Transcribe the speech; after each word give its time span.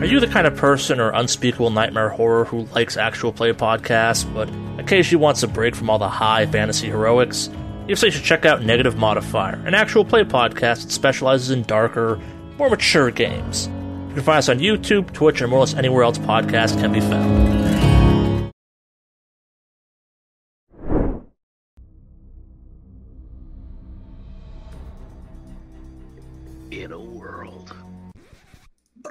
Are 0.00 0.06
you 0.06 0.18
the 0.18 0.26
kind 0.26 0.46
of 0.46 0.56
person 0.56 0.98
or 0.98 1.10
unspeakable 1.10 1.68
nightmare 1.68 2.08
horror 2.08 2.46
who 2.46 2.62
likes 2.74 2.96
actual 2.96 3.34
play 3.34 3.52
podcasts, 3.52 4.24
but 4.32 4.48
occasionally 4.82 5.22
wants 5.22 5.42
a 5.42 5.46
break 5.46 5.76
from 5.76 5.90
all 5.90 5.98
the 5.98 6.08
high 6.08 6.46
fantasy 6.46 6.86
heroics? 6.86 7.50
You 7.86 7.96
say 7.96 8.06
you 8.06 8.12
should 8.12 8.24
check 8.24 8.46
out 8.46 8.62
Negative 8.62 8.96
Modifier, 8.96 9.62
an 9.66 9.74
actual 9.74 10.06
play 10.06 10.24
podcast 10.24 10.84
that 10.84 10.90
specializes 10.90 11.50
in 11.50 11.64
darker, 11.64 12.18
more 12.56 12.70
mature 12.70 13.10
games. 13.10 13.66
You 14.08 14.14
can 14.14 14.22
find 14.22 14.38
us 14.38 14.48
on 14.48 14.58
YouTube, 14.58 15.12
Twitch, 15.12 15.42
and 15.42 15.50
more 15.50 15.58
or 15.58 15.64
less 15.64 15.74
anywhere 15.74 16.04
else 16.04 16.16
podcasts 16.16 16.80
can 16.80 16.92
be 16.92 17.00
found. 17.00 17.59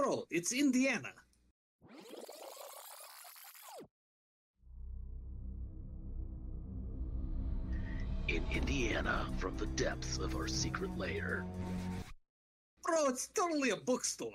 Bro, 0.09 0.25
it's 0.31 0.51
Indiana. 0.51 1.11
In 8.27 8.43
Indiana, 8.51 9.27
from 9.37 9.55
the 9.57 9.67
depths 9.67 10.17
of 10.17 10.35
our 10.35 10.47
secret 10.47 10.97
lair. 10.97 11.45
Bro, 12.83 13.09
it's 13.09 13.27
totally 13.27 13.69
a 13.69 13.75
bookstore. 13.75 14.31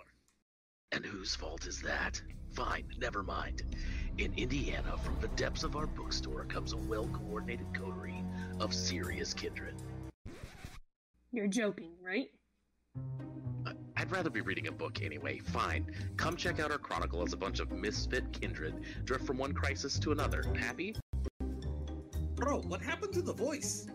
And 0.93 1.05
whose 1.05 1.35
fault 1.35 1.67
is 1.67 1.83
that? 1.83 2.23
Fine, 2.53 2.85
never 3.01 3.25
mind. 3.25 3.65
In 4.19 4.33
Indiana, 4.35 4.97
from 4.99 5.19
the 5.21 5.29
depths 5.35 5.65
of 5.65 5.75
our 5.75 5.89
bookstore 5.89 6.45
comes 6.45 6.73
a 6.73 6.77
well 6.77 7.09
coordinated 7.09 7.67
coterie 7.75 8.23
of 8.61 8.73
serious 8.73 9.35
kindred. 9.35 9.75
You're 11.33 11.49
joking, 11.49 11.91
right? 12.01 12.31
I- 14.05 14.07
I'd 14.07 14.13
rather 14.13 14.29
be 14.29 14.43
reading 14.43 14.67
a 14.67 14.73
book 14.73 15.03
anyway. 15.03 15.39
Fine. 15.39 15.87
Come 16.19 16.37
check 16.37 16.61
out 16.61 16.71
our 16.71 16.77
chronicle 16.77 17.23
as 17.23 17.33
a 17.33 17.39
bunch 17.39 17.59
of 17.61 17.73
misfit 17.73 18.31
kindred 18.39 18.83
drift 19.05 19.27
from 19.27 19.39
one 19.39 19.55
crisis 19.55 19.99
to 20.01 20.13
another. 20.13 20.45
Happy? 20.59 20.95
Bro, 22.35 22.63
what 22.63 22.83
happened 22.83 23.15
to 23.15 23.23
the 23.23 23.33
voice? 23.33 23.87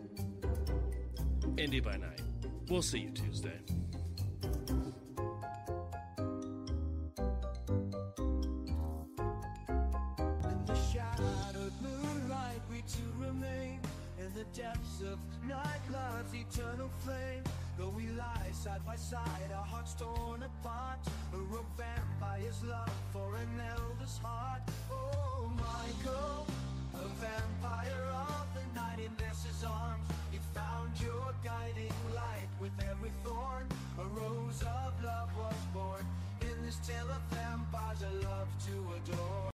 Indy 1.57 1.79
by 1.79 1.97
night. 1.97 2.21
We'll 2.69 2.81
see 2.81 2.99
you 2.99 3.11
Tuesday. 3.11 3.59
In 4.41 4.65
the 10.65 10.75
shadowed 10.91 11.73
moonlight, 11.83 12.61
we 12.71 12.81
two 12.87 13.13
remain 13.19 13.79
in 14.17 14.33
the 14.33 14.45
depths 14.59 15.01
of 15.01 15.19
nightlove's 15.47 16.33
eternal 16.33 16.89
flame. 17.03 17.43
Though 17.79 17.93
we 17.95 18.07
lie 18.07 18.51
side 18.51 18.85
by 18.85 18.97
side, 18.97 19.51
our 19.55 19.63
hearts 19.63 19.93
torn 19.93 20.43
apart. 20.43 20.99
A 21.33 21.37
rope 21.37 21.71
vampire's 21.77 22.61
love 22.65 22.91
for 23.13 23.37
an 23.37 23.47
elder's 23.73 24.17
heart. 24.17 24.61
Oh, 24.91 25.49
Michael, 25.55 26.45
a 26.95 27.07
vampire 27.23 28.03
of 28.11 28.47
the 28.53 28.65
night 28.77 28.99
in 28.99 29.11
Ness's 29.25 29.63
arms. 29.63 30.05
You 30.33 30.39
found 30.53 30.91
your 30.99 31.33
guiding 31.41 31.95
light 32.13 32.49
with 32.59 32.73
every 32.91 33.11
thorn. 33.23 33.65
A 33.97 34.03
rose 34.03 34.61
of 34.61 35.01
love 35.01 35.29
was 35.37 35.55
born 35.73 36.05
in 36.41 36.65
this 36.65 36.85
tale 36.85 37.07
of 37.07 37.21
vampires 37.31 38.03
I 38.03 38.11
love 38.27 38.49
to 38.67 39.13
adore. 39.13 39.58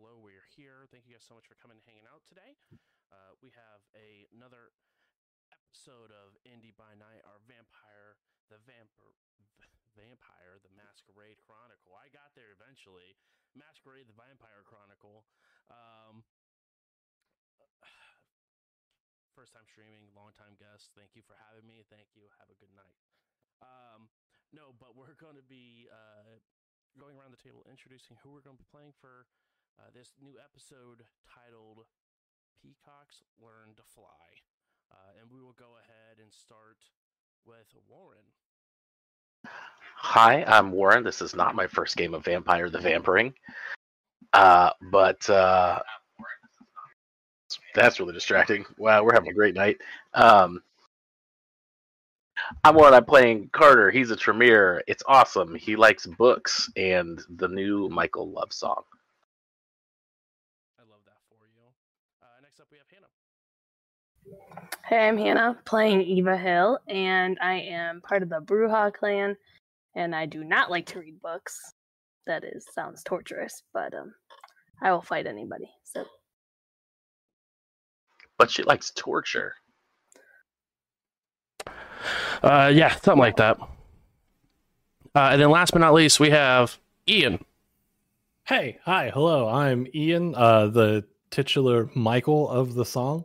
Hello, 0.00 0.16
we're 0.16 0.48
here. 0.56 0.88
Thank 0.88 1.04
you 1.04 1.12
guys 1.12 1.28
so 1.28 1.36
much 1.36 1.44
for 1.44 1.60
coming 1.60 1.76
and 1.76 1.84
hanging 1.84 2.08
out 2.08 2.24
today. 2.24 2.56
Uh, 3.12 3.36
we 3.44 3.52
have 3.52 3.84
a, 3.92 4.24
another 4.32 4.72
episode 5.52 6.08
of 6.08 6.32
Indy 6.48 6.72
by 6.72 6.96
Night, 6.96 7.20
our 7.28 7.36
vampire, 7.44 8.16
the 8.48 8.56
vampire, 8.64 9.12
vampire, 10.00 10.56
the 10.64 10.72
Masquerade 10.72 11.36
Chronicle. 11.44 11.92
I 12.00 12.08
got 12.16 12.32
there 12.32 12.48
eventually. 12.48 13.12
Masquerade, 13.52 14.08
the 14.08 14.16
Vampire 14.16 14.64
Chronicle. 14.64 15.28
Um, 15.68 16.24
first 19.36 19.52
time 19.52 19.68
streaming, 19.68 20.08
long 20.16 20.32
time 20.32 20.56
guest. 20.56 20.96
Thank 20.96 21.12
you 21.12 21.20
for 21.28 21.36
having 21.36 21.68
me. 21.68 21.84
Thank 21.92 22.16
you. 22.16 22.24
Have 22.40 22.48
a 22.48 22.56
good 22.56 22.72
night. 22.72 22.96
Um, 23.60 24.08
no, 24.48 24.72
but 24.80 24.96
we're 24.96 25.20
going 25.20 25.36
to 25.36 25.44
be 25.44 25.92
uh, 25.92 26.40
going 26.96 27.20
around 27.20 27.36
the 27.36 27.42
table 27.44 27.68
introducing 27.68 28.16
who 28.24 28.32
we're 28.32 28.40
going 28.40 28.56
to 28.56 28.64
be 28.64 28.72
playing 28.72 28.96
for 28.96 29.28
uh, 29.80 29.90
this 29.94 30.12
new 30.20 30.34
episode 30.44 31.04
titled 31.24 31.86
Peacocks 32.62 33.22
Learn 33.40 33.74
to 33.76 33.82
Fly. 33.82 34.04
Uh, 34.92 35.20
and 35.20 35.30
we 35.30 35.40
will 35.40 35.54
go 35.58 35.76
ahead 35.82 36.18
and 36.20 36.32
start 36.32 36.76
with 37.46 37.74
Warren. 37.88 38.18
Hi, 39.96 40.44
I'm 40.46 40.72
Warren. 40.72 41.04
This 41.04 41.22
is 41.22 41.34
not 41.34 41.54
my 41.54 41.66
first 41.66 41.96
game 41.96 42.14
of 42.14 42.24
Vampire 42.24 42.68
the 42.68 42.78
Vampiring. 42.78 43.32
Uh, 44.32 44.70
but 44.90 45.28
uh, 45.30 45.80
that's 47.74 48.00
really 48.00 48.12
distracting. 48.12 48.64
Wow, 48.78 49.02
we're 49.02 49.14
having 49.14 49.30
a 49.30 49.34
great 49.34 49.54
night. 49.54 49.78
Um, 50.14 50.62
I'm 52.64 52.74
Warren. 52.74 52.94
I'm 52.94 53.04
playing 53.04 53.50
Carter. 53.52 53.90
He's 53.90 54.10
a 54.10 54.16
Tremere. 54.16 54.82
It's 54.86 55.02
awesome. 55.06 55.54
He 55.54 55.76
likes 55.76 56.06
books 56.06 56.70
and 56.76 57.20
the 57.36 57.48
new 57.48 57.88
Michael 57.88 58.30
Love 58.30 58.52
song. 58.52 58.82
I 60.78 60.82
love 60.90 61.00
that 61.04 61.20
for 61.28 61.46
you. 61.46 61.62
Uh, 62.22 62.40
next 62.42 62.60
up, 62.60 62.66
we 62.70 62.78
have 62.78 62.86
Hannah. 62.90 63.08
Hey, 64.90 65.06
I'm 65.06 65.16
Hannah 65.16 65.56
playing 65.64 66.02
Eva 66.02 66.36
Hill, 66.36 66.80
and 66.88 67.38
I 67.40 67.60
am 67.60 68.00
part 68.00 68.24
of 68.24 68.28
the 68.28 68.40
Brujah 68.40 68.92
clan. 68.92 69.36
And 69.94 70.16
I 70.16 70.26
do 70.26 70.42
not 70.42 70.68
like 70.68 70.86
to 70.86 70.98
read 70.98 71.22
books. 71.22 71.60
That 72.26 72.42
is 72.42 72.66
sounds 72.74 73.04
torturous, 73.04 73.62
but 73.72 73.94
um, 73.94 74.12
I 74.82 74.90
will 74.90 75.00
fight 75.00 75.28
anybody. 75.28 75.70
So 75.84 76.04
But 78.36 78.50
she 78.50 78.64
likes 78.64 78.90
torture. 78.90 79.54
Uh, 82.42 82.72
yeah, 82.74 82.90
something 82.96 83.20
like 83.20 83.36
that. 83.36 83.60
Uh, 85.14 85.28
and 85.30 85.40
then 85.40 85.50
last 85.50 85.70
but 85.70 85.78
not 85.78 85.94
least, 85.94 86.18
we 86.18 86.30
have 86.30 86.76
Ian. 87.08 87.44
Hey, 88.42 88.80
hi, 88.84 89.10
hello. 89.14 89.48
I'm 89.48 89.86
Ian, 89.94 90.34
uh, 90.34 90.66
the 90.66 91.04
titular 91.30 91.88
Michael 91.94 92.48
of 92.48 92.74
the 92.74 92.84
song. 92.84 93.24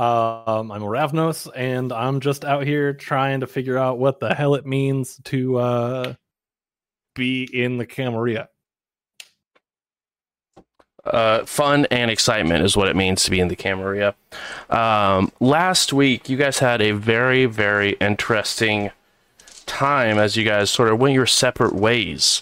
Um, 0.00 0.72
I'm 0.72 0.80
Ravnos, 0.80 1.46
and 1.54 1.92
I'm 1.92 2.20
just 2.20 2.42
out 2.46 2.64
here 2.64 2.94
trying 2.94 3.40
to 3.40 3.46
figure 3.46 3.76
out 3.76 3.98
what 3.98 4.18
the 4.18 4.34
hell 4.34 4.54
it 4.54 4.64
means 4.64 5.20
to 5.24 5.58
uh, 5.58 6.14
be 7.14 7.44
in 7.44 7.76
the 7.76 7.84
Camarilla. 7.84 8.48
Uh, 11.04 11.44
fun 11.44 11.86
and 11.90 12.10
excitement 12.10 12.64
is 12.64 12.78
what 12.78 12.88
it 12.88 12.96
means 12.96 13.24
to 13.24 13.30
be 13.30 13.40
in 13.40 13.48
the 13.48 13.56
Camarilla. 13.56 14.14
Um, 14.70 15.32
last 15.38 15.92
week, 15.92 16.30
you 16.30 16.38
guys 16.38 16.60
had 16.60 16.80
a 16.80 16.92
very, 16.92 17.44
very 17.44 17.90
interesting 18.00 18.92
time 19.66 20.16
as 20.16 20.34
you 20.34 20.44
guys 20.44 20.70
sort 20.70 20.88
of 20.88 20.98
went 20.98 21.12
your 21.12 21.26
separate 21.26 21.74
ways 21.74 22.40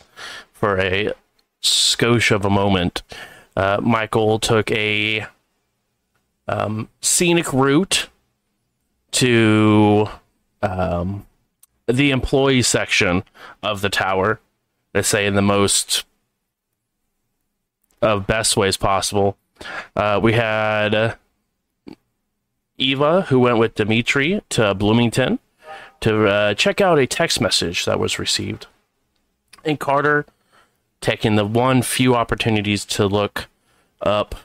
for 0.53 0.79
a 0.79 1.13
skosh 1.61 2.31
of 2.31 2.45
a 2.45 2.51
moment. 2.51 3.03
Uh, 3.57 3.81
Michael 3.83 4.39
took 4.39 4.71
a 4.71 5.27
um, 6.49 6.89
scenic 7.01 7.53
route 7.53 8.09
to 9.13 10.09
um, 10.63 11.27
the 11.87 12.11
employee 12.11 12.63
section 12.63 13.25
of 13.63 13.81
the 13.81 13.89
tower. 13.89 14.41
They 14.93 15.03
say 15.03 15.27
in 15.27 15.35
the 15.35 15.43
most 15.43 16.05
of 18.01 18.27
best 18.27 18.57
ways 18.57 18.77
possible. 18.77 19.37
Uh, 19.95 20.21
we 20.23 20.33
had 20.33 20.95
uh, 20.95 21.15
Eva, 22.77 23.23
who 23.23 23.41
went 23.41 23.59
with 23.59 23.75
Dimitri 23.75 24.41
to 24.51 24.75
Bloomington 24.75 25.39
to 26.01 26.27
uh, 26.27 26.55
check 26.55 26.81
out 26.81 26.99
a 26.99 27.07
text 27.07 27.41
message 27.41 27.85
that 27.85 27.99
was 27.99 28.19
received. 28.19 28.67
And 29.65 29.81
Carter 29.81 30.27
taking 31.01 31.37
the 31.37 31.45
one 31.45 31.83
few 31.83 32.15
opportunities 32.15 32.85
to 32.85 33.07
look 33.07 33.49
up 34.01 34.37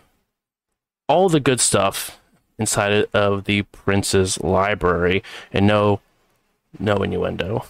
all 1.08 1.30
the 1.30 1.40
good 1.40 1.60
stuff 1.60 2.20
inside 2.60 3.06
of 3.14 3.46
the 3.46 3.62
prince's 3.64 4.40
library 4.42 5.24
and 5.52 5.66
no 5.68 6.00
no 6.80 6.96
innuendo 6.98 7.66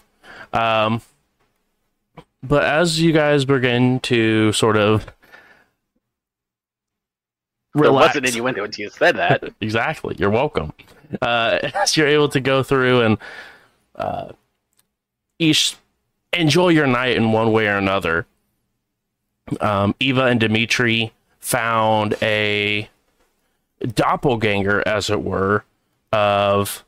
um 0.51 1.01
but 2.41 2.63
as 2.63 2.99
you 3.01 3.11
guys 3.13 3.45
begin 3.45 3.99
to 4.01 4.51
sort 4.51 4.75
of 4.77 5.05
There 7.73 7.83
relax- 7.83 8.15
wasn't 8.15 8.27
innuendo 8.27 8.63
until 8.65 8.83
you 8.83 8.89
said 8.89 9.15
that. 9.15 9.43
exactly. 9.61 10.15
You're 10.19 10.29
welcome. 10.29 10.73
Uh, 11.21 11.59
as 11.73 11.95
you're 11.97 12.07
able 12.07 12.29
to 12.29 12.39
go 12.41 12.61
through 12.61 13.01
and 13.01 13.17
uh, 13.95 14.33
each 15.39 15.75
enjoy 16.33 16.69
your 16.69 16.85
night 16.85 17.15
in 17.15 17.31
one 17.31 17.51
way 17.53 17.67
or 17.67 17.77
another, 17.77 18.25
um, 19.61 19.95
Eva 20.01 20.25
and 20.25 20.39
Dimitri 20.39 21.13
found 21.39 22.15
a 22.21 22.89
doppelganger, 23.85 24.83
as 24.87 25.09
it 25.09 25.23
were, 25.23 25.63
of 26.11 26.83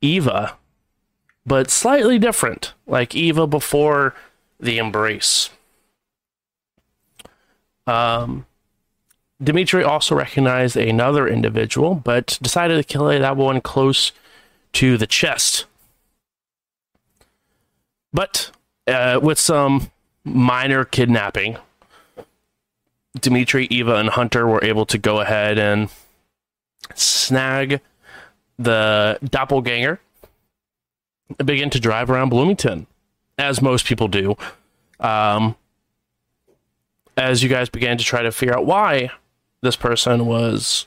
Eva, 0.00 0.56
but 1.46 1.70
slightly 1.70 2.18
different, 2.18 2.74
like 2.86 3.14
Eva 3.14 3.46
before 3.46 4.14
the 4.60 4.78
embrace. 4.78 5.50
Um, 7.86 8.46
Dimitri 9.42 9.82
also 9.82 10.14
recognized 10.14 10.76
another 10.76 11.26
individual, 11.26 11.94
but 11.94 12.38
decided 12.42 12.76
to 12.76 12.84
kill 12.84 13.06
that 13.06 13.36
one 13.36 13.60
close 13.60 14.12
to 14.74 14.98
the 14.98 15.06
chest. 15.06 15.64
But 18.12 18.50
uh, 18.86 19.20
with 19.22 19.38
some 19.38 19.90
minor 20.24 20.84
kidnapping, 20.84 21.56
Dimitri, 23.20 23.66
Eva, 23.70 23.96
and 23.96 24.10
Hunter 24.10 24.46
were 24.46 24.62
able 24.64 24.86
to 24.86 24.98
go 24.98 25.20
ahead 25.20 25.58
and 25.58 25.88
snag 26.94 27.80
the 28.58 29.18
doppelganger 29.24 30.00
and 31.38 31.46
begin 31.46 31.70
to 31.70 31.80
drive 31.80 32.10
around 32.10 32.30
Bloomington, 32.30 32.86
as 33.36 33.62
most 33.62 33.86
people 33.86 34.08
do. 34.08 34.36
Um, 35.00 35.56
as 37.16 37.42
you 37.42 37.48
guys 37.48 37.68
began 37.68 37.98
to 37.98 38.04
try 38.04 38.22
to 38.22 38.32
figure 38.32 38.56
out 38.56 38.64
why 38.64 39.10
this 39.60 39.76
person 39.76 40.26
was 40.26 40.86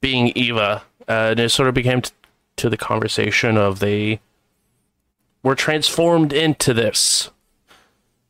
being 0.00 0.32
Eva, 0.34 0.82
uh, 1.08 1.12
and 1.30 1.40
it 1.40 1.48
sort 1.50 1.68
of 1.68 1.74
became 1.74 2.02
t- 2.02 2.10
to 2.56 2.68
the 2.68 2.76
conversation 2.76 3.56
of 3.56 3.78
they 3.78 4.20
were 5.42 5.54
transformed 5.54 6.32
into 6.32 6.74
this. 6.74 7.30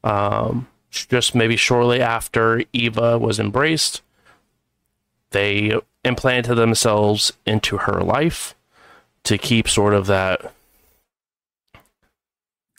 Um, 0.02 0.68
just 0.94 1.34
maybe 1.34 1.56
shortly 1.56 2.00
after 2.00 2.62
Eva 2.72 3.18
was 3.18 3.38
embraced, 3.40 4.02
they 5.30 5.78
implanted 6.04 6.56
themselves 6.56 7.32
into 7.44 7.78
her 7.78 8.00
life 8.00 8.54
to 9.24 9.38
keep 9.38 9.68
sort 9.68 9.94
of 9.94 10.06
that 10.06 10.52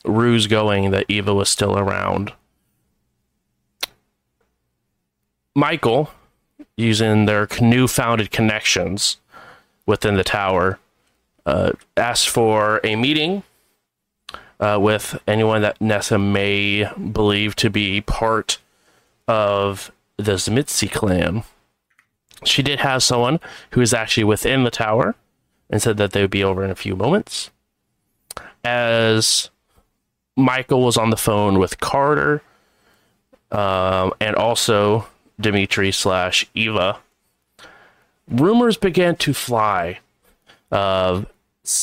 ruse 0.04 0.46
going 0.46 0.90
that 0.92 1.04
Eva 1.08 1.34
was 1.34 1.48
still 1.48 1.76
around. 1.76 2.32
Michael, 5.54 6.10
using 6.76 7.26
their 7.26 7.48
new-founded 7.60 8.30
connections 8.30 9.16
within 9.86 10.14
the 10.14 10.24
tower, 10.24 10.78
uh, 11.44 11.72
asked 11.96 12.28
for 12.28 12.80
a 12.84 12.94
meeting 12.96 13.42
uh, 14.60 14.78
with 14.80 15.20
anyone 15.26 15.62
that 15.62 15.80
Nessa 15.80 16.18
may 16.18 16.90
believe 16.94 17.56
to 17.56 17.70
be 17.70 18.00
part 18.00 18.58
of 19.28 19.92
the 20.16 20.32
Tzimisce 20.32 20.90
clan. 20.90 21.44
She 22.44 22.62
did 22.62 22.80
have 22.80 23.02
someone 23.02 23.40
who 23.72 23.80
is 23.80 23.92
actually 23.92 24.24
within 24.24 24.64
the 24.64 24.70
tower 24.70 25.14
and 25.68 25.82
said 25.82 25.96
that 25.96 26.12
they 26.12 26.20
would 26.20 26.30
be 26.30 26.44
over 26.44 26.64
in 26.64 26.70
a 26.70 26.76
few 26.76 26.96
moments. 26.96 27.50
As 28.64 29.50
Michael 30.36 30.82
was 30.82 30.96
on 30.96 31.10
the 31.10 31.16
phone 31.16 31.58
with 31.58 31.80
Carter 31.80 32.42
um, 33.50 34.12
and 34.20 34.36
also 34.36 35.06
Dimitri 35.40 35.92
slash 35.92 36.46
Eva, 36.54 36.98
rumors 38.28 38.76
began 38.76 39.16
to 39.16 39.32
fly 39.32 39.98
of 40.70 41.26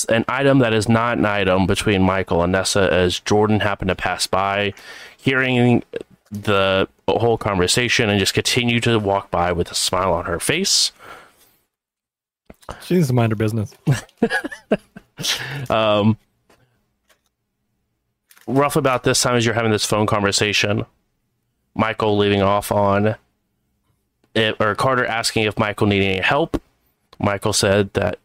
an 0.09 0.25
item 0.27 0.59
that 0.59 0.73
is 0.73 0.87
not 0.87 1.17
an 1.17 1.25
item 1.25 1.67
between 1.67 2.01
Michael 2.01 2.41
and 2.43 2.51
Nessa 2.51 2.91
as 2.91 3.19
Jordan 3.19 3.59
happened 3.59 3.89
to 3.89 3.95
pass 3.95 4.27
by, 4.27 4.73
hearing 5.17 5.83
the 6.31 6.87
whole 7.07 7.37
conversation 7.37 8.09
and 8.09 8.19
just 8.19 8.33
continue 8.33 8.79
to 8.79 8.97
walk 8.97 9.29
by 9.29 9.51
with 9.51 9.69
a 9.71 9.75
smile 9.75 10.13
on 10.13 10.25
her 10.25 10.39
face. 10.39 10.91
She 12.83 12.95
needs 12.95 13.07
to 13.07 13.13
mind 13.13 13.31
her 13.31 13.35
business. 13.35 13.73
Um, 15.69 16.17
roughly 18.47 18.79
about 18.79 19.03
this 19.03 19.21
time 19.21 19.35
as 19.35 19.45
you're 19.45 19.55
having 19.55 19.71
this 19.71 19.85
phone 19.85 20.07
conversation, 20.07 20.85
Michael 21.75 22.17
leaving 22.17 22.41
off 22.41 22.71
on 22.71 23.15
it, 24.35 24.55
or 24.59 24.75
Carter 24.75 25.05
asking 25.05 25.43
if 25.43 25.57
Michael 25.57 25.87
needed 25.87 26.05
any 26.05 26.21
help. 26.21 26.61
Michael 27.19 27.53
said 27.53 27.93
that 27.93 28.19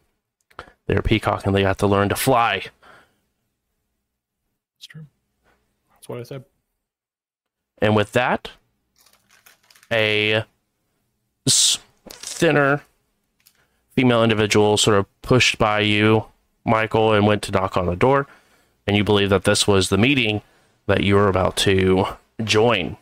they're 0.89 1.03
peacock 1.03 1.45
and 1.45 1.55
they 1.55 1.61
got 1.61 1.77
to 1.77 1.87
learn 1.87 2.09
to 2.09 2.15
fly. 2.15 2.63
It's 4.77 4.87
true. 4.87 5.05
That's 5.93 6.09
what 6.09 6.19
I 6.19 6.23
said. 6.23 6.45
And 7.79 7.95
with 7.95 8.11
that, 8.13 8.49
a 9.91 10.43
thinner 12.09 12.81
female 13.91 14.23
individual 14.23 14.77
sort 14.77 14.97
of 14.97 15.21
pushed 15.21 15.59
by 15.59 15.81
you, 15.81 16.25
Michael, 16.65 17.13
and 17.13 17.27
went 17.27 17.43
to 17.43 17.51
knock 17.51 17.77
on 17.77 17.85
the 17.85 17.95
door. 17.95 18.25
And 18.87 18.97
you 18.97 19.03
believe 19.03 19.29
that 19.29 19.43
this 19.43 19.67
was 19.67 19.89
the 19.89 19.97
meeting 19.97 20.41
that 20.87 21.03
you 21.03 21.15
were 21.15 21.27
about 21.27 21.55
to 21.57 22.05
join. 22.43 22.97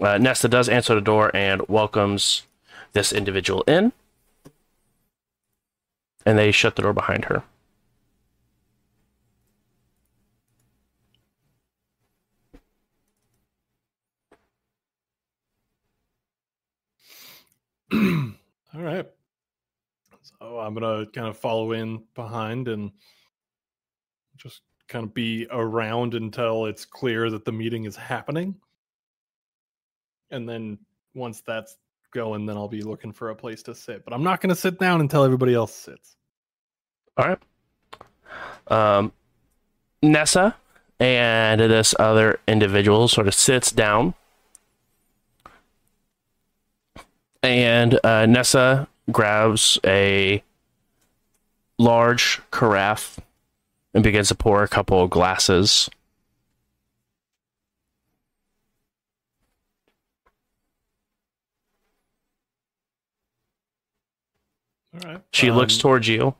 Uh, 0.00 0.16
Nessa 0.16 0.48
does 0.48 0.70
answer 0.70 0.94
the 0.94 1.02
door 1.02 1.30
and 1.34 1.60
welcomes 1.68 2.44
this 2.92 3.12
individual 3.12 3.62
in. 3.66 3.92
And 6.24 6.38
they 6.38 6.50
shut 6.50 6.76
the 6.76 6.82
door 6.82 6.92
behind 6.92 7.26
her. 7.26 7.44
All 18.74 18.82
right. 18.82 19.06
So 20.22 20.58
I'm 20.58 20.74
gonna 20.74 21.06
kind 21.06 21.28
of 21.28 21.38
follow 21.38 21.72
in 21.72 22.02
behind 22.14 22.66
and 22.68 22.90
just 24.36 24.62
kind 24.88 25.04
of 25.04 25.14
be 25.14 25.46
around 25.50 26.14
until 26.14 26.66
it's 26.66 26.84
clear 26.84 27.30
that 27.30 27.44
the 27.44 27.52
meeting 27.52 27.84
is 27.84 27.96
happening. 27.96 28.56
And 30.30 30.48
then 30.48 30.78
once 31.14 31.40
that's 31.40 31.76
going, 32.16 32.46
then 32.46 32.56
I'll 32.56 32.66
be 32.66 32.82
looking 32.82 33.12
for 33.12 33.30
a 33.30 33.36
place 33.36 33.62
to 33.64 33.74
sit. 33.74 34.04
But 34.04 34.14
I'm 34.14 34.24
not 34.24 34.40
gonna 34.40 34.56
sit 34.56 34.78
down 34.78 35.00
until 35.00 35.22
everybody 35.22 35.54
else 35.54 35.74
sits. 35.74 36.16
All 37.16 37.28
right. 37.28 37.38
Um, 38.68 39.12
Nessa 40.02 40.56
and 40.98 41.60
this 41.60 41.94
other 41.98 42.40
individual 42.48 43.06
sort 43.08 43.28
of 43.28 43.34
sits 43.34 43.70
down. 43.70 44.14
And 47.42 48.00
uh, 48.02 48.26
Nessa 48.26 48.88
grabs 49.12 49.78
a 49.84 50.42
large 51.78 52.40
carafe 52.50 53.20
and 53.94 54.02
begins 54.02 54.28
to 54.28 54.34
pour 54.34 54.62
a 54.62 54.68
couple 54.68 55.02
of 55.02 55.10
glasses. 55.10 55.88
Right. 65.04 65.20
She 65.32 65.50
looks 65.50 65.74
Um, 65.76 65.80
towards 65.80 66.08
you. 66.08 66.34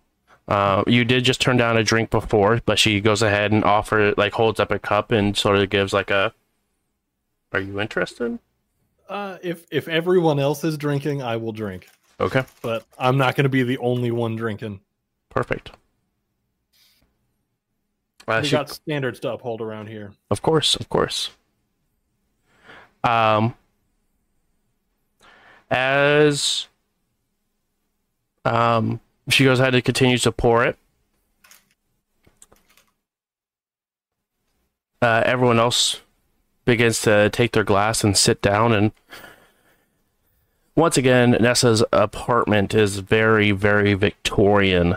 Uh, 0.48 0.84
you 0.86 1.04
did 1.04 1.24
just 1.24 1.40
turn 1.40 1.56
down 1.56 1.76
a 1.76 1.82
drink 1.82 2.10
before, 2.10 2.60
but 2.66 2.78
she 2.78 3.00
goes 3.00 3.20
ahead 3.22 3.50
and 3.52 3.64
offer, 3.64 4.14
like, 4.16 4.32
holds 4.32 4.60
up 4.60 4.70
a 4.70 4.78
cup 4.78 5.10
and 5.10 5.36
sort 5.36 5.58
of 5.58 5.68
gives 5.70 5.92
like 5.92 6.10
a. 6.10 6.32
Are 7.52 7.60
you 7.60 7.80
interested? 7.80 8.38
Uh, 9.08 9.38
if 9.42 9.66
if 9.70 9.88
everyone 9.88 10.38
else 10.38 10.62
is 10.64 10.76
drinking, 10.78 11.22
I 11.22 11.36
will 11.36 11.52
drink. 11.52 11.88
Okay, 12.20 12.44
But 12.62 12.84
I'm 12.98 13.18
not 13.18 13.34
gonna 13.36 13.48
be 13.48 13.62
the 13.62 13.78
only 13.78 14.10
one 14.10 14.36
drinking. 14.36 14.80
perfect. 15.28 15.70
Uh, 18.28 18.40
we 18.42 18.48
she- 18.48 18.52
got 18.56 18.70
standards 18.70 19.20
to 19.20 19.32
uphold 19.32 19.60
around 19.60 19.88
here. 19.88 20.12
Of 20.30 20.42
course, 20.42 20.74
of 20.76 20.88
course. 20.88 21.30
Um, 23.04 23.54
as 25.70 26.66
um, 28.46 29.00
she 29.28 29.44
goes 29.44 29.60
ahead 29.60 29.74
and 29.74 29.84
continues 29.84 30.22
to 30.22 30.32
pour 30.32 30.64
it. 30.64 30.76
Uh, 35.02 35.22
everyone 35.26 35.58
else 35.58 36.00
begins 36.64 37.02
to 37.02 37.28
take 37.30 37.52
their 37.52 37.64
glass 37.64 38.02
and 38.02 38.16
sit 38.16 38.40
down 38.42 38.72
and 38.72 38.90
once 40.74 40.96
again 40.96 41.36
nessa's 41.40 41.84
apartment 41.92 42.74
is 42.74 42.98
very 42.98 43.52
very 43.52 43.94
victorian 43.94 44.96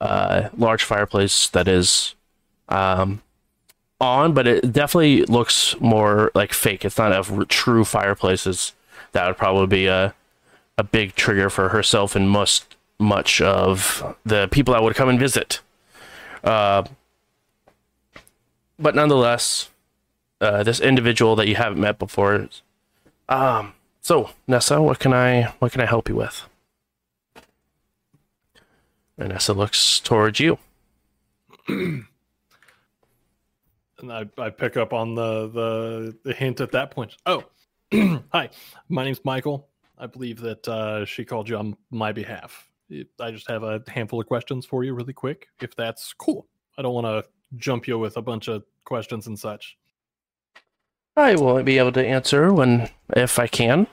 uh, 0.00 0.48
large 0.56 0.84
fireplace 0.84 1.48
that 1.48 1.66
is 1.66 2.14
um, 2.68 3.22
on, 4.00 4.34
but 4.34 4.46
it 4.46 4.72
definitely 4.72 5.24
looks 5.24 5.78
more 5.80 6.30
like 6.34 6.52
fake. 6.52 6.84
It's 6.84 6.98
not 6.98 7.12
a 7.12 7.44
true 7.46 7.84
fireplace. 7.84 8.72
That 9.12 9.26
would 9.26 9.36
probably 9.36 9.66
be 9.66 9.86
a 9.86 10.14
a 10.78 10.84
big 10.84 11.14
trigger 11.14 11.50
for 11.50 11.70
herself 11.70 12.14
and 12.14 12.28
most 12.30 12.76
much 12.98 13.40
of 13.40 14.16
the 14.24 14.48
people 14.48 14.74
that 14.74 14.82
would 14.82 14.94
come 14.94 15.08
and 15.08 15.18
visit. 15.18 15.60
Uh, 16.44 16.84
but 18.78 18.94
nonetheless, 18.94 19.70
uh, 20.40 20.62
this 20.62 20.80
individual 20.80 21.36
that 21.36 21.48
you 21.48 21.56
haven't 21.56 21.80
met 21.80 21.98
before. 21.98 22.48
Um. 23.28 23.72
So 24.00 24.30
Nessa, 24.46 24.80
what 24.80 24.98
can 25.00 25.12
I 25.12 25.54
what 25.58 25.72
can 25.72 25.80
I 25.80 25.86
help 25.86 26.08
you 26.08 26.16
with? 26.16 26.48
And 29.18 29.30
Nessa 29.30 29.52
looks 29.52 29.98
towards 29.98 30.38
you. 30.38 30.58
and 31.68 32.06
I, 34.08 34.26
I 34.38 34.50
pick 34.50 34.76
up 34.76 34.92
on 34.92 35.14
the, 35.14 35.48
the 35.48 36.16
the 36.22 36.32
hint 36.34 36.60
at 36.60 36.72
that 36.72 36.90
point. 36.90 37.16
Oh, 37.24 37.44
hi, 38.32 38.50
my 38.88 39.04
name's 39.04 39.24
Michael. 39.24 39.68
I 39.98 40.06
believe 40.06 40.40
that 40.40 40.66
uh, 40.68 41.04
she 41.04 41.24
called 41.24 41.48
you 41.48 41.56
on 41.56 41.76
my 41.90 42.12
behalf. 42.12 42.68
I 43.20 43.30
just 43.30 43.48
have 43.48 43.62
a 43.62 43.82
handful 43.88 44.20
of 44.20 44.26
questions 44.26 44.64
for 44.64 44.84
you, 44.84 44.94
really 44.94 45.12
quick, 45.12 45.48
if 45.60 45.74
that's 45.74 46.12
cool. 46.12 46.46
I 46.78 46.82
don't 46.82 46.94
want 46.94 47.06
to 47.06 47.24
jump 47.56 47.88
you 47.88 47.98
with 47.98 48.16
a 48.16 48.22
bunch 48.22 48.48
of 48.48 48.64
questions 48.84 49.26
and 49.26 49.38
such. 49.38 49.76
I 51.16 51.34
will 51.34 51.62
be 51.62 51.78
able 51.78 51.92
to 51.92 52.06
answer 52.06 52.52
when 52.52 52.90
if 53.16 53.38
I 53.38 53.46
can. 53.46 53.86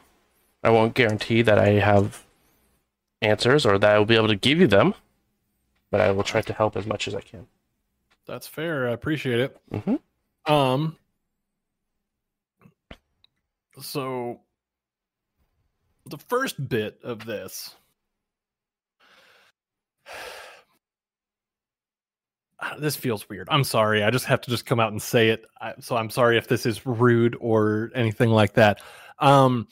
I 0.63 0.69
won't 0.69 0.93
guarantee 0.93 1.41
that 1.41 1.57
I 1.57 1.69
have 1.79 2.23
answers 3.21 3.65
or 3.65 3.77
that 3.79 3.95
I 3.95 3.97
will 3.97 4.05
be 4.05 4.15
able 4.15 4.27
to 4.27 4.35
give 4.35 4.59
you 4.59 4.67
them, 4.67 4.93
but 5.89 6.01
I 6.01 6.11
will 6.11 6.23
try 6.23 6.41
to 6.41 6.53
help 6.53 6.75
as 6.75 6.85
much 6.85 7.07
as 7.07 7.15
I 7.15 7.21
can. 7.21 7.47
That's 8.25 8.47
fair. 8.47 8.89
I 8.89 8.91
appreciate 8.91 9.39
it. 9.39 9.57
Mhm. 9.71 9.99
Um. 10.45 10.97
So, 13.81 14.41
the 16.05 16.17
first 16.17 16.69
bit 16.69 16.99
of 17.03 17.25
this. 17.25 17.75
Ah, 22.65 22.75
This 22.79 22.95
feels 22.95 23.27
weird. 23.27 23.49
I'm 23.51 23.65
sorry. 23.65 24.03
I 24.03 24.09
just 24.09 24.23
have 24.23 24.39
to 24.41 24.49
just 24.49 24.65
come 24.65 24.79
out 24.79 24.93
and 24.93 25.01
say 25.01 25.29
it. 25.29 25.45
I, 25.59 25.73
so 25.81 25.97
I'm 25.97 26.09
sorry 26.09 26.37
if 26.37 26.47
this 26.47 26.65
is 26.65 26.85
rude 26.85 27.35
or 27.41 27.91
anything 27.93 28.29
like 28.29 28.53
that. 28.53 28.79
Um, 29.19 29.67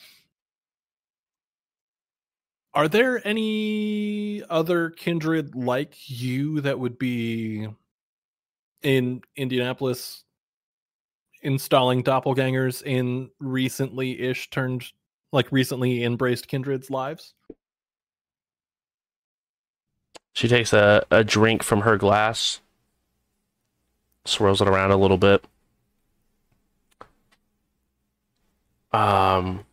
are 2.73 2.89
there 2.89 3.25
any 3.25 4.43
other 4.49 4.89
kindred 4.89 5.55
like 5.55 5.93
you 6.09 6.59
that 6.61 6.79
would 6.79 6.97
be 6.97 7.67
in 8.81 9.21
Indianapolis 9.37 10.25
installing 11.43 12.03
doppelgangers 12.03 12.83
in 12.83 13.29
recently 13.39 14.19
ish 14.19 14.49
turned 14.49 14.85
like 15.31 15.51
recently 15.51 16.03
embraced 16.03 16.47
kindred's 16.47 16.89
lives? 16.89 17.33
She 20.33 20.47
takes 20.47 20.73
a, 20.73 21.05
a 21.11 21.23
drink 21.23 21.63
from 21.63 21.81
her 21.81 21.97
glass, 21.97 22.61
swirls 24.25 24.61
it 24.61 24.67
around 24.67 24.91
a 24.91 24.97
little 24.97 25.17
bit. 25.17 25.43
Um, 28.93 29.65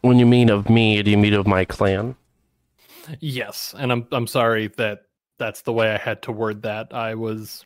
when 0.00 0.18
you 0.18 0.26
mean 0.26 0.50
of 0.50 0.68
me, 0.68 1.02
do 1.02 1.10
you 1.10 1.18
mean 1.18 1.34
of 1.34 1.46
my 1.46 1.64
clan? 1.64 2.16
Yes, 3.18 3.74
and 3.76 3.90
I'm 3.90 4.06
I'm 4.12 4.26
sorry 4.26 4.68
that 4.76 5.02
that's 5.38 5.62
the 5.62 5.72
way 5.72 5.90
I 5.90 5.98
had 5.98 6.22
to 6.22 6.32
word 6.32 6.62
that. 6.62 6.92
I 6.92 7.14
was 7.14 7.64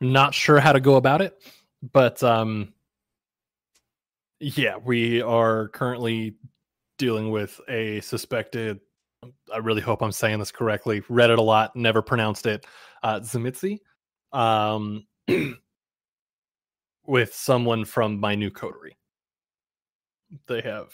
not 0.00 0.34
sure 0.34 0.60
how 0.60 0.72
to 0.72 0.80
go 0.80 0.96
about 0.96 1.22
it, 1.22 1.40
but 1.92 2.22
um 2.22 2.72
yeah, 4.40 4.76
we 4.76 5.22
are 5.22 5.68
currently 5.68 6.36
dealing 6.98 7.30
with 7.30 7.60
a 7.68 8.00
suspected 8.00 8.80
I 9.52 9.58
really 9.58 9.80
hope 9.80 10.02
I'm 10.02 10.12
saying 10.12 10.38
this 10.38 10.52
correctly. 10.52 11.02
Read 11.08 11.30
it 11.30 11.38
a 11.38 11.42
lot, 11.42 11.74
never 11.74 12.02
pronounced 12.02 12.46
it. 12.46 12.66
Uh. 13.02 13.20
Um 14.32 15.06
with 17.06 17.34
someone 17.34 17.84
from 17.84 18.18
my 18.20 18.34
new 18.34 18.50
coterie. 18.50 18.96
They 20.48 20.60
have 20.60 20.92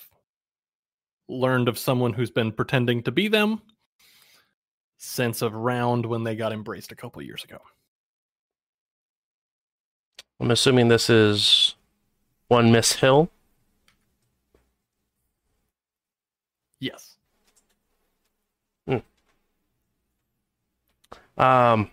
learned 1.28 1.68
of 1.68 1.78
someone 1.78 2.12
who's 2.12 2.30
been 2.30 2.52
pretending 2.52 3.02
to 3.04 3.11
be 3.11 3.28
them 3.28 3.62
since 4.99 5.42
around 5.42 6.04
when 6.04 6.22
they 6.22 6.37
got 6.37 6.52
embraced 6.52 6.92
a 6.92 6.96
couple 6.96 7.22
years 7.22 7.42
ago. 7.44 7.58
I'm 10.38 10.50
assuming 10.50 10.88
this 10.88 11.08
is 11.08 11.75
one 12.52 12.71
Miss 12.71 12.92
Hill. 12.92 13.30
Yes. 16.80 17.16
Um, 21.38 21.90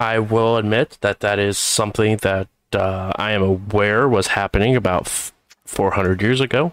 I 0.00 0.18
will 0.18 0.56
admit 0.56 0.96
that 1.02 1.20
that 1.20 1.38
is 1.38 1.58
something 1.58 2.16
that 2.18 2.48
uh, 2.72 3.12
I 3.16 3.32
am 3.32 3.42
aware 3.42 4.08
was 4.08 4.28
happening 4.28 4.74
about 4.74 5.02
f- 5.02 5.32
400 5.66 6.22
years 6.22 6.40
ago. 6.40 6.72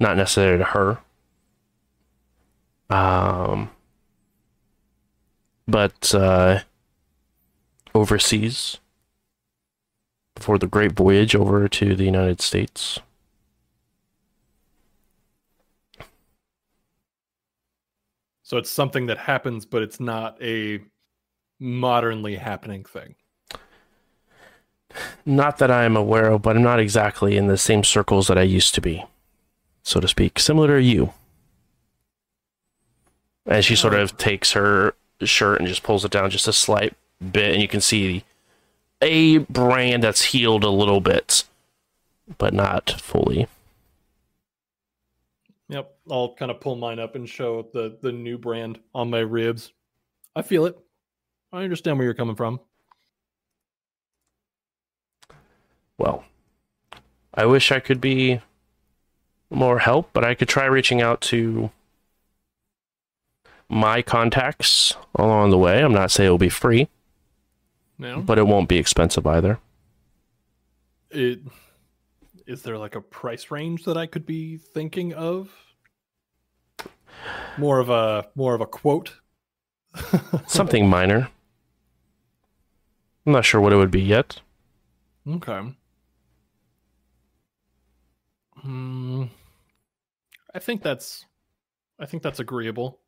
Not 0.00 0.16
necessarily 0.16 0.58
to 0.58 0.64
her. 0.64 0.98
Um, 2.90 3.70
but 5.68 6.14
uh, 6.14 6.60
overseas, 7.94 8.78
before 10.34 10.58
the 10.58 10.66
Great 10.66 10.92
Voyage 10.92 11.34
over 11.34 11.68
to 11.68 11.94
the 11.94 12.04
United 12.04 12.40
States. 12.40 12.98
So 18.42 18.58
it's 18.58 18.70
something 18.70 19.06
that 19.06 19.18
happens, 19.18 19.64
but 19.64 19.82
it's 19.82 19.98
not 19.98 20.40
a 20.42 20.80
modernly 21.58 22.36
happening 22.36 22.84
thing. 22.84 23.14
Not 25.24 25.58
that 25.58 25.70
I'm 25.70 25.96
aware 25.96 26.30
of, 26.30 26.42
but 26.42 26.56
I'm 26.56 26.62
not 26.62 26.78
exactly 26.78 27.36
in 27.36 27.46
the 27.46 27.56
same 27.56 27.82
circles 27.82 28.28
that 28.28 28.38
I 28.38 28.42
used 28.42 28.74
to 28.74 28.80
be, 28.80 29.04
so 29.82 29.98
to 29.98 30.06
speak. 30.06 30.38
Similar 30.38 30.78
to 30.78 30.82
you. 30.82 31.12
And 33.46 33.64
she 33.64 33.76
sort 33.76 33.94
uh, 33.94 33.98
of 33.98 34.16
takes 34.16 34.52
her 34.52 34.94
shirt 35.22 35.58
and 35.58 35.68
just 35.68 35.82
pulls 35.82 36.04
it 36.04 36.10
down 36.10 36.30
just 36.30 36.48
a 36.48 36.52
slight 36.52 36.94
bit, 37.32 37.52
and 37.52 37.62
you 37.62 37.68
can 37.68 37.80
see 37.80 38.24
a 39.00 39.38
brand 39.38 40.02
that's 40.02 40.22
healed 40.22 40.64
a 40.64 40.70
little 40.70 41.00
bit, 41.00 41.44
but 42.38 42.54
not 42.54 42.90
fully. 43.00 43.46
Yep. 45.68 45.94
I'll 46.10 46.34
kind 46.34 46.50
of 46.50 46.60
pull 46.60 46.76
mine 46.76 46.98
up 46.98 47.14
and 47.14 47.28
show 47.28 47.66
the 47.72 47.96
the 48.00 48.12
new 48.12 48.38
brand 48.38 48.78
on 48.94 49.10
my 49.10 49.20
ribs. 49.20 49.72
I 50.36 50.42
feel 50.42 50.66
it. 50.66 50.78
I 51.52 51.62
understand 51.62 51.98
where 51.98 52.04
you're 52.04 52.14
coming 52.14 52.36
from. 52.36 52.60
Well, 55.96 56.24
I 57.32 57.46
wish 57.46 57.70
I 57.70 57.80
could 57.80 58.00
be 58.00 58.40
more 59.50 59.78
help, 59.78 60.10
but 60.12 60.24
I 60.24 60.34
could 60.34 60.48
try 60.48 60.64
reaching 60.66 61.00
out 61.00 61.20
to 61.22 61.70
my 63.68 64.02
contacts 64.02 64.94
along 65.14 65.50
the 65.50 65.58
way. 65.58 65.82
I'm 65.82 65.92
not 65.92 66.10
saying 66.10 66.26
it'll 66.26 66.38
be 66.38 66.48
free, 66.48 66.88
Now, 67.98 68.20
but 68.20 68.38
it 68.38 68.46
won't 68.46 68.68
be 68.68 68.78
expensive 68.78 69.26
either. 69.26 69.58
it 71.10 71.40
is 72.46 72.62
there 72.62 72.76
like 72.76 72.94
a 72.94 73.00
price 73.00 73.50
range 73.50 73.84
that 73.84 73.96
I 73.96 74.06
could 74.06 74.26
be 74.26 74.56
thinking 74.58 75.14
of? 75.14 75.50
More 77.56 77.78
of 77.78 77.88
a 77.90 78.28
more 78.34 78.54
of 78.54 78.60
a 78.60 78.66
quote. 78.66 79.20
Something 80.46 80.88
minor. 80.88 81.28
I'm 83.26 83.32
not 83.32 83.44
sure 83.44 83.60
what 83.60 83.72
it 83.72 83.76
would 83.76 83.90
be 83.90 84.02
yet. 84.02 84.40
Okay. 85.26 85.60
Hmm. 88.60 89.24
I 90.54 90.58
think 90.58 90.82
that's 90.82 91.24
I 91.98 92.06
think 92.06 92.22
that's 92.22 92.40
agreeable. 92.40 93.00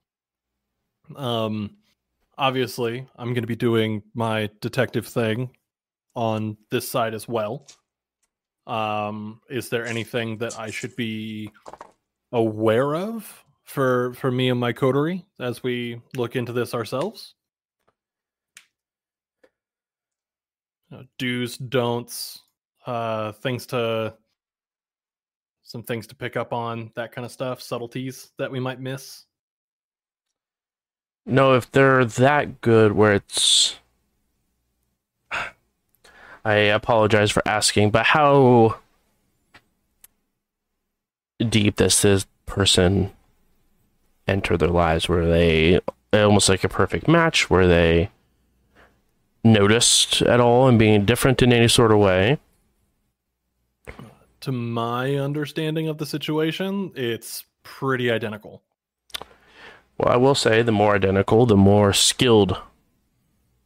Um 1.14 1.76
obviously, 2.38 3.06
I'm 3.16 3.28
going 3.34 3.42
to 3.42 3.48
be 3.48 3.56
doing 3.56 4.02
my 4.14 4.50
detective 4.60 5.06
thing 5.06 5.50
on 6.14 6.56
this 6.70 6.88
side 6.90 7.14
as 7.14 7.28
well. 7.28 7.66
Um 8.66 9.40
is 9.48 9.68
there 9.68 9.86
anything 9.86 10.38
that 10.38 10.58
I 10.58 10.70
should 10.70 10.96
be 10.96 11.52
aware 12.32 12.96
of 12.96 13.44
for 13.64 14.12
for 14.14 14.32
me 14.32 14.48
and 14.48 14.58
my 14.58 14.72
coterie 14.72 15.24
as 15.38 15.62
we 15.62 16.00
look 16.16 16.34
into 16.34 16.52
this 16.52 16.74
ourselves? 16.74 17.36
uh, 20.92 21.02
do's, 21.18 21.56
don'ts, 21.56 22.42
uh, 22.86 23.32
things 23.32 23.66
to 23.66 24.14
some 25.62 25.82
things 25.82 26.06
to 26.06 26.14
pick 26.14 26.36
up 26.36 26.52
on, 26.52 26.92
that 26.94 27.10
kind 27.10 27.24
of 27.24 27.32
stuff, 27.32 27.60
subtleties 27.60 28.30
that 28.38 28.50
we 28.50 28.60
might 28.60 28.80
miss. 28.80 29.24
No, 31.26 31.54
if 31.54 31.70
they're 31.70 32.04
that 32.04 32.60
good 32.60 32.92
where 32.92 33.14
it's. 33.14 33.76
I 36.44 36.54
apologize 36.54 37.32
for 37.32 37.42
asking, 37.46 37.90
but 37.90 38.06
how 38.06 38.78
deep 41.40 41.76
does 41.76 42.00
this 42.02 42.26
person 42.46 43.10
enter 44.28 44.56
their 44.56 44.68
lives? 44.68 45.08
Were 45.08 45.26
they 45.26 45.80
almost 46.12 46.48
like 46.48 46.62
a 46.62 46.68
perfect 46.68 47.08
match? 47.08 47.50
Were 47.50 47.66
they 47.66 48.10
noticed 49.42 50.22
at 50.22 50.40
all 50.40 50.68
and 50.68 50.78
being 50.78 51.04
different 51.04 51.42
in 51.42 51.52
any 51.52 51.68
sort 51.68 51.92
of 51.92 51.98
way? 51.98 52.38
To 54.42 54.52
my 54.52 55.16
understanding 55.16 55.88
of 55.88 55.98
the 55.98 56.06
situation, 56.06 56.92
it's 56.94 57.44
pretty 57.64 58.10
identical. 58.12 58.62
Well, 59.98 60.12
I 60.12 60.16
will 60.16 60.34
say 60.34 60.62
the 60.62 60.72
more 60.72 60.94
identical, 60.94 61.46
the 61.46 61.56
more 61.56 61.92
skilled 61.92 62.60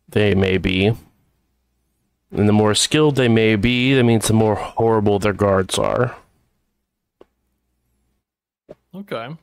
they 0.08 0.34
may 0.34 0.58
be. 0.58 0.92
And 2.32 2.49
the 2.49 2.52
more 2.52 2.75
skilled 2.75 3.16
they 3.16 3.28
may 3.28 3.56
be, 3.56 3.94
that 3.94 4.04
means 4.04 4.28
the 4.28 4.34
more 4.34 4.54
horrible 4.54 5.18
their 5.18 5.32
guards 5.32 5.78
are. 5.78 6.16
Okay. 8.94 9.37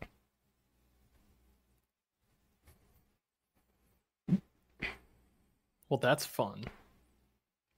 Well, 5.89 5.99
that's 6.01 6.25
fun. 6.25 6.65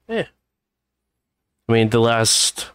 Yeah. 0.08 0.26
I 1.68 1.72
mean, 1.72 1.90
the 1.90 2.00
last 2.00 2.72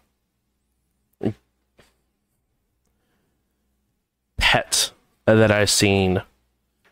pet 4.37 4.93
that 5.27 5.51
I 5.51 5.65
seen 5.65 6.23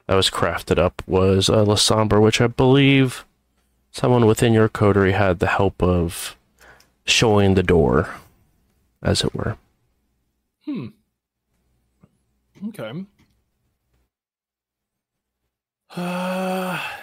that 0.07 0.15
was 0.15 0.31
crafted 0.31 0.79
up 0.79 1.03
was 1.07 1.49
uh, 1.49 1.65
Lasombra, 1.65 2.21
which 2.21 2.41
I 2.41 2.47
believe 2.47 3.25
someone 3.91 4.27
within 4.27 4.53
your 4.53 4.69
coterie 4.69 5.13
had 5.13 5.39
the 5.39 5.47
help 5.47 5.83
of 5.83 6.37
showing 7.05 7.55
the 7.55 7.63
door, 7.63 8.15
as 9.03 9.23
it 9.23 9.35
were. 9.35 9.57
Hmm. 10.65 10.87
Okay. 12.69 13.05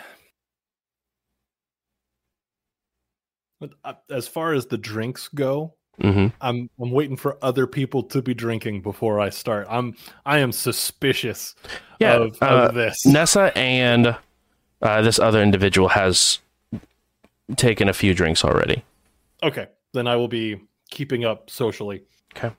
But 3.60 3.72
uh, 3.84 3.96
as 4.10 4.26
far 4.26 4.54
as 4.54 4.68
the 4.68 4.78
drinks 4.78 5.28
go, 5.28 5.74
hmm 6.02 6.28
I'm 6.42 6.70
I'm 6.80 6.92
waiting 6.92 7.18
for 7.18 7.38
other 7.42 7.68
people 7.68 8.04
to 8.04 8.22
be 8.22 8.34
drinking 8.34 8.82
before 8.82 9.20
I 9.20 9.30
start. 9.30 9.68
I'm 9.70 9.96
I 10.26 10.40
am 10.40 10.52
suspicious 10.52 11.56
Yeah, 12.00 12.16
of, 12.16 12.38
uh, 12.42 12.46
of 12.70 12.74
this. 12.76 13.06
Nessa 13.06 13.52
and 13.58 14.16
uh, 14.82 15.02
this 15.02 15.20
other 15.20 15.42
individual 15.42 15.90
has 15.90 16.40
taken 17.56 17.90
a 17.90 17.94
few 17.94 18.14
drinks 18.14 18.46
already. 18.46 18.84
Okay, 19.44 19.68
then 19.94 20.08
I 20.08 20.16
will 20.16 20.28
be 20.28 20.62
keeping 20.90 21.26
up 21.26 21.50
socially. 21.50 22.04
Okay. 22.36 22.56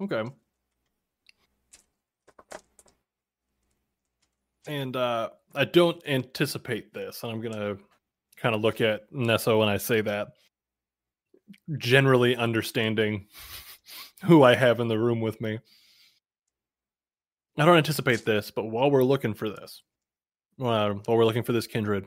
Okay. 0.00 0.24
And 4.68 4.96
uh 4.96 5.30
I 5.54 5.64
don't 5.64 6.02
anticipate 6.06 6.92
this, 6.92 7.22
and 7.22 7.32
I'm 7.32 7.40
gonna 7.40 7.76
kind 8.36 8.54
of 8.54 8.60
look 8.60 8.80
at 8.80 9.02
Nessa 9.10 9.56
when 9.56 9.68
I 9.68 9.76
say 9.76 10.00
that. 10.02 10.28
Generally 11.78 12.36
understanding 12.36 13.26
who 14.24 14.42
I 14.42 14.54
have 14.54 14.80
in 14.80 14.88
the 14.88 14.98
room 14.98 15.20
with 15.20 15.40
me. 15.40 15.58
I 17.58 17.64
don't 17.64 17.76
anticipate 17.78 18.24
this, 18.24 18.50
but 18.50 18.64
while 18.64 18.90
we're 18.90 19.04
looking 19.04 19.32
for 19.32 19.48
this, 19.48 19.82
uh, 20.60 20.90
while 20.90 21.16
we're 21.16 21.24
looking 21.24 21.42
for 21.42 21.52
this 21.52 21.66
kindred, 21.66 22.06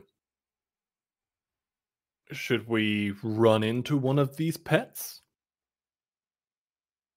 should 2.30 2.68
we 2.68 3.14
run 3.22 3.64
into 3.64 3.96
one 3.96 4.18
of 4.18 4.36
these 4.36 4.56
pets? 4.56 5.22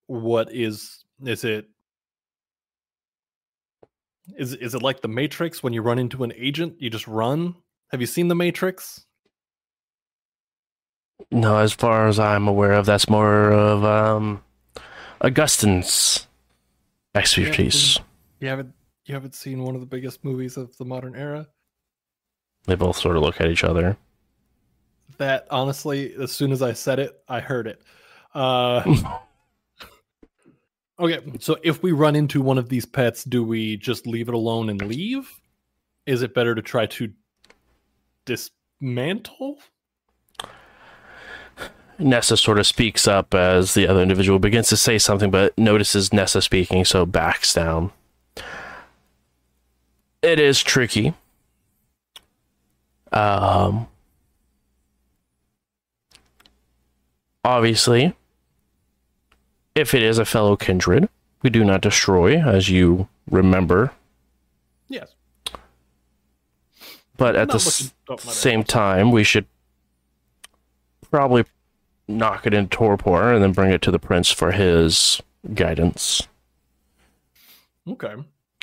What 0.07 0.51
is 0.51 1.05
is 1.23 1.43
it 1.43 1.67
is 4.37 4.53
is 4.53 4.73
it 4.73 4.81
like 4.81 5.01
the 5.01 5.07
Matrix 5.07 5.61
when 5.61 5.73
you 5.73 5.81
run 5.81 5.99
into 5.99 6.23
an 6.23 6.33
agent, 6.35 6.75
you 6.79 6.89
just 6.89 7.07
run? 7.07 7.55
Have 7.93 8.01
you 8.01 8.07
seen 8.07 8.27
the 8.27 8.33
Matrix? 8.33 9.05
No, 11.29 11.59
as 11.59 11.73
far 11.73 12.07
as 12.07 12.17
I'm 12.17 12.47
aware 12.47 12.71
of, 12.71 12.87
that's 12.87 13.07
more 13.07 13.51
of 13.51 13.85
um, 13.85 14.43
Augustine's 15.21 16.25
expertise. 17.13 17.99
You 18.39 18.47
haven't 18.47 18.73
you 19.05 19.13
haven't 19.13 19.35
seen 19.35 19.61
one 19.61 19.75
of 19.75 19.81
the 19.81 19.85
biggest 19.85 20.25
movies 20.25 20.57
of 20.57 20.75
the 20.77 20.85
modern 20.85 21.15
era? 21.15 21.47
They 22.65 22.73
both 22.73 22.97
sort 22.97 23.15
of 23.15 23.21
look 23.21 23.39
at 23.39 23.51
each 23.51 23.63
other. 23.63 23.95
That 25.19 25.45
honestly, 25.51 26.15
as 26.19 26.31
soon 26.31 26.51
as 26.51 26.63
I 26.63 26.73
said 26.73 26.97
it, 26.97 27.21
I 27.29 27.41
heard 27.41 27.67
it. 27.67 27.79
Uh 28.33 29.19
Okay, 30.99 31.19
so 31.39 31.57
if 31.61 31.83
we 31.83 31.91
run 31.91 32.15
into 32.15 32.41
one 32.41 32.57
of 32.57 32.69
these 32.69 32.87
pets, 32.87 33.23
do 33.23 33.43
we 33.43 33.77
just 33.77 34.07
leave 34.07 34.29
it 34.29 34.33
alone 34.33 34.71
and 34.71 34.81
leave? 34.81 35.29
Is 36.07 36.23
it 36.23 36.33
better 36.33 36.55
to 36.55 36.61
try 36.63 36.87
to 36.87 37.11
dismantle? 38.25 39.59
Nessa 41.99 42.35
sort 42.35 42.59
of 42.59 42.65
speaks 42.65 43.07
up 43.07 43.33
as 43.33 43.73
the 43.73 43.87
other 43.87 44.01
individual 44.01 44.39
begins 44.39 44.69
to 44.69 44.77
say 44.77 44.97
something, 44.97 45.29
but 45.31 45.57
notices 45.57 46.11
Nessa 46.11 46.41
speaking, 46.41 46.85
so 46.85 47.05
backs 47.05 47.53
down. 47.53 47.91
It 50.21 50.39
is 50.39 50.63
tricky. 50.63 51.13
Um, 53.11 53.87
obviously, 57.43 58.15
if 59.75 59.93
it 59.93 60.01
is 60.01 60.17
a 60.17 60.25
fellow 60.25 60.55
kindred, 60.55 61.09
we 61.43 61.49
do 61.49 61.63
not 61.63 61.81
destroy, 61.81 62.41
as 62.41 62.69
you 62.69 63.07
remember. 63.29 63.91
Yes. 64.87 65.13
But 67.17 67.35
at 67.35 67.49
the 67.49 67.55
s- 67.55 67.93
looking- 68.09 68.25
my 68.25 68.31
bad. 68.31 68.33
same 68.35 68.63
time, 68.63 69.11
we 69.11 69.23
should 69.23 69.45
probably 71.11 71.45
knock 72.07 72.45
it 72.47 72.53
into 72.53 72.69
torpor 72.75 73.31
and 73.33 73.43
then 73.43 73.51
bring 73.53 73.71
it 73.71 73.81
to 73.83 73.91
the 73.91 73.99
prince 73.99 74.31
for 74.31 74.51
his 74.51 75.21
guidance. 75.53 76.27
Okay. 77.87 78.15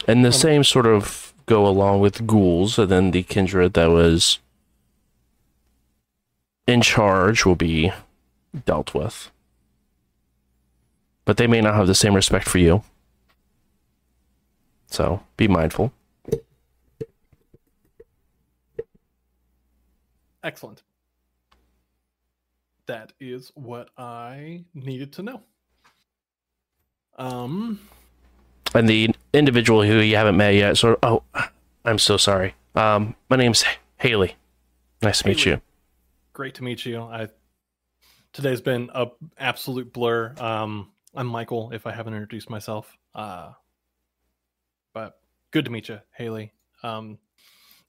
And 0.08 0.24
the 0.24 0.28
Um, 0.28 0.32
same 0.32 0.64
sort 0.64 0.86
of 0.86 1.32
go 1.46 1.66
along 1.66 2.00
with 2.00 2.26
ghouls, 2.26 2.78
and 2.78 2.90
then 2.90 3.10
the 3.12 3.22
kindred 3.22 3.74
that 3.74 3.86
was 3.90 4.38
in 6.66 6.80
charge 6.82 7.44
will 7.44 7.56
be 7.56 7.92
dealt 8.66 8.94
with. 8.94 9.30
But 11.24 11.36
they 11.36 11.46
may 11.46 11.60
not 11.60 11.74
have 11.74 11.86
the 11.86 11.94
same 11.94 12.14
respect 12.14 12.48
for 12.48 12.58
you. 12.58 12.82
So 14.86 15.22
be 15.36 15.46
mindful. 15.48 15.92
Excellent. 20.42 20.82
That 22.86 23.12
is 23.20 23.52
what 23.54 23.90
I 23.96 24.64
needed 24.74 25.12
to 25.14 25.22
know. 25.22 25.42
Um, 27.18 27.80
And 28.74 28.88
the 28.88 29.10
individual 29.32 29.82
who 29.82 29.98
you 30.00 30.16
haven't 30.16 30.36
met 30.36 30.54
yet, 30.54 30.76
sort 30.78 30.98
of, 31.02 31.22
oh, 31.34 31.44
I'm 31.84 31.98
so 31.98 32.16
sorry. 32.16 32.54
Um, 32.74 33.14
my 33.28 33.36
name's 33.36 33.64
Haley. 33.98 34.36
Nice 35.02 35.22
to 35.22 35.28
meet 35.28 35.44
you. 35.44 35.60
great 36.32 36.54
to 36.54 36.64
meet 36.64 36.84
you. 36.86 37.00
I 37.00 37.28
today's 38.32 38.60
been 38.60 38.90
a 38.94 39.08
absolute 39.38 39.92
blur. 39.92 40.34
Um, 40.38 40.90
I'm 41.14 41.26
Michael. 41.26 41.70
If 41.72 41.86
I 41.86 41.92
haven't 41.92 42.14
introduced 42.14 42.48
myself, 42.50 42.96
uh, 43.14 43.52
but 44.94 45.18
good 45.50 45.64
to 45.66 45.70
meet 45.70 45.88
you, 45.88 46.00
Haley. 46.12 46.52
Um, 46.82 47.18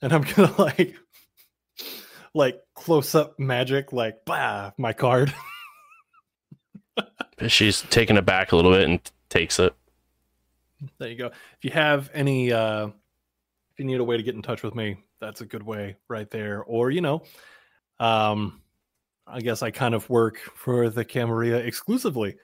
and 0.02 0.12
I'm 0.14 0.22
gonna 0.36 0.54
like, 0.58 0.96
like 2.34 2.62
close 2.76 3.16
up 3.16 3.40
magic, 3.40 3.94
like 3.94 4.26
bah, 4.26 4.72
my 4.78 4.94
card. 4.94 5.34
She's 7.48 7.82
taken 7.84 8.18
it 8.18 8.26
back 8.26 8.52
a 8.52 8.56
little 8.56 8.72
bit 8.72 8.88
and 8.88 9.12
takes 9.30 9.60
it. 9.60 9.74
There 10.98 11.10
you 11.10 11.16
go. 11.16 11.28
If 11.28 11.64
you 11.64 11.72
have 11.72 12.10
any, 12.14 12.52
uh, 12.52 12.88
if 12.88 13.80
you 13.80 13.86
need 13.86 14.00
a 14.00 14.04
way 14.04 14.18
to 14.18 14.24
get 14.24 14.36
in 14.36 14.42
touch 14.42 14.64
with 14.64 14.76
me, 14.76 14.98
that's 15.20 15.42
a 15.42 15.46
good 15.46 15.64
way 15.64 15.98
right 16.08 16.30
there. 16.30 16.64
Or, 16.64 16.92
you 16.92 17.02
know, 17.02 17.24
um, 18.00 18.62
I 19.28 19.40
guess 19.40 19.62
I 19.62 19.72
kind 19.72 19.94
of 19.94 20.10
work 20.10 20.40
for 20.56 20.90
the 20.90 21.06
Camarilla 21.06 21.60
exclusively 21.60 22.36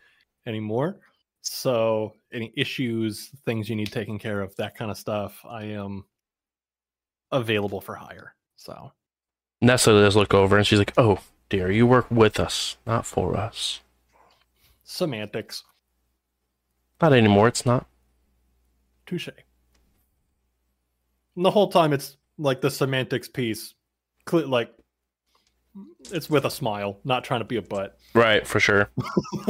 anymore. 0.45 0.99
So, 1.41 2.13
any 2.33 2.53
issues, 2.57 3.31
things 3.45 3.69
you 3.69 3.75
need 3.75 3.91
taken 3.91 4.19
care 4.19 4.41
of, 4.41 4.55
that 4.57 4.75
kind 4.75 4.91
of 4.91 4.97
stuff, 4.97 5.43
I 5.47 5.63
am 5.65 6.05
available 7.31 7.81
for 7.81 7.95
hire. 7.95 8.35
So, 8.57 8.91
Nessa 9.61 9.91
does 9.91 10.15
look 10.15 10.33
over 10.33 10.57
and 10.57 10.65
she's 10.67 10.79
like, 10.79 10.93
oh, 10.97 11.19
dear, 11.49 11.71
you 11.71 11.85
work 11.87 12.09
with 12.11 12.39
us, 12.39 12.77
not 12.85 13.05
for 13.05 13.35
us. 13.35 13.79
semantics, 14.83 15.63
Not 17.01 17.13
anymore, 17.13 17.47
it's 17.47 17.65
not. 17.65 17.85
touche. 19.05 19.29
And 21.35 21.45
the 21.45 21.51
whole 21.51 21.69
time, 21.69 21.93
it's 21.93 22.17
like 22.37 22.61
the 22.61 22.69
semantics 22.71 23.27
piece, 23.27 23.73
like 24.31 24.71
it's 26.11 26.29
with 26.29 26.45
a 26.45 26.51
smile, 26.51 26.99
not 27.03 27.23
trying 27.23 27.39
to 27.41 27.45
be 27.45 27.57
a 27.57 27.61
butt. 27.61 27.97
Right, 28.13 28.45
for 28.45 28.59
sure. 28.59 28.89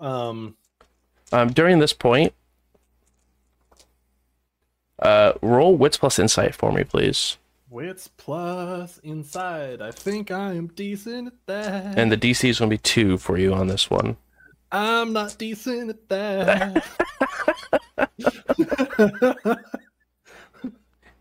um 0.00 0.56
Um, 1.32 1.48
during 1.52 1.78
this 1.78 1.92
point, 1.92 2.32
uh, 4.98 5.32
roll 5.42 5.76
wits 5.76 5.96
plus 5.96 6.18
insight 6.18 6.54
for 6.54 6.72
me, 6.72 6.84
please. 6.84 7.36
Wits 7.72 8.06
plus 8.06 9.00
insight. 9.02 9.80
I 9.80 9.90
think 9.90 10.30
I 10.30 10.52
am 10.52 10.68
decent 10.68 11.28
at 11.28 11.46
that. 11.46 11.98
And 11.98 12.12
the 12.12 12.18
DC 12.18 12.48
is 12.48 12.58
going 12.58 12.70
to 12.70 12.74
be 12.74 12.78
two 12.78 13.16
for 13.16 13.38
you 13.38 13.54
on 13.54 13.66
this 13.66 13.88
one. 13.88 14.16
I'm 14.70 15.12
not 15.12 15.36
decent 15.38 15.90
at 15.90 16.08
that. 16.08 16.84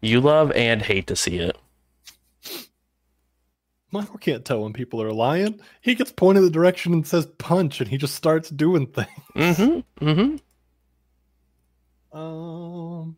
You 0.01 0.19
love 0.19 0.51
and 0.53 0.81
hate 0.81 1.07
to 1.07 1.15
see 1.15 1.37
it. 1.37 1.55
Michael 3.91 4.17
can't 4.17 4.43
tell 4.43 4.63
when 4.63 4.73
people 4.73 5.01
are 5.01 5.11
lying. 5.11 5.59
He 5.81 5.95
gets 5.95 6.11
pointed 6.11 6.41
the 6.41 6.49
direction 6.49 6.93
and 6.93 7.05
says 7.05 7.27
punch, 7.37 7.81
and 7.81 7.89
he 7.89 7.97
just 7.97 8.15
starts 8.15 8.49
doing 8.49 8.87
things. 8.87 9.09
Mm-hmm. 9.35 10.05
Mm-hmm. 10.05 12.17
Um, 12.17 13.17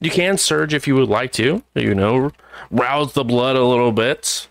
You 0.00 0.10
can 0.10 0.38
surge 0.38 0.74
if 0.74 0.86
you 0.86 0.94
would 0.94 1.08
like 1.08 1.32
to. 1.32 1.62
You 1.74 1.94
know, 1.94 2.30
rouse 2.70 3.14
the 3.14 3.24
blood 3.24 3.56
a 3.56 3.64
little 3.64 3.92
bit. 3.92 4.46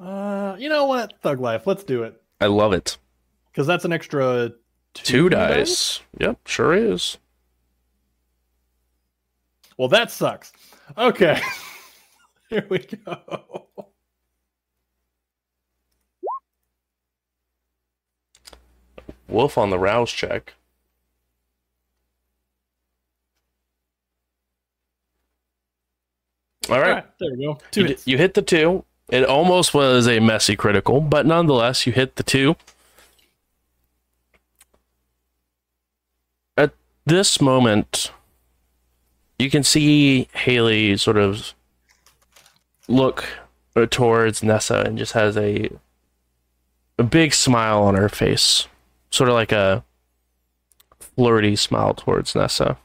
uh, 0.00 0.56
you 0.58 0.68
know 0.68 0.86
what? 0.86 1.14
Thug 1.22 1.40
life. 1.40 1.66
Let's 1.66 1.84
do 1.84 2.02
it 2.02 2.20
I 2.40 2.46
love 2.46 2.72
it. 2.72 2.96
because 3.52 3.66
that's 3.66 3.84
an 3.84 3.92
extra 3.92 4.52
Two 4.94 5.28
dice. 5.28 6.00
Yep, 6.18 6.46
sure 6.48 6.74
is. 6.74 7.18
Well, 9.76 9.88
that 9.88 10.10
sucks. 10.10 10.52
Okay, 10.98 11.40
here 12.50 12.66
we 12.68 12.78
go. 12.80 13.66
Wolf 19.28 19.56
on 19.56 19.70
the 19.70 19.78
rouse 19.78 20.10
check. 20.10 20.54
All 26.68 26.76
All 26.76 26.80
right. 26.80 26.90
right, 26.96 27.18
there 27.18 27.30
we 27.36 27.44
go. 27.44 27.58
Two 27.70 27.82
You, 27.82 27.86
hits. 27.86 28.06
you 28.06 28.18
hit 28.18 28.34
the 28.34 28.42
two. 28.42 28.84
It 29.08 29.24
almost 29.24 29.74
was 29.74 30.06
a 30.06 30.20
messy 30.20 30.54
critical, 30.56 31.00
but 31.00 31.26
nonetheless, 31.26 31.86
you 31.86 31.92
hit 31.92 32.16
the 32.16 32.22
two. 32.22 32.54
At 36.56 36.72
this 37.06 37.40
moment, 37.40 38.12
you 39.38 39.50
can 39.50 39.64
see 39.64 40.28
Haley 40.34 40.96
sort 40.96 41.16
of 41.16 41.54
look 42.88 43.24
towards 43.90 44.42
Nessa 44.42 44.80
and 44.86 44.98
just 44.98 45.12
has 45.12 45.36
a 45.36 45.70
a 46.98 47.02
big 47.02 47.32
smile 47.32 47.82
on 47.82 47.94
her 47.94 48.10
face, 48.10 48.68
sort 49.10 49.30
of 49.30 49.34
like 49.34 49.52
a 49.52 49.82
flirty 51.16 51.56
smile 51.56 51.94
towards 51.94 52.34
Nessa. 52.34 52.76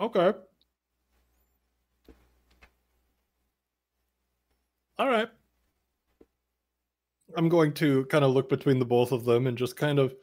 Okay. 0.00 0.32
All 4.98 5.08
right. 5.08 5.28
I'm 7.36 7.48
going 7.48 7.72
to 7.74 8.04
kind 8.06 8.24
of 8.24 8.32
look 8.32 8.48
between 8.48 8.78
the 8.78 8.84
both 8.84 9.12
of 9.12 9.24
them 9.24 9.46
and 9.46 9.56
just 9.56 9.76
kind 9.76 9.98
of 9.98 10.14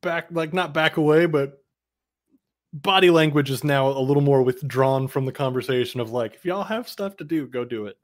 back, 0.00 0.28
like 0.30 0.52
not 0.52 0.72
back 0.72 0.96
away, 0.96 1.26
but 1.26 1.62
body 2.72 3.10
language 3.10 3.50
is 3.50 3.64
now 3.64 3.88
a 3.88 4.00
little 4.00 4.22
more 4.22 4.42
withdrawn 4.42 5.08
from 5.08 5.26
the 5.26 5.32
conversation 5.32 6.00
of 6.00 6.10
like, 6.10 6.34
if 6.34 6.44
y'all 6.44 6.62
have 6.62 6.88
stuff 6.88 7.16
to 7.16 7.24
do, 7.24 7.46
go 7.46 7.64
do 7.64 7.86
it. 7.86 7.98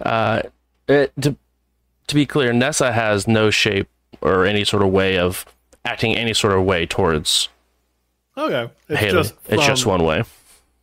Uh, 0.00 0.42
it, 0.88 1.12
to 1.20 1.36
to 2.08 2.14
be 2.14 2.26
clear, 2.26 2.52
Nessa 2.52 2.92
has 2.92 3.28
no 3.28 3.50
shape 3.50 3.88
or 4.20 4.44
any 4.44 4.64
sort 4.64 4.82
of 4.82 4.90
way 4.90 5.18
of 5.18 5.44
acting 5.84 6.16
any 6.16 6.34
sort 6.34 6.54
of 6.54 6.64
way 6.64 6.86
towards 6.86 7.48
Okay. 8.36 8.70
It's 8.88 9.00
Haley. 9.00 9.12
just 9.12 9.34
it's 9.48 9.66
just 9.66 9.86
one 9.86 10.04
way. 10.04 10.24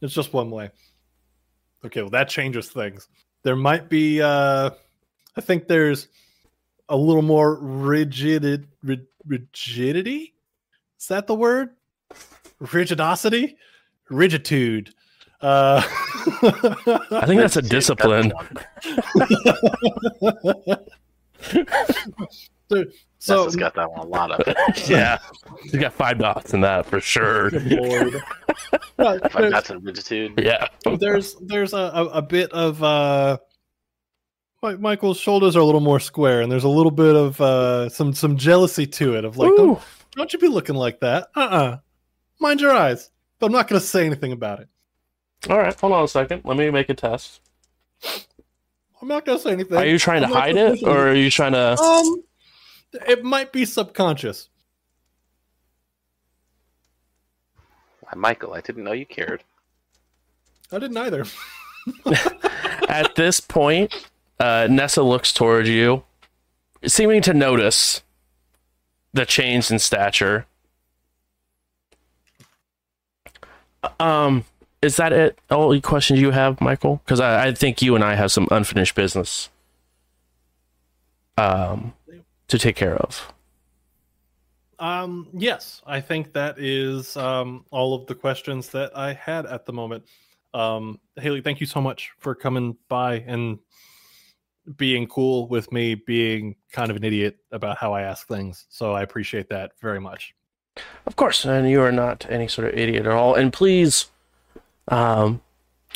It's 0.02 0.14
just 0.14 0.34
one 0.34 0.52
way. 0.52 0.72
Okay, 1.86 2.02
well 2.02 2.12
that 2.12 2.30
changes 2.30 2.70
things. 2.70 3.08
There 3.43 3.56
might 3.56 3.89
be 3.89 4.21
uh 4.21 4.71
I 5.36 5.41
think 5.41 5.67
there's 5.67 6.08
a 6.89 6.97
little 6.97 7.21
more 7.21 7.56
rigid 7.56 8.67
rig, 8.84 9.02
rigidity. 9.25 10.34
Is 10.99 11.08
that 11.08 11.28
the 11.28 11.36
word? 11.36 11.69
Rigidosity? 12.60 13.58
Rigitude. 14.10 14.89
Uh 15.41 15.82
I 17.12 17.25
think 17.25 17.41
that's 17.41 17.58
a 17.58 17.62
discipline. 17.62 18.34
so 22.69 22.84
So 23.19 23.43
has 23.43 23.55
got 23.55 23.75
that 23.75 23.89
one 23.91 23.99
a 23.99 24.05
lot 24.05 24.32
of 24.32 24.47
it. 24.47 24.58
yeah, 24.89 25.17
you 25.63 25.79
got 25.79 25.93
five 25.93 26.17
dots 26.19 26.53
in 26.53 26.62
that 26.62 26.86
for 26.86 26.99
sure. 27.01 27.49
good 27.49 27.71
lord. 27.71 28.21
Well, 28.97 29.13
If 29.15 29.23
I've 29.36 29.41
there's- 29.41 29.51
got 29.51 29.65
some 29.65 29.82
rigitude. 29.82 30.41
Yeah, 30.43 30.67
there's 30.99 31.36
there's 31.41 31.73
a, 31.73 31.77
a, 31.77 32.05
a 32.05 32.21
bit 32.21 32.51
of 32.51 32.82
uh 32.84 33.38
Mi- 34.62 34.75
Michael's 34.75 35.19
shoulders 35.19 35.55
are 35.55 35.60
a 35.62 35.65
little 35.65 35.79
more 35.82 35.99
square 36.01 36.41
and 36.41 36.51
there's 36.51 36.65
a 36.65 36.69
little 36.69 36.91
bit 36.91 37.15
of 37.15 37.39
uh 37.41 37.89
some 37.89 38.13
some 38.13 38.36
jealousy 38.38 38.86
to 38.86 39.15
it 39.15 39.23
of 39.25 39.38
like 39.38 39.49
don't, 39.55 39.79
don't 40.15 40.34
you 40.34 40.39
be 40.39 40.49
looking 40.49 40.75
like 40.75 40.99
that 40.99 41.29
uh-uh 41.36 41.77
mind 42.41 42.60
your 42.60 42.71
eyes 42.71 43.10
but 43.39 43.45
i'm 43.45 43.51
not 43.53 43.69
going 43.69 43.79
to 43.79 43.88
say 43.88 44.05
anything 44.05 44.34
about 44.34 44.60
it 44.60 44.67
All 45.49 45.58
right, 45.58 45.73
hold 45.79 45.93
on 45.93 46.03
a 46.03 46.08
second. 46.10 46.41
Let 46.43 46.58
me 46.58 46.69
make 46.71 46.89
a 46.89 46.93
test. 46.93 47.39
i'm 49.01 49.08
not 49.08 49.23
going 49.25 49.38
to 49.38 49.43
say 49.43 49.51
anything 49.51 49.77
Are 49.77 49.86
you 49.86 49.97
trying 49.97 50.21
to 50.23 50.27
I'm 50.27 50.34
not 50.34 50.41
hide 50.43 50.58
it, 50.58 50.84
or 50.84 51.08
are 51.10 51.15
you 51.15 51.32
trying 51.32 51.53
to? 51.53 51.79
um 51.79 52.23
it 52.93 53.23
might 53.23 53.52
be 53.52 53.65
subconscious 53.65 54.49
Why, 58.02 58.12
Michael, 58.15 58.54
I 58.54 58.62
didn't 58.62 58.84
know 58.84 58.91
you 58.91 59.06
cared. 59.06 59.43
i 60.71 60.80
didn't 60.80 60.97
either 60.97 61.25
At 62.89 63.15
this 63.15 63.39
point, 63.39 64.10
uh, 64.39 64.67
Nessa 64.69 65.04
looks 65.04 65.34
towards 65.34 65.69
you, 65.69 66.04
seeming 66.86 67.21
to 67.23 67.34
notice 67.34 68.04
the 69.13 69.25
change 69.25 69.71
in 69.71 69.80
stature. 69.80 70.45
Um, 73.99 74.45
is 74.82 74.97
that 74.97 75.13
it? 75.13 75.39
All 75.49 75.69
the 75.69 75.82
questions 75.82 76.19
you 76.19 76.32
have, 76.32 76.60
Michael? 76.62 77.02
Because 77.06 77.19
I, 77.19 77.47
I 77.47 77.54
think 77.54 77.82
you 77.82 77.95
and 77.95 78.04
I 78.04 78.15
have 78.15 78.32
some 78.32 78.47
unfinished 78.52 78.95
business 78.95 79.49
um, 81.39 81.93
to 82.50 82.60
take 82.60 82.76
care 82.76 82.96
of. 82.98 83.32
Um, 84.80 85.28
yes, 85.34 85.82
I 85.86 86.00
think 86.00 86.34
that 86.34 86.58
is 86.58 87.18
um, 87.18 87.66
all 87.72 87.94
of 87.94 88.08
the 88.08 88.16
questions 88.16 88.70
that 88.70 88.98
I 88.98 89.14
had 89.14 89.46
at 89.46 89.66
the 89.66 89.74
moment. 89.74 90.06
Um, 90.54 91.00
Haley, 91.18 91.42
thank 91.42 91.60
you 91.60 91.68
so 91.68 91.82
much 91.82 92.12
for 92.18 92.34
coming 92.34 92.78
by 92.88 93.20
and 93.28 93.60
being 94.78 95.08
cool 95.08 95.48
with 95.48 95.72
me 95.72 95.96
being 95.96 96.56
kind 96.72 96.92
of 96.92 96.98
an 96.98 97.04
idiot 97.04 97.38
about 97.52 97.78
how 97.78 97.94
I 97.94 98.04
ask 98.04 98.28
things. 98.28 98.66
So 98.70 98.94
I 98.94 99.02
appreciate 99.02 99.50
that 99.50 99.72
very 99.82 100.00
much. 100.00 100.34
Of 101.06 101.16
course, 101.16 101.44
and 101.44 101.70
you 101.70 101.82
are 101.82 101.92
not 101.92 102.26
any 102.30 102.48
sort 102.48 102.68
of 102.68 102.78
idiot 102.78 103.06
at 103.06 103.12
all. 103.12 103.36
And 103.36 103.52
please 103.52 104.08
um, 104.88 105.42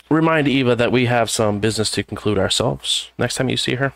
remind 0.09 0.47
Eva 0.47 0.75
that 0.75 0.91
we 0.91 1.05
have 1.05 1.29
some 1.29 1.59
business 1.59 1.91
to 1.91 2.03
conclude 2.03 2.37
ourselves 2.37 3.11
next 3.17 3.35
time 3.35 3.49
you 3.49 3.57
see 3.57 3.75
her. 3.75 3.93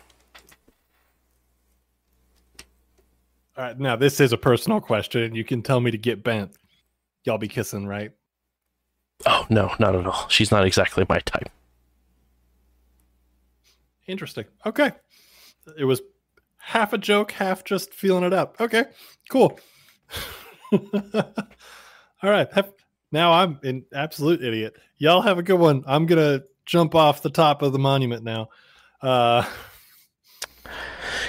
All 3.58 3.64
right, 3.64 3.78
now 3.78 3.96
this 3.96 4.20
is 4.20 4.32
a 4.32 4.38
personal 4.38 4.80
question. 4.80 5.34
You 5.34 5.42
can 5.42 5.62
tell 5.62 5.80
me 5.80 5.90
to 5.90 5.98
get 5.98 6.22
bent. 6.22 6.52
Y'all 7.24 7.38
be 7.38 7.48
kissing, 7.48 7.88
right? 7.88 8.12
Oh, 9.26 9.46
no, 9.50 9.72
not 9.80 9.96
at 9.96 10.06
all. 10.06 10.28
She's 10.28 10.52
not 10.52 10.64
exactly 10.64 11.04
my 11.08 11.18
type. 11.18 11.50
Interesting. 14.06 14.44
Okay. 14.64 14.92
It 15.76 15.84
was 15.84 16.02
half 16.58 16.92
a 16.92 16.98
joke, 16.98 17.32
half 17.32 17.64
just 17.64 17.92
feeling 17.92 18.22
it 18.22 18.32
up. 18.32 18.60
Okay, 18.60 18.84
cool. 19.28 19.58
All 20.72 22.30
right. 22.30 22.48
Now 23.10 23.32
I'm 23.32 23.58
an 23.64 23.84
absolute 23.92 24.40
idiot. 24.42 24.76
Y'all 24.98 25.22
have 25.22 25.38
a 25.38 25.42
good 25.42 25.58
one. 25.58 25.82
I'm 25.84 26.06
going 26.06 26.40
to 26.40 26.46
jump 26.64 26.94
off 26.94 27.22
the 27.22 27.30
top 27.30 27.62
of 27.62 27.72
the 27.72 27.78
monument 27.80 28.22
now. 28.22 28.50
Uh, 29.02 29.44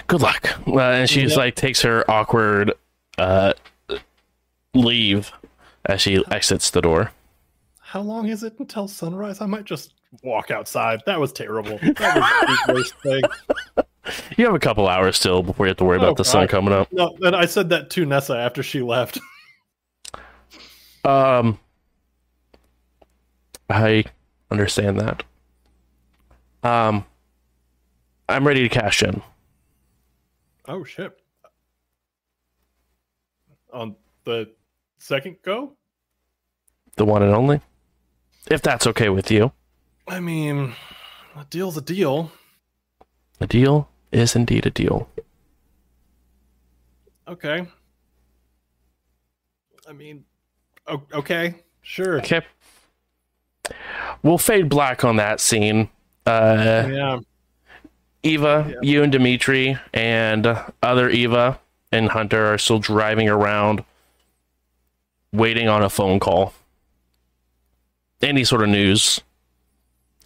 Good 0.09 0.21
luck. 0.21 0.67
Uh, 0.67 0.79
and 0.81 1.09
she's 1.09 1.31
Yep. 1.31 1.37
like 1.37 1.55
takes 1.55 1.81
her 1.83 2.03
awkward 2.11 2.73
uh, 3.17 3.53
leave 4.73 5.31
as 5.85 6.01
she 6.01 6.23
exits 6.31 6.69
the 6.71 6.81
door. 6.81 7.11
how 7.79 8.01
long 8.01 8.27
is 8.27 8.43
it 8.43 8.53
until 8.59 8.87
sunrise? 8.87 9.39
I 9.41 9.45
might 9.45 9.63
just 9.65 9.93
walk 10.23 10.51
outside. 10.51 11.01
That 11.05 11.19
was 11.19 11.31
terrible. 11.31 11.77
That 11.81 12.45
was 12.47 12.59
the 12.67 12.73
worst 12.73 12.93
thing. 13.01 13.21
You 14.37 14.45
have 14.45 14.55
a 14.55 14.59
couple 14.59 14.87
hours 14.87 15.15
still 15.15 15.41
before 15.43 15.65
you 15.67 15.69
have 15.69 15.77
to 15.77 15.85
worry 15.85 15.97
Oh, 15.99 16.03
about 16.03 16.17
the 16.17 16.25
sun 16.25 16.47
coming 16.47 16.73
up. 16.73 16.91
No, 16.91 17.15
and 17.21 17.35
I 17.35 17.45
said 17.45 17.69
that 17.69 17.89
to 17.91 18.05
Nessa 18.05 18.35
after 18.37 18.61
she 18.63 18.81
left. 18.81 19.19
Um, 21.05 21.57
I 23.69 24.03
understand 24.51 24.99
that. 24.99 25.23
Um, 26.61 27.05
I'm 28.27 28.45
ready 28.45 28.67
to 28.67 28.69
cash 28.69 29.01
in. 29.01 29.21
Oh 30.69 30.83
shit. 30.83 31.17
On 33.73 33.95
the 34.23 34.51
second 34.99 35.37
go? 35.43 35.73
The 36.95 37.05
one 37.05 37.23
and 37.23 37.33
only? 37.33 37.59
If 38.51 38.61
that's 38.61 38.85
okay 38.85 39.09
with 39.09 39.31
you. 39.31 39.51
I 40.07 40.19
mean, 40.19 40.73
a 41.35 41.43
deal's 41.49 41.75
a 41.77 41.81
deal. 41.81 42.31
A 43.41 43.47
deal 43.47 43.89
is 44.11 44.35
indeed 44.35 44.67
a 44.67 44.69
deal. 44.69 45.09
Okay. 47.27 47.67
I 49.87 49.93
mean, 49.93 50.23
okay, 50.87 51.55
sure. 51.81 52.19
Okay. 52.19 52.41
We'll 54.21 54.37
fade 54.37 54.69
black 54.69 55.03
on 55.03 55.15
that 55.15 55.39
scene. 55.39 55.89
Uh, 56.27 56.87
Yeah. 56.91 57.19
Eva, 58.23 58.65
Yeah. 58.69 58.75
you 58.81 59.03
and 59.03 59.11
Dimitri 59.11 59.77
and 59.93 60.45
other 60.83 61.09
Eva 61.09 61.59
and 61.91 62.09
Hunter 62.09 62.53
are 62.53 62.57
still 62.57 62.79
driving 62.79 63.29
around 63.29 63.83
waiting 65.31 65.67
on 65.67 65.83
a 65.83 65.89
phone 65.89 66.19
call. 66.19 66.53
Any 68.21 68.43
sort 68.43 68.61
of 68.63 68.69
news, 68.69 69.21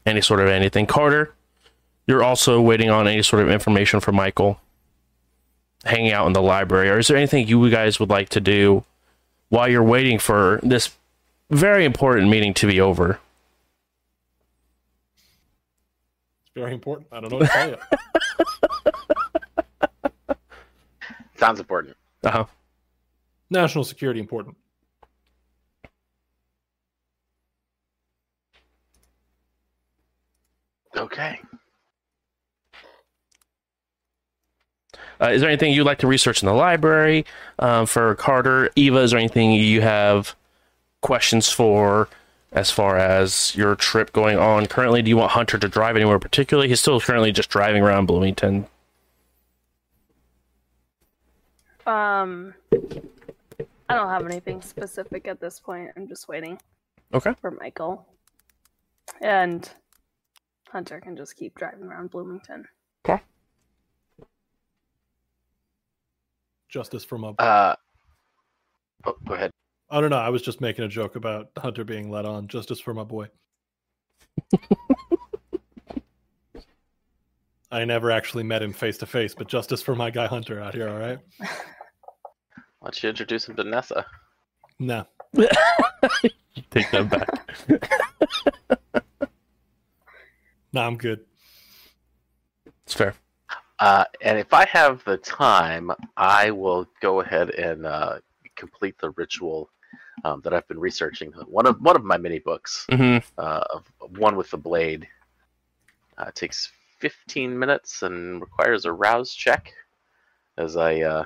any 0.06 0.22
sort 0.22 0.40
of 0.40 0.48
anything. 0.48 0.88
Carter, 0.88 1.34
you're 2.08 2.24
also 2.24 2.60
waiting 2.60 2.90
on 2.90 3.08
any 3.08 3.22
sort 3.22 3.44
of 3.44 3.50
information 3.50 4.00
from 4.00 4.16
Michael. 4.16 4.60
Hanging 5.86 6.14
out 6.14 6.28
in 6.28 6.34
the 6.34 6.42
library. 6.42 6.90
Or 6.90 6.98
is 7.00 7.08
there 7.08 7.18
anything 7.18 7.46
you 7.48 7.70
guys 7.70 8.00
would 8.00 8.10
like 8.10 8.30
to 8.30 8.40
do 8.40 8.86
while 9.50 9.68
you're 9.68 9.84
waiting 9.84 10.18
for 10.18 10.60
this 10.64 10.90
very 11.52 11.84
important 11.84 12.30
meeting 12.30 12.54
to 12.56 12.68
be 12.68 12.80
over? 12.80 13.20
It's 16.42 16.43
very 16.56 16.74
important. 16.74 17.08
I 17.12 17.20
don't 17.20 17.32
know 17.32 17.38
what 17.38 17.48
to 17.48 17.54
tell 17.54 17.70
you. 17.70 17.78
Sounds 21.38 21.60
important. 21.60 21.96
Uh 22.24 22.32
huh. 22.32 22.46
National 23.50 23.84
security 23.84 24.20
important. 24.20 24.56
Okay. 30.96 31.40
Uh, 35.22 35.30
is 35.30 35.42
there 35.42 35.50
anything 35.50 35.74
you'd 35.74 35.86
like 35.86 36.00
to 36.00 36.08
research 36.08 36.42
in 36.42 36.48
the 36.48 36.54
library 36.54 37.26
um, 37.60 37.86
for 37.86 38.16
Carter? 38.16 38.70
Eva, 38.76 39.00
is 39.00 39.12
there 39.12 39.20
anything 39.20 39.52
you 39.52 39.82
have 39.82 40.36
questions 41.02 41.50
for 41.50 42.10
as 42.54 42.70
far 42.72 42.98
as 42.98 43.54
your 43.56 43.76
trip 43.76 44.14
going 44.14 44.38
on 44.38 44.68
currently? 44.68 45.02
Do 45.02 45.10
you 45.10 45.18
want 45.18 45.32
Hunter 45.32 45.58
to 45.58 45.68
drive 45.68 45.96
anywhere 45.96 46.20
particularly? 46.20 46.70
He's 46.70 46.80
still 46.80 47.00
currently 47.02 47.32
just 47.32 47.50
driving 47.50 47.82
around 47.84 48.06
Bloomington. 48.06 48.68
Um, 51.86 52.54
I 53.90 53.96
don't 53.96 54.10
have 54.10 54.26
anything 54.26 54.62
specific 54.62 55.28
at 55.28 55.42
this 55.42 55.60
point. 55.60 55.92
I'm 55.98 56.08
just 56.08 56.28
waiting 56.30 56.58
Okay. 57.14 57.34
for 57.42 57.52
Michael, 57.52 58.08
and 59.22 59.70
Hunter 60.70 61.02
can 61.02 61.18
just 61.18 61.36
keep 61.36 61.56
driving 61.56 61.84
around 61.84 62.12
Bloomington. 62.12 62.66
Okay. 63.06 63.22
Justice 66.70 67.04
from 67.04 67.26
up. 67.26 67.36
Uh, 67.38 67.76
oh, 69.06 69.18
go 69.28 69.34
ahead. 69.34 69.52
I 69.90 70.02
don't 70.02 70.10
know. 70.10 70.18
I 70.18 70.30
was 70.30 70.42
just 70.42 70.62
making 70.62 70.86
a 70.86 70.88
joke 70.88 71.16
about 71.16 71.50
Hunter 71.58 71.84
being 71.84 72.10
let 72.10 72.26
on. 72.26 72.48
Justice 72.48 72.80
for 72.80 72.94
my 72.94 73.04
boy. 73.04 73.28
I 77.72 77.86
never 77.86 78.12
actually 78.12 78.44
met 78.44 78.62
him 78.62 78.72
face 78.74 78.98
to 79.00 79.06
face, 79.08 79.34
but 79.34 79.48
justice 79.48 79.82
for 79.82 79.96
my 79.96 80.12
guy 80.12 80.28
Hunter 80.28 80.60
out 80.62 80.76
here. 80.76 80.90
All 80.90 81.00
right. 81.00 81.20
Why 81.40 81.50
don't 82.84 83.02
you 83.04 83.10
introduce 83.10 83.48
him 83.48 83.56
to 83.56 83.64
Nessa? 83.64 84.06
Nah. 84.80 85.06
Take 86.70 86.92
that 86.92 87.10
back. 87.10 87.30
Nah, 90.74 90.88
I'm 90.88 90.98
good. 90.98 91.22
it's 92.86 92.94
fair. 92.96 93.14
Uh, 93.80 94.06
and 94.22 94.40
if 94.40 94.54
I 94.54 94.66
have 94.66 95.04
the 95.06 95.18
time, 95.18 95.92
I 96.18 96.52
will 96.52 96.88
go 97.02 97.22
ahead 97.22 97.52
and 97.52 97.86
uh, 97.86 98.20
complete 98.64 98.98
the 99.00 99.10
ritual 99.12 99.70
um, 100.24 100.42
that 100.44 100.54
I've 100.54 100.68
been 100.68 100.80
researching. 100.80 101.32
One 101.48 101.68
of 101.68 101.82
one 101.82 101.96
of 101.96 102.04
my 102.04 102.18
mini 102.18 102.40
books, 102.40 102.86
hmm 102.90 103.18
uh, 103.38 103.64
one 104.18 104.36
with 104.36 104.50
the 104.52 104.58
blade, 104.58 105.08
uh, 106.18 106.32
takes 106.34 106.72
15 107.00 107.58
minutes 107.58 108.04
and 108.04 108.40
requires 108.40 108.86
a 108.86 108.94
rouse 108.94 109.34
check. 109.34 109.74
As 110.58 110.78
I 110.78 111.02
uh, 111.02 111.24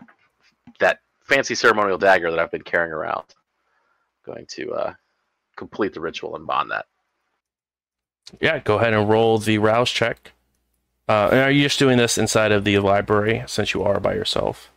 that 0.79 0.99
fancy 1.21 1.53
ceremonial 1.53 1.97
dagger 1.97 2.31
that 2.31 2.39
I've 2.39 2.51
been 2.51 2.63
carrying 2.63 2.93
around, 2.93 3.25
going 4.25 4.45
to 4.57 4.73
uh, 4.73 4.93
complete 5.55 5.93
the 5.93 6.01
ritual 6.01 6.35
and 6.35 6.47
bond 6.47 6.71
that. 6.71 6.85
Yeah, 8.41 8.59
go 8.59 8.77
ahead 8.77 8.93
and 8.93 9.07
roll 9.07 9.37
the 9.37 9.57
rouse 9.57 9.91
check. 9.91 10.31
Uh, 11.07 11.29
and 11.31 11.39
are 11.39 11.51
you 11.51 11.63
just 11.63 11.79
doing 11.79 11.97
this 11.97 12.17
inside 12.17 12.51
of 12.51 12.63
the 12.65 12.79
library 12.79 13.43
since 13.47 13.73
you 13.73 13.83
are 13.83 13.99
by 13.99 14.13
yourself? 14.13 14.69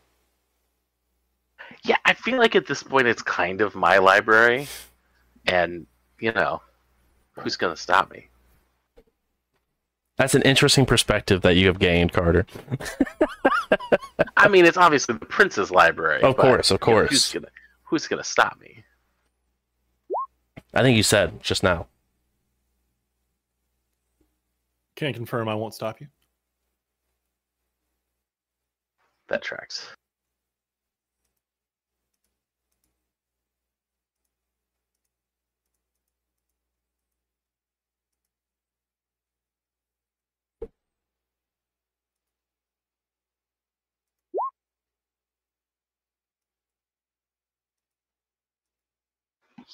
Yeah, 1.85 1.97
I 2.05 2.14
feel 2.14 2.38
like 2.38 2.55
at 2.55 2.66
this 2.66 2.83
point 2.83 3.07
it's 3.07 3.23
kind 3.23 3.61
of 3.61 3.75
my 3.75 3.99
library, 3.99 4.69
and 5.47 5.87
you 6.19 6.33
know, 6.33 6.61
who's 7.33 7.57
gonna 7.57 7.77
stop 7.77 8.11
me? 8.11 8.29
That's 10.16 10.35
an 10.35 10.43
interesting 10.43 10.85
perspective 10.85 11.40
that 11.43 11.57
you 11.57 11.66
have 11.69 11.79
gained, 11.79 12.12
Carter. 12.12 12.45
I 14.37 14.49
mean, 14.49 14.66
it's 14.66 14.77
obviously 14.77 15.16
the 15.16 15.25
prince's 15.25 15.71
library. 15.71 16.23
Of 16.23 16.37
but, 16.37 16.43
course, 16.43 16.71
of 16.71 16.75
you 16.75 16.87
know, 16.87 16.93
course. 16.93 17.11
who's 17.11 17.33
gonna 17.33 17.49
Who's 17.90 18.07
gonna 18.07 18.23
stop 18.23 18.61
me? 18.61 18.85
I 20.73 20.83
think 20.83 20.97
you 20.97 21.03
said 21.03 21.43
just 21.43 21.64
now. 21.64 21.88
Can't 24.95 25.16
confirm. 25.16 25.49
I 25.49 25.57
won't 25.57 25.75
stop 25.75 26.01
you. 26.01 26.07
That 29.27 29.43
tracks. 29.43 29.88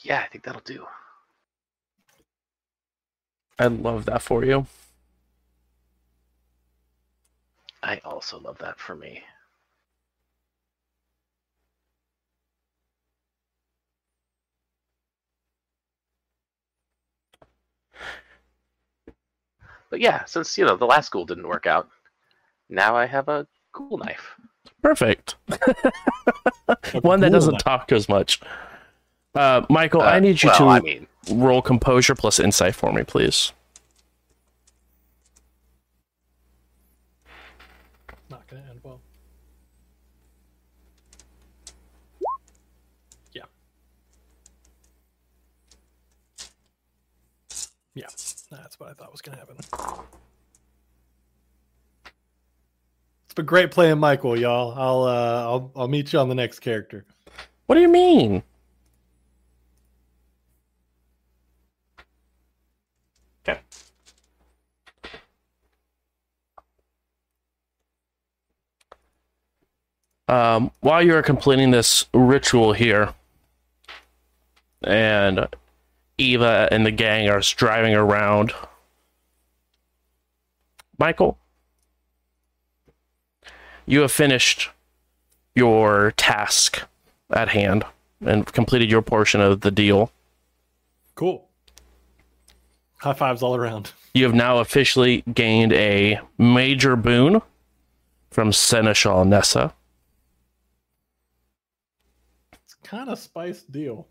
Yeah, 0.03 0.21
I 0.21 0.29
think 0.29 0.45
that'll 0.45 0.61
do. 0.61 0.87
I 3.59 3.67
love 3.67 4.07
that 4.07 4.23
for 4.23 4.45
you. 4.45 4.67
I 7.83 8.01
also 8.05 8.39
love 8.39 8.59
that 8.59 8.79
for 8.79 8.95
me. 8.95 9.25
But 19.91 20.01
yeah, 20.01 20.25
since 20.27 20.57
you 20.59 20.65
know 20.65 20.77
the 20.77 20.87
last 20.87 21.07
school 21.07 21.25
didn't 21.27 21.49
work 21.49 21.67
out, 21.67 21.89
now 22.69 22.97
I 22.97 23.07
have 23.07 23.29
a 23.29 23.47
cool 23.73 23.99
knife. 23.99 24.37
Perfect. 24.83 25.37
A 26.69 27.01
One 27.03 27.21
that 27.21 27.31
doesn't 27.31 27.59
knife. 27.59 27.61
talk 27.61 27.93
as 27.93 28.09
much. 28.09 28.41
Uh, 29.37 29.67
Michael, 29.69 30.01
I 30.01 30.17
Uh, 30.17 30.21
need 30.21 30.43
you 30.43 30.49
well, 30.49 30.59
to 30.59 30.65
I 30.65 30.81
mean, 30.81 31.07
roll 31.31 31.61
composure 31.61 32.15
plus 32.15 32.41
insight 32.41 32.75
for 32.75 32.91
me, 32.93 33.05
please. 33.05 33.53
Not 38.31 38.47
gonna 38.49 38.63
end 38.71 38.81
well. 38.83 39.01
Yeah. 43.35 43.43
Yeah, 47.95 48.07
that's 48.51 48.81
what 48.81 48.89
I 48.91 48.95
thought 48.95 49.13
was 49.13 49.21
gonna 49.21 49.37
happen. 49.39 49.57
It's 53.27 53.35
been 53.35 53.45
great 53.45 53.71
playing 53.71 53.99
Michael, 53.99 54.39
y'all. 54.39 54.73
I'll 54.79 55.03
uh 55.05 55.43
I'll 55.43 55.73
I'll 55.77 55.89
meet 55.89 56.13
you 56.15 56.19
on 56.21 56.31
the 56.31 56.35
next 56.35 56.61
character. 56.61 57.05
What 57.67 57.75
do 57.75 57.83
you 57.83 57.89
mean? 57.89 58.43
Okay. 63.47 63.61
Um, 70.29 70.73
while 70.81 71.03
you're 71.03 71.23
completing 71.23 71.71
this 71.71 72.07
ritual 72.13 72.73
here, 72.73 73.15
and 74.83 75.47
Eva 76.19 76.69
and 76.73 76.85
the 76.85 76.91
gang 76.91 77.29
are 77.29 77.41
driving 77.41 77.95
around, 77.95 78.53
Michael, 80.99 81.39
you 83.85 84.01
have 84.01 84.11
finished 84.11 84.71
your 85.55 86.13
task 86.17 86.83
at 87.31 87.51
hand 87.51 87.85
and 88.25 88.47
completed 88.47 88.91
your 88.91 89.03
portion 89.03 89.41
of 89.41 89.61
the 89.61 89.71
deal. 89.71 90.11
Cool. 91.15 91.46
High 92.99 93.13
fives 93.13 93.43
all 93.43 93.55
around. 93.55 93.93
You 94.15 94.25
have 94.25 94.35
now 94.35 94.59
officially 94.59 95.23
gained 95.33 95.73
a 95.73 96.19
major 96.39 96.97
boon 96.97 97.43
from 98.31 98.53
Seneschal 98.53 99.25
Nessa. 99.25 99.75
It's 102.65 102.75
kind 102.83 103.09
of 103.09 103.19
a 103.19 103.21
spiced 103.21 103.71
deal. 103.71 104.09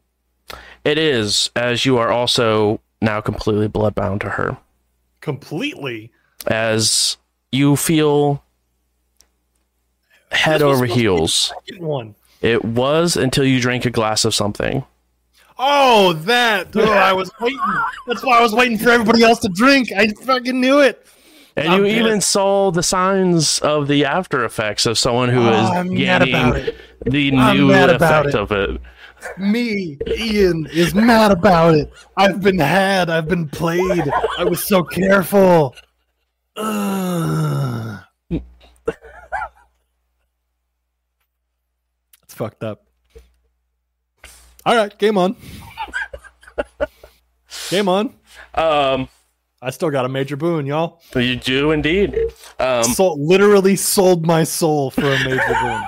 It 0.84 0.98
is, 0.98 1.50
as 1.56 1.86
you 1.86 1.98
are 1.98 2.12
also 2.12 2.80
now 3.02 3.22
completely 3.22 3.68
bloodbound 3.68 4.22
to 4.22 4.30
her. 4.30 4.58
Completely. 5.22 6.12
As 6.48 7.18
you 7.52 7.76
feel 7.76 8.44
head 10.32 10.62
over 10.62 10.76
supposed 10.76 10.82
to 10.82 10.88
be 10.88 10.94
the 10.94 11.00
heels. 11.00 11.54
one. 11.80 12.16
It 12.42 12.64
was 12.64 13.18
until 13.18 13.46
you 13.46 13.60
drank 13.60 13.86
a 13.86 13.90
glass 13.90 14.26
of 14.26 14.36
something. 14.36 14.86
Oh, 15.58 16.14
that. 16.14 16.76
Oh, 16.76 16.92
I 16.92 17.14
was 17.14 17.32
waiting. 17.40 17.60
That's 18.08 18.24
why 18.24 18.40
I 18.40 18.42
was 18.42 18.54
waiting 18.54 18.78
for 18.78 18.90
everybody 18.90 19.24
else 19.24 19.40
to 19.40 19.50
drink. 19.50 19.90
I 19.96 20.10
fucking 20.10 20.60
knew 20.60 20.82
it. 20.82 21.06
And 21.56 21.70
I'm 21.70 21.86
you 21.86 21.86
even 21.86 22.20
saw 22.20 22.72
the 22.72 22.84
signs 22.84 23.60
of 23.60 23.88
the 23.88 24.04
after 24.04 24.44
effects 24.44 24.86
of 24.86 24.98
someone 24.98 25.30
who 25.30 25.40
oh, 25.40 25.54
is 25.54 25.70
Oh, 25.70 25.74
I'm 25.74 25.94
mad 25.94 26.26
gaining 26.26 26.74
the 27.06 27.38
I'm 27.38 27.58
new 27.58 27.72
effect 27.72 28.30
it. 28.30 28.36
of 28.36 28.52
it. 28.52 28.82
Me, 29.38 29.98
Ian, 30.08 30.68
is 30.74 30.94
mad 30.94 31.32
about 31.32 31.76
it. 31.76 31.90
I've 32.18 32.42
been 32.42 32.60
had. 32.60 33.10
I've 33.10 33.30
been 33.30 33.48
played. 33.48 34.12
I 34.38 34.44
was 34.44 34.62
so 34.64 34.84
careful. 34.84 35.74
Ugh. 36.58 38.00
It's 38.30 38.44
fucked 42.34 42.64
up. 42.64 42.86
All 44.66 44.76
right, 44.76 44.98
game 44.98 45.18
on. 45.18 45.36
game 47.70 47.88
on. 47.88 48.14
Um, 48.54 49.08
I 49.62 49.70
still 49.70 49.90
got 49.90 50.06
a 50.06 50.10
major 50.10 50.36
boon, 50.36 50.66
y'all. 50.66 51.02
you 51.16 51.36
do 51.36 51.72
indeed. 51.72 52.18
Um, 52.60 52.84
Sold, 52.84 53.20
literally 53.20 53.76
sold 53.76 54.26
my 54.26 54.44
soul 54.44 54.92
for 54.92 55.02
a 55.06 55.24
major 55.24 55.56
boon. 55.62 55.84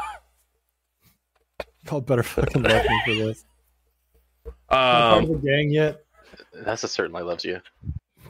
Y'all 1.86 2.02
better 2.02 2.24
fucking 2.24 2.64
love 2.64 2.84
me 2.84 3.02
for 3.06 3.16
this. 3.16 3.46
Part 4.70 5.24
of 5.24 5.30
um, 5.30 5.42
the 5.42 5.48
gang 5.48 5.70
yet? 5.70 6.04
Nessa 6.66 6.88
certainly 6.88 7.24
loves 7.24 7.46
you. 7.46 7.62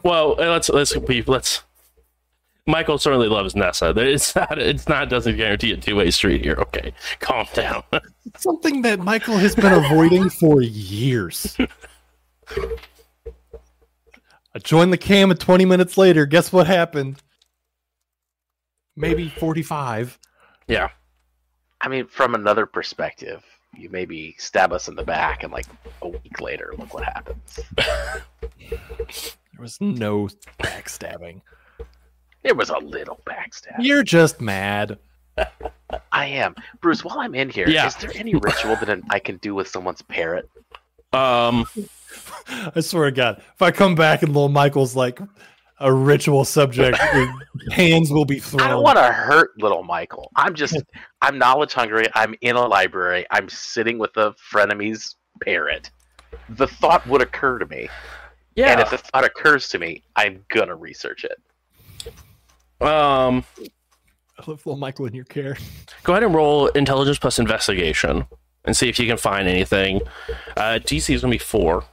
well, 0.04 0.36
let's 0.36 0.70
let's 0.70 0.96
be 0.98 1.24
let's. 1.24 1.64
Michael 2.68 2.98
certainly 2.98 3.28
loves 3.30 3.56
Nessa. 3.56 3.94
There- 3.94 4.06
It's 4.08 4.36
not. 4.36 4.60
It's 4.60 4.88
not. 4.88 5.10
Doesn't 5.10 5.38
guarantee 5.38 5.72
a 5.72 5.78
two 5.78 5.96
way 5.96 6.12
street 6.12 6.44
here. 6.44 6.56
Okay, 6.60 6.94
calm 7.20 7.48
down. 7.54 7.84
Something 8.38 8.82
that 8.84 9.00
Michael 9.00 9.38
has 9.38 9.56
been 9.56 9.72
avoiding 9.74 10.30
for 10.30 10.62
years. 10.62 11.58
I 14.56 14.60
joined 14.60 14.92
the 14.92 14.98
cam 14.98 15.32
and 15.32 15.40
20 15.40 15.66
minutes 15.66 15.98
later, 15.98 16.26
guess 16.26 16.52
what 16.52 16.68
happened? 16.68 17.18
Maybe 18.96 19.30
45. 19.30 20.18
yeah. 20.68 20.90
I 21.80 21.90
mean, 21.90 22.08
from 22.08 22.34
another 22.34 22.66
perspective, 22.66 23.44
you 23.78 23.92
maybe 23.92 24.34
stab 24.40 24.74
us 24.74 24.88
in 24.88 24.96
the 24.96 25.04
back, 25.04 25.44
and 25.44 25.54
like 25.54 25.68
a 26.02 26.08
week 26.08 26.42
later, 26.42 26.74
look 26.78 26.94
what 26.94 27.04
happens. 27.04 27.60
There 29.54 29.62
was 29.64 29.80
no 29.82 30.28
backstabbing. 30.60 31.42
There 32.44 32.56
was 32.56 32.70
a 32.70 32.78
little 32.78 33.20
backstab. 33.26 33.76
You're 33.80 34.04
just 34.04 34.40
mad. 34.42 34.98
I 36.12 36.26
am. 36.26 36.56
Bruce, 36.82 37.04
while 37.04 37.20
I'm 37.20 37.36
in 37.36 37.50
here, 37.50 37.68
is 37.68 37.74
Yeah. 37.74 37.90
there 38.00 38.12
any 38.16 38.36
ritual 38.36 38.76
that 38.78 39.02
I 39.10 39.20
can 39.20 39.38
do 39.38 39.54
with 39.56 39.68
someone's 39.68 40.02
parrot? 40.02 40.50
Um. 41.14 41.66
I 42.76 42.80
swear 42.80 43.06
to 43.06 43.12
God, 43.12 43.44
if 43.54 43.62
I 43.62 43.72
come 43.72 43.96
back 43.96 44.24
and 44.24 44.34
little 44.34 44.50
Michael's 44.50 44.96
like 44.96 45.20
a 45.80 45.94
ritual 45.94 46.44
subject, 46.46 46.98
hands 47.72 48.10
will 48.12 48.26
be 48.26 48.40
thrown. 48.40 48.62
I 48.62 48.70
don't 48.70 48.84
want 48.84 48.98
to 48.98 49.12
hurt 49.12 49.52
little 49.62 49.84
Michael. 49.84 50.32
I'm 50.36 50.56
just, 50.56 50.82
I'm 51.22 51.38
knowledge 51.38 51.74
hungry. 51.74 52.08
I'm 52.16 52.34
in 52.42 52.56
a 52.56 52.66
library. 52.66 53.26
I'm 53.32 53.48
sitting 53.50 53.98
with 53.98 54.16
a 54.18 54.34
frenemy's 54.52 55.16
parrot. 55.44 55.92
The 56.50 56.68
thought 56.68 57.06
would 57.08 57.22
occur 57.22 57.60
to 57.60 57.66
me. 57.68 57.90
Yeah. 58.56 58.72
And 58.72 58.82
if 58.82 58.90
the 58.90 58.98
thought 58.98 59.24
occurs 59.24 59.70
to 59.70 59.80
me, 59.80 60.04
I'm 60.16 60.44
going 60.50 60.68
to 60.68 60.76
research 60.76 61.24
it. 61.26 61.40
Um. 62.82 63.44
I 64.40 64.44
love 64.46 64.64
little 64.66 64.78
Michael 64.78 65.08
in 65.08 65.16
your 65.16 65.26
care. 65.26 65.58
Go 66.04 66.14
ahead 66.14 66.24
and 66.24 66.34
roll 66.34 66.68
intelligence 66.68 67.18
plus 67.18 67.40
investigation 67.40 68.26
and 68.66 68.78
see 68.78 68.88
if 68.88 69.00
you 69.00 69.08
can 69.08 69.18
find 69.18 69.48
anything. 69.48 70.02
Uh, 70.56 70.80
DC 70.84 71.16
is 71.16 71.22
gonna 71.22 71.32
be 71.32 71.40
four. 71.40 71.84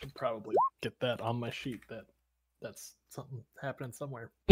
Should 0.00 0.14
probably 0.14 0.56
get 0.80 0.98
that 1.00 1.20
on 1.20 1.38
my 1.38 1.50
sheet. 1.50 1.80
That 1.88 2.06
that's 2.60 2.96
something 3.12 3.42
happening 3.60 3.92
somewhere. 3.92 4.30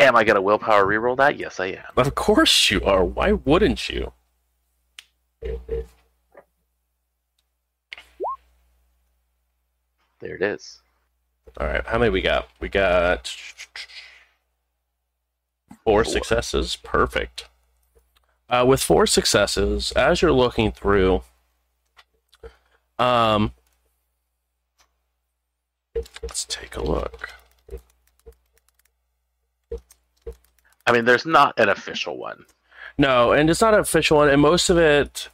Am 0.00 0.14
I 0.14 0.22
going 0.22 0.36
to 0.36 0.42
willpower 0.42 0.86
reroll 0.86 1.16
that? 1.16 1.38
Yes, 1.38 1.58
I 1.58 1.66
am. 1.66 1.84
Of 1.96 2.14
course 2.14 2.70
you 2.70 2.80
are. 2.82 3.04
Why 3.04 3.32
wouldn't 3.32 3.88
you? 3.88 4.12
There 10.20 10.34
it 10.34 10.42
is. 10.42 10.80
All 11.60 11.66
right, 11.66 11.84
how 11.86 11.98
many 11.98 12.10
we 12.10 12.20
got? 12.20 12.48
We 12.60 12.68
got 12.68 13.34
four 15.84 16.04
successes. 16.04 16.76
Perfect. 16.76 17.48
Uh, 18.48 18.64
with 18.66 18.80
four 18.80 19.06
successes, 19.06 19.92
as 19.92 20.22
you're 20.22 20.32
looking 20.32 20.72
through, 20.72 21.22
um, 22.98 23.52
let's 26.22 26.44
take 26.44 26.76
a 26.76 26.82
look. 26.82 27.30
I 30.86 30.92
mean, 30.92 31.04
there's 31.04 31.26
not 31.26 31.58
an 31.58 31.68
official 31.68 32.16
one. 32.16 32.46
No, 32.96 33.32
and 33.32 33.48
it's 33.50 33.60
not 33.60 33.74
an 33.74 33.80
official 33.80 34.16
one, 34.16 34.28
and 34.28 34.40
most 34.40 34.70
of 34.70 34.78
it 34.78 35.28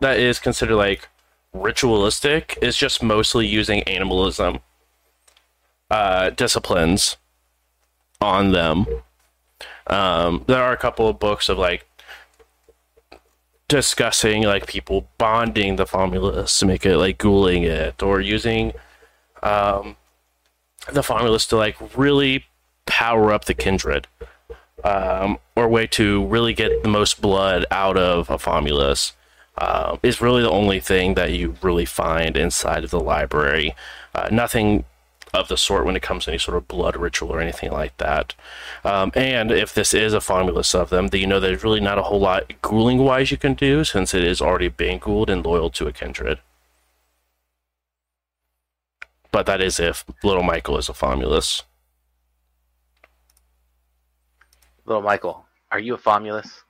that 0.00 0.18
is 0.18 0.38
considered 0.38 0.76
like 0.76 1.08
ritualistic 1.52 2.58
is 2.62 2.76
just 2.76 3.02
mostly 3.02 3.46
using 3.46 3.82
animalism 3.84 4.60
uh, 5.90 6.30
disciplines 6.30 7.16
on 8.20 8.52
them. 8.52 8.86
Um, 9.86 10.44
there 10.46 10.62
are 10.62 10.72
a 10.72 10.76
couple 10.76 11.08
of 11.08 11.18
books 11.18 11.48
of 11.48 11.58
like 11.58 11.86
discussing 13.70 14.42
like 14.42 14.66
people 14.66 15.08
bonding 15.16 15.76
the 15.76 15.86
formulas 15.86 16.58
to 16.58 16.66
make 16.66 16.84
it 16.84 16.98
like 16.98 17.18
ghouling 17.18 17.62
it 17.62 18.02
or 18.02 18.20
using 18.20 18.72
um, 19.44 19.96
the 20.92 21.04
formulas 21.04 21.46
to 21.46 21.56
like 21.56 21.76
really 21.96 22.44
power 22.86 23.32
up 23.32 23.44
the 23.44 23.54
kindred 23.54 24.08
um, 24.82 25.38
or 25.54 25.68
way 25.68 25.86
to 25.86 26.26
really 26.26 26.52
get 26.52 26.82
the 26.82 26.88
most 26.88 27.20
blood 27.20 27.64
out 27.70 27.96
of 27.96 28.28
a 28.28 28.38
Famulus 28.38 29.12
uh, 29.56 29.96
is 30.02 30.20
really 30.20 30.42
the 30.42 30.50
only 30.50 30.80
thing 30.80 31.14
that 31.14 31.32
you 31.32 31.54
really 31.62 31.84
find 31.84 32.36
inside 32.36 32.82
of 32.82 32.90
the 32.90 32.98
library. 32.98 33.76
Uh, 34.16 34.28
nothing 34.32 34.84
of 35.32 35.48
the 35.48 35.56
sort 35.56 35.84
when 35.86 35.96
it 35.96 36.02
comes 36.02 36.24
to 36.24 36.30
any 36.30 36.38
sort 36.38 36.56
of 36.56 36.68
blood 36.68 36.96
ritual 36.96 37.30
or 37.30 37.40
anything 37.40 37.70
like 37.70 37.96
that. 37.98 38.34
Um, 38.84 39.12
and 39.14 39.50
if 39.50 39.74
this 39.74 39.94
is 39.94 40.12
a 40.12 40.18
Famulus 40.18 40.74
of 40.74 40.90
them, 40.90 41.08
then 41.08 41.20
you 41.20 41.26
know 41.26 41.40
there's 41.40 41.62
really 41.62 41.80
not 41.80 41.98
a 41.98 42.02
whole 42.02 42.20
lot 42.20 42.52
ghouling 42.62 42.98
wise 42.98 43.30
you 43.30 43.36
can 43.36 43.54
do 43.54 43.84
since 43.84 44.14
it 44.14 44.24
is 44.24 44.40
already 44.40 44.68
being 44.68 44.98
ghouled 44.98 45.30
and 45.30 45.44
loyal 45.44 45.70
to 45.70 45.86
a 45.86 45.92
kindred. 45.92 46.40
But 49.32 49.46
that 49.46 49.60
is 49.60 49.78
if 49.78 50.04
little 50.24 50.42
Michael 50.42 50.76
is 50.78 50.88
a 50.88 50.92
Famulus. 50.92 51.62
Little 54.84 55.02
Michael, 55.02 55.46
are 55.70 55.78
you 55.78 55.94
a 55.94 55.98
Famulus? 55.98 56.62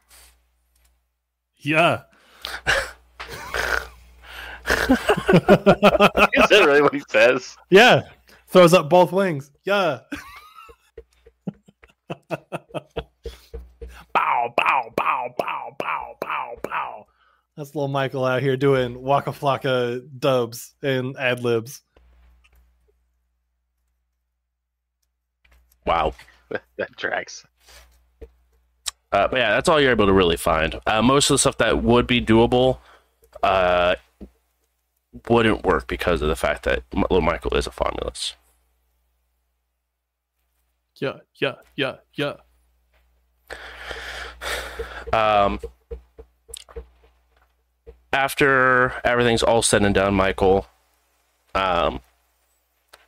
Yeah. 1.57 2.03
Is 4.71 6.49
that 6.49 6.63
really 6.67 6.83
what 6.83 6.95
he 6.95 7.03
says? 7.09 7.57
yeah. 7.71 8.03
Throws 8.51 8.75
up 8.75 8.91
both 8.91 9.13
wings. 9.13 9.51
Yeah. 9.65 10.01
bow, 12.29 12.39
bow, 14.13 14.93
bow, 14.97 15.35
bow, 15.39 15.77
bow, 15.79 16.17
bow, 16.21 16.57
bow. 16.63 17.07
That's 17.57 17.75
little 17.75 17.89
Michael 17.89 18.25
out 18.25 18.43
here 18.43 18.57
doing 18.57 19.01
Waka 19.01 19.31
Flocka 19.31 20.03
dubs 20.19 20.75
and 20.83 21.17
ad 21.17 21.45
libs. 21.45 21.83
Wow. 25.87 26.15
that 26.77 26.97
tracks. 26.97 27.45
Uh, 29.13 29.29
but 29.29 29.39
yeah, 29.39 29.51
that's 29.51 29.69
all 29.69 29.81
you're 29.81 29.91
able 29.91 30.07
to 30.07 30.13
really 30.13 30.37
find. 30.37 30.79
Uh, 30.87 31.03
most 31.03 31.31
of 31.31 31.35
the 31.35 31.39
stuff 31.39 31.59
that 31.59 31.83
would 31.83 32.07
be 32.07 32.21
doable 32.21 32.79
uh, 33.43 33.95
wouldn't 35.29 35.65
work 35.65 35.87
because 35.87 36.23
of 36.23 36.29
the 36.29 36.37
fact 36.37 36.65
that 36.65 36.83
little 36.93 37.21
Michael 37.21 37.55
is 37.55 37.67
a 37.67 37.71
Famulus. 37.71 38.35
Yeah, 41.01 41.17
yeah, 41.41 41.55
yeah, 41.77 41.97
yeah. 42.15 42.35
Um, 45.13 45.59
after 48.13 48.93
everything's 49.03 49.43
all 49.43 49.63
said 49.63 49.83
and 49.83 49.95
done, 49.95 50.15
Michael, 50.15 50.67
um, 51.55 52.01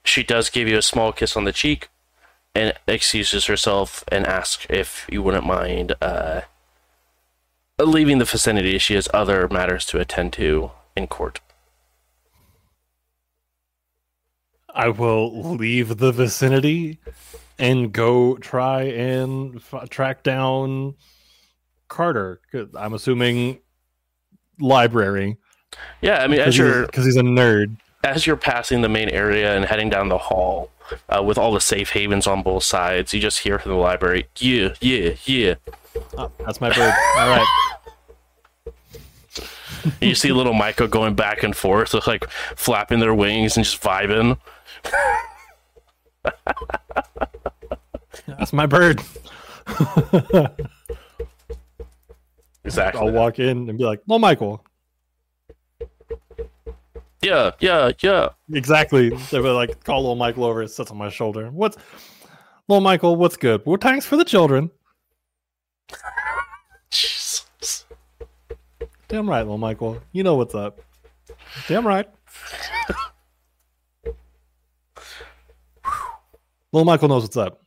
she 0.05 0.23
does 0.23 0.49
give 0.49 0.69
you 0.69 0.79
a 0.79 0.83
small 0.83 1.13
kiss 1.13 1.37
on 1.37 1.45
the 1.45 1.53
cheek 1.53 1.89
and 2.55 2.73
excuses 2.87 3.45
herself 3.47 4.05
and 4.09 4.27
asks 4.27 4.67
if 4.71 5.07
you 5.11 5.23
wouldn't 5.23 5.47
mind 5.47 5.95
uh, 6.01 6.41
leaving 7.79 8.19
the 8.19 8.25
vicinity. 8.25 8.79
She 8.79 8.95
has 8.95 9.09
other 9.13 9.49
matters 9.49 9.85
to 9.87 10.01
attend 10.01 10.33
to 10.35 10.71
in 10.97 11.07
court. 11.09 11.41
I 14.75 14.89
will 14.89 15.55
leave 15.57 15.99
the 15.99 16.13
vicinity 16.13 16.99
and 17.63 17.93
go 17.93 18.37
try 18.39 18.83
and 18.83 19.57
f- 19.57 19.89
track 19.89 20.23
down 20.25 20.95
Carter. 21.89 22.41
I'm 22.77 22.93
assuming 22.95 23.61
library 24.59 25.37
Yeah, 26.01 26.23
I 26.23 26.27
mean, 26.27 26.41
as 26.41 26.59
you're 26.59 26.87
because 26.87 27.05
he's 27.05 27.17
a 27.17 27.23
nerd. 27.23 27.77
as 28.05 28.27
you're 28.27 28.37
passing 28.37 28.83
the 28.83 28.89
main 28.89 29.09
area 29.09 29.55
and 29.57 29.65
heading 29.65 29.89
down 29.89 30.09
the 30.09 30.19
hall 30.19 30.71
uh, 31.09 31.23
with 31.23 31.39
all 31.39 31.53
the 31.53 31.61
safe 31.61 31.91
havens 31.91 32.27
on 32.27 32.43
both 32.43 32.65
sides, 32.65 33.15
you 33.15 33.21
just 33.21 33.39
hear 33.39 33.59
from 33.59 33.71
the 33.73 33.79
library, 33.79 34.27
"Yeah, 34.39 34.75
yeah, 34.81 35.15
yeah." 35.25 35.55
Oh, 36.19 36.31
that's 36.41 36.61
my 36.61 36.69
bird. 36.69 36.93
All 37.17 37.29
right. 37.29 37.47
You 40.01 40.15
see 40.15 40.33
little 40.33 40.55
Michael 40.55 40.87
going 40.89 41.15
back 41.15 41.43
and 41.43 41.57
forth, 41.57 41.93
with, 41.95 42.07
like 42.07 42.29
flapping 42.57 42.99
their 43.01 43.15
wings 43.15 43.57
and 43.57 43.65
just 43.65 43.81
vibing. 43.83 44.39
That's 48.27 48.53
my 48.53 48.67
bird. 48.67 49.01
Exactly. 52.65 53.01
I'll 53.01 53.13
walk 53.13 53.39
in 53.39 53.69
and 53.69 53.77
be 53.79 53.85
like, 53.85 54.01
"Well, 54.07 54.19
Michael." 54.19 54.65
Yeah, 57.23 57.53
yeah, 57.61 57.93
yeah. 58.01 58.31
Exactly. 58.53 59.11
They 59.31 59.41
would 59.41 59.53
like 59.53 59.85
call 59.85 60.01
little 60.01 60.17
Michael 60.17 60.45
over 60.45 60.63
and 60.63 60.71
sits 60.71 60.91
on 60.91 60.97
my 60.97 61.09
shoulder. 61.09 61.51
What's 61.51 61.77
little 62.69 62.81
Michael? 62.81 63.17
What's 63.17 63.37
good? 63.37 63.63
Well, 63.65 63.79
thanks 63.81 64.07
for 64.07 64.17
the 64.17 64.25
children. 64.25 64.71
Jesus. 66.91 67.85
Damn 69.09 69.29
right, 69.29 69.43
little 69.43 69.59
Michael. 69.59 70.01
You 70.13 70.23
know 70.23 70.37
what's 70.37 70.55
up. 70.55 70.81
Damn 71.69 71.87
right. 71.87 72.09
little 76.73 76.85
Michael 76.85 77.09
knows 77.09 77.23
what's 77.23 77.37
up. 77.37 77.62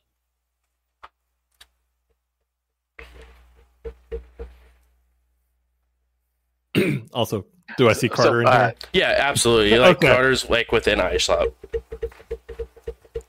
also, 7.12 7.46
do 7.76 7.88
I 7.88 7.92
see 7.92 8.08
Carter 8.08 8.42
in 8.42 8.48
uh, 8.48 8.66
here? 8.66 8.74
Yeah, 8.92 9.14
absolutely. 9.18 9.78
Like 9.78 9.98
Okay. 9.98 10.08
Carter's 10.08 10.48
like 10.48 10.72
within 10.72 10.98
eyeshot. 10.98 11.52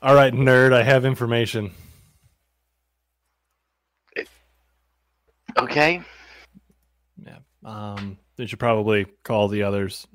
All 0.01 0.15
right, 0.15 0.33
nerd. 0.33 0.73
I 0.73 0.83
have 0.83 1.05
information. 1.05 1.71
Okay. 5.57 6.01
Yeah. 7.25 7.37
Um, 7.65 8.17
they 8.35 8.45
should 8.45 8.59
probably 8.59 9.05
call 9.23 9.47
the 9.47 9.63
others 9.63 10.05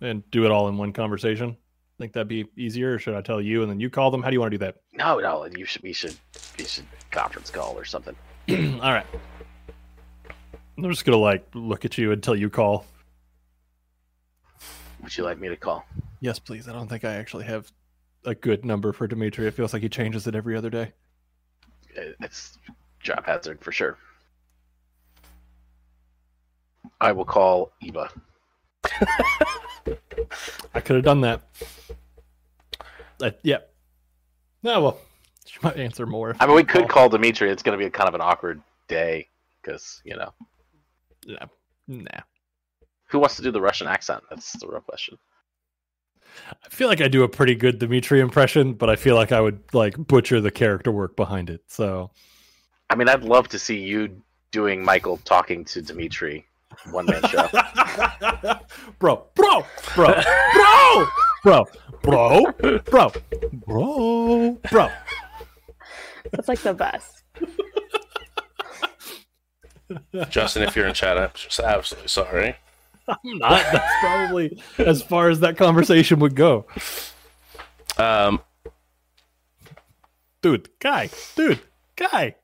and 0.00 0.28
do 0.30 0.44
it 0.44 0.50
all 0.50 0.68
in 0.68 0.76
one 0.76 0.92
conversation. 0.92 1.56
Think 1.98 2.12
that'd 2.12 2.28
be 2.28 2.46
easier, 2.56 2.94
or 2.94 2.98
should 2.98 3.14
I 3.14 3.20
tell 3.22 3.40
you 3.40 3.62
and 3.62 3.70
then 3.70 3.80
you 3.80 3.88
call 3.88 4.10
them? 4.10 4.22
How 4.22 4.28
do 4.28 4.34
you 4.34 4.40
want 4.40 4.52
to 4.52 4.58
do 4.58 4.64
that? 4.64 4.76
No, 4.92 5.18
no. 5.18 5.46
You 5.46 5.64
should. 5.64 5.82
We 5.82 5.92
should. 5.92 6.14
We 6.58 6.64
should 6.64 6.84
conference 7.10 7.50
call 7.50 7.78
or 7.78 7.84
something. 7.84 8.16
all 8.50 8.92
right. 8.92 9.06
I'm 10.76 10.90
just 10.90 11.04
gonna 11.04 11.18
like 11.18 11.46
look 11.54 11.84
at 11.84 11.98
you 11.98 12.12
until 12.12 12.34
you 12.34 12.48
call. 12.50 12.86
Would 15.02 15.16
you 15.16 15.24
like 15.24 15.38
me 15.38 15.48
to 15.48 15.56
call? 15.56 15.84
Yes, 16.20 16.38
please. 16.38 16.68
I 16.68 16.72
don't 16.72 16.88
think 16.88 17.04
I 17.04 17.14
actually 17.14 17.44
have 17.44 17.70
a 18.24 18.34
good 18.34 18.64
number 18.64 18.92
for 18.92 19.06
Dimitri. 19.06 19.46
It 19.46 19.54
feels 19.54 19.72
like 19.72 19.82
he 19.82 19.88
changes 19.88 20.26
it 20.26 20.34
every 20.34 20.56
other 20.56 20.70
day. 20.70 20.92
Uh, 21.98 22.12
It's 22.20 22.58
job 23.00 23.24
hazard 23.26 23.60
for 23.60 23.72
sure. 23.72 23.98
I 27.00 27.10
will 27.12 27.24
call 27.24 27.72
Eva. 27.80 28.08
I 30.74 30.80
could 30.80 30.96
have 30.96 31.04
done 31.04 31.20
that. 31.22 31.42
I, 33.20 33.34
yeah. 33.42 33.58
No, 34.62 34.80
well, 34.80 34.98
she 35.44 35.58
might 35.62 35.76
answer 35.76 36.06
more. 36.06 36.36
I 36.38 36.46
mean, 36.46 36.54
we 36.54 36.62
you 36.62 36.66
could 36.66 36.88
call 36.88 37.08
Dimitri. 37.08 37.50
It's 37.50 37.62
going 37.62 37.76
to 37.76 37.82
be 37.82 37.86
a 37.86 37.90
kind 37.90 38.08
of 38.08 38.14
an 38.14 38.20
awkward 38.20 38.62
day 38.86 39.26
because 39.60 40.00
you 40.04 40.16
know 40.16 40.32
Yeah. 41.26 41.46
Nah. 41.88 42.20
who 43.08 43.18
wants 43.18 43.36
to 43.36 43.42
do 43.42 43.50
the 43.50 43.60
Russian 43.60 43.86
accent? 43.86 44.22
That's 44.30 44.52
the 44.52 44.68
real 44.68 44.80
question. 44.80 45.18
I 46.64 46.68
feel 46.68 46.88
like 46.88 47.00
I 47.00 47.08
do 47.08 47.24
a 47.24 47.28
pretty 47.28 47.54
good 47.54 47.78
Dimitri 47.78 48.20
impression, 48.20 48.74
but 48.74 48.88
I 48.88 48.96
feel 48.96 49.14
like 49.14 49.32
I 49.32 49.40
would 49.40 49.60
like 49.74 49.96
butcher 49.98 50.40
the 50.40 50.50
character 50.50 50.90
work 50.90 51.16
behind 51.16 51.50
it. 51.50 51.62
So 51.66 52.10
I 52.92 52.94
mean, 52.94 53.08
I'd 53.08 53.24
love 53.24 53.48
to 53.48 53.58
see 53.58 53.78
you 53.78 54.22
doing 54.50 54.84
Michael 54.84 55.16
talking 55.18 55.64
to 55.64 55.80
Dimitri, 55.80 56.46
one 56.90 57.06
man 57.06 57.22
show. 57.22 57.48
bro, 58.98 59.26
bro, 59.34 59.64
bro, 59.94 60.22
bro, 60.54 61.06
bro, 61.42 61.66
bro, 62.02 62.52
bro, 62.84 63.12
bro, 63.52 64.58
bro. 64.70 64.88
That's 66.30 66.48
like 66.48 66.60
the 66.60 66.74
best. 66.74 67.24
Justin, 70.30 70.62
if 70.62 70.76
you're 70.76 70.86
in 70.86 70.94
chat, 70.94 71.18
I'm 71.18 71.30
just 71.34 71.58
absolutely 71.60 72.08
sorry. 72.08 72.56
I'm 73.08 73.16
not. 73.24 73.64
That's 73.72 73.92
probably 74.00 74.62
as 74.78 75.02
far 75.02 75.28
as 75.28 75.40
that 75.40 75.56
conversation 75.56 76.18
would 76.20 76.34
go. 76.36 76.66
Um, 77.98 78.40
Dude, 80.40 80.68
guy, 80.80 81.08
dude, 81.36 81.60
guy. 81.94 82.34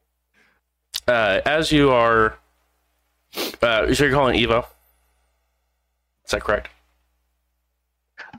uh, 1.09 1.41
as 1.45 1.73
you 1.73 1.91
are, 1.91 2.39
uh, 3.61 3.93
so 3.93 4.05
you're 4.05 4.13
calling 4.13 4.37
Eva. 4.37 4.65
Is 6.25 6.31
that 6.31 6.43
correct? 6.43 6.69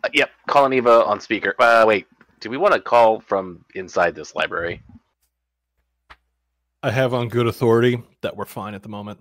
Uh, 0.01 0.07
yep, 0.13 0.29
calling 0.47 0.71
Eva 0.71 1.03
on 1.03 1.19
speaker. 1.19 1.55
Uh, 1.59 1.83
wait, 1.85 2.07
do 2.39 2.49
we 2.49 2.55
want 2.55 2.73
to 2.73 2.79
call 2.79 3.19
from 3.19 3.65
inside 3.75 4.15
this 4.15 4.33
library? 4.33 4.81
I 6.81 6.91
have 6.91 7.13
on 7.13 7.27
good 7.27 7.45
authority 7.45 8.01
that 8.21 8.37
we're 8.37 8.45
fine 8.45 8.73
at 8.73 8.83
the 8.83 8.89
moment. 8.89 9.19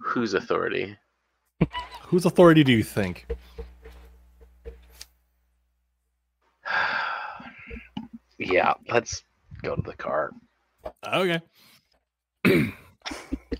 Whose 0.00 0.34
authority? 0.34 0.96
Whose 2.02 2.26
authority 2.26 2.64
do 2.64 2.72
you 2.72 2.82
think? 2.82 3.26
yeah, 8.38 8.74
let's 8.88 9.22
go 9.62 9.76
to 9.76 9.82
the 9.82 9.94
car. 9.94 10.32
Okay. 11.06 11.40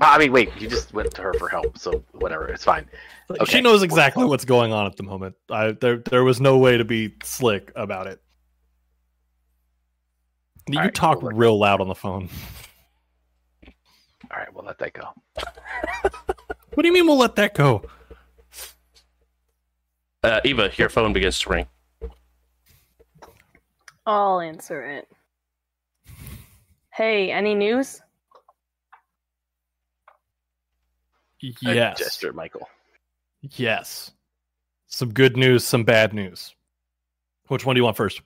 I 0.00 0.18
mean, 0.18 0.32
wait, 0.32 0.50
you 0.58 0.68
just 0.68 0.92
went 0.92 1.14
to 1.14 1.22
her 1.22 1.34
for 1.34 1.48
help, 1.48 1.78
so 1.78 2.02
whatever, 2.12 2.48
it's 2.48 2.64
fine. 2.64 2.86
Okay. 3.30 3.44
She 3.44 3.60
knows 3.60 3.84
exactly 3.84 4.24
what's 4.24 4.44
going 4.44 4.72
on 4.72 4.86
at 4.86 4.96
the 4.96 5.04
moment. 5.04 5.36
I 5.50 5.72
there 5.72 5.98
there 5.98 6.24
was 6.24 6.40
no 6.40 6.58
way 6.58 6.76
to 6.76 6.84
be 6.84 7.14
slick 7.22 7.70
about 7.76 8.08
it. 8.08 8.20
You 10.68 10.78
All 10.78 10.84
right, 10.84 10.94
talk 10.94 11.22
we'll 11.22 11.32
real 11.32 11.58
loud 11.58 11.80
on 11.80 11.88
the 11.88 11.94
phone. 11.94 12.28
All 14.30 14.38
right, 14.38 14.52
we'll 14.54 14.64
let 14.64 14.78
that 14.78 14.92
go. 14.94 15.08
What 16.74 16.82
do 16.82 16.86
you 16.88 16.92
mean 16.94 17.06
we'll 17.06 17.18
let 17.18 17.36
that 17.36 17.54
go? 17.54 17.82
Uh, 20.22 20.40
Eva, 20.44 20.70
your 20.76 20.88
phone 20.88 21.12
begins 21.12 21.38
to 21.40 21.50
ring. 21.50 21.66
I'll 24.06 24.40
answer 24.40 24.82
it. 24.82 25.08
Hey, 26.92 27.30
any 27.30 27.54
news? 27.54 28.00
A 31.42 31.46
Yes. 31.60 31.98
gesture, 31.98 32.32
Michael. 32.32 32.66
Yes. 33.42 34.12
Some 34.86 35.12
good 35.12 35.36
news, 35.36 35.64
some 35.64 35.84
bad 35.84 36.14
news. 36.14 36.54
Which 37.48 37.66
one 37.66 37.74
do 37.74 37.80
you 37.80 37.84
want 37.84 37.98
first? 37.98 38.22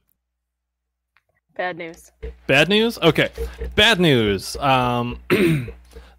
Bad 1.59 1.77
news. 1.77 2.13
Bad 2.47 2.69
news? 2.69 2.99
Okay. 3.01 3.31
Bad 3.75 3.99
news. 3.99 4.57
Um 4.57 5.19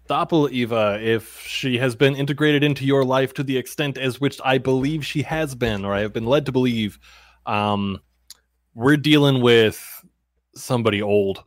Doppel 0.06 0.50
Eva, 0.50 0.98
if 1.00 1.40
she 1.46 1.78
has 1.78 1.96
been 1.96 2.14
integrated 2.14 2.62
into 2.62 2.84
your 2.84 3.04
life 3.04 3.32
to 3.34 3.42
the 3.42 3.56
extent 3.56 3.96
as 3.96 4.20
which 4.20 4.38
I 4.44 4.58
believe 4.58 5.06
she 5.06 5.22
has 5.22 5.54
been, 5.54 5.84
or 5.84 5.94
I 5.94 6.00
have 6.00 6.12
been 6.12 6.26
led 6.26 6.46
to 6.46 6.52
believe, 6.52 6.98
um, 7.46 8.00
we're 8.74 8.96
dealing 8.96 9.40
with 9.40 10.04
somebody 10.56 11.00
old. 11.00 11.44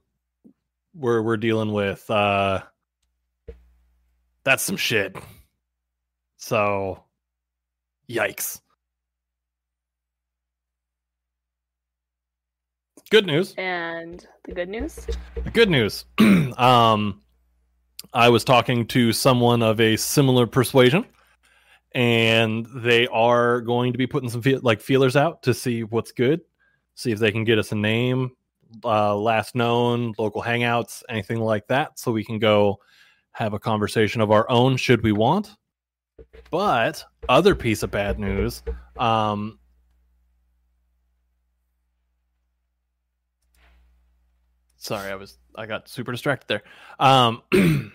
We're 0.96 1.22
we're 1.22 1.38
dealing 1.38 1.72
with 1.72 2.10
uh 2.10 2.64
that's 4.44 4.64
some 4.64 4.78
shit. 4.78 5.16
So 6.38 7.04
yikes. 8.10 8.60
Good 13.10 13.26
news. 13.26 13.54
And 13.58 14.26
the 14.44 14.54
good 14.54 14.70
news? 14.70 15.08
The 15.44 15.52
good 15.52 15.70
news. 15.70 16.06
um 16.58 17.22
I 18.14 18.30
was 18.30 18.44
talking 18.44 18.86
to 18.88 19.12
someone 19.14 19.64
of 19.64 19.80
a 19.80 19.96
similar 19.96 20.46
persuasion 20.46 21.06
and 21.94 22.68
they 22.76 23.08
are 23.08 23.62
going 23.62 23.92
to 23.92 23.98
be 23.98 24.08
putting 24.08 24.30
some 24.30 24.42
feel, 24.42 24.60
like 24.62 24.82
feelers 24.82 25.16
out 25.16 25.44
to 25.44 25.54
see 25.54 25.84
what's 25.84 26.12
good, 26.12 26.42
see 26.96 27.12
if 27.12 27.20
they 27.20 27.32
can 27.32 27.44
get 27.44 27.60
us 27.60 27.72
a 27.72 27.76
name, 27.76 28.32
uh, 28.84 29.16
last 29.16 29.56
known, 29.56 30.14
local 30.18 30.42
hangouts, 30.42 31.04
anything 31.10 31.40
like 31.40 31.68
that, 31.68 32.00
so 32.00 32.12
we 32.12 32.24
can 32.24 32.40
go 32.40 32.80
have 33.32 33.54
a 33.54 33.60
conversation 33.60 34.22
of 34.22 34.32
our 34.32 34.50
own 34.50 34.78
should 34.78 35.04
we 35.04 35.12
want. 35.12 35.56
But 36.52 37.04
other 37.30 37.56
piece 37.56 37.84
of 37.84 37.92
bad 37.92 38.20
news, 38.20 38.64
um, 38.98 39.60
sorry, 44.84 45.12
I 45.12 45.16
was 45.16 45.38
I 45.56 45.66
got 45.66 45.88
super 45.88 46.12
distracted 46.12 46.48
there. 46.48 46.64
Um, 47.00 47.42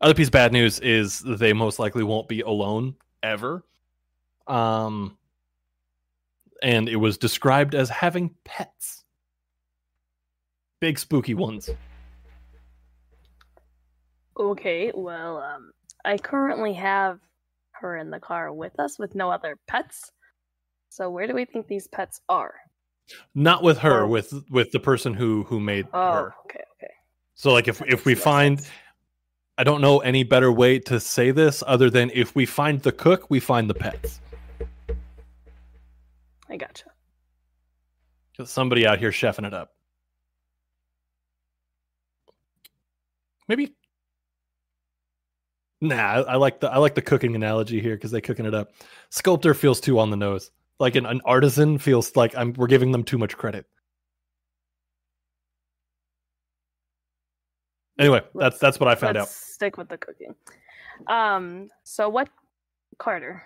other 0.00 0.14
piece 0.14 0.28
of 0.28 0.32
bad 0.32 0.52
news 0.52 0.80
is 0.80 1.20
that 1.20 1.38
they 1.38 1.52
most 1.52 1.78
likely 1.78 2.02
won't 2.02 2.28
be 2.28 2.40
alone 2.40 2.96
ever. 3.22 3.64
Um, 4.46 5.18
and 6.62 6.88
it 6.88 6.96
was 6.96 7.18
described 7.18 7.74
as 7.74 7.90
having 7.90 8.34
pets, 8.44 9.04
big 10.80 10.98
spooky 10.98 11.34
ones. 11.34 11.70
Okay, 14.38 14.90
well, 14.94 15.38
um, 15.38 15.72
I 16.04 16.16
currently 16.16 16.72
have 16.74 17.20
her 17.72 17.96
in 17.96 18.10
the 18.10 18.20
car 18.20 18.52
with 18.52 18.78
us 18.80 18.98
with 18.98 19.14
no 19.14 19.30
other 19.30 19.58
pets. 19.68 20.12
So 20.88 21.10
where 21.10 21.26
do 21.26 21.34
we 21.34 21.44
think 21.44 21.66
these 21.66 21.88
pets 21.88 22.20
are? 22.28 22.54
Not 23.34 23.62
with 23.62 23.78
her, 23.78 24.00
Or- 24.02 24.06
with 24.06 24.32
with 24.50 24.72
the 24.72 24.80
person 24.80 25.14
who 25.14 25.44
who 25.44 25.60
made 25.60 25.86
Oh, 25.92 26.12
her. 26.12 26.34
okay, 26.46 26.62
okay. 26.76 26.92
So 27.34 27.52
like 27.52 27.68
if 27.68 27.80
if 27.82 28.04
we 28.04 28.14
find. 28.14 28.60
I 29.58 29.62
don't 29.64 29.82
know 29.82 29.98
any 29.98 30.22
better 30.24 30.50
way 30.50 30.78
to 30.78 30.98
say 30.98 31.32
this 31.32 31.62
other 31.66 31.90
than 31.90 32.10
if 32.14 32.34
we 32.34 32.46
find 32.46 32.80
the 32.80 32.92
cook, 32.92 33.28
we 33.28 33.40
find 33.40 33.68
the 33.68 33.74
pets. 33.74 34.18
I 36.48 36.56
gotcha. 36.56 36.86
Somebody 38.42 38.86
out 38.86 38.98
here 38.98 39.10
chefing 39.10 39.46
it 39.46 39.52
up. 39.52 39.74
Maybe. 43.48 43.74
Nah, 45.82 45.94
I, 45.96 46.20
I 46.20 46.36
like 46.36 46.60
the 46.60 46.70
I 46.70 46.78
like 46.78 46.94
the 46.94 47.02
cooking 47.02 47.34
analogy 47.34 47.80
here 47.80 47.96
because 47.96 48.10
they 48.10 48.20
cooking 48.20 48.46
it 48.46 48.54
up. 48.54 48.72
Sculptor 49.10 49.52
feels 49.54 49.80
too 49.80 49.98
on 49.98 50.08
the 50.10 50.16
nose. 50.16 50.50
Like 50.80 50.96
an, 50.96 51.04
an 51.04 51.20
artisan 51.26 51.76
feels 51.78 52.16
like 52.16 52.34
I'm 52.36 52.54
we're 52.54 52.66
giving 52.66 52.90
them 52.90 53.04
too 53.04 53.18
much 53.18 53.36
credit. 53.36 53.66
Anyway, 57.98 58.20
that's 58.20 58.34
Let's- 58.34 58.58
that's 58.58 58.80
what 58.80 58.88
I 58.88 58.94
found 58.94 59.16
Let's 59.16 59.28
out. 59.30 59.34
stick 59.34 59.76
with 59.76 59.90
the 59.90 59.98
cooking. 59.98 60.34
Um, 61.06 61.70
so 61.84 62.08
what, 62.08 62.30
Carter? 62.98 63.42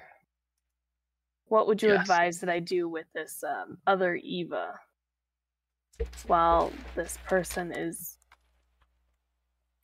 What 1.46 1.66
would 1.66 1.82
you 1.82 1.90
Yes. 1.90 2.02
advise 2.02 2.40
that 2.40 2.48
I 2.48 2.60
do 2.60 2.88
with 2.88 3.06
this 3.14 3.42
um, 3.42 3.78
other 3.86 4.14
Eva 4.14 4.78
while 6.26 6.72
this 6.94 7.18
person 7.26 7.72
is 7.72 8.18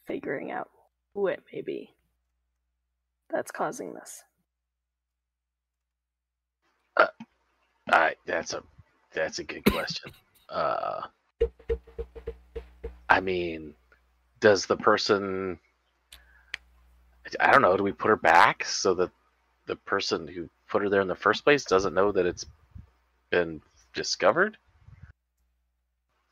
figuring 0.07 0.53
out 0.53 0.71
who 1.15 1.27
it 1.27 1.43
may 1.53 1.63
be 1.63 1.95
that's 3.29 3.51
causing 3.51 3.93
this? 3.95 4.23
I 7.91 8.15
that's 8.27 8.55
a 8.55 8.63
that's 9.13 9.39
a 9.39 9.45
good 9.45 9.65
question. 9.65 10.13
Uh, 10.49 11.03
I 13.09 13.21
mean, 13.21 13.75
does 14.41 14.67
the 14.67 14.77
person? 14.77 15.59
I 17.39 17.51
don't 17.53 17.63
know. 17.63 17.77
Do 17.77 17.83
we 17.85 17.93
put 17.93 18.09
her 18.09 18.17
back 18.17 18.65
so 18.65 18.95
that 18.95 19.11
the 19.67 19.77
person 19.77 20.27
who 20.27 20.49
put 20.69 20.83
her 20.83 20.89
there 20.89 21.01
in 21.01 21.09
the 21.09 21.15
first 21.15 21.45
place 21.45 21.65
doesn't 21.65 21.95
know 21.95 22.11
that 22.13 22.27
it's 22.27 22.47
been 23.31 23.61
discovered? 23.95 24.57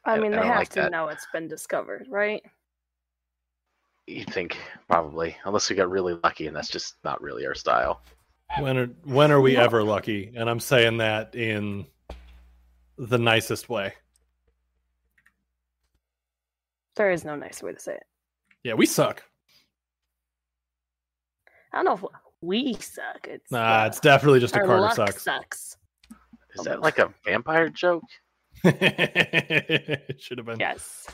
I 0.05 0.15
I- 0.15 0.19
mean, 0.21 0.33
I 0.33 0.37
they 0.37 0.43
don't 0.43 0.47
have 0.49 0.57
like 0.59 0.69
to 0.71 0.81
that. 0.81 0.91
know 0.93 1.09
it's 1.09 1.27
been 1.33 1.49
discovered, 1.49 2.07
right? 2.09 2.43
You'd 4.07 4.33
think 4.33 4.57
probably, 4.89 5.37
unless 5.45 5.69
we 5.69 5.77
got 5.77 5.91
really 5.91 6.19
lucky, 6.25 6.47
and 6.47 6.57
that's 6.57 6.71
just 6.71 6.95
not 7.05 7.21
really 7.21 7.47
our 7.47 7.55
style. 7.55 8.01
When 8.57 8.79
are 8.79 8.87
when 9.05 9.31
are 9.31 9.41
we 9.41 9.57
ever 9.57 9.83
lucky? 9.83 10.33
And 10.35 10.49
I'm 10.49 10.61
saying 10.61 10.99
that 10.99 11.35
in 11.35 11.87
the 12.97 13.19
nicest 13.19 13.69
way. 13.69 13.93
There 16.97 17.11
is 17.11 17.25
no 17.25 17.37
nice 17.37 17.63
way 17.63 17.73
to 17.73 17.79
say 17.79 17.95
it. 17.95 18.05
Yeah, 18.65 18.75
we 18.75 18.87
suck. 18.87 19.23
I 21.73 21.77
don't 21.77 21.85
know 21.85 21.93
if 21.93 22.05
we 22.41 22.75
suck. 22.75 23.27
It's 23.29 23.53
Nah, 23.53 23.83
uh, 23.83 23.87
it's 23.87 24.01
definitely 24.01 24.41
just 24.41 24.57
a 24.57 24.61
our 24.61 24.67
Carter 24.67 24.83
luck 24.83 24.97
sucks. 24.97 25.23
sucks. 25.23 25.77
Is 26.55 26.65
that 26.65 26.81
like 26.81 26.99
a 26.99 27.13
vampire 27.25 27.69
joke? 27.69 28.03
it 28.65 30.21
should 30.21 30.39
have 30.39 30.47
been. 30.47 30.59
Yes. 30.59 31.07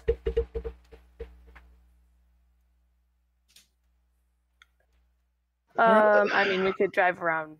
Um, 5.76 6.30
I 6.32 6.48
mean, 6.48 6.64
we 6.64 6.72
could 6.72 6.92
drive 6.92 7.20
around 7.20 7.56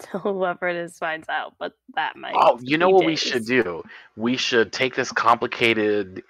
till 0.00 0.20
whoever 0.20 0.68
it 0.68 0.76
is 0.76 0.98
finds 0.98 1.28
out, 1.28 1.54
but 1.58 1.74
that 1.94 2.16
might. 2.16 2.34
Oh, 2.34 2.58
you 2.62 2.78
know 2.78 2.88
what 2.90 3.04
we 3.04 3.16
should 3.16 3.46
do? 3.46 3.82
We 4.16 4.36
should 4.36 4.72
take 4.72 4.94
this 4.94 5.12
complicated, 5.12 6.22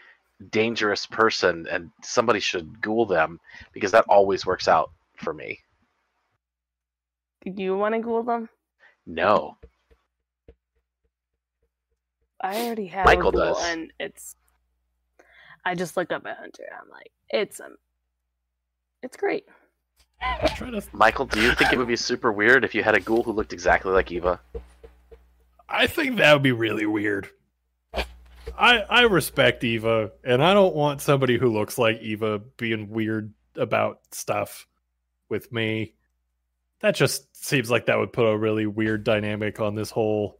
dangerous 0.50 1.06
person 1.06 1.66
and 1.70 1.90
somebody 2.02 2.40
should 2.40 2.80
ghoul 2.80 3.06
them 3.06 3.40
because 3.72 3.92
that 3.92 4.04
always 4.08 4.44
works 4.44 4.68
out 4.68 4.90
for 5.16 5.32
me. 5.32 5.60
Do 7.44 7.62
you 7.62 7.76
want 7.76 7.94
to 7.94 8.00
Google 8.00 8.22
them? 8.22 8.48
No. 9.06 9.56
I 12.42 12.66
already 12.66 12.86
have 12.86 13.06
Michael 13.06 13.32
does. 13.32 13.62
and 13.64 13.92
it's. 13.98 14.34
I 15.64 15.74
just 15.74 15.96
looked 15.96 16.12
up 16.12 16.26
at 16.26 16.38
hunter. 16.38 16.64
I'm 16.72 16.88
like, 16.90 17.10
it's 17.28 17.60
um, 17.60 17.76
it's 19.02 19.16
great. 19.16 19.46
To, 20.20 20.82
Michael, 20.92 21.26
do 21.26 21.40
you 21.40 21.54
think 21.54 21.72
it 21.72 21.78
would 21.78 21.88
be 21.88 21.96
super 21.96 22.30
weird 22.32 22.64
if 22.64 22.74
you 22.74 22.82
had 22.82 22.94
a 22.94 23.00
ghoul 23.00 23.22
who 23.22 23.32
looked 23.32 23.52
exactly 23.52 23.92
like 23.92 24.12
Eva? 24.12 24.38
I 25.68 25.86
think 25.86 26.16
that 26.16 26.32
would 26.32 26.42
be 26.42 26.52
really 26.52 26.86
weird. 26.86 27.28
I 28.58 28.80
I 28.82 29.02
respect 29.02 29.64
Eva, 29.64 30.10
and 30.24 30.42
I 30.42 30.52
don't 30.52 30.74
want 30.74 31.00
somebody 31.00 31.38
who 31.38 31.48
looks 31.48 31.78
like 31.78 32.00
Eva 32.00 32.40
being 32.56 32.90
weird 32.90 33.32
about 33.56 34.00
stuff 34.10 34.66
with 35.28 35.50
me. 35.52 35.94
That 36.80 36.94
just 36.94 37.34
seems 37.36 37.70
like 37.70 37.86
that 37.86 37.98
would 37.98 38.12
put 38.12 38.26
a 38.26 38.36
really 38.36 38.66
weird 38.66 39.04
dynamic 39.04 39.60
on 39.60 39.74
this 39.74 39.90
whole 39.90 40.38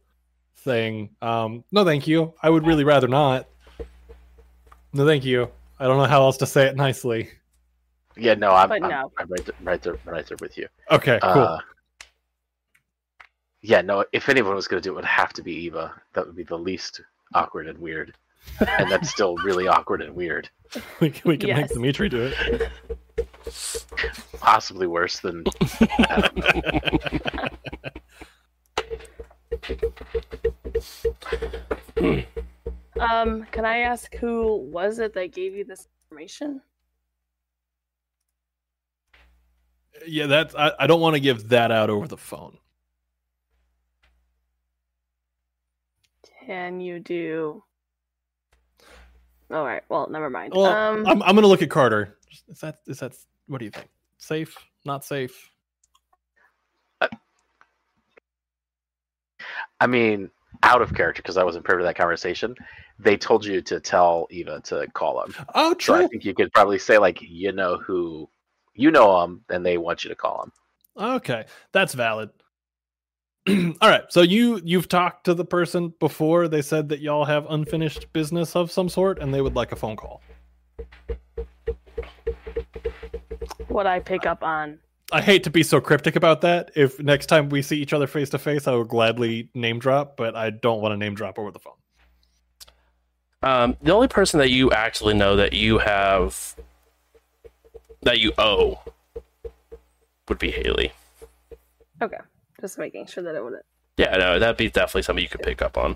thing. 0.57 1.09
Um, 1.21 1.63
no, 1.71 1.85
thank 1.85 2.07
you. 2.07 2.33
I 2.41 2.49
would 2.49 2.65
really 2.65 2.83
rather 2.83 3.07
not. 3.07 3.47
No, 4.93 5.05
thank 5.05 5.25
you. 5.25 5.49
I 5.79 5.85
don't 5.87 5.97
know 5.97 6.05
how 6.05 6.21
else 6.21 6.37
to 6.37 6.45
say 6.45 6.67
it 6.67 6.75
nicely. 6.75 7.29
Yeah, 8.17 8.33
no, 8.35 8.51
I'm, 8.51 8.69
But 8.69 8.83
I'm, 8.83 8.89
no. 8.89 9.11
I'm 9.17 9.27
right, 9.29 9.45
there, 9.45 9.55
right 9.63 9.81
there, 9.81 9.97
right 10.05 10.25
there 10.25 10.37
with 10.39 10.57
you. 10.57 10.67
Okay, 10.89 11.19
cool. 11.21 11.31
Uh, 11.31 11.59
yeah, 13.61 13.81
no. 13.81 14.05
If 14.11 14.29
anyone 14.29 14.55
was 14.55 14.67
going 14.67 14.81
to 14.81 14.87
do 14.87 14.91
it, 14.91 14.93
it 14.93 14.95
would 14.95 15.05
have 15.05 15.33
to 15.33 15.43
be 15.43 15.53
Eva. 15.53 15.93
That 16.13 16.25
would 16.25 16.35
be 16.35 16.43
the 16.43 16.57
least 16.57 17.01
awkward 17.33 17.67
and 17.67 17.77
weird, 17.79 18.15
and 18.59 18.91
that's 18.91 19.09
still 19.09 19.35
really 19.37 19.67
awkward 19.67 20.01
and 20.01 20.15
weird. 20.15 20.49
we 20.99 21.11
can, 21.11 21.29
we 21.29 21.37
can 21.37 21.49
make 21.49 21.57
yes. 21.57 21.73
Dimitri 21.73 22.09
do 22.09 22.31
it. 22.33 22.69
Possibly 24.39 24.87
worse 24.87 25.19
than 25.19 25.43
Um, 32.99 33.45
can 33.51 33.65
I 33.65 33.79
ask 33.79 34.15
who 34.15 34.57
was 34.57 34.99
it 34.99 35.13
that 35.13 35.33
gave 35.33 35.55
you 35.55 35.65
this 35.65 35.87
information? 36.05 36.61
Yeah, 40.05 40.27
that's. 40.27 40.55
I, 40.55 40.71
I 40.79 40.87
don't 40.87 41.01
want 41.01 41.15
to 41.15 41.19
give 41.19 41.49
that 41.49 41.71
out 41.71 41.89
over 41.89 42.07
the 42.07 42.17
phone. 42.17 42.57
Can 46.45 46.79
you 46.79 46.99
do? 46.99 47.63
All 49.51 49.65
right. 49.65 49.83
Well, 49.89 50.09
never 50.09 50.29
mind. 50.29 50.53
Well, 50.55 50.71
um, 50.71 51.05
I'm 51.05 51.21
I'm 51.23 51.35
gonna 51.35 51.47
look 51.47 51.61
at 51.61 51.69
Carter. 51.69 52.17
Is 52.47 52.59
that 52.61 52.79
is 52.87 52.99
that 52.99 53.15
what 53.47 53.59
do 53.59 53.65
you 53.65 53.71
think? 53.71 53.87
Safe? 54.17 54.55
Not 54.85 55.03
safe? 55.05 55.49
I 59.79 59.87
mean, 59.87 60.29
out 60.63 60.81
of 60.81 60.93
character 60.93 61.21
because 61.21 61.37
I 61.37 61.43
wasn't 61.43 61.65
privy 61.65 61.81
to 61.81 61.85
that 61.85 61.95
conversation. 61.95 62.55
They 62.99 63.17
told 63.17 63.43
you 63.43 63.61
to 63.63 63.79
tell 63.79 64.27
Eva 64.29 64.61
to 64.65 64.87
call 64.93 65.23
him. 65.23 65.33
Oh, 65.55 65.73
true. 65.73 65.95
So 65.95 66.05
I 66.05 66.07
think 66.07 66.23
you 66.23 66.35
could 66.35 66.51
probably 66.53 66.77
say 66.77 66.99
like, 66.99 67.19
you 67.21 67.51
know 67.51 67.77
who, 67.77 68.29
you 68.73 68.91
know 68.91 69.21
them, 69.21 69.43
and 69.49 69.65
they 69.65 69.77
want 69.77 70.03
you 70.03 70.09
to 70.09 70.15
call 70.15 70.39
them. 70.39 71.15
Okay, 71.15 71.45
that's 71.71 71.93
valid. 71.93 72.29
All 73.49 73.89
right, 73.89 74.03
so 74.09 74.21
you 74.21 74.61
you've 74.63 74.87
talked 74.87 75.25
to 75.25 75.33
the 75.33 75.45
person 75.45 75.93
before. 75.99 76.47
They 76.47 76.61
said 76.61 76.89
that 76.89 76.99
y'all 76.99 77.25
have 77.25 77.45
unfinished 77.49 78.13
business 78.13 78.55
of 78.55 78.71
some 78.71 78.89
sort, 78.89 79.19
and 79.19 79.33
they 79.33 79.41
would 79.41 79.55
like 79.55 79.71
a 79.71 79.75
phone 79.75 79.95
call. 79.95 80.21
What 83.67 83.87
I 83.87 83.99
pick 83.99 84.25
up 84.25 84.43
on. 84.43 84.79
I 85.13 85.21
hate 85.21 85.43
to 85.43 85.49
be 85.49 85.63
so 85.63 85.81
cryptic 85.81 86.15
about 86.15 86.41
that. 86.41 86.71
If 86.75 86.99
next 86.99 87.25
time 87.25 87.49
we 87.49 87.61
see 87.61 87.81
each 87.81 87.93
other 87.93 88.07
face 88.07 88.29
to 88.29 88.37
face, 88.37 88.67
I 88.67 88.75
would 88.75 88.87
gladly 88.87 89.49
name 89.53 89.79
drop, 89.79 90.15
but 90.15 90.35
I 90.35 90.51
don't 90.51 90.81
want 90.81 90.93
to 90.93 90.97
name 90.97 91.15
drop 91.15 91.37
over 91.37 91.51
the 91.51 91.59
phone. 91.59 91.73
Um, 93.43 93.75
the 93.81 93.91
only 93.91 94.07
person 94.07 94.39
that 94.39 94.51
you 94.51 94.71
actually 94.71 95.15
know 95.15 95.35
that 95.35 95.53
you 95.53 95.79
have 95.79 96.55
that 98.03 98.19
you 98.19 98.31
owe 98.37 98.79
would 100.27 100.39
be 100.39 100.51
Haley. 100.51 100.91
Okay, 102.01 102.17
just 102.59 102.77
making 102.77 103.05
sure 103.07 103.23
that 103.23 103.35
it 103.35 103.43
wouldn't. 103.43 103.65
Yeah, 103.97 104.15
no, 104.17 104.39
that'd 104.39 104.57
be 104.57 104.69
definitely 104.69 105.03
something 105.03 105.21
you 105.23 105.29
could 105.29 105.41
pick 105.43 105.61
up 105.61 105.77
on. 105.77 105.95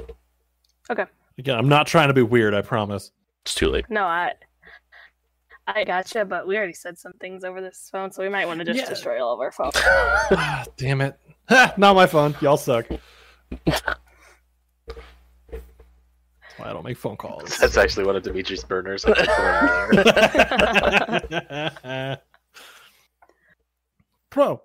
Okay, 0.89 1.05
Again, 1.37 1.57
I'm 1.57 1.67
not 1.69 1.87
trying 1.87 2.07
to 2.09 2.13
be 2.13 2.21
weird. 2.21 2.53
I 2.53 2.61
promise. 2.61 3.11
It's 3.43 3.55
too 3.55 3.69
late. 3.69 3.85
no, 3.89 4.03
I. 4.03 4.33
I 5.67 5.83
gotcha, 5.83 6.25
but 6.25 6.45
we 6.47 6.57
already 6.57 6.73
said 6.73 6.95
some 6.99 7.13
things 7.13 7.43
over 7.43 7.59
this 7.59 7.89
phone, 7.91 8.11
so 8.11 8.21
we 8.21 8.29
might 8.29 8.45
want 8.45 8.59
to 8.59 8.65
just 8.65 8.77
Yeah. 8.77 8.87
destroy 8.87 9.19
all 9.23 9.33
of 9.33 9.39
our 9.39 9.51
phones. 9.51 9.73
Ah, 9.77 10.63
damn 10.77 11.01
it! 11.01 11.17
Not 11.49 11.95
my 11.95 12.05
phone. 12.05 12.35
Y'all 12.39 12.57
suck. 12.57 12.85
That's 16.57 16.69
I 16.69 16.73
don't 16.73 16.83
make 16.83 16.97
phone 16.97 17.17
calls. 17.17 17.57
That's 17.61 17.77
actually 17.77 18.05
one 18.05 18.15
of 18.15 18.23
Dimitri's 18.23 18.63
burners. 18.63 19.05
I 19.05 19.13
took 19.13 19.25
from 19.25 19.45
earlier. 21.31 22.17
Pro. 24.29 24.61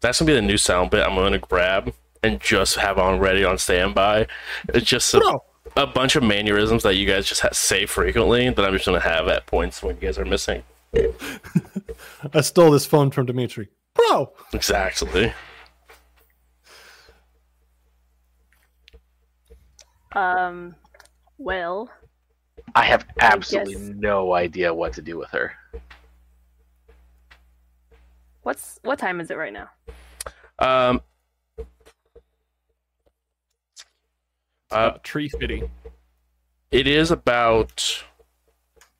That's 0.00 0.18
gonna 0.18 0.26
be 0.26 0.34
the 0.34 0.42
new 0.42 0.58
sound 0.58 0.90
bit 0.90 1.06
I'm 1.06 1.14
gonna 1.14 1.38
grab 1.38 1.92
and 2.22 2.40
just 2.40 2.76
have 2.76 2.98
on 2.98 3.20
ready 3.20 3.44
on 3.44 3.58
standby. 3.58 4.26
It's 4.68 4.86
just 4.86 5.14
a, 5.14 5.38
a 5.76 5.86
bunch 5.86 6.16
of 6.16 6.22
mannerisms 6.22 6.82
that 6.82 6.96
you 6.96 7.06
guys 7.06 7.26
just 7.26 7.40
ha- 7.42 7.50
say 7.52 7.86
frequently 7.86 8.48
that 8.50 8.64
I'm 8.64 8.72
just 8.72 8.86
gonna 8.86 9.00
have 9.00 9.28
at 9.28 9.46
points 9.46 9.82
when 9.82 9.96
you 9.96 10.02
guys 10.02 10.18
are 10.18 10.24
missing. 10.24 10.62
I 12.32 12.40
stole 12.40 12.70
this 12.70 12.86
phone 12.86 13.10
from 13.10 13.26
Dimitri. 13.26 13.68
Pro. 13.94 14.32
Exactly. 14.52 15.32
Um, 20.14 20.74
well, 21.38 21.90
I 22.74 22.84
have 22.84 23.06
absolutely 23.20 23.74
guess- 23.74 23.92
no 23.96 24.34
idea 24.34 24.72
what 24.72 24.92
to 24.94 25.02
do 25.02 25.16
with 25.18 25.30
her. 25.30 25.52
what's 28.42 28.78
what 28.82 28.98
time 28.98 29.20
is 29.20 29.30
it 29.30 29.36
right 29.36 29.52
now? 29.52 29.68
Um. 30.58 31.00
Uh, 34.70 34.92
tree 35.04 35.28
fitty. 35.28 35.62
it 36.72 36.86
is 36.88 37.10
about 37.12 38.02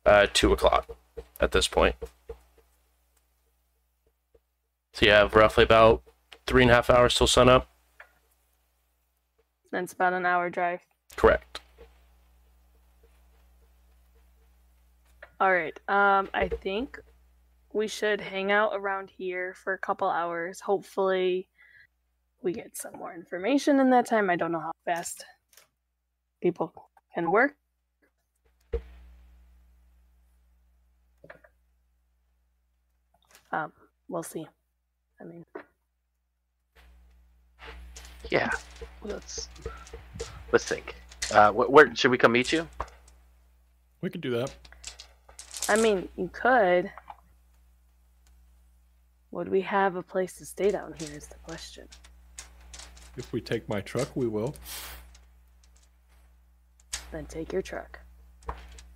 uh 0.07 0.27
two 0.33 0.53
o'clock 0.53 0.89
at 1.41 1.51
this 1.51 1.67
point. 1.67 1.97
So 4.93 5.07
you 5.07 5.11
have 5.13 5.35
roughly 5.35 5.65
about 5.65 6.03
three 6.47 6.63
and 6.63 6.71
a 6.71 6.75
half 6.75 6.91
hours 6.91 7.17
till 7.17 7.27
sunup. 7.27 7.69
Then 9.73 9.83
it's 9.85 9.93
about 9.93 10.13
an 10.13 10.25
hour 10.25 10.49
drive. 10.49 10.81
Correct. 11.17 11.61
All 15.41 15.53
right. 15.53 15.79
Um, 15.89 16.29
I 16.33 16.49
think 16.49 16.99
we 17.73 17.89
should 17.89 18.21
hang 18.21 18.53
out 18.53 18.73
around 18.75 19.11
here 19.11 19.55
for 19.55 19.73
a 19.73 19.79
couple 19.79 20.09
hours. 20.09 20.61
Hopefully, 20.61 21.49
we 22.43 22.53
get 22.53 22.77
some 22.77 22.93
more 22.99 23.15
information 23.15 23.81
in 23.81 23.91
that 23.91 24.07
time. 24.07 24.31
I 24.31 24.37
don't 24.37 24.53
know 24.53 24.61
how 24.61 24.73
fast 24.85 25.25
people 26.41 26.73
can 27.15 27.31
work. 27.31 27.55
Um, 33.53 33.73
we'll 34.09 34.25
see. 34.25 34.47
I 35.21 35.25
mean, 35.25 35.45
Yeah, 38.31 38.51
let's 39.03 39.49
let's 40.51 40.65
think. 40.65 40.97
Uh, 41.33 41.51
wh- 41.53 41.71
where 41.71 41.95
should 41.95 42.11
we 42.11 42.19
come 42.19 42.33
meet 42.33 42.53
you? 42.53 42.69
We 44.01 44.11
could 44.11 44.21
do 44.21 44.31
that. 44.31 44.55
I 45.69 45.77
mean, 45.77 46.09
you 46.17 46.29
could. 46.33 46.91
Would 49.31 49.49
we 49.49 49.63
have 49.63 49.97
a 49.97 50.03
place 50.03 50.35
to 50.39 50.45
stay 50.45 50.71
down 50.71 50.95
here? 50.99 51.09
Is 51.17 51.27
the 51.27 51.37
question. 51.43 51.89
If 53.17 53.33
we 53.33 53.41
take 53.41 53.69
my 53.69 53.81
truck, 53.81 54.15
we 54.15 54.27
will. 54.27 54.55
Then 57.11 57.27
take 57.27 57.53
your 57.53 57.63
truck. 57.63 58.01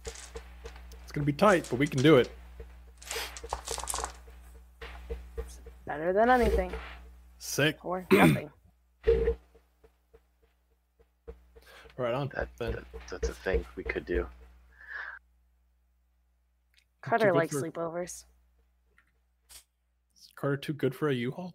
It's 0.05 1.13
gonna 1.13 1.25
be 1.25 1.33
tight, 1.33 1.67
but 1.71 1.79
we 1.79 1.87
can 1.87 2.03
do 2.03 2.17
it. 2.17 2.31
Better 5.87 6.13
than 6.13 6.29
anything, 6.29 6.73
Sick. 7.39 7.83
or 7.85 8.07
nothing. 8.13 8.51
Right 11.99 12.15
on. 12.15 12.31
That, 12.37 12.49
then. 12.59 12.73
that 12.73 12.85
that's 13.11 13.29
a 13.29 13.35
thing 13.35 13.65
we 13.75 13.83
could 13.83 14.07
do. 14.07 14.27
Carter 17.03 17.35
likes 17.35 17.53
for- 17.53 17.63
sleepovers. 17.63 18.25
Is 20.17 20.29
Carter 20.37 20.57
too 20.57 20.73
good 20.73 20.95
for 20.95 21.09
a 21.09 21.15
U-Haul? 21.15 21.55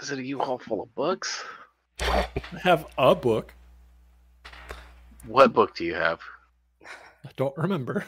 Is 0.00 0.12
it 0.12 0.18
a 0.20 0.24
U-Haul 0.24 0.58
full 0.58 0.82
of 0.82 0.94
books? 0.94 1.42
I 2.00 2.28
have 2.62 2.86
a 2.96 3.16
book. 3.16 3.52
What 5.26 5.52
book 5.52 5.74
do 5.74 5.84
you 5.84 5.94
have? 5.94 6.20
I 6.82 7.30
don't 7.36 7.56
remember, 7.56 8.04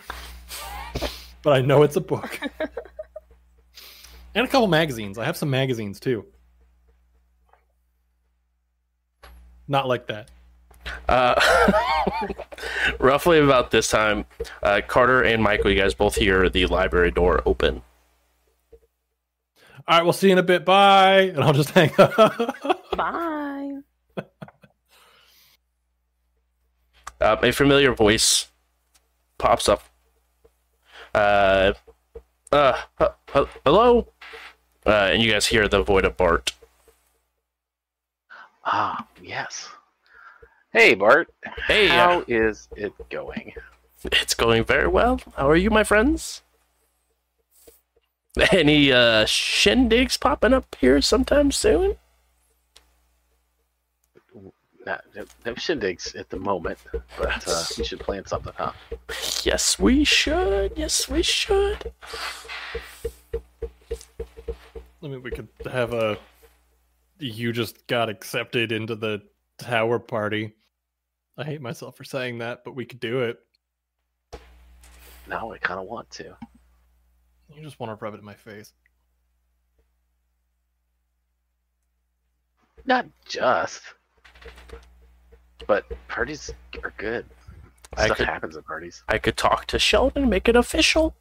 but 1.42 1.52
I 1.52 1.62
know 1.62 1.82
it's 1.82 1.96
a 1.96 2.00
book. 2.00 2.38
and 4.34 4.46
a 4.46 4.48
couple 4.48 4.68
magazines. 4.68 5.18
I 5.18 5.24
have 5.24 5.36
some 5.36 5.50
magazines 5.50 5.98
too. 5.98 6.26
Not 9.68 9.88
like 9.88 10.06
that. 10.08 10.30
Uh, 11.08 11.40
roughly 13.00 13.40
about 13.40 13.70
this 13.70 13.88
time, 13.88 14.24
uh, 14.62 14.80
Carter 14.86 15.22
and 15.22 15.42
Michael, 15.42 15.70
you 15.70 15.80
guys 15.80 15.94
both 15.94 16.14
hear 16.14 16.48
the 16.48 16.66
library 16.66 17.10
door 17.10 17.42
open. 17.44 17.82
All 19.88 19.98
right, 19.98 20.02
we'll 20.02 20.12
see 20.12 20.28
you 20.28 20.32
in 20.32 20.38
a 20.38 20.42
bit. 20.42 20.64
Bye. 20.64 21.32
And 21.34 21.40
I'll 21.44 21.52
just 21.52 21.70
hang 21.70 21.90
up. 21.98 22.16
Bye. 22.96 23.72
Uh, 27.20 27.36
a 27.42 27.52
familiar 27.52 27.94
voice 27.94 28.48
pops 29.38 29.68
up. 29.68 29.82
Uh, 31.14 31.72
uh, 32.52 32.76
h- 33.00 33.08
h- 33.34 33.46
hello? 33.64 34.08
Uh, 34.84 35.10
and 35.12 35.22
you 35.22 35.30
guys 35.32 35.46
hear 35.46 35.66
the 35.68 35.82
void 35.82 36.04
of 36.04 36.16
Bart. 36.16 36.52
Ah, 38.66 39.06
yes. 39.22 39.68
Hey, 40.72 40.94
Bart. 40.94 41.32
Hey, 41.68 41.86
How 41.86 42.18
uh, 42.18 42.24
is 42.26 42.68
it 42.76 42.92
going? 43.10 43.54
it's 44.04 44.34
going 44.34 44.64
very 44.64 44.88
well. 44.88 45.20
How 45.36 45.48
are 45.48 45.56
you, 45.56 45.70
my 45.70 45.84
friends? 45.84 46.42
Any 48.52 48.92
uh, 48.92 49.24
shindigs 49.24 50.20
popping 50.20 50.52
up 50.52 50.76
here 50.80 51.00
sometime 51.00 51.52
soon? 51.52 51.96
Not, 54.84 55.04
no, 55.14 55.24
no 55.44 55.54
shindigs 55.54 56.14
at 56.18 56.28
the 56.28 56.38
moment, 56.38 56.78
but 57.18 57.44
uh, 57.48 57.64
we 57.78 57.84
should 57.84 58.00
plan 58.00 58.26
something, 58.26 58.52
huh? 58.56 58.72
Yes, 59.42 59.78
we 59.78 60.04
should. 60.04 60.72
Yes, 60.76 61.08
we 61.08 61.22
should. 61.22 61.92
I 65.02 65.08
mean, 65.08 65.22
we 65.22 65.30
could 65.30 65.48
have 65.70 65.92
a. 65.92 66.18
You 67.18 67.52
just 67.52 67.86
got 67.86 68.08
accepted 68.08 68.72
into 68.72 68.94
the 68.94 69.22
tower 69.58 69.98
party. 69.98 70.52
I 71.38 71.44
hate 71.44 71.60
myself 71.62 71.96
for 71.96 72.04
saying 72.04 72.38
that, 72.38 72.64
but 72.64 72.74
we 72.74 72.84
could 72.84 73.00
do 73.00 73.20
it. 73.20 73.38
Now 75.28 75.50
I 75.52 75.58
kind 75.58 75.80
of 75.80 75.86
want 75.86 76.08
to. 76.10 76.36
You 77.54 77.62
just 77.62 77.80
want 77.80 77.90
to 77.98 78.02
rub 78.04 78.14
it 78.14 78.18
in 78.18 78.24
my 78.24 78.34
face. 78.34 78.72
Not 82.84 83.06
just, 83.24 83.82
but 85.66 85.84
parties 86.08 86.52
are 86.84 86.92
good. 86.98 87.26
I 87.96 88.06
Stuff 88.06 88.18
could- 88.18 88.26
happens 88.26 88.56
at 88.56 88.64
parties. 88.64 89.02
I 89.08 89.18
could 89.18 89.36
talk 89.36 89.66
to 89.66 89.78
Sheldon 89.78 90.22
and 90.22 90.30
make 90.30 90.48
it 90.48 90.54
official. 90.56 91.16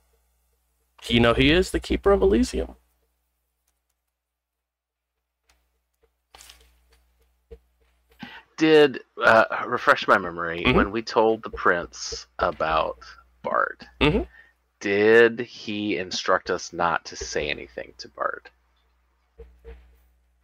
You 1.07 1.19
know 1.19 1.33
he 1.33 1.51
is 1.51 1.71
the 1.71 1.79
keeper 1.79 2.11
of 2.11 2.21
Elysium. 2.21 2.75
Did 8.57 9.01
uh, 9.21 9.45
refresh 9.67 10.07
my 10.07 10.17
memory 10.17 10.63
Mhm. 10.65 10.75
when 10.75 10.91
we 10.91 11.01
told 11.01 11.43
the 11.43 11.49
prince 11.49 12.27
about 12.39 12.99
Bart? 13.41 13.83
Mhm. 14.01 14.27
Did 14.79 15.39
he 15.39 15.97
instruct 15.97 16.49
us 16.49 16.71
not 16.71 17.03
to 17.05 17.15
say 17.15 17.49
anything 17.49 17.93
to 17.97 18.07
Bart? 18.09 18.49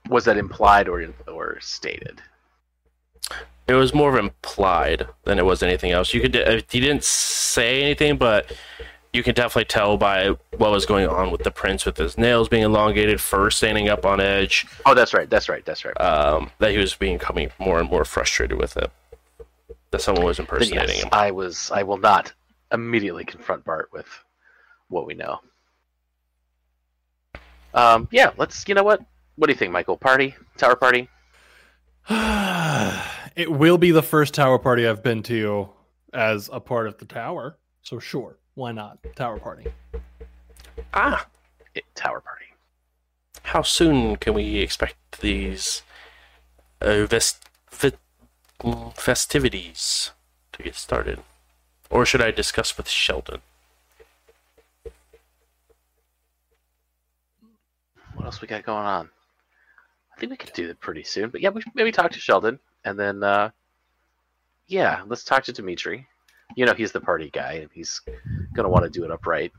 Was 0.09 0.25
that 0.25 0.37
implied 0.37 0.89
or 0.89 1.13
or 1.27 1.59
stated? 1.61 2.21
It 3.67 3.75
was 3.75 3.93
more 3.93 4.09
of 4.09 4.17
implied 4.17 5.07
than 5.23 5.39
it 5.39 5.45
was 5.45 5.63
anything 5.63 5.91
else. 5.91 6.13
You 6.13 6.21
could 6.21 6.35
uh, 6.35 6.61
he 6.69 6.79
didn't 6.79 7.03
say 7.03 7.81
anything, 7.83 8.17
but 8.17 8.51
you 9.13 9.23
can 9.23 9.35
definitely 9.35 9.65
tell 9.65 9.97
by 9.97 10.29
what 10.57 10.71
was 10.71 10.85
going 10.85 11.07
on 11.07 11.31
with 11.31 11.43
the 11.43 11.51
prince 11.51 11.85
with 11.85 11.97
his 11.97 12.17
nails 12.17 12.47
being 12.47 12.63
elongated, 12.63 13.19
fur 13.19 13.49
standing 13.49 13.89
up 13.89 14.05
on 14.05 14.19
edge, 14.21 14.65
Oh, 14.85 14.93
that's 14.93 15.13
right. 15.13 15.29
That's 15.29 15.49
right. 15.49 15.65
That's 15.65 15.83
right. 15.83 15.99
um, 15.99 16.51
that 16.59 16.71
he 16.71 16.77
was 16.77 16.95
becoming 16.95 17.51
more 17.59 17.79
and 17.79 17.89
more 17.89 18.05
frustrated 18.05 18.57
with 18.57 18.77
it. 18.77 18.89
That 19.91 20.01
someone 20.01 20.23
was 20.25 20.39
impersonating 20.39 20.95
yes, 20.95 21.03
him. 21.03 21.09
I 21.11 21.31
was. 21.31 21.69
I 21.71 21.83
will 21.83 21.97
not 21.97 22.31
immediately 22.71 23.25
confront 23.25 23.65
Bart 23.65 23.89
with 23.91 24.07
what 24.87 25.05
we 25.05 25.13
know. 25.15 25.39
Um, 27.73 28.07
yeah, 28.11 28.31
let's. 28.37 28.65
You 28.69 28.75
know 28.75 28.83
what? 28.83 29.01
What 29.35 29.47
do 29.47 29.51
you 29.53 29.57
think, 29.57 29.73
Michael? 29.73 29.97
Party, 29.97 30.35
tower 30.57 30.77
party. 30.77 31.09
it 33.35 33.51
will 33.51 33.77
be 33.77 33.91
the 33.91 34.01
first 34.01 34.33
tower 34.33 34.57
party 34.59 34.87
I've 34.87 35.03
been 35.03 35.23
to 35.23 35.69
as 36.13 36.49
a 36.53 36.61
part 36.61 36.87
of 36.87 36.97
the 36.97 37.05
tower. 37.05 37.57
So 37.81 37.99
sure, 37.99 38.37
why 38.55 38.71
not? 38.71 38.97
Tower 39.15 39.39
party. 39.39 39.71
Ah, 40.93 41.27
It, 41.75 41.83
tower 41.95 42.21
party. 42.21 42.45
how 43.43 43.61
soon 43.61 44.15
can 44.17 44.33
we 44.33 44.57
expect 44.57 44.95
these 45.21 45.83
uh, 46.81 47.05
vest- 47.05 47.47
fit- 47.67 47.97
festivities 48.95 50.11
to 50.53 50.63
get 50.63 50.75
started? 50.75 51.19
Or 51.89 52.05
should 52.05 52.21
I 52.21 52.31
discuss 52.31 52.77
with 52.77 52.87
Sheldon? 52.87 53.41
What 58.15 58.25
else 58.25 58.41
we 58.41 58.47
got 58.47 58.63
going 58.63 58.85
on? 58.85 59.09
I 60.15 60.19
think 60.19 60.29
we 60.31 60.37
could 60.37 60.53
do 60.53 60.69
it 60.69 60.79
pretty 60.79 61.03
soon. 61.03 61.29
But 61.29 61.41
yeah, 61.41 61.49
we 61.49 61.61
should 61.61 61.75
maybe 61.75 61.91
talk 61.91 62.11
to 62.11 62.19
Sheldon, 62.19 62.59
and 62.85 62.99
then 62.99 63.23
uh, 63.23 63.49
yeah, 64.67 65.01
let's 65.07 65.23
talk 65.23 65.43
to 65.45 65.53
Dimitri. 65.53 66.07
You 66.55 66.65
know, 66.65 66.73
he's 66.73 66.91
the 66.91 66.99
party 67.01 67.29
guy, 67.31 67.53
and 67.53 67.69
he's 67.73 68.01
gonna 68.53 68.69
want 68.69 68.83
to 68.85 68.89
do 68.89 69.03
it 69.03 69.11
upright. 69.11 69.51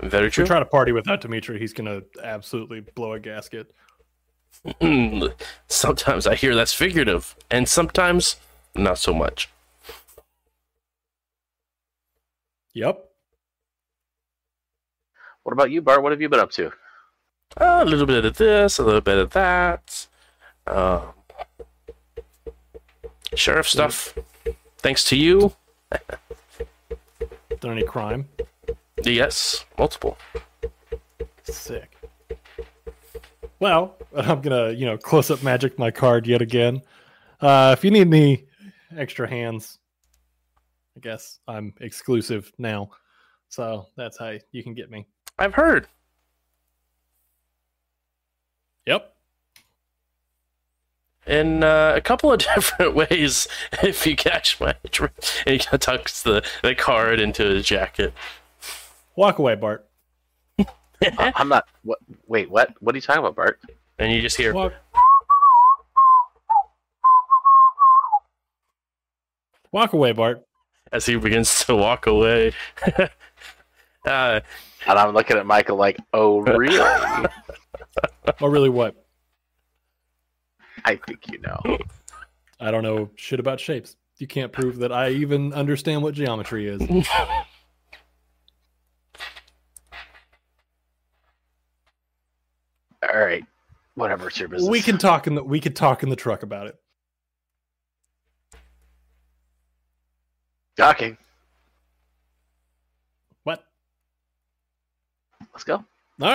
Very 0.00 0.26
If 0.28 0.36
you 0.38 0.44
true. 0.44 0.46
try 0.46 0.58
to 0.58 0.64
party 0.64 0.92
without 0.92 1.20
Dimitri, 1.20 1.58
he's 1.58 1.72
gonna 1.72 2.02
absolutely 2.22 2.80
blow 2.80 3.12
a 3.14 3.20
gasket. 3.20 3.72
sometimes 5.68 6.26
I 6.26 6.34
hear 6.34 6.54
that's 6.54 6.74
figurative, 6.74 7.34
and 7.50 7.68
sometimes 7.68 8.36
not 8.74 8.98
so 8.98 9.12
much. 9.14 9.48
Yep. 12.74 13.04
What 15.42 15.52
about 15.52 15.70
you, 15.70 15.80
Bart? 15.82 16.02
What 16.02 16.12
have 16.12 16.20
you 16.20 16.28
been 16.28 16.40
up 16.40 16.50
to? 16.52 16.72
a 17.56 17.84
little 17.84 18.06
bit 18.06 18.24
of 18.24 18.36
this, 18.36 18.78
a 18.78 18.84
little 18.84 19.00
bit 19.00 19.18
of 19.18 19.30
that. 19.30 20.06
Um, 20.68 21.02
sheriff 23.34 23.68
stuff. 23.68 24.16
Thanks 24.78 25.02
to 25.04 25.16
you. 25.16 25.54
Done 27.60 27.72
any 27.72 27.82
crime? 27.82 28.28
Yes, 29.02 29.64
multiple. 29.78 30.16
Sick. 31.44 31.96
Well, 33.58 33.96
I'm 34.16 34.40
gonna, 34.40 34.70
you 34.70 34.86
know, 34.86 34.96
close 34.96 35.30
up 35.30 35.42
magic 35.42 35.78
my 35.78 35.90
card 35.90 36.26
yet 36.26 36.42
again. 36.42 36.82
Uh, 37.40 37.74
if 37.76 37.84
you 37.84 37.90
need 37.90 38.06
any 38.06 38.46
extra 38.96 39.28
hands, 39.28 39.78
I 40.96 41.00
guess 41.00 41.38
I'm 41.46 41.74
exclusive 41.80 42.50
now. 42.58 42.90
So 43.48 43.86
that's 43.96 44.18
how 44.18 44.34
you 44.52 44.62
can 44.62 44.74
get 44.74 44.90
me. 44.90 45.06
I've 45.38 45.54
heard. 45.54 45.88
Yep. 48.86 49.14
In 51.30 51.62
uh, 51.64 51.94
a 51.96 52.00
couple 52.00 52.32
of 52.32 52.38
different 52.54 52.94
ways. 52.94 53.48
If 53.82 54.06
you 54.06 54.16
catch 54.16 54.60
my 54.60 54.74
drift, 54.90 55.42
and 55.46 55.60
he 55.62 55.78
tucks 55.78 56.22
the, 56.22 56.44
the 56.62 56.74
card 56.74 57.20
into 57.20 57.44
his 57.44 57.64
jacket. 57.64 58.12
Walk 59.16 59.38
away, 59.38 59.54
Bart. 59.54 59.86
I- 61.02 61.32
I'm 61.36 61.48
not. 61.48 61.64
What? 61.82 61.98
Wait, 62.26 62.50
what? 62.50 62.74
What 62.80 62.94
are 62.94 62.98
you 62.98 63.02
talking 63.02 63.20
about, 63.20 63.36
Bart? 63.36 63.58
And 63.98 64.12
you 64.12 64.20
just 64.20 64.36
hear, 64.36 64.52
Walk. 64.52 64.74
Walk 69.72 69.92
away, 69.92 70.12
Bart. 70.12 70.44
as 70.92 71.06
he 71.06 71.16
begins 71.16 71.64
to 71.64 71.76
walk 71.76 72.06
away. 72.06 72.52
uh, 74.04 74.40
And 74.86 74.98
I'm 74.98 75.14
looking 75.14 75.36
at 75.36 75.46
Michael 75.46 75.76
like, 75.76 75.96
oh, 76.12 76.40
really? 76.40 76.78
oh, 78.40 78.48
really, 78.48 78.68
what? 78.68 78.94
I 80.84 80.96
think 80.96 81.30
you 81.32 81.38
know. 81.40 81.78
I 82.60 82.70
don't 82.70 82.82
know 82.82 83.10
shit 83.16 83.40
about 83.40 83.60
shapes. 83.60 83.96
You 84.18 84.26
can't 84.26 84.52
prove 84.52 84.78
that 84.78 84.92
I 84.92 85.10
even 85.10 85.52
understand 85.54 86.02
what 86.02 86.14
geometry 86.14 86.68
is. 86.68 86.82
All 93.12 93.18
right, 93.18 93.44
whatever. 93.94 94.28
It's 94.28 94.38
your 94.38 94.48
business. 94.48 94.70
we 94.70 94.82
can 94.82 94.98
talk 94.98 95.26
in 95.26 95.34
the 95.34 95.42
we 95.42 95.58
could 95.60 95.74
talk 95.74 96.02
in 96.02 96.10
the 96.10 96.16
truck 96.16 96.42
about 96.42 96.66
it. 96.66 96.76
Okay, 100.78 101.16
What? 103.44 103.64
let's 105.52 105.64
go. 105.64 105.76
All 105.76 105.84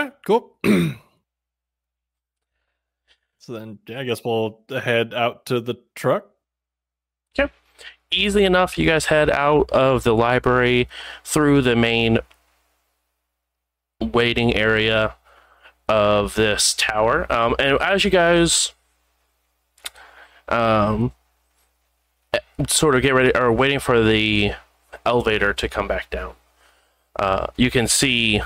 right, 0.03 0.13
cool. 0.25 0.55
so 3.45 3.53
then, 3.53 3.77
yeah, 3.87 3.99
I 3.99 4.03
guess 4.05 4.23
we'll 4.23 4.59
head 4.69 5.13
out 5.13 5.45
to 5.45 5.59
the 5.59 5.75
truck. 5.93 6.25
Okay. 7.37 7.51
Easily 8.09 8.43
enough, 8.43 8.75
you 8.75 8.87
guys 8.87 9.05
head 9.05 9.29
out 9.29 9.69
of 9.69 10.03
the 10.03 10.15
library 10.15 10.89
through 11.23 11.61
the 11.61 11.75
main 11.75 12.17
waiting 14.01 14.55
area 14.55 15.13
of 15.87 16.33
this 16.33 16.73
tower. 16.73 17.31
Um, 17.31 17.55
and 17.59 17.79
as 17.79 18.03
you 18.03 18.09
guys 18.09 18.73
um, 20.49 21.11
sort 22.67 22.95
of 22.95 23.03
get 23.03 23.13
ready 23.13 23.35
or 23.35 23.51
waiting 23.51 23.79
for 23.79 24.01
the 24.01 24.53
elevator 25.05 25.53
to 25.53 25.69
come 25.69 25.87
back 25.87 26.09
down, 26.09 26.33
uh, 27.19 27.47
you 27.57 27.69
can 27.69 27.87
see 27.87 28.41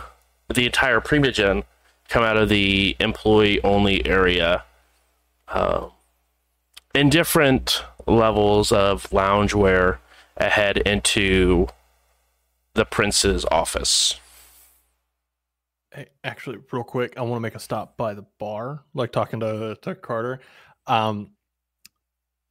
the 0.53 0.65
entire 0.65 0.99
Primogen 0.99 1.63
come 2.09 2.23
out 2.23 2.35
of 2.35 2.49
the 2.49 2.97
employee 2.99 3.63
only 3.63 4.05
area. 4.05 4.65
Um, 5.49 5.91
in 6.93 7.09
different 7.09 7.83
levels 8.07 8.71
of 8.71 9.09
loungewear 9.09 9.99
ahead 10.37 10.77
into 10.77 11.67
the 12.73 12.85
prince's 12.85 13.45
office. 13.45 14.19
Hey, 15.91 16.07
actually, 16.23 16.57
real 16.71 16.83
quick, 16.83 17.13
I 17.17 17.21
want 17.21 17.35
to 17.35 17.39
make 17.41 17.55
a 17.55 17.59
stop 17.59 17.97
by 17.97 18.13
the 18.13 18.25
bar, 18.37 18.83
like 18.93 19.11
talking 19.11 19.39
to 19.39 19.75
to 19.81 19.95
Carter. 19.95 20.39
Um, 20.87 21.31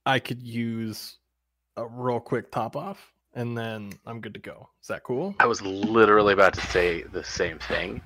I 0.05 0.19
could 0.19 0.43
use 0.43 1.19
a 1.77 1.87
real 1.87 2.19
quick 2.21 2.51
top 2.51 2.75
off, 2.77 3.13
and 3.35 3.57
then 3.57 3.93
I'm 4.07 4.21
good 4.21 4.35
to 4.35 4.41
go. 4.41 4.69
Is 4.83 4.89
that 4.89 5.05
cool? 5.05 5.35
I 5.39 5.47
was 5.47 5.63
literally 5.63 6.33
about 6.33 6.55
to 6.55 6.61
say 6.63 7.03
the 7.03 7.23
same 7.23 7.59
thing. 7.61 8.01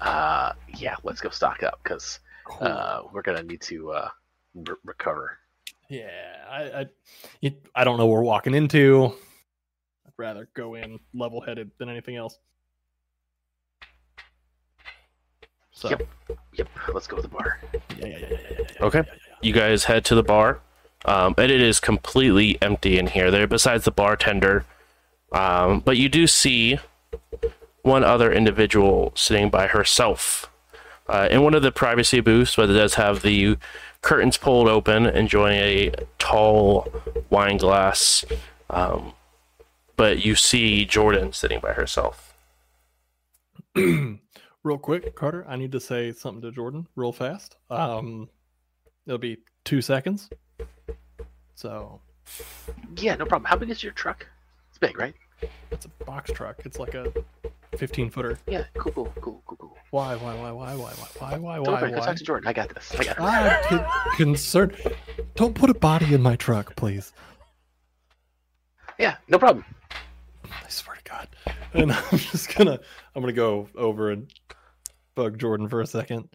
Uh, 0.00 0.52
yeah, 0.76 0.94
let's 1.02 1.20
go 1.20 1.30
stock 1.30 1.62
up 1.62 1.80
because 1.82 2.20
Cool. 2.44 2.68
uh, 2.68 3.02
we're 3.12 3.22
gonna 3.22 3.42
need 3.42 3.62
to 3.62 3.90
uh, 3.90 4.08
re- 4.56 4.74
recover. 4.84 5.38
yeah, 5.88 6.08
I 6.50 6.62
I, 6.80 6.86
it, 7.42 7.62
I 7.74 7.84
don't 7.84 7.98
know 7.98 8.06
what 8.06 8.14
we're 8.14 8.22
walking 8.22 8.54
into. 8.54 9.12
I'd 10.06 10.12
rather 10.18 10.48
go 10.54 10.74
in 10.74 10.98
level 11.14 11.40
headed 11.40 11.70
than 11.78 11.88
anything 11.88 12.16
else. 12.16 12.38
So, 15.72 15.90
Yep. 15.90 16.08
Yep, 16.54 16.68
let's 16.94 17.06
go 17.06 17.16
to 17.16 17.22
the 17.22 17.28
bar. 17.28 17.60
yeah, 17.98 18.06
yeah, 18.06 18.06
yeah, 18.06 18.18
yeah, 18.18 18.28
yeah, 18.30 18.38
yeah, 18.58 18.86
Okay. 18.86 18.98
yeah, 18.98 19.04
yeah, 19.06 19.12
yeah. 19.28 19.34
You 19.42 19.52
guys 19.52 19.84
head 19.84 20.04
to 20.06 20.14
the 20.14 20.22
bar, 20.22 20.60
um, 21.04 21.34
and 21.36 21.52
it 21.52 21.60
is 21.60 21.80
completely 21.80 22.56
empty 22.62 22.98
in 22.98 23.08
here. 23.08 23.30
There, 23.30 23.46
besides 23.46 23.84
the 23.84 23.90
bartender, 23.90 24.64
um, 25.32 25.80
but 25.80 25.98
you 25.98 26.08
do 26.08 26.26
see 26.26 26.78
one 27.82 28.02
other 28.02 28.32
individual 28.32 29.12
sitting 29.14 29.50
by 29.50 29.66
herself 29.66 30.50
uh, 31.08 31.28
in 31.30 31.42
one 31.42 31.52
of 31.54 31.62
the 31.62 31.70
privacy 31.70 32.20
booths, 32.20 32.56
but 32.56 32.70
it 32.70 32.72
does 32.72 32.94
have 32.94 33.20
the 33.20 33.58
curtains 34.06 34.36
pulled 34.36 34.68
open, 34.68 35.04
enjoying 35.04 35.58
a 35.58 35.90
tall 36.20 36.86
wine 37.28 37.56
glass. 37.56 38.24
Um, 38.70 39.14
but 39.96 40.24
you 40.24 40.36
see 40.36 40.84
Jordan 40.84 41.32
sitting 41.32 41.58
by 41.58 41.72
herself. 41.72 42.32
real 43.74 44.78
quick, 44.80 45.16
Carter, 45.16 45.44
I 45.48 45.56
need 45.56 45.72
to 45.72 45.80
say 45.80 46.12
something 46.12 46.40
to 46.42 46.52
Jordan 46.52 46.86
real 46.94 47.12
fast. 47.12 47.56
Um, 47.68 48.28
it'll 49.06 49.18
be 49.18 49.38
two 49.64 49.82
seconds. 49.82 50.30
So 51.56 52.00
Yeah, 52.98 53.16
no 53.16 53.24
problem. 53.24 53.48
How 53.48 53.56
big 53.56 53.70
is 53.70 53.82
your 53.82 53.92
truck? 53.92 54.24
It's 54.68 54.78
big, 54.78 54.96
right? 55.00 55.14
It's 55.70 55.84
a 55.86 55.88
box 56.04 56.30
truck. 56.32 56.56
It's 56.64 56.78
like 56.78 56.94
a 56.94 57.12
15 57.76 58.10
footer. 58.10 58.38
Yeah, 58.46 58.64
cool, 58.76 58.92
cool, 58.92 59.12
cool, 59.20 59.42
cool, 59.46 59.56
cool. 59.58 59.76
Why, 59.90 60.16
why, 60.16 60.34
why, 60.34 60.50
why, 60.52 60.74
why, 60.74 60.92
why, 60.92 60.92
why, 61.18 61.38
why, 61.38 61.54
Don't 61.56 61.64
why, 61.66 61.80
worry, 61.82 61.90
go 61.92 62.00
talk 62.00 62.16
to 62.16 62.24
Jordan. 62.24 62.48
I 62.48 62.52
got 62.52 62.74
this. 62.74 62.94
I 62.98 63.04
got 63.04 63.16
this. 63.16 63.24
I'm 63.72 63.78
con- 63.78 64.16
concerned. 64.16 64.76
Don't 65.34 65.54
put 65.54 65.70
a 65.70 65.74
body 65.74 66.14
in 66.14 66.22
my 66.22 66.36
truck, 66.36 66.74
please. 66.76 67.12
Yeah, 68.98 69.16
no 69.28 69.38
problem. 69.38 69.64
I 70.44 70.68
swear 70.68 70.96
to 70.96 71.02
God. 71.04 71.28
And 71.74 71.92
I'm 72.12 72.18
just 72.18 72.54
gonna, 72.56 72.80
I'm 73.14 73.22
gonna 73.22 73.32
go 73.32 73.68
over 73.76 74.10
and 74.10 74.32
bug 75.14 75.38
Jordan 75.38 75.68
for 75.68 75.80
a 75.80 75.86
second. 75.86 76.28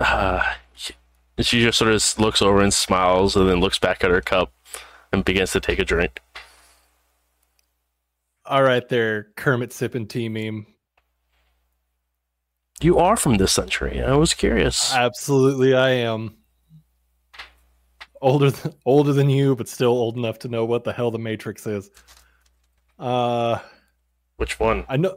Uh, 0.00 0.42
she- 0.74 0.94
she 1.40 1.60
just 1.62 1.78
sort 1.78 1.90
of 1.92 2.18
looks 2.20 2.40
over 2.40 2.60
and 2.60 2.72
smiles 2.72 3.34
and 3.34 3.48
then 3.50 3.58
looks 3.58 3.78
back 3.80 4.04
at 4.04 4.10
her 4.10 4.20
cup 4.20 4.52
and 5.12 5.24
begins 5.24 5.50
to 5.50 5.58
take 5.58 5.80
a 5.80 5.84
drink. 5.84 6.20
All 8.46 8.62
right, 8.62 8.86
there, 8.88 9.28
Kermit 9.36 9.72
sipping 9.72 10.06
tea 10.06 10.28
meme. 10.28 10.66
You 12.82 12.98
are 12.98 13.16
from 13.16 13.36
this 13.36 13.52
century. 13.52 14.02
I 14.02 14.14
was 14.16 14.34
curious. 14.34 14.94
Absolutely, 14.94 15.74
I 15.74 15.90
am. 15.90 16.36
Older, 18.20 18.50
th- 18.50 18.74
older 18.84 19.12
than 19.12 19.30
you, 19.30 19.54
but 19.56 19.68
still 19.68 19.90
old 19.92 20.16
enough 20.16 20.38
to 20.40 20.48
know 20.48 20.64
what 20.64 20.84
the 20.84 20.92
hell 20.92 21.10
the 21.10 21.18
Matrix 21.18 21.66
is. 21.66 21.90
Uh, 22.98 23.58
Which 24.36 24.58
one? 24.60 24.84
I 24.88 24.96
know. 24.96 25.16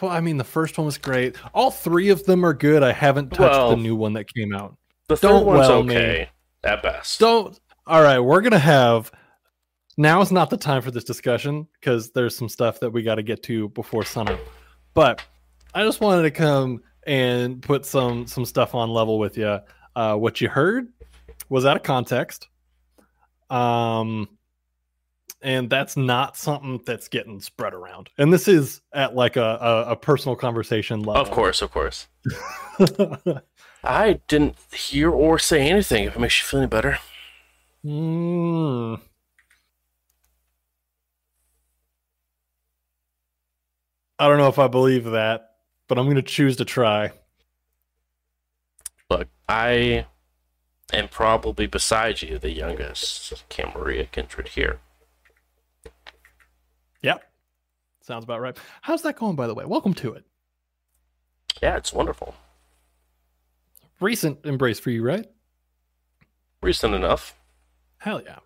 Well, 0.00 0.10
I 0.10 0.20
mean, 0.20 0.36
the 0.36 0.44
first 0.44 0.76
one 0.76 0.84
was 0.84 0.98
great. 0.98 1.36
All 1.54 1.70
three 1.70 2.10
of 2.10 2.24
them 2.24 2.44
are 2.44 2.52
good. 2.52 2.82
I 2.82 2.92
haven't 2.92 3.30
touched 3.30 3.40
Well, 3.40 3.70
the 3.70 3.76
new 3.76 3.96
one 3.96 4.12
that 4.14 4.32
came 4.32 4.54
out. 4.54 4.76
The 5.08 5.14
3rd 5.14 5.20
Don't 5.22 5.46
one's 5.46 5.60
well 5.68 5.82
me. 5.82 5.96
okay 5.96 6.30
at 6.62 6.82
best. 6.82 7.18
Don't. 7.20 7.58
All 7.86 8.02
right, 8.02 8.18
we're 8.18 8.42
gonna 8.42 8.58
have. 8.58 9.10
Now 10.00 10.20
is 10.20 10.30
not 10.30 10.48
the 10.48 10.56
time 10.56 10.80
for 10.80 10.92
this 10.92 11.02
discussion 11.02 11.66
because 11.74 12.12
there's 12.12 12.36
some 12.36 12.48
stuff 12.48 12.78
that 12.80 12.90
we 12.90 13.02
got 13.02 13.16
to 13.16 13.22
get 13.24 13.42
to 13.42 13.68
before 13.70 14.04
sunup. 14.04 14.38
But 14.94 15.20
I 15.74 15.82
just 15.82 16.00
wanted 16.00 16.22
to 16.22 16.30
come 16.30 16.82
and 17.04 17.60
put 17.60 17.84
some 17.84 18.28
some 18.28 18.44
stuff 18.44 18.76
on 18.76 18.90
level 18.90 19.18
with 19.18 19.36
you. 19.36 19.58
Uh, 19.96 20.14
what 20.14 20.40
you 20.40 20.48
heard 20.48 20.86
was 21.48 21.66
out 21.66 21.76
of 21.76 21.82
context, 21.82 22.46
um, 23.50 24.28
and 25.42 25.68
that's 25.68 25.96
not 25.96 26.36
something 26.36 26.80
that's 26.86 27.08
getting 27.08 27.40
spread 27.40 27.74
around. 27.74 28.08
And 28.18 28.32
this 28.32 28.46
is 28.46 28.80
at 28.94 29.16
like 29.16 29.34
a 29.34 29.58
a, 29.60 29.84
a 29.90 29.96
personal 29.96 30.36
conversation 30.36 31.02
level. 31.02 31.20
Of 31.20 31.32
course, 31.32 31.60
of 31.60 31.72
course. 31.72 32.06
I 33.82 34.20
didn't 34.28 34.54
hear 34.72 35.10
or 35.10 35.40
say 35.40 35.68
anything. 35.68 36.04
If 36.04 36.14
it 36.14 36.20
makes 36.20 36.40
you 36.40 36.46
feel 36.46 36.60
any 36.60 36.68
better. 36.68 37.00
Mm. 37.84 39.00
I 44.18 44.26
don't 44.26 44.38
know 44.38 44.48
if 44.48 44.58
I 44.58 44.66
believe 44.66 45.04
that, 45.04 45.52
but 45.86 45.98
I'm 45.98 46.06
going 46.06 46.16
to 46.16 46.22
choose 46.22 46.56
to 46.56 46.64
try. 46.64 47.12
Look, 49.08 49.28
I 49.48 50.06
am 50.92 51.08
probably 51.08 51.66
beside 51.66 52.20
you 52.22 52.38
the 52.38 52.50
youngest 52.50 53.44
Camarilla 53.48 54.04
kindred 54.06 54.48
here. 54.48 54.80
Yep. 57.02 57.22
Sounds 58.00 58.24
about 58.24 58.40
right. 58.40 58.56
How's 58.82 59.02
that 59.02 59.16
going, 59.16 59.36
by 59.36 59.46
the 59.46 59.54
way? 59.54 59.64
Welcome 59.64 59.94
to 59.94 60.14
it. 60.14 60.24
Yeah, 61.62 61.76
it's 61.76 61.92
wonderful. 61.92 62.34
Recent 64.00 64.38
embrace 64.44 64.80
for 64.80 64.90
you, 64.90 65.02
right? 65.02 65.26
Recent 66.62 66.94
enough. 66.94 67.36
Hell 67.98 68.22
yeah. 68.24 68.38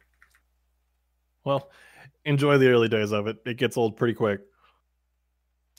Well, 1.44 1.70
enjoy 2.24 2.58
the 2.58 2.68
early 2.68 2.88
days 2.88 3.12
of 3.12 3.26
it. 3.26 3.38
It 3.46 3.56
gets 3.56 3.76
old 3.76 3.96
pretty 3.96 4.14
quick. 4.14 4.40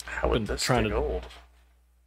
How 0.06 0.30
would 0.30 0.48
this 0.48 0.64
trying 0.64 0.86
to- 0.90 0.96
old? 0.96 1.26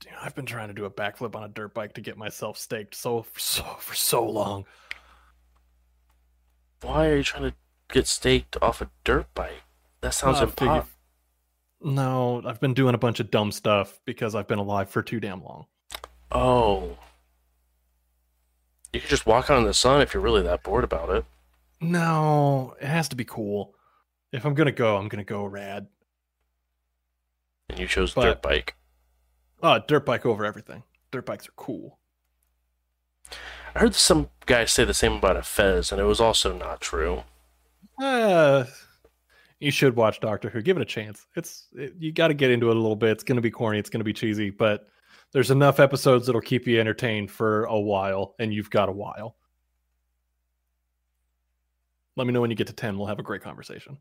Dude, 0.00 0.12
I've 0.20 0.34
been 0.34 0.46
trying 0.46 0.68
to 0.68 0.74
do 0.74 0.84
a 0.84 0.90
backflip 0.90 1.34
on 1.34 1.42
a 1.44 1.48
dirt 1.48 1.72
bike 1.74 1.94
to 1.94 2.00
get 2.00 2.16
myself 2.18 2.58
staked 2.58 2.94
so 2.94 3.22
for 3.22 3.38
so 3.40 3.62
for 3.78 3.94
so 3.94 4.24
long. 4.28 4.64
Why 6.82 7.08
are 7.08 7.16
you 7.16 7.22
trying 7.22 7.50
to 7.50 7.54
get 7.92 8.06
staked 8.06 8.56
off 8.62 8.80
a 8.80 8.90
dirt 9.04 9.32
bike? 9.34 9.62
That 10.02 10.14
sounds 10.14 10.38
Uh, 10.40 10.44
impossible. 10.44 10.88
No, 11.82 12.42
I've 12.46 12.60
been 12.60 12.74
doing 12.74 12.94
a 12.94 12.98
bunch 12.98 13.20
of 13.20 13.30
dumb 13.30 13.52
stuff 13.52 14.00
because 14.04 14.34
I've 14.34 14.46
been 14.48 14.58
alive 14.58 14.88
for 14.90 15.02
too 15.02 15.20
damn 15.20 15.42
long. 15.44 15.66
Oh. 16.32 16.98
You 18.92 19.00
could 19.00 19.10
just 19.10 19.26
walk 19.26 19.50
out 19.50 19.58
in 19.58 19.64
the 19.64 19.74
sun 19.74 20.00
if 20.00 20.14
you're 20.14 20.22
really 20.22 20.42
that 20.42 20.62
bored 20.62 20.84
about 20.84 21.10
it. 21.10 21.24
No, 21.80 22.74
it 22.80 22.86
has 22.86 23.08
to 23.10 23.16
be 23.16 23.24
cool. 23.24 23.74
If 24.32 24.44
I'm 24.46 24.54
gonna 24.54 24.72
go, 24.72 24.96
I'm 24.96 25.08
gonna 25.08 25.24
go 25.24 25.44
rad. 25.44 25.86
And 27.68 27.78
you 27.78 27.86
chose 27.86 28.14
But- 28.14 28.22
dirt 28.24 28.42
bike. 28.42 28.74
Oh, 29.62 29.78
dirt 29.86 30.04
bike 30.06 30.26
over 30.26 30.44
everything. 30.44 30.82
Dirt 31.10 31.26
bikes 31.26 31.48
are 31.48 31.52
cool. 31.56 31.98
I 33.74 33.80
heard 33.80 33.94
some 33.94 34.30
guys 34.46 34.72
say 34.72 34.84
the 34.84 34.94
same 34.94 35.12
about 35.14 35.36
a 35.36 35.42
Fez, 35.42 35.90
and 35.92 36.00
it 36.00 36.04
was 36.04 36.20
also 36.20 36.56
not 36.56 36.80
true. 36.80 37.24
Uh, 38.00 38.64
you 39.58 39.70
should 39.70 39.96
watch 39.96 40.20
Doctor 40.20 40.48
Who. 40.50 40.62
Give 40.62 40.76
it 40.76 40.82
a 40.82 40.86
chance. 40.86 41.26
It's 41.36 41.68
it, 41.74 41.94
you 41.98 42.12
got 42.12 42.28
to 42.28 42.34
get 42.34 42.50
into 42.50 42.68
it 42.70 42.76
a 42.76 42.80
little 42.80 42.96
bit. 42.96 43.10
It's 43.10 43.24
gonna 43.24 43.40
be 43.40 43.50
corny. 43.50 43.78
It's 43.78 43.90
gonna 43.90 44.04
be 44.04 44.12
cheesy, 44.12 44.50
but 44.50 44.88
there's 45.32 45.50
enough 45.50 45.80
episodes 45.80 46.26
that'll 46.26 46.40
keep 46.40 46.66
you 46.66 46.78
entertained 46.78 47.30
for 47.30 47.64
a 47.64 47.78
while, 47.80 48.34
and 48.38 48.52
you've 48.52 48.70
got 48.70 48.88
a 48.88 48.92
while. 48.92 49.36
Let 52.16 52.26
me 52.26 52.32
know 52.32 52.40
when 52.40 52.50
you 52.50 52.56
get 52.56 52.66
to 52.68 52.72
ten. 52.72 52.96
We'll 52.98 53.08
have 53.08 53.18
a 53.18 53.22
great 53.24 53.42
conversation. 53.42 53.98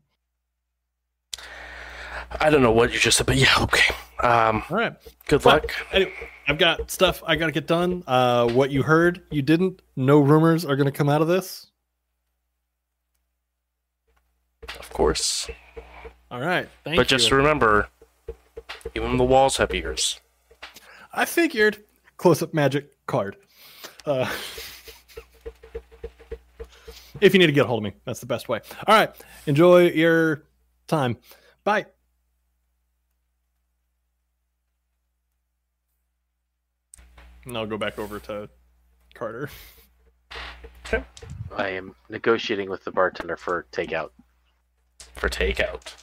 I 2.40 2.50
don't 2.50 2.62
know 2.62 2.72
what 2.72 2.92
you 2.92 2.98
just 2.98 3.18
said, 3.18 3.26
but 3.26 3.36
yeah, 3.36 3.54
okay. 3.60 3.94
Um, 4.20 4.62
All 4.70 4.76
right. 4.76 4.94
good 5.26 5.44
luck. 5.44 5.72
Anyway, 5.92 6.12
I've 6.48 6.58
got 6.58 6.90
stuff 6.90 7.22
I 7.26 7.36
got 7.36 7.46
to 7.46 7.52
get 7.52 7.66
done. 7.66 8.02
Uh, 8.06 8.48
what 8.48 8.70
you 8.70 8.82
heard, 8.82 9.22
you 9.30 9.42
didn't. 9.42 9.82
No 9.96 10.18
rumors 10.20 10.64
are 10.64 10.76
going 10.76 10.86
to 10.86 10.92
come 10.92 11.08
out 11.08 11.22
of 11.22 11.28
this. 11.28 11.66
Of 14.78 14.90
course. 14.92 15.48
All 16.30 16.40
right. 16.40 16.68
Thank 16.84 16.96
you. 16.96 17.00
but 17.00 17.08
just 17.08 17.30
remember, 17.30 17.88
even 18.94 19.16
the 19.16 19.24
walls 19.24 19.56
have 19.58 19.72
ears. 19.74 20.20
I 21.12 21.24
figured 21.24 21.84
close 22.16 22.42
up 22.42 22.52
magic 22.52 22.92
card. 23.06 23.36
Uh, 24.04 24.30
if 27.20 27.32
you 27.32 27.38
need 27.38 27.46
to 27.46 27.52
get 27.52 27.64
a 27.64 27.68
hold 27.68 27.80
of 27.80 27.84
me, 27.84 27.98
that's 28.04 28.20
the 28.20 28.26
best 28.26 28.48
way. 28.48 28.60
All 28.86 28.94
right. 28.94 29.10
Enjoy 29.46 29.88
your 29.90 30.44
time. 30.88 31.16
Bye. 31.64 31.86
And 37.46 37.56
I'll 37.56 37.66
go 37.66 37.78
back 37.78 37.98
over 37.98 38.18
to 38.20 38.48
Carter. 39.14 39.48
I 41.56 41.68
am 41.68 41.94
negotiating 42.10 42.68
with 42.68 42.84
the 42.84 42.90
bartender 42.90 43.36
for 43.36 43.66
takeout. 43.72 44.10
For 45.14 45.28
takeout. 45.28 45.94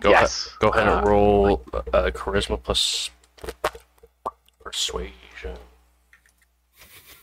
Go, 0.00 0.10
yes. 0.10 0.46
ahead, 0.46 0.58
go 0.60 0.68
ahead 0.68 0.88
and 0.88 1.06
Uh, 1.06 1.08
roll 1.10 1.62
uh, 1.74 2.10
charisma 2.12 2.62
plus 2.62 3.10
persuasion. 4.60 5.56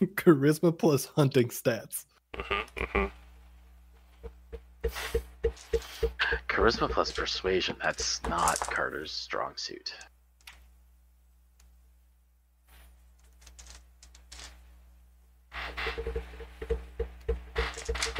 Charisma 0.02 0.76
plus 0.76 1.06
hunting 1.06 1.48
stats. 1.48 2.06
Mhm. 2.34 3.10
Charisma 6.48 6.90
plus 6.90 7.12
persuasion. 7.12 7.76
That's 7.82 8.22
not 8.24 8.58
Carter's 8.60 9.12
strong 9.12 9.52
suit. 9.56 9.94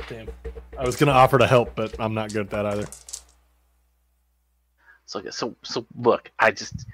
Damn. 0.08 0.28
I 0.78 0.84
was 0.84 0.96
going 0.96 1.08
to 1.08 1.12
offer 1.14 1.38
to 1.38 1.46
help, 1.46 1.74
but 1.74 1.94
I'm 1.98 2.14
not 2.14 2.32
good 2.32 2.42
at 2.46 2.50
that 2.50 2.66
either. 2.66 2.86
So 5.06 5.22
so 5.30 5.54
so 5.62 5.86
look, 5.96 6.30
I 6.38 6.50
just 6.50 6.86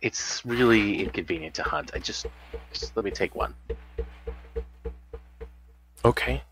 it's 0.00 0.44
really 0.44 1.02
inconvenient 1.02 1.54
to 1.56 1.62
hunt. 1.62 1.90
I 1.94 1.98
just 1.98 2.26
just 2.72 2.96
let 2.96 3.04
me 3.04 3.10
take 3.10 3.34
one. 3.34 3.54
Okay. 6.04 6.42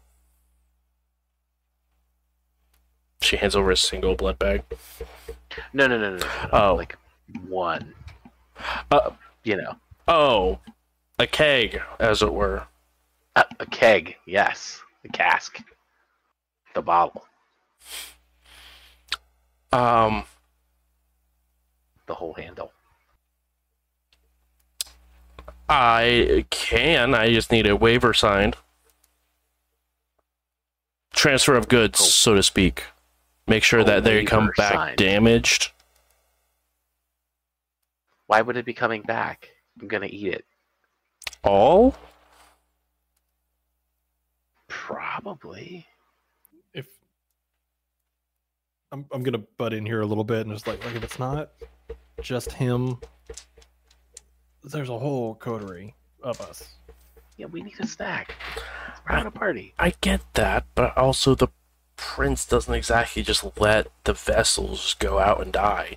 She 3.21 3.37
hands 3.37 3.55
over 3.55 3.71
a 3.71 3.77
single 3.77 4.15
blood 4.17 4.39
bag. 4.39 4.65
No 5.73 5.87
no 5.87 5.99
no 5.99 6.11
no 6.11 6.17
no. 6.17 6.25
no. 6.27 6.49
Oh. 6.53 6.75
Like 6.75 6.97
one. 7.49 7.95
Uh, 8.91 9.11
You 9.45 9.57
know. 9.57 9.77
oh, 10.09 10.59
a 11.19 11.27
keg, 11.27 11.81
as 12.01 12.23
it 12.23 12.33
were. 12.33 12.67
A, 13.37 13.45
a 13.61 13.67
keg, 13.67 14.17
yes. 14.27 14.81
The 15.03 15.09
cask. 15.09 15.59
The 16.75 16.83
bottle. 16.83 17.25
Um, 19.73 20.25
The 22.07 22.15
whole 22.15 22.35
handle. 22.35 22.73
I 25.69 26.45
can. 26.51 27.15
I 27.15 27.33
just 27.33 27.51
need 27.51 27.67
a 27.67 27.77
waiver 27.77 28.13
signed. 28.15 28.57
transfer 31.15 31.55
of 31.55 31.69
goods, 31.69 32.01
Oh. 32.01 32.05
so 32.05 32.35
to 32.35 32.43
speak. 32.43 32.85
Make 33.47 33.63
sure 33.63 33.81
Oh, 33.81 33.85
that 33.85 34.03
they 34.05 34.25
come 34.25 34.51
back 34.57 34.73
signed. 34.75 34.97
damaged. 34.99 35.71
Why 38.27 38.43
would 38.43 38.57
it 38.57 38.65
be 38.67 38.75
coming 38.75 39.03
back? 39.03 39.51
I'm 39.81 39.87
gonna 39.89 40.07
eat 40.07 40.27
it. 40.35 40.45
All? 41.45 41.95
Probably. 44.85 45.87
if 46.75 46.87
I'm 48.93 49.07
I'm 49.11 49.23
gonna 49.23 49.43
butt 49.57 49.73
in 49.73 49.87
here 49.87 50.03
a 50.03 50.07
little 50.07 50.25
bit 50.25 50.47
and 50.47 50.55
just 50.55 50.67
like 50.67 50.85
like 50.85 50.95
if 50.95 51.03
it's 51.03 51.19
not 51.19 51.53
just 52.21 52.53
him, 52.53 52.99
there's 54.63 54.91
a 54.91 54.99
whole 54.99 55.37
coterie 55.37 55.95
of 56.23 56.39
us. 56.43 56.75
Yeah, 57.39 57.47
we 57.47 57.63
need 57.63 57.81
a 57.81 57.87
stack. 57.87 58.35
We're 59.09 59.17
having 59.17 59.29
a 59.29 59.31
party. 59.31 59.73
I 59.79 59.95
get 60.03 60.21
that, 60.35 60.67
but 60.75 60.95
also 60.99 61.35
the 61.35 61.49
prince 61.97 62.45
doesn't 62.45 62.75
exactly 62.75 63.23
just 63.23 63.59
let 63.59 63.87
the 64.05 64.13
vessels 64.13 64.97
go 64.99 65.19
out 65.19 65.41
and 65.41 65.51
die. 65.51 65.97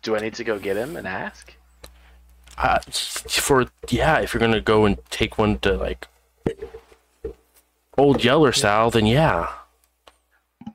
Do 0.00 0.16
I 0.16 0.20
need 0.20 0.32
to 0.34 0.44
go 0.44 0.58
get 0.58 0.78
him 0.78 0.96
and 0.96 1.06
ask? 1.06 1.54
Uh, 2.62 2.78
for 2.90 3.66
yeah, 3.88 4.18
if 4.18 4.34
you're 4.34 4.40
gonna 4.40 4.60
go 4.60 4.84
and 4.84 4.98
take 5.10 5.38
one 5.38 5.58
to 5.60 5.72
like 5.76 6.08
old 7.96 8.22
Yeller 8.24 8.52
style, 8.52 8.90
then 8.90 9.06
yeah, 9.06 9.48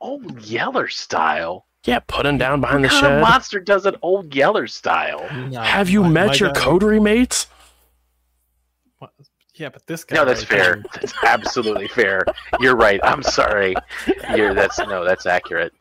Old 0.01 0.41
Yeller 0.45 0.87
style. 0.87 1.65
yeah, 1.85 1.99
put 2.07 2.25
him 2.25 2.37
down 2.37 2.61
behind 2.61 2.81
What 2.83 2.91
the 2.91 2.99
kind 3.01 3.13
of 3.15 3.21
monster 3.21 3.59
does 3.59 3.85
an 3.85 3.95
Old 4.01 4.33
Yeller 4.33 4.67
style? 4.67 5.27
Have 5.63 5.89
you 5.89 6.01
My- 6.03 6.09
met 6.09 6.27
my 6.27 6.33
your 6.35 6.51
guy- 6.51 6.59
coterie 6.61 6.99
mates? 6.99 7.47
Yeah, 9.57 9.69
but 9.69 9.87
this 9.87 10.03
guy. 10.03 10.17
No, 10.17 10.25
that's 10.25 10.41
right 10.41 10.59
fair. 10.61 10.73
there- 10.75 10.83
That's 10.95 11.13
absolutely 11.23 11.87
fair. 11.87 12.25
You're 12.59 12.75
right. 12.75 12.99
I'm 13.03 13.23
sorry. 13.23 13.73
You're 14.35 14.53
that's 14.53 14.77
no, 14.79 15.05
that's 15.05 15.25
accurate. 15.25 15.73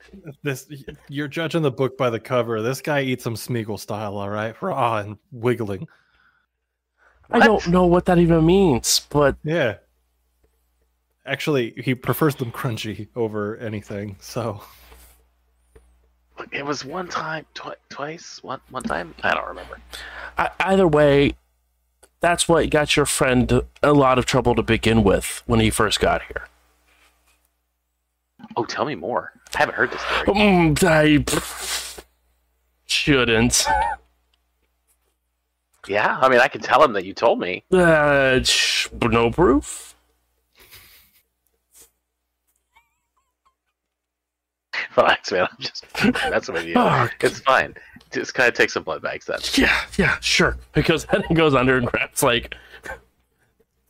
This 0.42 0.70
you're 1.08 1.26
judging 1.28 1.62
the 1.62 1.70
book 1.72 1.98
by 1.98 2.08
the 2.10 2.20
cover. 2.20 2.62
This 2.62 2.80
guy 2.80 3.00
eats 3.02 3.24
some 3.24 3.34
Smeagol 3.34 3.78
style, 3.80 4.16
all 4.16 4.30
right, 4.30 4.54
raw 4.62 4.98
and 4.98 5.16
wiggling. 5.32 5.88
I 7.30 7.40
don't 7.44 7.66
know 7.68 7.86
what 7.86 8.04
that 8.04 8.18
even 8.18 8.46
means, 8.46 9.06
but 9.10 9.36
Yeah. 9.42 9.76
Actually, 11.26 11.72
he 11.82 11.94
prefers 11.94 12.34
them 12.36 12.52
crunchy 12.52 13.08
over 13.16 13.56
anything. 13.56 14.14
So 14.20 14.62
It 16.52 16.64
was 16.66 16.84
one 16.84 17.08
time, 17.08 17.46
twi- 17.54 17.76
twice, 17.88 18.42
one 18.42 18.60
one 18.70 18.82
time. 18.82 19.14
I 19.22 19.34
don't 19.34 19.46
remember. 19.48 19.78
I, 20.36 20.50
either 20.60 20.86
way, 20.86 21.32
that's 22.24 22.48
what 22.48 22.70
got 22.70 22.96
your 22.96 23.04
friend 23.04 23.60
a 23.82 23.92
lot 23.92 24.18
of 24.18 24.24
trouble 24.24 24.54
to 24.54 24.62
begin 24.62 25.04
with 25.04 25.42
when 25.44 25.60
he 25.60 25.68
first 25.68 26.00
got 26.00 26.22
here. 26.22 26.48
Oh, 28.56 28.64
tell 28.64 28.86
me 28.86 28.94
more. 28.94 29.32
I 29.54 29.58
haven't 29.58 29.74
heard 29.74 29.90
this 29.90 30.00
story. 30.00 30.38
Mm, 30.38 30.82
I 30.82 31.22
shouldn't. 32.86 33.66
Yeah, 35.86 36.18
I 36.18 36.30
mean, 36.30 36.40
I 36.40 36.48
can 36.48 36.62
tell 36.62 36.82
him 36.82 36.94
that 36.94 37.04
you 37.04 37.12
told 37.12 37.38
me. 37.40 37.62
Uh, 37.70 38.42
sh- 38.42 38.88
no 39.02 39.30
proof. 39.30 39.94
Relax, 44.96 45.30
man. 45.30 45.46
I'm 45.50 45.58
just 45.60 45.84
messing 46.30 46.54
with 46.54 46.64
you. 46.64 46.74
Oh, 46.76 47.06
It's 47.20 47.40
fine. 47.40 47.74
Just 48.14 48.34
kind 48.34 48.48
of 48.48 48.54
take 48.54 48.70
some 48.70 48.84
blood 48.84 49.02
bags 49.02 49.26
then. 49.26 49.40
Yeah, 49.54 49.76
yeah, 49.98 50.18
sure. 50.20 50.56
Because 50.72 51.04
then 51.06 51.22
he 51.28 51.34
goes 51.34 51.54
under 51.54 51.76
and 51.76 51.86
grabs 51.86 52.22
like 52.22 52.54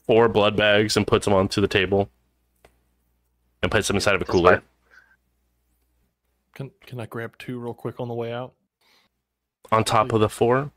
four 0.06 0.28
blood 0.28 0.56
bags 0.56 0.96
and 0.96 1.06
puts 1.06 1.24
them 1.26 1.34
onto 1.34 1.60
the 1.60 1.68
table 1.68 2.08
and 3.62 3.70
puts 3.70 3.86
them 3.86 3.96
inside 3.96 4.14
of 4.14 4.22
a 4.22 4.24
cooler. 4.24 4.62
can 6.54 6.70
can 6.86 7.00
I 7.00 7.06
grab 7.06 7.36
two 7.38 7.58
real 7.58 7.74
quick 7.74 8.00
on 8.00 8.08
the 8.08 8.14
way 8.14 8.32
out? 8.32 8.54
On 9.72 9.84
top 9.84 10.12
of 10.12 10.20
the 10.20 10.28
four. 10.28 10.70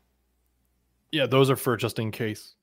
Yeah, 1.10 1.26
those 1.26 1.50
are 1.50 1.56
for 1.56 1.76
just 1.76 1.98
in 1.98 2.10
case. 2.10 2.54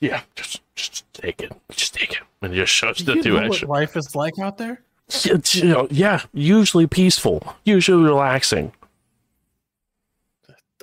Yeah, 0.00 0.22
just 0.36 0.60
just 0.74 1.12
take 1.12 1.40
it. 1.40 1.52
Just 1.70 1.94
take 1.94 2.12
it. 2.12 2.18
And 2.40 2.52
he 2.52 2.60
just 2.60 2.72
shoves 2.72 2.98
Do 2.98 3.04
the 3.04 3.14
you 3.16 3.22
two 3.22 3.40
know 3.40 3.48
what 3.48 3.62
life 3.64 3.96
is 3.96 4.14
like 4.14 4.38
out 4.38 4.58
there? 4.58 4.82
It's, 5.10 5.54
you 5.54 5.64
know, 5.68 5.88
yeah, 5.90 6.22
usually 6.34 6.86
peaceful, 6.86 7.56
usually 7.64 8.02
relaxing. 8.04 8.72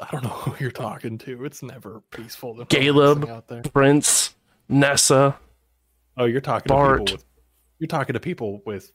I 0.01 0.07
don't 0.11 0.23
know 0.23 0.29
who 0.29 0.55
you're 0.59 0.71
talking 0.71 1.17
to. 1.19 1.45
It's 1.45 1.61
never 1.61 2.01
peaceful. 2.11 2.59
and 2.59 2.67
Caleb. 2.69 3.29
out 3.29 3.47
there. 3.47 3.61
Prince, 3.61 4.35
Nessa, 4.67 5.37
Oh, 6.17 6.25
you're 6.25 6.41
talking 6.41 6.69
Bart. 6.69 7.05
to 7.07 7.13
people 7.13 7.13
with. 7.17 7.25
You're 7.79 7.87
talking 7.87 8.13
to 8.13 8.19
people 8.19 8.61
with. 8.65 8.91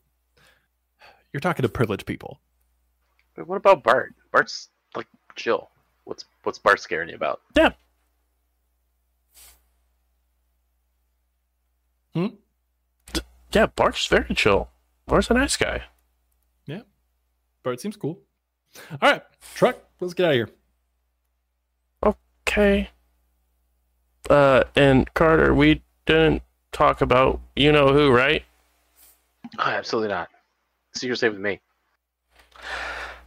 You're 1.32 1.40
talking 1.40 1.62
to 1.62 1.68
privileged 1.68 2.06
people. 2.06 2.40
Wait, 3.36 3.46
what 3.46 3.56
about 3.56 3.84
Bart? 3.84 4.14
Bart's 4.32 4.68
like 4.96 5.06
chill. 5.36 5.70
What's 6.04 6.24
what's 6.42 6.58
Bart 6.58 6.80
scaring 6.80 7.08
you 7.10 7.14
about? 7.14 7.40
yeah, 7.54 7.70
Hmm? 12.14 12.26
D- 13.12 13.20
yeah, 13.52 13.66
Bart's 13.66 14.06
very 14.06 14.34
chill. 14.34 14.68
Bart's 15.10 15.28
a 15.28 15.34
nice 15.34 15.56
guy. 15.56 15.82
Yeah. 16.66 16.82
But 17.64 17.70
it 17.70 17.80
seems 17.80 17.96
cool. 17.96 18.20
All 19.02 19.10
right, 19.10 19.22
truck. 19.56 19.76
Let's 19.98 20.14
get 20.14 20.26
out 20.26 20.30
of 20.30 20.34
here. 20.36 22.14
Okay. 22.46 22.90
Uh, 24.30 24.62
and 24.76 25.12
Carter, 25.14 25.52
we 25.52 25.82
didn't 26.06 26.42
talk 26.70 27.00
about 27.00 27.40
you 27.56 27.72
know 27.72 27.92
who, 27.92 28.12
right? 28.12 28.44
Oh, 29.58 29.64
absolutely 29.64 30.10
not. 30.10 30.28
So 30.94 31.08
you're 31.08 31.16
safe 31.16 31.32
with 31.32 31.40
me. 31.40 31.58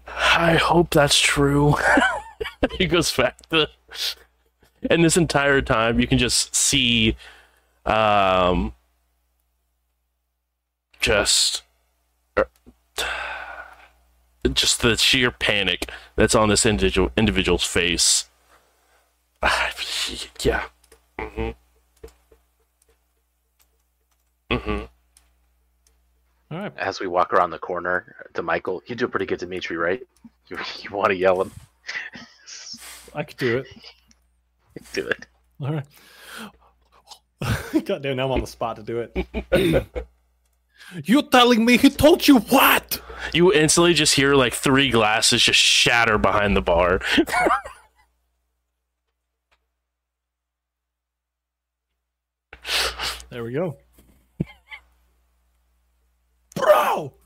I 0.08 0.56
hope 0.56 0.92
that's 0.92 1.20
true. 1.20 1.76
he 2.78 2.86
goes 2.86 3.14
back 3.14 3.46
to, 3.50 3.68
and 4.90 5.04
this 5.04 5.18
entire 5.18 5.62
time 5.62 6.00
you 6.00 6.08
can 6.08 6.18
just 6.18 6.56
see, 6.56 7.18
um, 7.86 8.74
just, 11.02 11.63
just 14.54 14.82
the 14.82 14.98
sheer 14.98 15.32
panic 15.32 15.90
that's 16.16 16.36
on 16.36 16.50
this 16.50 16.66
individual 16.66 17.12
individual's 17.18 17.64
face. 17.64 18.26
yeah. 20.42 20.66
Mm-hmm. 21.20 21.52
Mm-hmm. 24.52 24.84
All 26.52 26.60
right. 26.60 26.78
As 26.78 27.00
we 27.00 27.08
walk 27.08 27.34
around 27.34 27.50
the 27.50 27.60
corner 27.60 28.28
to 28.34 28.44
Michael, 28.44 28.82
you 28.86 28.96
do 28.96 29.08
pretty 29.08 29.26
good, 29.26 29.40
Dimitri, 29.40 29.78
right? 29.78 30.02
You, 30.50 30.58
you 30.82 30.90
want 30.94 31.08
to 31.08 31.16
yell 31.16 31.42
him? 31.42 31.54
I 33.16 33.24
could 33.24 33.38
do 33.38 33.60
it. 33.60 33.68
do 34.92 35.08
it. 35.08 35.26
All 35.62 35.72
right. 35.72 35.86
Goddamn, 37.86 38.18
now 38.18 38.26
I'm 38.26 38.32
on 38.32 38.42
the 38.42 38.48
spot 38.48 38.76
to 38.76 38.84
do 38.84 39.00
it. 39.00 39.88
you 41.04 41.22
telling 41.24 41.66
me 41.66 41.78
he 41.78 41.90
told 41.90 42.28
you 42.28 42.40
what? 42.40 43.02
You 43.34 43.54
instantly 43.54 43.94
just 43.94 44.16
hear 44.16 44.36
like 44.36 44.54
three 44.54 44.90
glasses 44.90 45.44
just 45.44 45.60
shatter 45.60 46.18
behind 46.18 46.56
the 46.56 46.62
bar. 46.62 47.00
There 53.30 53.44
we 53.44 53.52
go. 53.54 53.78
Bro! 56.56 57.14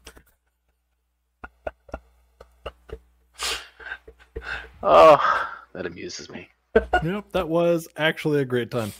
Oh, 4.83 5.49
that 5.73 5.85
amuses 5.87 6.29
me. 6.29 6.47
Yep, 6.75 7.31
that 7.31 7.49
was 7.49 7.87
actually 7.97 8.39
a 8.41 8.45
great 8.45 8.69
time. 8.71 8.93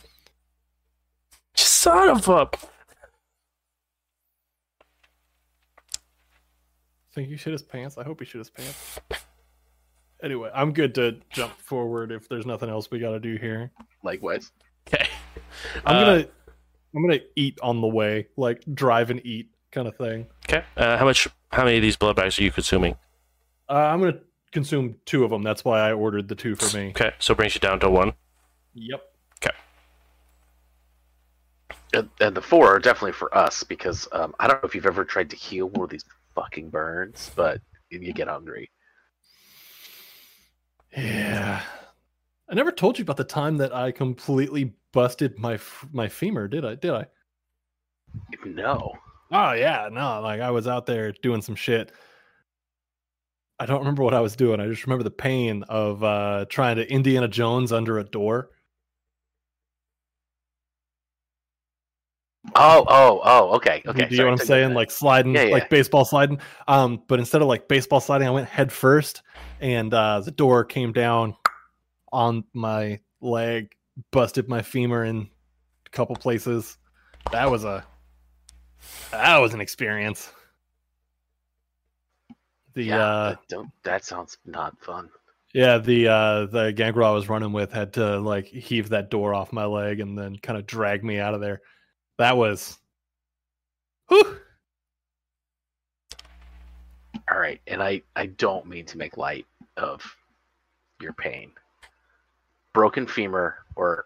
Son 1.55 2.10
of 2.10 2.28
a. 2.28 2.49
Think 7.18 7.32
you 7.32 7.38
shit 7.38 7.51
his 7.51 7.63
pants? 7.63 7.97
I 7.97 8.03
hope 8.03 8.20
he 8.20 8.28
shit 8.28 8.38
his 8.38 8.51
pants. 8.51 8.99
Anyway, 10.22 10.51
I'm 10.53 10.72
good 10.72 10.93
to 10.93 11.18
jump 11.32 11.51
forward 11.59 12.11
if 12.11 12.30
there's 12.30 12.45
nothing 12.45 12.70
else 12.70 12.91
we 12.91 12.99
gotta 12.99 13.20
do 13.20 13.38
here. 13.38 13.72
Likewise. 14.03 14.51
Okay. 14.88 15.07
I'm 15.84 15.95
Uh, 15.95 16.05
gonna 16.05 16.28
I'm 16.95 17.01
gonna 17.01 17.22
eat 17.36 17.57
on 17.63 17.82
the 17.82 17.88
way, 17.88 18.28
like 18.38 18.61
drive 18.72 19.09
and 19.09 19.20
eat 19.26 19.49
kind 19.72 19.88
of 19.88 19.97
thing. 19.97 20.28
Okay. 20.47 20.63
Uh, 20.76 20.95
how 20.95 21.05
much? 21.05 21.28
How 21.51 21.65
many 21.65 21.78
of 21.78 21.82
these 21.82 21.97
blood 21.97 22.15
bags 22.15 22.38
are 22.38 22.43
you 22.43 22.51
consuming? 22.51 22.95
Uh, 23.68 23.74
I'm 23.74 23.99
gonna 23.99 24.20
consume 24.51 24.97
two 25.05 25.24
of 25.24 25.32
them. 25.32 25.41
That's 25.41 25.65
why 25.65 25.80
I 25.80 25.93
ordered 25.93 26.28
the 26.28 26.36
two 26.36 26.53
for 26.53 26.78
me. 26.78 26.89
Okay, 26.89 27.13
so 27.18 27.32
it 27.32 27.38
brings 27.38 27.55
you 27.55 27.61
down 27.61 27.80
to 27.80 27.89
one. 27.89 28.13
Yep. 28.76 29.01
And, 31.93 32.09
and 32.20 32.36
the 32.36 32.41
four 32.41 32.68
are 32.76 32.80
definitely 32.80 33.13
for 33.13 33.36
us 33.36 33.63
because 33.63 34.09
um, 34.11 34.36
I 34.39 34.47
don't 34.47 34.61
know 34.61 34.68
if 34.68 34.76
you've 34.76 34.86
ever 34.86 35.05
tried 35.05 35.30
to 35.30 35.38
heal 35.38 35.70
one 35.70 35.86
of 35.86 35.89
these 35.89 36.03
fucking 36.38 36.69
burns, 36.69 37.31
but 37.35 37.59
you 37.89 38.13
get 38.13 38.27
hungry. 38.27 38.69
Yeah. 40.95 41.61
I 42.49 42.55
never 42.55 42.71
told 42.71 42.97
you 42.97 43.03
about 43.03 43.17
the 43.17 43.23
time 43.23 43.57
that 43.57 43.75
I 43.75 43.91
completely 43.91 44.75
busted 44.93 45.38
my 45.38 45.55
f- 45.55 45.85
my 45.91 46.07
femur, 46.07 46.47
did 46.47 46.63
I? 46.63 46.75
Did 46.75 46.91
I? 46.91 47.05
No. 48.45 48.93
Oh 49.31 49.51
yeah, 49.51 49.89
no, 49.91 50.21
like 50.21 50.39
I 50.39 50.51
was 50.51 50.67
out 50.67 50.85
there 50.85 51.11
doing 51.11 51.41
some 51.41 51.55
shit. 51.55 51.91
I 53.59 53.65
don't 53.65 53.79
remember 53.79 54.03
what 54.03 54.13
I 54.13 54.21
was 54.21 54.35
doing. 54.35 54.61
I 54.61 54.67
just 54.67 54.85
remember 54.85 55.03
the 55.03 55.11
pain 55.11 55.63
of 55.63 56.03
uh 56.03 56.45
trying 56.49 56.77
to 56.77 56.89
Indiana 56.89 57.27
Jones 57.27 57.71
under 57.73 57.97
a 57.97 58.03
door. 58.03 58.51
Oh, 62.58 62.86
oh, 62.88 63.22
oh. 63.24 63.55
Okay, 63.58 63.84
okay. 63.86 64.08
Do 64.08 64.16
you 64.16 64.22
know 64.22 64.32
what 64.32 64.41
I'm 64.41 64.45
saying? 64.45 64.74
Like 64.74 64.91
sliding, 64.91 65.36
Yeah, 65.36 65.43
yeah. 65.43 65.53
like 65.53 65.70
baseball 65.70 66.05
sliding. 66.05 66.39
Um, 66.68 67.03
but 67.08 67.20
instead 67.20 67.41
of 67.41 67.47
like 67.47 67.68
baseball 67.68 67.99
sliding, 67.99 68.28
I 68.28 68.32
went 68.32 68.47
head 68.47 68.72
first, 68.72 69.22
and 69.62 69.93
uh, 69.93 70.22
the 70.22 70.32
door 70.32 70.66
came 70.66 70.91
down 70.91 71.36
on 72.12 72.43
my 72.53 72.99
leg, 73.22 73.76
busted 74.12 74.47
my 74.49 74.62
femur 74.62 75.03
in 75.05 75.30
a 75.86 75.89
couple 75.91 76.16
places. 76.16 76.78
That 77.32 77.49
was 77.51 77.64
a 77.64 77.86
that 79.12 79.38
was 79.38 79.53
an 79.53 79.62
experience. 79.62 80.32
The 82.74 82.84
yeah, 82.84 83.03
uh, 83.05 83.30
that 83.32 83.39
don't. 83.49 83.70
That 83.84 84.05
sounds 84.05 84.38
not 84.45 84.80
fun. 84.80 85.10
yeah, 85.53 85.78
the 85.80 86.08
uh, 86.08 86.45
the 86.45 86.72
gangrel 86.72 87.10
I 87.10 87.14
was 87.14 87.28
running 87.30 87.51
with 87.51 87.72
had 87.72 87.93
to 87.93 88.20
like 88.20 88.45
heave 88.45 88.89
that 88.89 89.10
door 89.10 89.34
off 89.34 89.51
my 89.51 89.66
leg 89.66 89.99
and 89.99 90.18
then 90.18 90.38
kind 90.38 90.58
of 90.58 90.66
drag 90.68 91.03
me 91.03 91.20
out 91.20 91.34
of 91.34 91.41
there. 91.41 91.62
That 92.18 92.38
was. 92.38 92.78
Whew. 94.09 94.38
All 97.30 97.39
right, 97.39 97.59
and 97.68 97.84
I 97.84 98.01
I 98.15 98.28
don't 98.28 98.68
mean 98.68 98.86
to 98.86 98.97
make 98.97 99.18
light 99.18 99.45
of 99.76 100.01
your 101.01 101.13
pain. 101.13 101.51
Broken 102.74 103.05
femur 103.07 103.57
or 103.76 104.05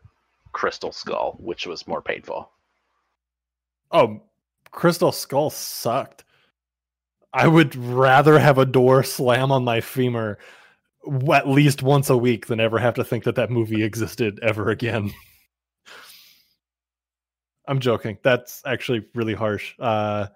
crystal 0.53 0.91
skull, 0.91 1.37
which 1.39 1.67
was 1.67 1.87
more 1.87 2.01
painful? 2.01 2.49
Oh, 3.91 4.21
Crystal 4.71 5.11
Skull 5.11 5.49
sucked. 5.49 6.23
I 7.33 7.47
would 7.47 7.75
rather 7.75 8.39
have 8.39 8.57
a 8.57 8.65
door 8.65 9.03
slam 9.03 9.51
on 9.51 9.63
my 9.63 9.81
femur 9.81 10.37
at 11.33 11.47
least 11.47 11.81
once 11.81 12.09
a 12.09 12.17
week 12.17 12.47
than 12.47 12.59
ever 12.59 12.77
have 12.77 12.93
to 12.95 13.03
think 13.03 13.23
that 13.23 13.35
that 13.35 13.49
movie 13.49 13.83
existed 13.83 14.39
ever 14.41 14.69
again. 14.69 15.13
I'm 17.67 17.79
joking. 17.79 18.17
That's 18.23 18.61
actually 18.65 19.05
really 19.13 19.33
harsh. 19.33 19.75
Uh, 19.79 20.27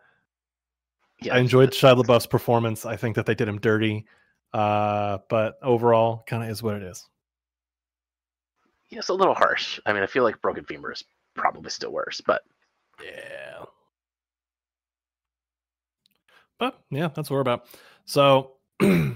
Yeah, 1.21 1.36
I 1.36 1.39
enjoyed 1.39 1.71
Shia 1.71 2.01
LaBeouf's 2.01 2.28
performance. 2.28 2.86
I 2.86 2.95
think 2.97 3.15
that 3.15 3.26
they 3.26 3.36
did 3.36 3.47
him 3.47 3.59
dirty, 3.59 4.05
uh, 4.53 5.19
but 5.30 5.57
overall, 5.63 6.23
kind 6.28 6.43
of 6.43 6.49
is 6.49 6.61
what 6.61 6.76
it 6.76 6.84
is. 6.84 7.07
Yeah, 8.89 8.99
it's 8.99 9.09
a 9.09 9.13
little 9.13 9.34
harsh. 9.34 9.80
I 9.86 9.93
mean, 9.93 10.03
I 10.03 10.07
feel 10.07 10.23
like 10.23 10.41
broken 10.41 10.65
femur 10.65 10.91
is 10.91 11.03
probably 11.36 11.69
still 11.69 11.91
worse, 11.91 12.21
but 12.21 12.43
Yeah. 13.03 13.63
But 16.59 16.80
yeah, 16.89 17.09
that's 17.13 17.30
what 17.30 17.36
we're 17.36 17.41
about. 17.41 17.65
So 18.05 18.53
I 18.82 19.15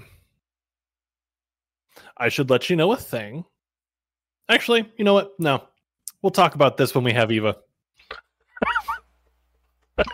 should 2.28 2.50
let 2.50 2.68
you 2.68 2.76
know 2.76 2.92
a 2.92 2.96
thing. 2.96 3.44
Actually, 4.48 4.90
you 4.98 5.04
know 5.04 5.14
what? 5.14 5.32
No. 5.38 5.64
We'll 6.22 6.30
talk 6.30 6.54
about 6.54 6.76
this 6.76 6.94
when 6.94 7.04
we 7.04 7.12
have 7.12 7.32
Eva. 7.32 7.56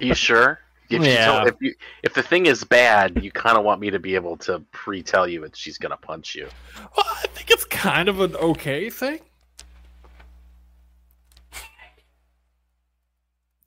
Are 0.01 0.05
you 0.05 0.15
sure? 0.15 0.61
If, 0.89 1.03
Yeah. 1.03 1.25
tell- 1.25 1.47
if 1.47 1.55
you 1.61 1.75
if 2.03 2.15
the 2.15 2.23
thing 2.23 2.47
is 2.47 2.63
bad, 2.65 3.23
you 3.23 3.31
kind 3.33 3.59
of 3.59 3.65
want 3.65 3.81
me 3.81 3.91
to 3.91 3.99
be 3.99 4.15
able 4.15 4.37
to 4.39 4.61
pre-tell 4.73 5.27
you 5.27 5.41
that 5.41 5.57
she's 5.57 5.79
gonna 5.79 5.97
punch 5.97 6.35
you. 6.35 6.49
Well, 6.97 7.07
I 7.07 7.27
think 7.35 7.51
it's 7.51 7.65
kind 7.65 8.09
of 8.09 8.21
an 8.21 8.37
okay 8.37 8.89
thing. 8.91 9.21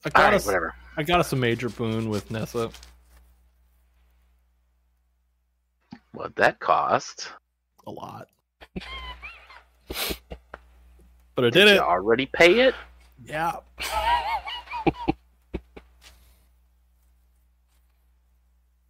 I 0.06 0.10
got 0.12 0.24
right, 0.24 0.34
us 0.36 0.46
whatever. 0.46 0.74
I 0.96 1.04
got 1.04 1.20
us 1.20 1.34
a 1.34 1.36
major 1.36 1.68
boon 1.70 2.10
with 2.10 2.32
Nessa. 2.32 2.70
What 6.14 6.36
that 6.38 6.60
cost? 6.60 7.34
A 7.86 7.92
lot. 7.92 8.30
But 11.36 11.46
I 11.46 11.50
did 11.50 11.68
you 11.68 11.76
it. 11.76 11.80
already 11.80 12.26
pay 12.28 12.62
it? 12.62 12.76
Yeah. 13.26 13.58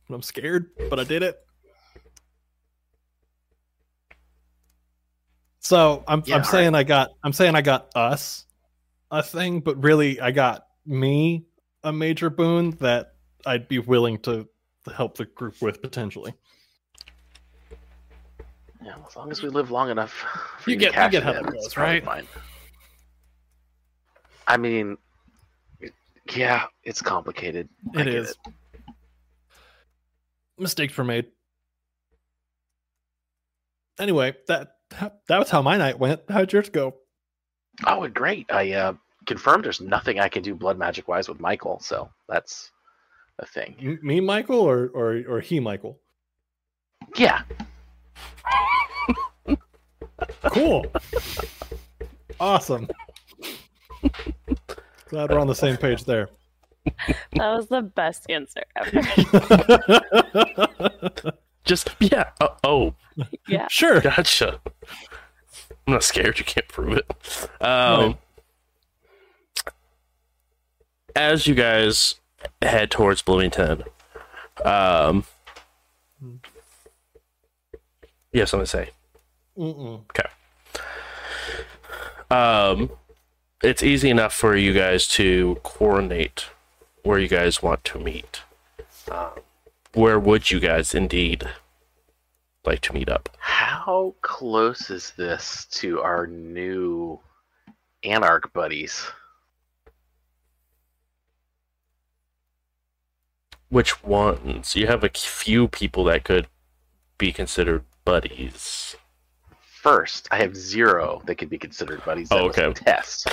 I'm 0.10 0.22
scared, 0.22 0.70
but 0.89 0.99
I 0.99 1.03
did 1.03 1.24
it. 1.24 1.38
So 5.60 6.03
I'm 6.07 6.24
Yeah, 6.26 6.38
I'm 6.38 6.43
saying 6.43 6.76
I 6.76 6.84
got 6.84 7.12
I'm 7.24 7.34
saying 7.34 7.55
I 7.55 7.62
got 7.62 7.89
us 7.95 8.45
a 9.12 9.22
thing, 9.22 9.60
but 9.60 9.82
really 9.84 10.20
I 10.20 10.32
got 10.32 10.66
me 10.86 11.45
a 11.84 11.91
major 11.91 12.30
boon 12.30 12.72
that 12.80 13.14
I'd 13.45 13.68
be 13.68 13.80
willing 13.80 14.20
to 14.20 14.47
help 14.95 15.18
the 15.18 15.26
group 15.26 15.62
with 15.62 15.82
potentially. 15.82 16.34
Yeah, 18.84 18.95
as 19.07 19.16
long 19.16 19.30
as 19.30 19.43
we 19.43 19.49
live 19.49 19.72
long 19.72 19.89
enough. 19.89 20.26
You 20.68 20.76
get- 20.76 20.93
you 20.93 21.10
get 21.10 21.24
how 21.24 21.34
that 21.34 21.45
goes, 21.45 21.78
right? 21.78 22.03
Fine. 22.03 22.28
I 24.47 24.57
mean, 24.57 24.97
it- 25.80 25.93
yeah, 26.36 26.66
it's 26.84 27.01
complicated. 27.01 27.70
It 27.93 28.07
is. 28.07 28.36
Mistakes 30.60 30.95
were 30.97 31.03
made. 31.03 31.28
Anyway, 33.99 34.36
that 34.47 34.76
that 35.28 35.39
was 35.39 35.49
how 35.49 35.62
my 35.62 35.78
night 35.78 35.99
went. 35.99 36.22
How'd 36.30 36.51
yours 36.53 36.70
go? 36.70 36.95
Oh, 37.86 38.07
great! 38.07 38.45
I 38.51 38.72
uh, 38.74 38.93
confirmed 39.26 39.64
there's 39.66 39.82
nothing 39.82 40.20
I 40.20 40.30
can 40.30 40.41
do 40.43 40.55
blood 40.55 40.78
magic 40.78 41.07
wise 41.07 41.28
with 41.30 41.39
Michael, 41.39 41.80
so 41.80 42.10
that's 42.28 42.72
a 43.39 43.45
thing. 43.45 43.76
M- 43.82 43.99
Me, 44.01 44.20
Michael, 44.20 44.60
or 44.60 44.89
or 44.93 45.22
or 45.28 45.39
he, 45.41 45.60
Michael? 45.60 45.99
Yeah, 47.16 47.41
Cool. 50.43 50.86
awesome. 52.39 52.88
Glad 55.09 55.32
we're 55.32 55.39
on 55.39 55.47
the 55.47 55.55
same 55.55 55.75
page 55.78 56.04
there. 56.05 56.29
That 56.86 57.56
was 57.56 57.68
the 57.68 57.82
best 57.82 58.30
answer 58.30 58.64
ever. 58.76 59.01
Just 61.64 61.89
yeah. 62.00 62.32
Uh, 62.39 62.47
oh, 62.64 62.96
yeah. 63.47 63.68
sure. 63.70 64.01
gotcha. 64.01 64.60
I'm 65.88 65.93
not 65.93 66.04
scared. 66.04 66.39
You 66.39 66.46
can't 66.46 66.68
prove 66.68 66.97
it. 66.97 67.06
Um, 67.62 68.18
As 71.16 71.47
you 71.47 71.56
guys 71.56 72.16
head 72.62 72.92
towards 72.92 73.22
Bloomington, 73.22 73.84
um, 74.64 75.26
you 78.32 78.39
have 78.39 78.50
something 78.50 78.66
to 78.66 78.70
say. 78.70 78.89
Mm-mm. 79.58 80.01
Okay. 80.12 80.30
Um, 82.32 82.92
it's 83.64 83.84
easy 83.84 84.10
enough 84.10 84.34
for 84.34 84.56
you 84.56 84.74
guys 84.74 85.08
to 85.10 85.60
coordinate 85.64 86.46
where 87.10 87.18
you 87.18 87.28
guys 87.28 87.64
want 87.64 87.84
to 87.84 87.98
meet. 87.98 88.42
Um, 89.10 89.32
where 89.96 90.20
would 90.20 90.52
you 90.52 90.60
guys 90.60 90.94
indeed 90.94 91.50
like 92.64 92.82
to 92.82 92.94
meet 92.94 93.10
up? 93.10 93.36
how 93.40 94.14
close 94.22 94.92
is 94.92 95.14
this 95.18 95.66
to 95.72 96.02
our 96.02 96.28
new 96.28 97.20
Anarch 98.04 98.54
buddies? 98.54 99.08
Which 103.70 104.04
ones? 104.04 104.76
You 104.76 104.86
have 104.86 105.04
a 105.04 105.10
few 105.10 105.68
people 105.68 106.04
that 106.04 106.24
could 106.24 106.46
be 107.18 107.32
considered 107.32 107.86
buddies. 108.06 108.96
First, 109.82 110.28
I 110.30 110.38
have 110.38 110.56
zero 110.56 111.24
that 111.26 111.36
could 111.40 111.50
be 111.50 111.58
considered 111.58 112.06
buddies. 112.06 112.28
Oh, 112.30 112.52
That 112.52 112.60
a 112.60 112.66
okay. 112.68 112.74
Test. 112.84 113.28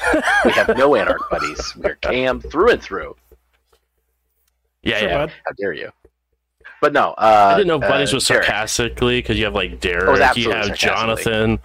we 0.47 0.53
have 0.53 0.75
no 0.79 0.95
Anarch 0.95 1.29
buddies. 1.31 1.77
We're 1.77 1.97
Cam 2.01 2.41
through 2.41 2.71
and 2.71 2.83
through. 2.83 3.17
Yeah, 4.87 4.99
Sure, 5.01 5.09
yeah. 5.09 5.19
bud. 5.27 5.33
How 5.45 5.53
dare 5.59 5.73
you? 5.73 5.91
But 6.81 6.93
no, 6.93 7.11
uh, 7.13 7.51
I 7.53 7.57
didn't 7.57 7.69
know 7.69 7.79
buddies 7.79 8.13
uh, 8.13 8.17
was 8.17 8.27
Derek. 8.29 8.45
sarcastically 8.45 9.19
because 9.19 9.39
you 9.39 9.45
have 9.45 9.55
like 9.55 9.81
Derek, 9.81 10.37
you 10.37 10.51
have. 10.51 10.77
Jonathan. 10.77 11.59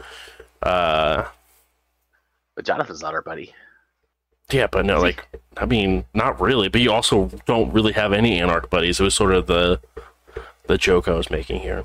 Uh, 0.64 1.26
But 2.56 2.66
Jonathan's 2.66 3.02
not 3.02 3.14
our 3.14 3.22
buddy. 3.22 3.54
yeah, 4.52 4.68
but 4.68 4.86
no, 4.86 5.00
like 5.00 5.28
I 5.58 5.66
mean, 5.66 6.06
not 6.14 6.40
really. 6.42 6.68
But 6.70 6.82
you 6.82 6.92
also 6.92 7.30
don't 7.46 7.72
really 7.74 7.94
have 7.94 8.14
any 8.14 8.40
Anarch 8.40 8.70
buddies. 8.70 9.00
It 9.00 9.04
was 9.04 9.14
sort 9.16 9.34
of 9.34 9.48
the 9.48 9.80
the 10.68 10.78
joke 10.78 11.08
I 11.08 11.12
was 11.14 11.30
making 11.30 11.60
here. 11.62 11.84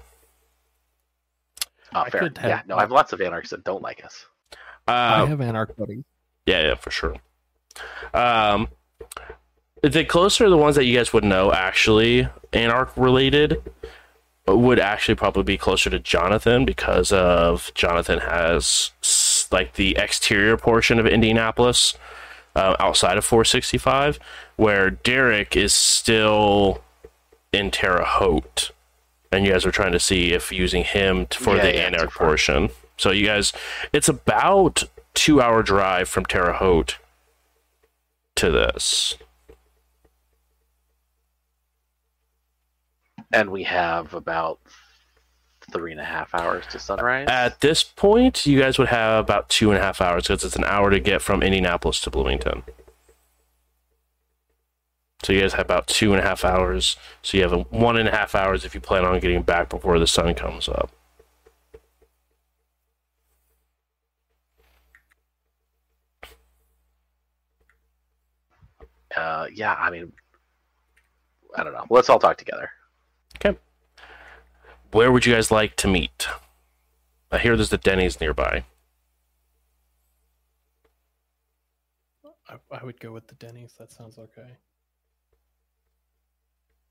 Oh, 1.94 2.00
I 2.02 2.10
fair. 2.10 2.22
have- 2.22 2.32
yeah, 2.44 2.62
no, 2.66 2.76
I 2.76 2.80
have 2.80 2.90
lots 2.90 3.12
of 3.12 3.20
Anarchs 3.20 3.50
that 3.50 3.64
don't 3.64 3.82
like 3.82 4.04
us. 4.04 4.26
I 4.86 5.22
Uh, 5.22 5.26
have 5.26 5.40
Anarch 5.40 5.76
buddies. 5.76 6.04
yeah, 6.46 6.62
yeah, 6.68 6.74
for 6.74 6.90
sure. 6.90 7.16
Um, 8.14 8.68
the 9.82 10.04
closer 10.04 10.48
the 10.48 10.56
ones 10.56 10.76
that 10.76 10.84
you 10.84 10.96
guys 10.96 11.12
would 11.12 11.24
know 11.24 11.52
actually 11.52 12.28
Anarch 12.52 12.90
related 12.96 13.62
would 14.46 14.78
actually 14.78 15.14
probably 15.14 15.42
be 15.42 15.56
closer 15.56 15.90
to 15.90 15.98
Jonathan 15.98 16.64
because 16.64 17.12
of 17.12 17.72
Jonathan 17.74 18.20
has 18.20 18.92
like 19.50 19.74
the 19.74 19.96
exterior 19.96 20.56
portion 20.56 20.98
of 20.98 21.06
Indianapolis, 21.06 21.94
uh, 22.54 22.76
outside 22.78 23.18
of 23.18 23.24
465, 23.24 24.18
where 24.56 24.90
Derek 24.90 25.56
is 25.56 25.74
still 25.74 26.80
in 27.52 27.70
Terre 27.70 28.04
Haute, 28.04 28.70
and 29.32 29.44
you 29.44 29.52
guys 29.52 29.66
are 29.66 29.70
trying 29.72 29.92
to 29.92 30.00
see 30.00 30.32
if 30.32 30.52
using 30.52 30.84
him 30.84 31.26
t- 31.26 31.38
for 31.38 31.56
Yeah, 31.56 31.62
the 31.62 31.74
yeah, 31.74 31.86
Anarch 31.86 32.12
portion. 32.12 32.70
So 32.96 33.10
you 33.10 33.26
guys, 33.26 33.52
it's 33.92 34.08
about 34.08 34.84
two 35.14 35.40
hour 35.40 35.62
drive 35.62 36.08
from 36.08 36.24
Terre 36.24 36.52
Haute 36.54 36.98
to 38.36 38.50
this. 38.50 39.16
And 43.32 43.50
we 43.50 43.64
have 43.64 44.14
about 44.14 44.60
three 45.72 45.92
and 45.92 46.00
a 46.00 46.04
half 46.04 46.34
hours 46.34 46.64
to 46.68 46.78
sunrise. 46.78 47.26
At 47.28 47.60
this 47.60 47.82
point, 47.82 48.46
you 48.46 48.60
guys 48.60 48.78
would 48.78 48.88
have 48.88 49.24
about 49.24 49.48
two 49.48 49.70
and 49.70 49.78
a 49.78 49.82
half 49.82 50.00
hours 50.00 50.24
because 50.24 50.44
it's 50.44 50.56
an 50.56 50.64
hour 50.64 50.90
to 50.90 51.00
get 51.00 51.22
from 51.22 51.42
Indianapolis 51.42 52.00
to 52.02 52.10
Bloomington. 52.10 52.62
So 55.22 55.32
you 55.32 55.40
guys 55.40 55.54
have 55.54 55.64
about 55.64 55.88
two 55.88 56.12
and 56.12 56.20
a 56.20 56.24
half 56.24 56.44
hours. 56.44 56.96
So 57.22 57.36
you 57.36 57.42
have 57.42 57.52
a 57.52 57.60
one 57.62 57.96
and 57.96 58.08
a 58.08 58.12
half 58.12 58.34
hours 58.34 58.64
if 58.64 58.74
you 58.74 58.80
plan 58.80 59.04
on 59.04 59.18
getting 59.18 59.42
back 59.42 59.68
before 59.68 59.98
the 59.98 60.06
sun 60.06 60.34
comes 60.34 60.68
up. 60.68 60.92
uh, 69.16 69.46
yeah, 69.52 69.74
I 69.74 69.90
mean, 69.90 70.12
I 71.56 71.64
don't 71.64 71.72
know. 71.72 71.86
Let's 71.90 72.10
all 72.10 72.18
talk 72.18 72.36
together. 72.36 72.70
Okay. 73.36 73.58
Where 74.92 75.12
would 75.12 75.26
you 75.26 75.34
guys 75.34 75.50
like 75.50 75.76
to 75.76 75.88
meet? 75.88 76.28
I 77.30 77.38
hear 77.38 77.56
there's 77.56 77.70
the 77.70 77.78
Denny's 77.78 78.20
nearby. 78.20 78.64
I, 82.48 82.56
I 82.70 82.84
would 82.84 83.00
go 83.00 83.12
with 83.12 83.26
the 83.26 83.34
Denny's. 83.34 83.74
That 83.78 83.90
sounds 83.90 84.18
okay. 84.18 84.56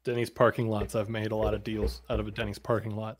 Denny's 0.03 0.30
parking 0.30 0.69
lots. 0.69 0.93
I've 0.93 1.09
made 1.09 1.31
a 1.31 1.35
lot 1.35 1.53
of 1.53 1.63
deals 1.63 2.01
out 2.09 2.19
of 2.19 2.27
a 2.27 2.31
Denny's 2.31 2.59
parking 2.59 2.95
lot. 2.95 3.17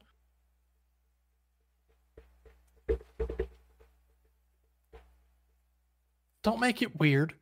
Don't 6.44 6.60
make 6.60 6.84
it 6.84 7.00
weird. 7.00 7.34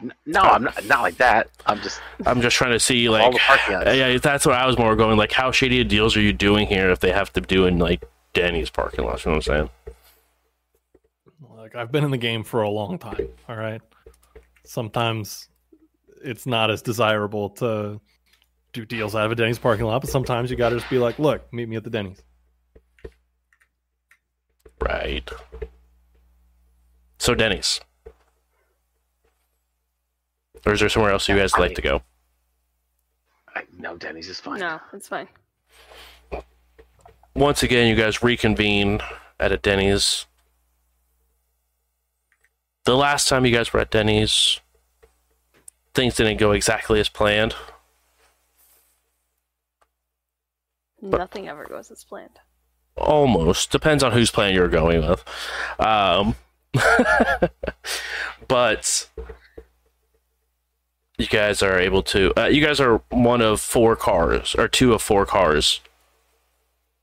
N- 0.00 0.12
No, 0.26 0.40
I'm 0.40 0.64
not, 0.64 0.84
not 0.86 1.02
like 1.02 1.16
that. 1.16 1.48
I'm 1.66 1.80
just 1.80 2.00
I'm 2.26 2.40
just 2.40 2.56
trying 2.56 2.72
to 2.72 2.80
see 2.80 3.08
like 3.08 3.22
all 3.22 3.32
the 3.32 3.96
yeah, 3.96 4.16
that's 4.18 4.46
what 4.46 4.54
I 4.54 4.66
was 4.66 4.78
more 4.78 4.94
going 4.96 5.16
like 5.16 5.32
how 5.32 5.50
shady 5.50 5.80
of 5.80 5.88
deals 5.88 6.16
are 6.16 6.20
you 6.20 6.32
doing 6.32 6.66
here 6.68 6.90
if 6.90 7.00
they 7.00 7.12
have 7.12 7.32
to 7.32 7.40
do 7.40 7.66
in 7.66 7.78
like 7.78 8.04
Denny's 8.32 8.70
parking 8.70 9.04
lot, 9.04 9.24
you 9.24 9.30
know 9.32 9.38
what 9.38 9.48
I'm 9.48 9.54
saying? 9.56 9.70
Like 11.56 11.74
I've 11.74 11.90
been 11.90 12.04
in 12.04 12.10
the 12.10 12.16
game 12.18 12.44
for 12.44 12.62
a 12.62 12.70
long 12.70 12.98
time. 12.98 13.28
All 13.48 13.56
right. 13.56 13.80
Sometimes 14.64 15.48
it's 16.22 16.46
not 16.46 16.70
as 16.70 16.82
desirable 16.82 17.50
to 17.50 18.00
do 18.72 18.84
deals 18.84 19.14
out 19.14 19.26
of 19.26 19.32
a 19.32 19.34
Denny's 19.34 19.58
parking 19.58 19.86
lot, 19.86 20.00
but 20.00 20.10
sometimes 20.10 20.50
you 20.50 20.56
got 20.56 20.68
to 20.70 20.76
just 20.76 20.90
be 20.90 20.98
like, 20.98 21.18
"Look, 21.18 21.52
meet 21.52 21.68
me 21.68 21.76
at 21.76 21.84
the 21.84 21.90
Denny's." 21.90 22.22
Right. 24.80 25.28
So 27.18 27.34
Denny's. 27.34 27.80
Or 30.66 30.72
is 30.72 30.80
there 30.80 30.88
somewhere 30.88 31.12
else 31.12 31.28
you 31.28 31.36
guys 31.36 31.52
like 31.58 31.74
to 31.74 31.82
go? 31.82 32.02
I, 33.54 33.64
no, 33.76 33.96
Denny's 33.96 34.28
is 34.28 34.40
fine. 34.40 34.60
No, 34.60 34.80
it's 34.92 35.08
fine. 35.08 35.28
Once 37.34 37.62
again, 37.62 37.88
you 37.88 37.94
guys 37.94 38.22
reconvene 38.22 39.00
at 39.38 39.52
a 39.52 39.56
Denny's. 39.56 40.26
The 42.84 42.96
last 42.96 43.28
time 43.28 43.44
you 43.46 43.52
guys 43.52 43.72
were 43.72 43.80
at 43.80 43.90
Denny's, 43.90 44.60
things 45.94 46.16
didn't 46.16 46.38
go 46.38 46.52
exactly 46.52 47.00
as 47.00 47.08
planned. 47.08 47.54
Nothing 51.00 51.48
ever 51.48 51.64
goes 51.64 51.90
as 51.90 52.02
planned. 52.02 52.40
Almost. 52.96 53.70
Depends 53.70 54.02
on 54.02 54.12
whose 54.12 54.30
plan 54.30 54.54
you're 54.54 54.68
going 54.68 55.06
with. 55.06 55.24
Um, 55.78 56.34
but 58.48 59.08
you 61.18 61.26
guys 61.26 61.62
are 61.62 61.78
able 61.78 62.02
to. 62.04 62.32
Uh, 62.40 62.46
you 62.46 62.64
guys 62.64 62.80
are 62.80 63.02
one 63.10 63.42
of 63.42 63.60
four 63.60 63.96
cars, 63.96 64.54
or 64.56 64.68
two 64.68 64.94
of 64.94 65.02
four 65.02 65.26
cars 65.26 65.80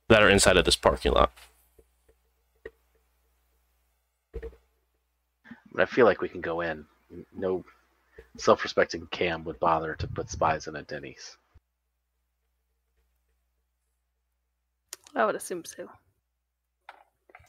that 0.07 0.23
are 0.23 0.29
inside 0.29 0.57
of 0.57 0.65
this 0.65 0.77
parking 0.77 1.11
lot. 1.11 1.31
But 4.33 5.81
I 5.81 5.85
feel 5.85 6.05
like 6.05 6.21
we 6.21 6.29
can 6.29 6.41
go 6.41 6.61
in. 6.61 6.85
No 7.37 7.65
self-respecting 8.37 9.07
Cam 9.11 9.43
would 9.43 9.59
bother 9.59 9.95
to 9.95 10.07
put 10.07 10.29
spies 10.29 10.67
in 10.67 10.75
a 10.75 10.83
Denny's. 10.83 11.37
I 15.13 15.25
would 15.25 15.35
assume 15.35 15.63
so. 15.65 15.89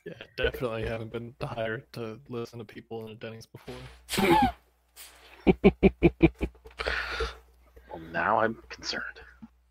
Yeah, 0.05 0.12
definitely 0.36 0.86
haven't 0.86 1.12
been 1.12 1.34
hired 1.43 1.93
to 1.94 2.20
listen 2.28 2.60
to 2.60 2.64
people 2.64 3.06
in 3.06 3.12
a 3.12 3.14
Denny's 3.16 3.47
before. 3.47 3.74
Well, 7.97 8.05
now 8.12 8.40
I'm 8.40 8.59
concerned. 8.68 9.05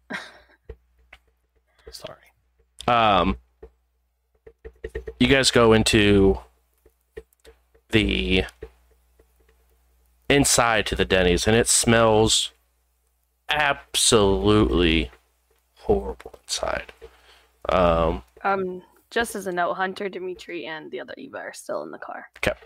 Sorry. 1.91 2.18
Um, 2.88 3.38
you 5.19 5.27
guys 5.27 5.52
go 5.52 5.73
into 5.73 6.39
the 7.89 8.45
inside 10.27 10.88
to 10.88 10.95
the 10.95 11.06
Denny's, 11.06 11.45
and 11.45 11.56
it 11.56 11.68
smells 11.68 12.52
absolutely 13.49 15.11
horrible 15.76 16.34
inside. 16.43 16.93
Um, 17.69 18.23
Um, 18.43 18.81
just 19.11 19.35
as 19.35 19.45
a 19.45 19.52
note, 19.52 19.76
Hunter, 19.76 20.10
Dimitri, 20.10 20.65
and 20.65 20.89
the 20.89 20.99
other 20.99 21.14
Eva 21.15 21.38
are 21.38 21.53
still 21.53 21.84
in 21.84 21.91
the 21.91 21.99
car. 21.99 22.30
okay. 22.38 22.57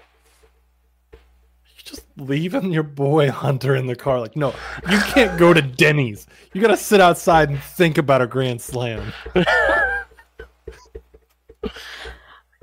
You're 1.79 1.95
just 1.95 2.05
leaving 2.17 2.71
your 2.71 2.83
boy 2.83 3.31
Hunter 3.31 3.75
in 3.75 3.87
the 3.87 3.95
car. 3.95 4.19
Like, 4.19 4.35
no, 4.35 4.53
you 4.89 4.99
can't 4.99 5.39
go 5.39 5.53
to 5.53 5.61
Denny's. 5.61 6.27
You 6.53 6.61
gotta 6.61 6.75
sit 6.77 6.99
outside 6.99 7.49
and 7.49 7.59
think 7.59 7.97
about 7.97 8.21
a 8.21 8.27
grand 8.27 8.61
slam. 8.61 9.13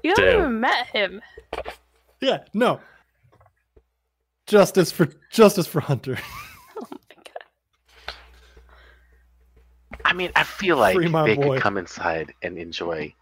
You 0.02 0.10
haven't 0.16 0.24
Damn. 0.24 0.38
even 0.40 0.60
met 0.60 0.86
him. 0.86 1.20
Yeah, 2.20 2.44
no. 2.54 2.78
Justice 4.46 4.92
for 4.92 5.08
justice 5.32 5.66
for 5.66 5.80
Hunter. 5.80 6.16
Oh 6.78 6.86
my 6.92 6.98
god. 7.16 8.14
I 10.04 10.12
mean, 10.12 10.30
I 10.36 10.44
feel 10.44 10.76
like 10.76 10.96
they 10.96 11.08
boy. 11.08 11.34
could 11.34 11.60
come 11.60 11.76
inside 11.76 12.32
and 12.42 12.56
enjoy 12.56 13.12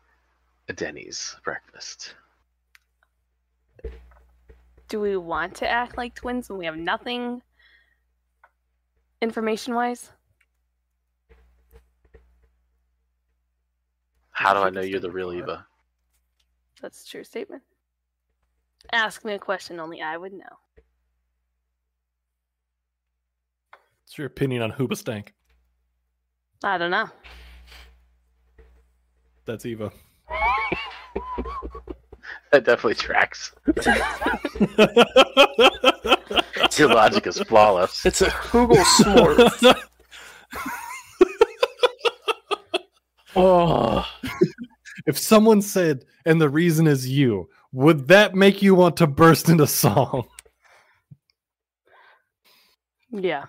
a 0.69 0.75
Denny's 0.75 1.37
breakfast. 1.43 2.17
Do 4.95 5.01
we 5.01 5.17
want 5.17 5.57
to 5.57 5.69
act 5.69 5.97
like 5.97 6.15
twins 6.15 6.49
when 6.49 6.57
we 6.57 6.67
have 6.67 6.77
nothing 6.77 7.43
information 9.21 9.75
wise? 9.75 10.13
How 14.31 14.55
do 14.55 14.61
I 14.61 14.71
know 14.71 14.83
you're 14.83 15.01
the 15.01 15.11
real 15.11 15.33
Eva? 15.33 15.67
That's 16.81 17.03
a 17.03 17.09
true 17.09 17.25
statement. 17.25 17.65
Ask 18.93 19.25
me 19.25 19.33
a 19.33 19.39
question 19.41 19.81
only 19.81 20.01
I 20.01 20.17
would 20.17 20.33
know. 20.33 20.45
What's 24.05 24.17
your 24.17 24.29
opinion 24.29 24.63
on 24.63 24.71
Hoobastank? 24.71 25.31
I 26.63 26.79
don't 26.79 26.93
know. 26.93 27.09
That's 29.45 29.67
Eva. 29.67 29.91
That 32.53 32.65
definitely 32.65 32.95
tracks. 32.95 33.51
Your 36.79 36.95
logic 36.95 37.27
is 37.27 37.41
flawless. 37.41 38.07
It's 38.07 38.23
a 38.23 38.33
Google 38.53 38.77
Smorf. 38.77 39.75
oh, 43.37 44.07
if 45.07 45.19
someone 45.19 45.63
said, 45.63 46.05
and 46.25 46.41
the 46.41 46.49
reason 46.49 46.87
is 46.87 47.09
you, 47.09 47.49
would 47.73 48.07
that 48.07 48.37
make 48.37 48.63
you 48.63 48.77
want 48.77 48.97
to 48.99 49.09
burst 49.09 49.49
into 49.49 49.67
song? 49.67 50.29
Yeah. 53.11 53.47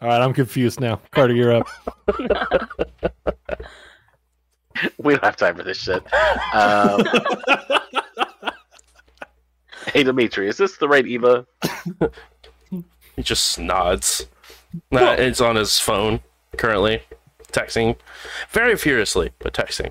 All 0.00 0.08
right, 0.08 0.22
I'm 0.22 0.32
confused 0.32 0.80
now. 0.80 1.00
Carter, 1.10 1.34
you're 1.34 1.56
up. 1.56 1.66
we 4.98 5.14
don't 5.14 5.24
have 5.24 5.36
time 5.36 5.56
for 5.56 5.62
this 5.62 5.78
shit. 5.78 6.02
Um, 6.54 7.02
hey, 9.92 10.02
Dimitri, 10.02 10.48
is 10.48 10.56
this 10.56 10.76
the 10.76 10.88
right 10.88 11.06
Eva? 11.06 11.46
he 13.16 13.22
just 13.22 13.58
nods. 13.58 14.26
Uh, 14.92 15.16
it's 15.18 15.40
on 15.40 15.56
his 15.56 15.78
phone 15.78 16.20
currently, 16.56 17.02
texting 17.52 17.96
very 18.50 18.76
furiously, 18.76 19.30
but 19.38 19.54
texting. 19.54 19.90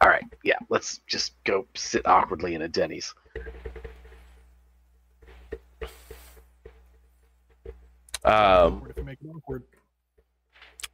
All 0.00 0.08
right, 0.08 0.24
yeah, 0.42 0.58
let's 0.68 1.00
just 1.06 1.32
go 1.44 1.66
sit 1.74 2.06
awkwardly 2.06 2.54
in 2.54 2.62
a 2.62 2.68
Denny's. 2.68 3.14
Um, 8.24 8.86
if 8.88 8.96
you 8.96 9.04
make 9.04 9.18
it 9.20 9.28
awkward. 9.28 9.64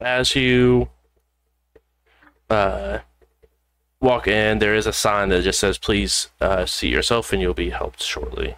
as 0.00 0.34
you 0.34 0.88
uh, 2.48 3.00
walk 4.00 4.26
in, 4.26 4.59
there 4.59 4.74
is 4.74 4.86
a 4.86 4.92
sign 4.92 5.28
that 5.28 5.42
just 5.42 5.60
says, 5.60 5.76
"Please 5.76 6.30
uh, 6.40 6.64
seat 6.64 6.92
yourself, 6.92 7.32
and 7.32 7.42
you'll 7.42 7.55
be 7.55 7.70
helped 7.70 8.02
shortly." 8.02 8.55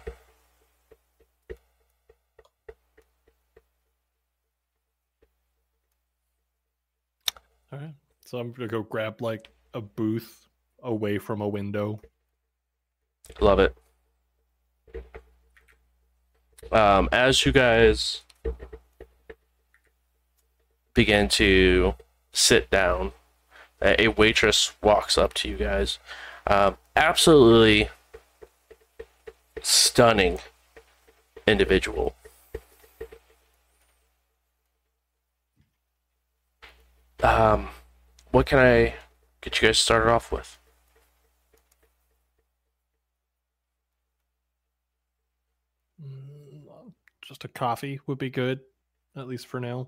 All 7.73 7.79
right. 7.79 7.93
So 8.23 8.39
I'm 8.39 8.53
gonna 8.53 8.67
go 8.67 8.83
grab 8.83 9.21
like 9.21 9.49
a 9.73 9.81
booth 9.81 10.47
away 10.81 11.17
from 11.17 11.41
a 11.41 11.47
window. 11.47 12.01
Love 13.39 13.59
it. 13.59 13.75
Um, 16.71 17.09
as 17.11 17.45
you 17.45 17.51
guys 17.51 18.21
begin 20.93 21.27
to 21.29 21.95
sit 22.33 22.69
down, 22.69 23.11
a 23.81 24.07
waitress 24.09 24.73
walks 24.81 25.17
up 25.17 25.33
to 25.33 25.49
you 25.49 25.57
guys. 25.57 25.99
Um, 26.47 26.77
absolutely 26.95 27.89
stunning 29.61 30.39
individual. 31.47 32.15
Um, 37.23 37.69
what 38.31 38.47
can 38.47 38.59
I 38.59 38.95
get 39.41 39.61
you 39.61 39.67
guys 39.67 39.79
started 39.79 40.09
off 40.09 40.31
with? 40.31 40.57
Mm, 46.03 46.63
Just 47.31 47.45
a 47.45 47.47
coffee 47.47 47.97
would 48.07 48.17
be 48.17 48.29
good, 48.29 48.59
at 49.15 49.25
least 49.25 49.47
for 49.47 49.61
now. 49.61 49.87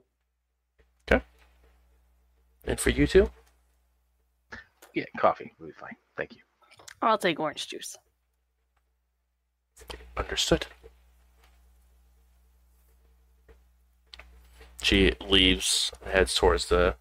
Okay. 1.12 1.22
And 2.64 2.80
for 2.80 2.90
you 2.90 3.06
two? 3.06 3.30
Yeah, 4.94 5.04
coffee 5.18 5.52
will 5.60 5.68
be 5.68 5.74
fine. 5.74 5.98
Thank 6.16 6.36
you. 6.36 6.42
I'll 7.02 7.18
take 7.18 7.42
orange 7.42 7.68
juice. 7.68 7.98
Understood. 10.16 10.68
She 14.82 15.12
leaves, 15.28 15.92
heads 16.06 16.36
towards 16.36 16.68
the 16.68 16.96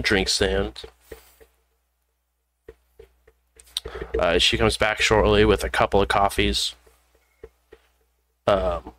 drink 0.00 0.28
stand. 0.28 0.82
Uh, 4.16 4.38
she 4.38 4.56
comes 4.56 4.76
back 4.76 5.00
shortly 5.00 5.44
with 5.44 5.64
a 5.64 5.68
couple 5.68 6.00
of 6.00 6.06
coffees. 6.06 6.76
Um, 8.46 8.92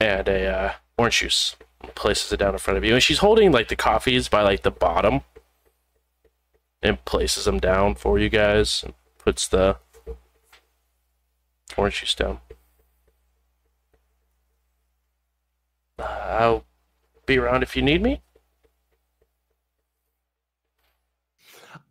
and 0.00 0.28
a 0.28 0.46
uh, 0.46 0.72
orange 0.98 1.18
juice. 1.18 1.56
Places 1.96 2.32
it 2.32 2.36
down 2.36 2.52
in 2.52 2.58
front 2.58 2.78
of 2.78 2.84
you, 2.84 2.94
and 2.94 3.02
she's 3.02 3.18
holding 3.18 3.50
like 3.50 3.66
the 3.66 3.74
coffees 3.74 4.28
by 4.28 4.42
like 4.42 4.62
the 4.62 4.70
bottom, 4.70 5.22
and 6.80 7.04
places 7.04 7.44
them 7.44 7.58
down 7.58 7.96
for 7.96 8.20
you 8.20 8.28
guys. 8.28 8.84
And 8.84 8.94
puts 9.18 9.48
the 9.48 9.78
orange 11.76 12.00
juice 12.00 12.14
down. 12.14 12.40
Uh, 15.98 16.02
I'll 16.02 16.64
be 17.26 17.38
around 17.38 17.64
if 17.64 17.76
you 17.76 17.82
need 17.82 18.00
me. 18.00 18.22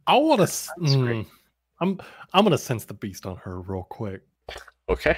I 0.08 0.16
want 0.16 0.40
to. 0.40 0.48
Sounds 0.48 0.96
great. 0.96 1.28
I'm. 1.82 2.00
I'm 2.34 2.44
gonna 2.46 2.58
sense 2.58 2.86
the 2.86 2.94
beast 2.94 3.26
on 3.26 3.36
her 3.38 3.60
real 3.60 3.84
quick. 3.90 4.22
Okay. 4.88 5.18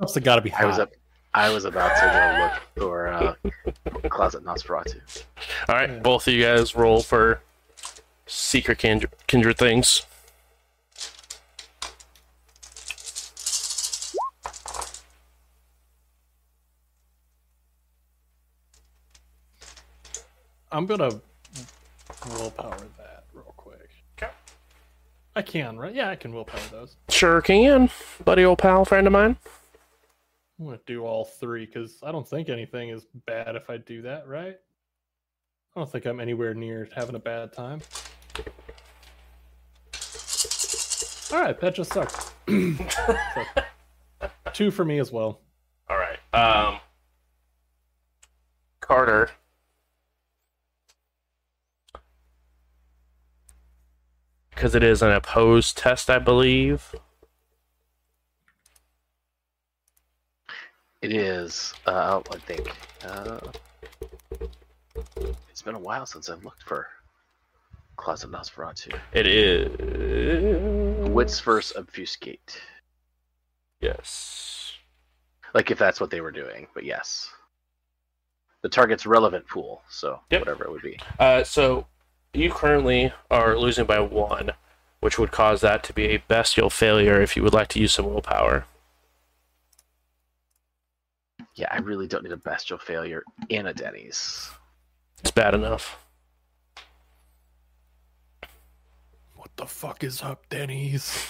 Must 0.00 0.14
have 0.14 0.24
got 0.24 0.36
to 0.36 0.40
be 0.40 0.48
hot. 0.48 0.62
I 0.62 0.66
was 0.66 0.78
up. 0.78 0.92
I 1.34 1.50
was 1.50 1.64
about 1.64 1.94
to 1.96 2.06
go 2.06 2.42
look 2.44 2.86
for 2.88 3.08
uh, 3.08 4.08
Closet 4.08 4.42
Nosferatu. 4.44 5.00
All 5.68 5.74
right, 5.76 5.90
Yeah. 5.90 5.98
both 5.98 6.26
of 6.26 6.34
you 6.34 6.42
guys 6.42 6.74
roll 6.74 7.02
for 7.02 7.40
secret 8.26 8.78
kindred, 8.78 9.10
kindred 9.26 9.58
things. 9.58 10.02
I'm 20.72 20.86
gonna 20.86 21.10
willpower 22.38 22.76
that 22.98 23.24
real 23.32 23.54
quick. 23.56 23.90
Okay. 24.16 24.30
I 25.40 25.42
can, 25.42 25.78
right? 25.78 25.94
Yeah, 25.94 26.10
I 26.10 26.16
can 26.16 26.34
willpower 26.34 26.60
those. 26.70 26.96
Sure 27.08 27.40
can, 27.40 27.88
buddy, 28.26 28.44
old 28.44 28.58
pal, 28.58 28.84
friend 28.84 29.06
of 29.06 29.14
mine. 29.14 29.38
I'm 30.58 30.66
gonna 30.66 30.78
do 30.84 31.06
all 31.06 31.24
three 31.24 31.64
because 31.64 31.98
I 32.02 32.12
don't 32.12 32.28
think 32.28 32.50
anything 32.50 32.90
is 32.90 33.06
bad 33.24 33.56
if 33.56 33.70
I 33.70 33.78
do 33.78 34.02
that, 34.02 34.28
right? 34.28 34.56
I 35.74 35.80
don't 35.80 35.90
think 35.90 36.04
I'm 36.04 36.20
anywhere 36.20 36.52
near 36.52 36.90
having 36.94 37.14
a 37.14 37.18
bad 37.18 37.54
time. 37.54 37.80
All 41.32 41.40
right, 41.40 41.58
that 41.58 41.74
just 41.74 41.90
sucks. 41.94 42.32
So, 44.20 44.28
two 44.52 44.70
for 44.70 44.84
me 44.84 44.98
as 44.98 45.10
well. 45.10 45.40
All 45.88 45.96
right. 45.96 46.18
Um, 46.34 46.80
Carter. 48.80 49.30
Because 54.60 54.74
it 54.74 54.82
is 54.82 55.00
an 55.00 55.10
opposed 55.10 55.78
test, 55.78 56.10
I 56.10 56.18
believe. 56.18 56.94
It 61.00 61.14
is. 61.14 61.72
Uh, 61.86 62.20
I 62.30 62.36
think. 62.36 62.70
Uh, 63.02 63.40
it's 65.48 65.62
been 65.62 65.76
a 65.76 65.78
while 65.78 66.04
since 66.04 66.28
I've 66.28 66.44
looked 66.44 66.62
for 66.62 66.88
Closet 67.96 68.30
Nosferatu. 68.30 68.94
It 69.14 69.26
is. 69.26 71.08
Wits 71.08 71.40
versus 71.40 71.74
obfuscate. 71.78 72.60
Yes. 73.80 74.74
Like 75.54 75.70
if 75.70 75.78
that's 75.78 76.02
what 76.02 76.10
they 76.10 76.20
were 76.20 76.30
doing, 76.30 76.66
but 76.74 76.84
yes. 76.84 77.30
The 78.60 78.68
target's 78.68 79.06
relevant 79.06 79.48
pool, 79.48 79.80
so 79.88 80.20
Yep. 80.28 80.42
whatever 80.42 80.64
it 80.64 80.70
would 80.70 80.82
be. 80.82 81.00
Uh, 81.18 81.44
so 81.44 81.86
you 82.32 82.50
currently 82.50 83.12
are 83.30 83.58
losing 83.58 83.86
by 83.86 84.00
one, 84.00 84.52
which 85.00 85.18
would 85.18 85.32
cause 85.32 85.60
that 85.60 85.82
to 85.84 85.92
be 85.92 86.08
a 86.08 86.18
bestial 86.28 86.70
failure 86.70 87.20
if 87.20 87.36
you 87.36 87.42
would 87.42 87.54
like 87.54 87.68
to 87.68 87.80
use 87.80 87.94
some 87.94 88.06
willpower. 88.06 88.66
Yeah, 91.54 91.68
I 91.70 91.78
really 91.78 92.06
don't 92.06 92.22
need 92.22 92.32
a 92.32 92.36
bestial 92.36 92.78
failure 92.78 93.22
in 93.48 93.66
a 93.66 93.74
Denny's. 93.74 94.50
It's 95.18 95.30
bad 95.30 95.54
enough. 95.54 95.98
What 99.34 99.50
the 99.56 99.66
fuck 99.66 100.04
is 100.04 100.22
up, 100.22 100.48
Denny's? 100.48 101.26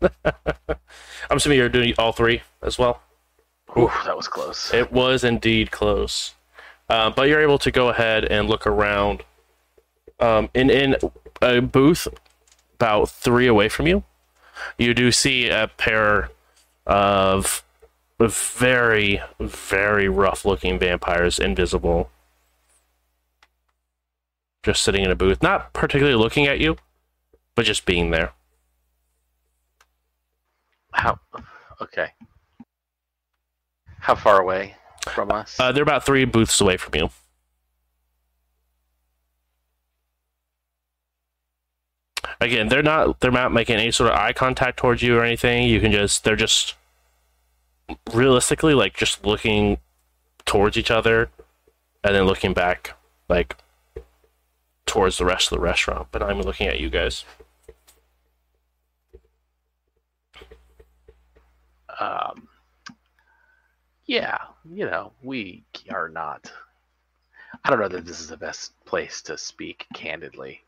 I'm 0.02 1.36
assuming 1.36 1.58
you're 1.58 1.68
doing 1.68 1.94
all 1.98 2.12
three 2.12 2.42
as 2.62 2.78
well. 2.78 3.02
Ooh, 3.76 3.90
that 4.04 4.16
was 4.16 4.28
close. 4.28 4.72
It 4.72 4.92
was 4.92 5.24
indeed 5.24 5.70
close, 5.70 6.34
uh, 6.88 7.10
but 7.10 7.28
you're 7.28 7.42
able 7.42 7.58
to 7.58 7.70
go 7.70 7.88
ahead 7.88 8.24
and 8.24 8.48
look 8.48 8.66
around. 8.66 9.24
Um, 10.18 10.48
in 10.54 10.70
in 10.70 10.96
a 11.42 11.60
booth 11.60 12.08
about 12.74 13.10
three 13.10 13.46
away 13.46 13.68
from 13.68 13.86
you, 13.86 14.04
you 14.78 14.94
do 14.94 15.12
see 15.12 15.48
a 15.48 15.68
pair 15.76 16.30
of 16.86 17.62
very 18.18 19.20
very 19.38 20.08
rough 20.08 20.44
looking 20.44 20.78
vampires, 20.78 21.38
invisible, 21.38 22.10
just 24.62 24.82
sitting 24.82 25.04
in 25.04 25.10
a 25.10 25.16
booth, 25.16 25.42
not 25.42 25.72
particularly 25.72 26.16
looking 26.16 26.46
at 26.46 26.58
you, 26.58 26.76
but 27.54 27.66
just 27.66 27.84
being 27.84 28.10
there. 28.10 28.32
How? 30.92 31.18
Okay. 31.80 32.08
How 34.00 34.14
far 34.14 34.40
away 34.40 34.76
from 35.08 35.30
us? 35.30 35.58
Uh, 35.60 35.72
they're 35.72 35.82
about 35.82 36.06
three 36.06 36.24
booths 36.24 36.60
away 36.60 36.78
from 36.78 36.94
you. 36.94 37.10
Again, 42.40 42.68
they're 42.68 42.82
not 42.82 43.20
they're 43.20 43.30
not 43.30 43.52
making 43.52 43.76
any 43.76 43.90
sort 43.90 44.10
of 44.10 44.16
eye 44.16 44.32
contact 44.32 44.78
towards 44.78 45.02
you 45.02 45.16
or 45.16 45.24
anything. 45.24 45.68
You 45.68 45.80
can 45.80 45.92
just 45.92 46.24
they're 46.24 46.36
just 46.36 46.74
realistically 48.12 48.74
like 48.74 48.94
just 48.94 49.24
looking 49.24 49.78
towards 50.44 50.76
each 50.76 50.90
other 50.90 51.30
and 52.04 52.14
then 52.14 52.24
looking 52.24 52.52
back 52.52 52.94
like 53.28 53.56
towards 54.86 55.18
the 55.18 55.24
rest 55.24 55.50
of 55.50 55.58
the 55.58 55.62
restaurant, 55.62 56.08
but 56.12 56.22
I'm 56.22 56.40
looking 56.40 56.68
at 56.68 56.78
you 56.78 56.90
guys. 56.90 57.24
um, 61.98 62.48
yeah, 64.06 64.38
you 64.70 64.86
know, 64.86 65.12
we 65.22 65.64
are 65.90 66.08
not 66.08 66.50
I 67.64 67.70
don't 67.70 67.80
know 67.80 67.88
that 67.88 68.04
this 68.04 68.20
is 68.20 68.28
the 68.28 68.36
best 68.36 68.72
place 68.84 69.22
to 69.22 69.38
speak 69.38 69.86
candidly. 69.94 70.62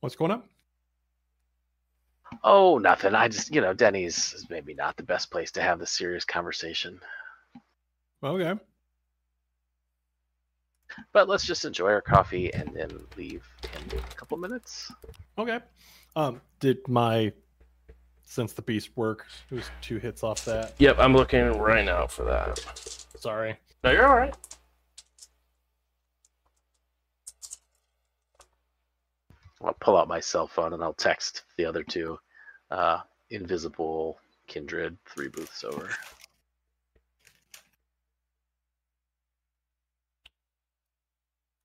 What's 0.00 0.16
going 0.16 0.30
on? 0.30 0.42
Oh, 2.42 2.78
nothing. 2.78 3.14
I 3.14 3.28
just, 3.28 3.54
you 3.54 3.60
know, 3.60 3.74
Denny's 3.74 4.32
is 4.34 4.48
maybe 4.48 4.72
not 4.72 4.96
the 4.96 5.02
best 5.02 5.30
place 5.30 5.50
to 5.52 5.62
have 5.62 5.78
the 5.78 5.86
serious 5.86 6.24
conversation. 6.24 7.00
Okay. 8.22 8.54
But 11.12 11.28
let's 11.28 11.44
just 11.44 11.64
enjoy 11.64 11.90
our 11.90 12.00
coffee 12.00 12.52
and 12.52 12.74
then 12.74 12.90
leave 13.16 13.46
in 13.74 13.98
a 13.98 14.02
couple 14.14 14.38
minutes. 14.38 14.90
Okay. 15.38 15.60
Um, 16.16 16.40
did 16.60 16.86
my 16.88 17.32
sense 18.24 18.52
the 18.52 18.62
beast 18.62 18.90
work? 18.96 19.26
It 19.50 19.54
was 19.54 19.70
two 19.80 19.98
hits 19.98 20.22
off 20.22 20.44
that. 20.46 20.74
Yep, 20.78 20.96
I'm 20.98 21.14
looking 21.14 21.58
right 21.58 21.84
now 21.84 22.06
for 22.06 22.24
that. 22.24 22.58
Sorry. 23.18 23.56
No, 23.84 23.90
you're 23.90 24.06
all 24.06 24.16
right. 24.16 24.34
I'll 29.62 29.76
pull 29.80 29.96
out 29.96 30.08
my 30.08 30.20
cell 30.20 30.46
phone 30.46 30.72
and 30.72 30.82
I'll 30.82 30.94
text 30.94 31.42
the 31.56 31.64
other 31.66 31.82
two. 31.82 32.18
Uh, 32.70 33.00
invisible, 33.30 34.18
kindred, 34.46 34.96
three 35.06 35.28
booths 35.28 35.64
over. 35.64 35.90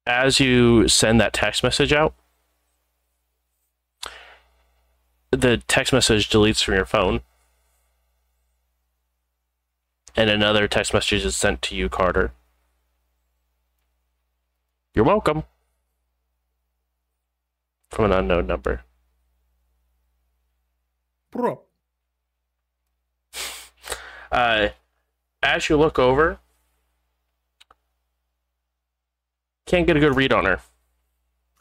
As 0.07 0.39
you 0.39 0.87
send 0.87 1.19
that 1.19 1.33
text 1.33 1.63
message 1.63 1.91
out, 1.91 2.13
the 5.31 5.57
text 5.67 5.91
message 5.91 6.29
deletes 6.29 6.63
from 6.63 6.75
your 6.75 6.85
phone. 6.85 7.21
And 10.15 10.29
another 10.29 10.67
text 10.67 10.93
message 10.93 11.25
is 11.25 11.35
sent 11.35 11.61
to 11.63 11.75
you, 11.75 11.89
Carter. 11.89 12.31
You're 14.93 15.05
welcome. 15.05 15.43
From 17.95 18.11
an 18.11 18.11
unknown 18.11 18.45
number. 18.45 18.81
Bro. 21.31 21.61
Uh, 24.31 24.69
as 25.41 25.69
you 25.69 25.77
look 25.77 25.97
over, 25.97 26.39
can't 29.65 29.87
get 29.87 29.95
a 29.95 29.99
good 30.01 30.13
read 30.13 30.33
on 30.33 30.43
her. 30.43 30.59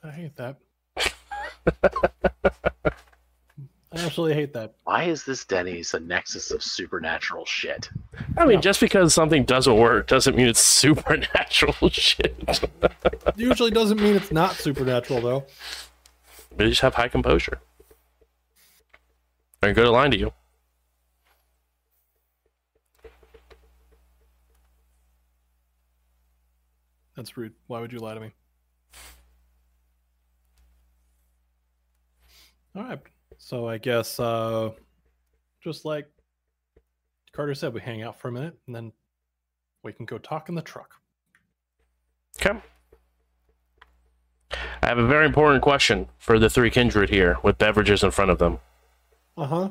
I 0.02 0.11
hate 0.11 0.35
that. 0.36 0.56
I 3.93 3.98
absolutely 3.98 4.35
hate 4.35 4.52
that. 4.55 4.74
Why 4.82 5.05
is 5.05 5.24
this 5.24 5.44
Denny's 5.44 5.94
a 5.94 6.01
nexus 6.01 6.51
of 6.51 6.65
supernatural 6.65 7.44
shit? 7.44 7.90
I 8.36 8.44
mean, 8.44 8.61
just 8.61 8.81
because 8.81 9.15
something 9.15 9.44
doesn't 9.44 9.77
work 9.77 10.09
doesn't 10.09 10.35
mean 10.35 10.48
it's 10.48 10.61
supernatural 10.65 11.90
shit. 11.90 12.35
Usually 13.36 13.70
doesn't 13.70 14.01
mean 14.01 14.16
it's 14.16 14.32
not 14.32 14.56
supernatural 14.56 15.20
though. 15.20 15.47
They 16.57 16.69
just 16.69 16.81
have 16.83 16.95
high 16.95 17.09
composure. 17.09 17.61
They're 19.61 19.73
good 19.73 19.87
aligned 19.87 20.13
to 20.13 20.19
you. 20.19 20.33
That's 27.17 27.37
rude. 27.37 27.55
Why 27.67 27.81
would 27.81 27.93
you 27.93 27.99
lie 27.99 28.15
to 28.15 28.21
me? 28.21 28.33
All 32.77 32.83
right. 32.83 33.01
So 33.39 33.69
I 33.69 33.79
guess 33.79 34.19
uh 34.19 34.71
just 35.63 35.85
like 35.85 36.07
Carter 37.33 37.55
said, 37.55 37.73
we 37.73 37.81
hang 37.81 38.03
out 38.03 38.19
for 38.19 38.29
a 38.29 38.33
minute 38.33 38.59
and 38.67 38.75
then 38.75 38.93
we 39.83 39.93
can 39.93 40.07
go 40.07 40.19
talk 40.19 40.49
in 40.49 40.55
the 40.55 40.63
truck. 40.63 40.95
Okay. 42.41 42.61
I 44.85 44.89
have 44.89 44.98
a 44.98 45.06
very 45.06 45.24
important 45.24 45.62
question 45.62 46.09
for 46.19 46.39
the 46.39 46.51
three 46.51 46.69
kindred 46.69 47.09
here 47.09 47.39
with 47.43 47.56
beverages 47.56 48.02
in 48.02 48.11
front 48.11 48.31
of 48.31 48.39
them. 48.39 48.59
Uh-huh. 49.35 49.70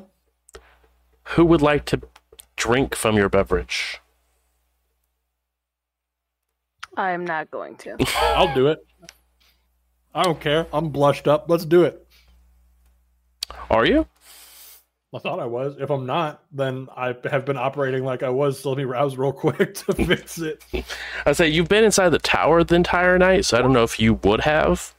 Who 1.22 1.44
would 1.44 1.62
like 1.62 1.84
to 1.86 2.00
drink 2.56 2.96
from 2.96 3.16
your 3.16 3.28
beverage? 3.28 4.00
I'm 6.96 7.24
not 7.24 7.48
going 7.52 7.76
to. 7.76 7.96
I'll 8.16 8.52
do 8.56 8.66
it. 8.66 8.84
I 10.12 10.24
don't 10.24 10.40
care. 10.40 10.66
I'm 10.72 10.88
blushed 10.88 11.28
up. 11.28 11.44
Let's 11.48 11.64
do 11.64 11.84
it. 11.84 12.04
Are 13.70 13.86
you? 13.86 14.08
I 15.14 15.20
thought 15.20 15.38
I 15.38 15.46
was. 15.46 15.76
If 15.78 15.90
I'm 15.90 16.06
not, 16.06 16.42
then 16.50 16.88
I 16.96 17.14
have 17.30 17.44
been 17.44 17.56
operating 17.56 18.02
like 18.02 18.24
I 18.24 18.30
was. 18.30 18.58
So 18.58 18.70
let 18.70 18.78
me 18.78 18.84
rouse 18.84 19.16
real 19.16 19.32
quick 19.32 19.74
to 19.74 19.92
fix 20.06 20.40
it. 20.40 20.64
I 21.24 21.32
say 21.32 21.48
you've 21.48 21.68
been 21.68 21.84
inside 21.84 22.08
the 22.08 22.18
tower 22.18 22.64
the 22.64 22.74
entire 22.74 23.16
night, 23.16 23.44
so 23.44 23.56
I 23.56 23.62
don't 23.62 23.72
know 23.72 23.84
if 23.84 24.00
you 24.00 24.14
would 24.24 24.40
have. 24.40 24.92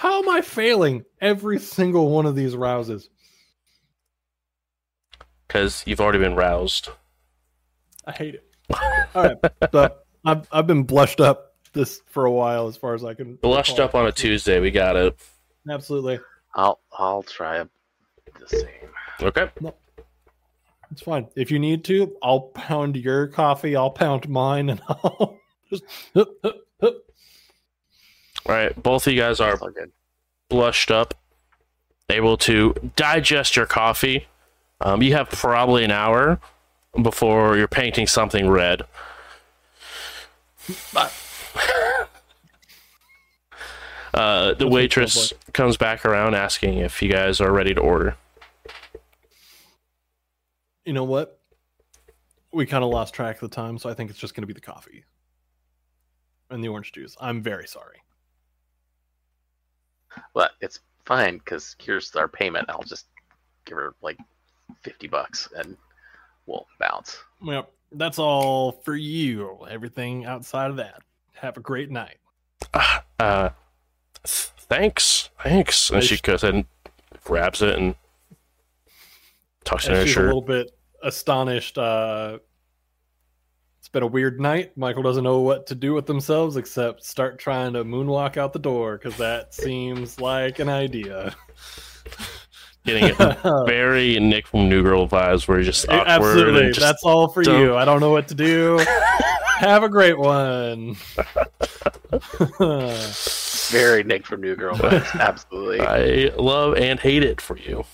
How 0.00 0.22
am 0.22 0.30
I 0.30 0.40
failing 0.40 1.04
every 1.20 1.58
single 1.58 2.08
one 2.10 2.24
of 2.24 2.34
these 2.34 2.56
rouses? 2.56 3.10
Because 5.46 5.84
you've 5.86 6.00
already 6.00 6.20
been 6.20 6.36
roused. 6.36 6.88
I 8.06 8.12
hate 8.12 8.36
it. 8.36 8.46
All 9.14 9.24
right, 9.24 9.36
so 9.70 9.94
I've 10.24 10.48
I've 10.50 10.66
been 10.66 10.84
blushed 10.84 11.20
up 11.20 11.52
this 11.74 12.00
for 12.06 12.24
a 12.24 12.32
while, 12.32 12.66
as 12.66 12.78
far 12.78 12.94
as 12.94 13.04
I 13.04 13.12
can. 13.12 13.34
Blushed 13.36 13.72
recall. 13.72 13.84
up 13.84 13.94
on 13.94 14.06
a 14.06 14.12
Tuesday, 14.12 14.58
we 14.58 14.70
got 14.70 14.96
it. 14.96 15.20
Absolutely, 15.68 16.18
I'll 16.54 16.80
I'll 16.98 17.22
try 17.22 17.62
the 18.38 18.48
same. 18.48 18.68
Okay. 19.20 19.50
it's 20.90 21.02
fine. 21.02 21.28
If 21.36 21.50
you 21.50 21.58
need 21.58 21.84
to, 21.84 22.16
I'll 22.22 22.40
pound 22.40 22.96
your 22.96 23.26
coffee. 23.26 23.76
I'll 23.76 23.90
pound 23.90 24.30
mine, 24.30 24.70
and 24.70 24.80
I'll 24.88 25.38
just. 25.68 25.84
hup, 26.14 26.30
hup, 26.42 26.56
hup. 26.80 26.94
All 28.46 28.54
right. 28.54 28.82
Both 28.82 29.06
of 29.06 29.12
you 29.12 29.20
guys 29.20 29.40
are 29.40 29.54
It's 29.54 29.92
blushed 30.48 30.90
up, 30.90 31.14
able 32.08 32.36
to 32.38 32.74
digest 32.96 33.56
your 33.56 33.66
coffee. 33.66 34.26
Um, 34.80 35.02
you 35.02 35.12
have 35.12 35.28
probably 35.30 35.84
an 35.84 35.90
hour 35.90 36.40
before 37.00 37.56
you're 37.56 37.68
painting 37.68 38.06
something 38.06 38.48
red. 38.48 38.82
Uh, 44.12 44.54
the 44.54 44.66
waitress 44.66 45.32
comes 45.52 45.76
back 45.76 46.04
around 46.04 46.34
asking 46.34 46.78
if 46.78 47.00
you 47.00 47.10
guys 47.10 47.40
are 47.40 47.52
ready 47.52 47.74
to 47.74 47.80
order. 47.80 48.16
You 50.84 50.92
know 50.92 51.04
what? 51.04 51.40
We 52.52 52.66
kind 52.66 52.82
of 52.82 52.90
lost 52.90 53.14
track 53.14 53.36
of 53.36 53.48
the 53.48 53.54
time, 53.54 53.78
so 53.78 53.88
I 53.88 53.94
think 53.94 54.10
it's 54.10 54.18
just 54.18 54.34
going 54.34 54.42
to 54.42 54.48
be 54.48 54.52
the 54.52 54.60
coffee 54.60 55.04
and 56.50 56.64
the 56.64 56.68
orange 56.68 56.90
juice. 56.90 57.16
I'm 57.20 57.40
very 57.40 57.68
sorry. 57.68 58.02
But 60.34 60.52
it's 60.60 60.80
fine 61.04 61.38
because 61.38 61.76
here's 61.78 62.14
our 62.16 62.28
payment. 62.28 62.68
I'll 62.68 62.82
just 62.82 63.06
give 63.64 63.76
her 63.76 63.94
like 64.02 64.18
fifty 64.82 65.08
bucks 65.08 65.48
and 65.56 65.76
we'll 66.46 66.66
bounce. 66.78 67.18
Yep, 67.42 67.70
that's 67.92 68.18
all 68.18 68.72
for 68.72 68.96
you. 68.96 69.66
Everything 69.68 70.24
outside 70.24 70.70
of 70.70 70.76
that. 70.76 71.02
Have 71.34 71.56
a 71.56 71.60
great 71.60 71.90
night. 71.90 72.18
Ah, 72.74 73.04
uh, 73.18 73.48
thanks, 74.24 75.30
thanks. 75.42 75.90
And 75.90 76.02
she 76.02 76.18
goes 76.18 76.42
ahead 76.42 76.54
and 76.54 76.64
grabs 77.24 77.62
it 77.62 77.78
and 77.78 77.94
tucks 79.64 79.86
it 79.86 79.92
in 79.92 79.96
her 79.96 80.06
she's 80.06 80.16
a 80.16 80.22
little 80.22 80.42
bit 80.42 80.70
astonished. 81.02 81.78
Uh, 81.78 82.38
it's 82.40 82.49
been 83.92 84.02
a 84.02 84.06
weird 84.06 84.40
night. 84.40 84.76
Michael 84.76 85.02
doesn't 85.02 85.24
know 85.24 85.40
what 85.40 85.66
to 85.68 85.74
do 85.74 85.94
with 85.94 86.06
themselves 86.06 86.56
except 86.56 87.04
start 87.04 87.38
trying 87.38 87.72
to 87.72 87.84
moonwalk 87.84 88.36
out 88.36 88.52
the 88.52 88.58
door 88.58 88.96
because 88.98 89.16
that 89.18 89.52
seems 89.62 90.20
like 90.20 90.58
an 90.58 90.68
idea. 90.68 91.34
Getting 92.86 93.14
it 93.18 93.66
very 93.66 94.18
Nick 94.20 94.46
from 94.46 94.68
New 94.70 94.82
Girl 94.82 95.06
vibes, 95.06 95.46
where 95.46 95.58
you're 95.58 95.64
just 95.64 95.86
awkward 95.90 96.08
Absolutely, 96.08 96.68
just 96.68 96.80
that's 96.80 97.04
all 97.04 97.28
for 97.28 97.42
don't- 97.42 97.60
you. 97.60 97.76
I 97.76 97.84
don't 97.84 98.00
know 98.00 98.10
what 98.10 98.28
to 98.28 98.34
do. 98.34 98.78
Have 99.58 99.82
a 99.82 99.88
great 99.90 100.18
one. 100.18 100.96
Very 103.70 104.02
Nick 104.02 104.26
from 104.26 104.40
New 104.40 104.56
Girl, 104.56 104.74
vibes. 104.76 105.20
absolutely. 105.20 105.80
I 105.80 106.34
love 106.36 106.76
and 106.76 106.98
hate 106.98 107.22
it 107.22 107.40
for 107.42 107.58
you, 107.58 107.84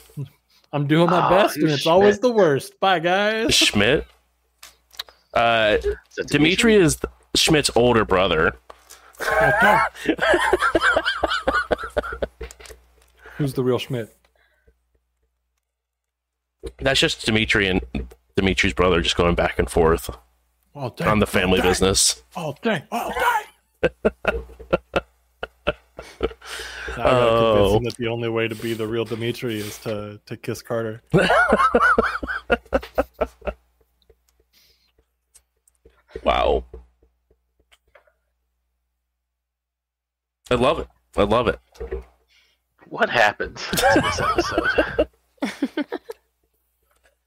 I'm 0.72 0.86
doing 0.86 1.10
my 1.10 1.26
Oh, 1.26 1.30
best, 1.30 1.56
and 1.56 1.68
it's 1.68 1.86
always 1.88 2.20
the 2.20 2.30
worst. 2.30 2.78
Bye, 2.78 3.00
guys. 3.00 3.54
Schmidt. 3.54 4.06
Uh, 5.36 5.76
Is 5.82 5.84
that 6.16 6.28
Dimitri 6.28 6.74
is 6.76 6.98
Schmidt's 7.34 7.70
older 7.76 8.04
brother. 8.06 8.56
Who's 13.36 13.52
the 13.52 13.62
real 13.62 13.78
Schmidt? 13.78 14.16
That's 16.78 16.98
just 16.98 17.26
Dimitri 17.26 17.68
and 17.68 17.82
Dimitri's 18.34 18.72
brother 18.72 19.00
just 19.02 19.16
going 19.16 19.34
back 19.34 19.58
and 19.58 19.68
forth 19.70 20.08
dang. 20.96 21.08
on 21.08 21.18
the 21.18 21.26
family 21.26 21.58
oh, 21.58 21.62
dang. 21.62 21.70
business. 21.70 22.22
Oh, 22.34 22.54
dang. 22.62 22.82
Oh, 22.90 23.12
dang. 23.12 23.44
Now 26.96 27.02
I 27.02 27.10
gotta 27.10 27.30
Oh. 27.30 27.52
convince 27.54 27.76
him 27.76 27.84
that 27.84 27.96
the 27.98 28.08
only 28.08 28.28
way 28.30 28.48
to 28.48 28.54
be 28.54 28.72
the 28.72 28.86
real 28.86 29.04
Dimitri 29.04 29.58
is 29.58 29.76
to, 29.80 30.18
to 30.24 30.36
kiss 30.38 30.62
Carter. 30.62 31.02
Wow. 36.26 36.64
I 40.50 40.56
love 40.56 40.80
it. 40.80 40.88
I 41.16 41.22
love 41.22 41.46
it. 41.46 41.60
What 42.88 43.08
happens 43.08 43.64
in 43.94 44.02
this 44.02 44.20
episode? 44.20 45.08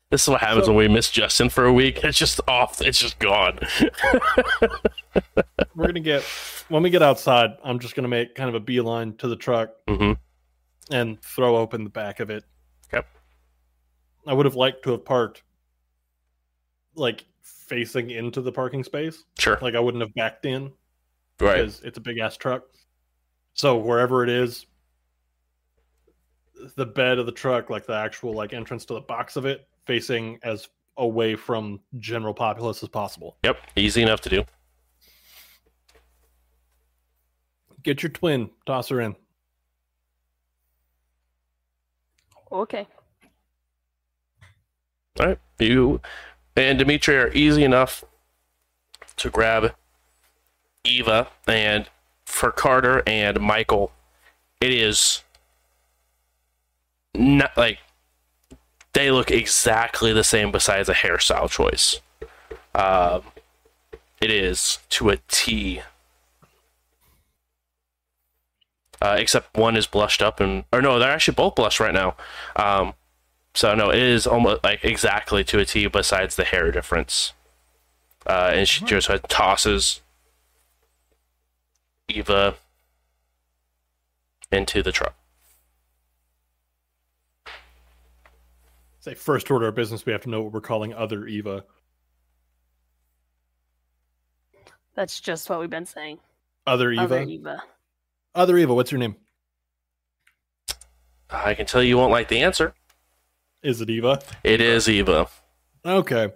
this 0.09 0.23
is 0.23 0.27
what 0.27 0.41
happens 0.41 0.65
so, 0.65 0.73
when 0.73 0.89
we 0.89 0.93
miss 0.93 1.09
Justin 1.09 1.47
for 1.47 1.63
a 1.63 1.71
week. 1.71 2.03
It's 2.03 2.17
just 2.17 2.41
off. 2.45 2.81
It's 2.81 2.99
just 2.99 3.17
gone. 3.19 3.59
we're 5.76 5.88
gonna 5.88 6.01
get 6.01 6.23
when 6.67 6.84
we 6.84 6.89
get 6.89 7.01
outside. 7.01 7.51
I'm 7.63 7.80
just 7.80 7.95
gonna 7.95 8.09
make 8.09 8.35
kind 8.35 8.49
of 8.49 8.55
a 8.55 8.59
beeline 8.59 9.15
to 9.17 9.30
the 9.30 9.38
truck 9.38 9.69
mm-hmm. 9.88 10.11
and 10.93 11.21
throw 11.21 11.55
open 11.55 11.85
the 11.85 11.89
back 11.89 12.19
of 12.19 12.30
it. 12.30 12.43
Yep. 12.91 13.07
I 14.27 14.34
would 14.34 14.45
have 14.45 14.55
liked 14.55 14.84
to 14.84 14.91
have 14.91 15.05
parked 15.05 15.43
like 16.95 17.23
facing 17.69 18.09
into 18.09 18.41
the 18.41 18.51
parking 18.51 18.83
space. 18.83 19.23
Sure. 19.37 19.59
Like 19.61 19.75
I 19.75 19.79
wouldn't 19.79 20.01
have 20.01 20.13
backed 20.15 20.45
in 20.45 20.71
Right. 21.39 21.57
because 21.57 21.81
it's 21.81 21.97
a 21.97 22.01
big 22.01 22.17
ass 22.17 22.35
truck. 22.35 22.63
So 23.53 23.77
wherever 23.77 24.23
it 24.23 24.29
is, 24.29 24.65
the 26.75 26.85
bed 26.85 27.19
of 27.19 27.25
the 27.25 27.31
truck, 27.31 27.69
like 27.69 27.85
the 27.85 27.95
actual 27.95 28.33
like 28.33 28.51
entrance 28.53 28.83
to 28.85 28.95
the 28.95 29.01
box 29.01 29.35
of 29.35 29.45
it, 29.45 29.67
facing 29.85 30.39
as 30.43 30.67
away 30.97 31.35
from 31.35 31.79
general 31.99 32.33
populace 32.33 32.83
as 32.83 32.89
possible. 32.89 33.37
Yep. 33.43 33.57
Easy 33.77 34.01
enough 34.01 34.19
to 34.21 34.29
do. 34.29 34.43
Get 37.83 38.03
your 38.03 38.09
twin, 38.09 38.49
toss 38.65 38.89
her 38.89 38.99
in. 38.99 39.15
Okay. 42.51 42.87
All 45.19 45.27
right. 45.27 45.39
You 45.59 46.01
and 46.60 46.77
Dimitri 46.77 47.18
are 47.18 47.31
easy 47.34 47.64
enough 47.64 48.03
to 49.15 49.30
grab 49.30 49.73
Eva, 50.84 51.27
and 51.48 51.90
for 52.26 52.52
Carter 52.52 53.02
and 53.07 53.40
Michael, 53.40 53.91
it 54.60 54.72
is 54.72 55.23
not 57.14 57.56
like 57.57 57.80
they 58.94 59.10
look 59.10 59.31
exactly 59.31 60.11
the 60.14 60.23
same 60.23 60.52
besides 60.52 60.90
a 60.90 60.94
hairstyle 60.94 61.49
choice. 61.49 62.02
Um, 62.76 63.23
it 64.22 64.30
is 64.30 64.80
to 64.90 65.10
a 65.10 65.18
T. 65.27 65.81
Uh, 69.02 69.15
except 69.18 69.56
one 69.56 69.77
is 69.77 69.88
blushed 69.88 70.22
up 70.22 70.41
and 70.41 70.65
or 70.73 70.81
no, 70.81 70.99
they're 70.99 71.10
actually 71.11 71.36
both 71.36 71.56
blushed 71.56 71.80
right 71.80 71.94
now. 71.94 72.18
Um, 72.57 72.94
so 73.60 73.76
no, 73.76 73.90
it 73.90 73.99
is 73.99 74.26
almost 74.26 74.64
like 74.64 74.86
exactly 74.86 75.44
to 75.44 75.60
a 75.60 75.65
T 75.65 75.86
besides 75.88 76.38
the 76.38 76.45
hair 76.45 76.72
difference. 76.72 77.34
Uh, 78.26 78.52
and 78.53 78.65
she 78.65 78.86
just 78.86 79.10
tosses 79.27 79.99
Eva 82.07 82.56
into 84.49 84.81
the 84.81 84.94
truck. 84.94 85.14
Say 89.02 89.14
first 89.14 89.52
order 89.52 89.68
of 89.68 89.76
business, 89.76 90.06
we 90.06 90.14
have 90.14 90.22
to 90.22 90.30
know 90.30 90.41
what 90.41 90.53
we're 90.53 90.61
calling 90.61 90.94
other 90.94 91.27
Eva. 91.27 91.65
That's 94.95 95.19
just 95.19 95.49
what 95.49 95.60
we've 95.60 95.69
been 95.69 95.86
saying. 95.86 96.19
Other 96.65 96.94
Eva. 96.94 97.03
Other 97.03 97.23
Eva. 97.23 97.64
Other 98.34 98.57
Eva. 98.57 98.73
What's 98.73 98.94
your 98.94 98.99
name? 98.99 99.18
I 101.30 101.56
can 101.56 101.65
tell 101.65 101.84
you 101.84 101.98
won't 101.98 102.14
like 102.14 102.30
the 102.30 102.40
answer. 102.40 102.73
Is 103.61 103.81
it 103.81 103.90
Eva? 103.90 104.19
It 104.44 104.61
is 104.61 104.88
Eva. 104.88 105.27
Okay. 105.86 106.31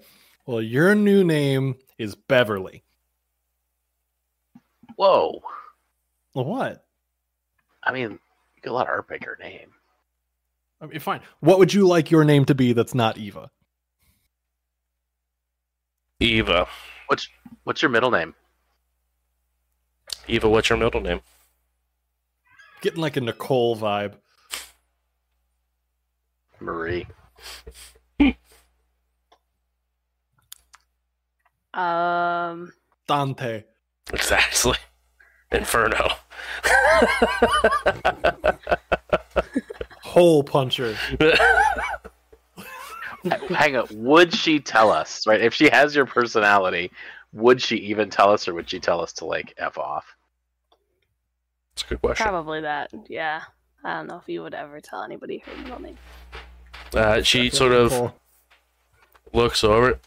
Well, 0.45 0.62
your 0.62 0.94
new 0.94 1.24
name 1.24 1.76
is 1.98 2.16
Beverly. 2.16 2.84
Whoa. 4.95 5.41
What? 6.34 6.86
I 7.84 7.91
mean, 7.94 8.12
you 8.12 8.62
could 8.62 8.74
let 8.74 8.88
her 8.88 9.04
pick 9.04 9.24
her 9.26 9.38
name. 9.40 9.70
I 10.82 10.88
mean, 10.88 11.00
fine. 11.00 11.22
What 11.40 11.60
would 11.60 11.74
you 11.74 11.88
like 11.88 12.12
your 12.12 12.26
name 12.26 12.45
to 12.45 12.56
be 12.56 12.74
that's 12.74 12.94
not 12.94 13.18
Eva? 13.18 13.50
Eva. 16.20 16.68
What's 17.08 17.30
what's 17.64 17.82
your 17.82 17.91
middle 17.91 18.12
name? 18.12 18.34
Eva, 20.28 20.50
what's 20.50 20.70
your 20.70 20.78
middle 20.78 21.02
name? 21.02 21.22
Getting 22.82 23.02
like 23.02 23.18
a 23.18 23.22
Nicole 23.22 23.78
vibe. 23.78 24.16
Marie. 26.64 27.07
Um, 31.73 32.72
Dante. 33.07 33.64
Exactly. 34.14 34.77
Inferno. 35.52 36.10
Hole 40.03 40.44
puncher. 40.44 40.95
Hang 43.49 43.77
on. 43.77 43.88
Would 43.91 44.34
she 44.34 44.60
tell 44.60 44.91
us, 44.91 45.26
right? 45.26 45.41
If 45.41 45.53
she 45.53 45.69
has 45.69 45.95
your 45.95 46.06
personality, 46.06 46.91
would 47.31 47.61
she 47.61 47.77
even 47.77 48.10
tell 48.10 48.31
us 48.31 48.48
or 48.48 48.53
would 48.53 48.69
she 48.69 48.80
tell 48.80 49.02
us 49.02 49.14
to 49.14 49.26
like 49.26 49.53
F 49.57 49.77
off? 49.77 50.06
That's 51.73 51.84
a 51.84 51.88
good 51.88 52.02
question. 52.02 52.23
probably 52.26 52.61
that. 52.61 52.91
Yeah. 53.07 53.41
I 53.84 53.95
don't 53.95 54.07
know 54.07 54.18
if 54.18 54.30
you 54.30 54.41
would 54.44 54.53
ever 54.53 54.80
tell 54.80 55.02
anybody 55.03 55.44
her 55.45 55.64
middle 55.64 55.81
name. 55.81 55.98
Uh, 56.94 57.24
she 57.24 57.49
sort 57.49 57.72
of 57.72 57.91
Nicole. 57.91 58.14
looks 59.34 59.64
over 59.64 59.90
it. 59.91 59.99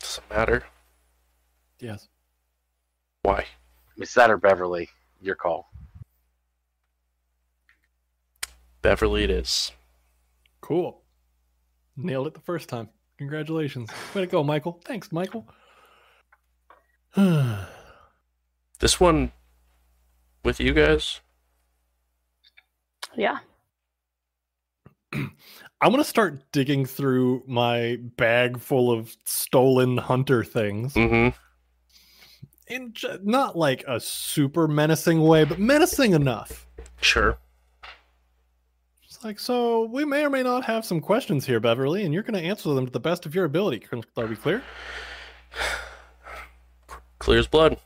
Doesn't 0.00 0.30
matter. 0.30 0.64
Yes. 1.78 2.08
Why? 3.22 3.46
Miss 3.96 4.14
that 4.14 4.30
or 4.30 4.36
Beverly? 4.38 4.88
Your 5.20 5.34
call. 5.34 5.68
Beverly 8.82 9.24
it 9.24 9.30
is. 9.30 9.72
Cool. 10.60 11.02
Nailed 11.96 12.28
it 12.28 12.34
the 12.34 12.40
first 12.40 12.68
time. 12.68 12.88
Congratulations. 13.18 13.90
Way 14.14 14.22
to 14.22 14.26
go, 14.26 14.42
Michael. 14.44 14.80
Thanks, 14.84 15.10
Michael. 15.12 15.46
This 18.78 19.00
one 19.00 19.32
with 20.44 20.60
you 20.60 20.74
guys? 20.74 21.20
Yeah. 23.16 23.38
I'm 25.80 25.90
gonna 25.90 26.04
start 26.04 26.40
digging 26.52 26.84
through 26.86 27.42
my 27.46 27.98
bag 28.16 28.58
full 28.58 28.90
of 28.90 29.14
stolen 29.24 29.96
hunter 29.98 30.42
things 30.44 30.94
Mm-hmm. 30.94 31.36
in 32.72 32.92
j- 32.94 33.18
not 33.22 33.56
like 33.56 33.84
a 33.86 34.00
super 34.00 34.66
menacing 34.68 35.20
way, 35.22 35.44
but 35.44 35.58
menacing 35.58 36.12
enough. 36.12 36.66
Sure. 37.00 37.38
It's 39.04 39.22
like, 39.24 39.38
so 39.38 39.84
we 39.84 40.04
may 40.04 40.24
or 40.24 40.30
may 40.30 40.42
not 40.42 40.64
have 40.64 40.84
some 40.84 41.00
questions 41.00 41.46
here, 41.46 41.60
Beverly, 41.60 42.04
and 42.04 42.12
you're 42.14 42.22
gonna 42.22 42.38
answer 42.38 42.72
them 42.74 42.86
to 42.86 42.92
the 42.92 43.00
best 43.00 43.26
of 43.26 43.34
your 43.34 43.44
ability. 43.44 43.86
Are 44.16 44.26
we 44.26 44.36
clear? 44.36 44.62
Clear 47.18 47.38
as 47.38 47.46
blood. 47.48 47.72
I'm 47.72 47.80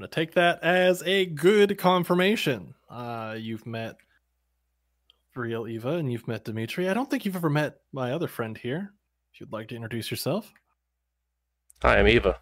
gonna 0.00 0.08
take 0.08 0.32
that 0.34 0.62
as 0.62 1.02
a 1.04 1.26
good 1.26 1.76
confirmation. 1.78 2.74
Uh, 2.88 3.36
you've 3.38 3.66
met 3.66 3.96
real 5.36 5.66
Eva, 5.66 5.94
and 5.96 6.10
you've 6.10 6.28
met 6.28 6.44
Dimitri. 6.44 6.88
I 6.88 6.94
don't 6.94 7.10
think 7.10 7.24
you've 7.24 7.36
ever 7.36 7.50
met 7.50 7.76
my 7.92 8.12
other 8.12 8.28
friend 8.28 8.56
here. 8.56 8.92
If 9.32 9.40
you'd 9.40 9.52
like 9.52 9.68
to 9.68 9.74
introduce 9.74 10.10
yourself. 10.10 10.52
Hi, 11.82 11.98
I'm 11.98 12.08
Eva. 12.08 12.38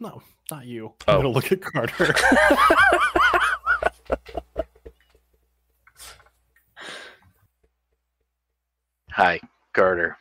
No, 0.00 0.20
not 0.50 0.66
you. 0.66 0.92
Oh. 1.06 1.12
I'm 1.12 1.18
gonna 1.18 1.28
look 1.28 1.52
at 1.52 1.60
Carter. 1.60 2.14
Hi, 9.12 9.38
Carter. 9.74 10.16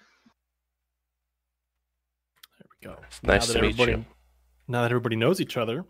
There 2.59 2.67
we 2.69 2.87
go. 2.87 2.95
Nice 3.23 3.47
to 3.53 3.61
meet 3.61 3.79
you. 3.79 4.05
Now 4.67 4.81
that 4.81 4.91
everybody 4.91 5.15
knows 5.15 5.41
each 5.41 5.57
other, 5.57 5.85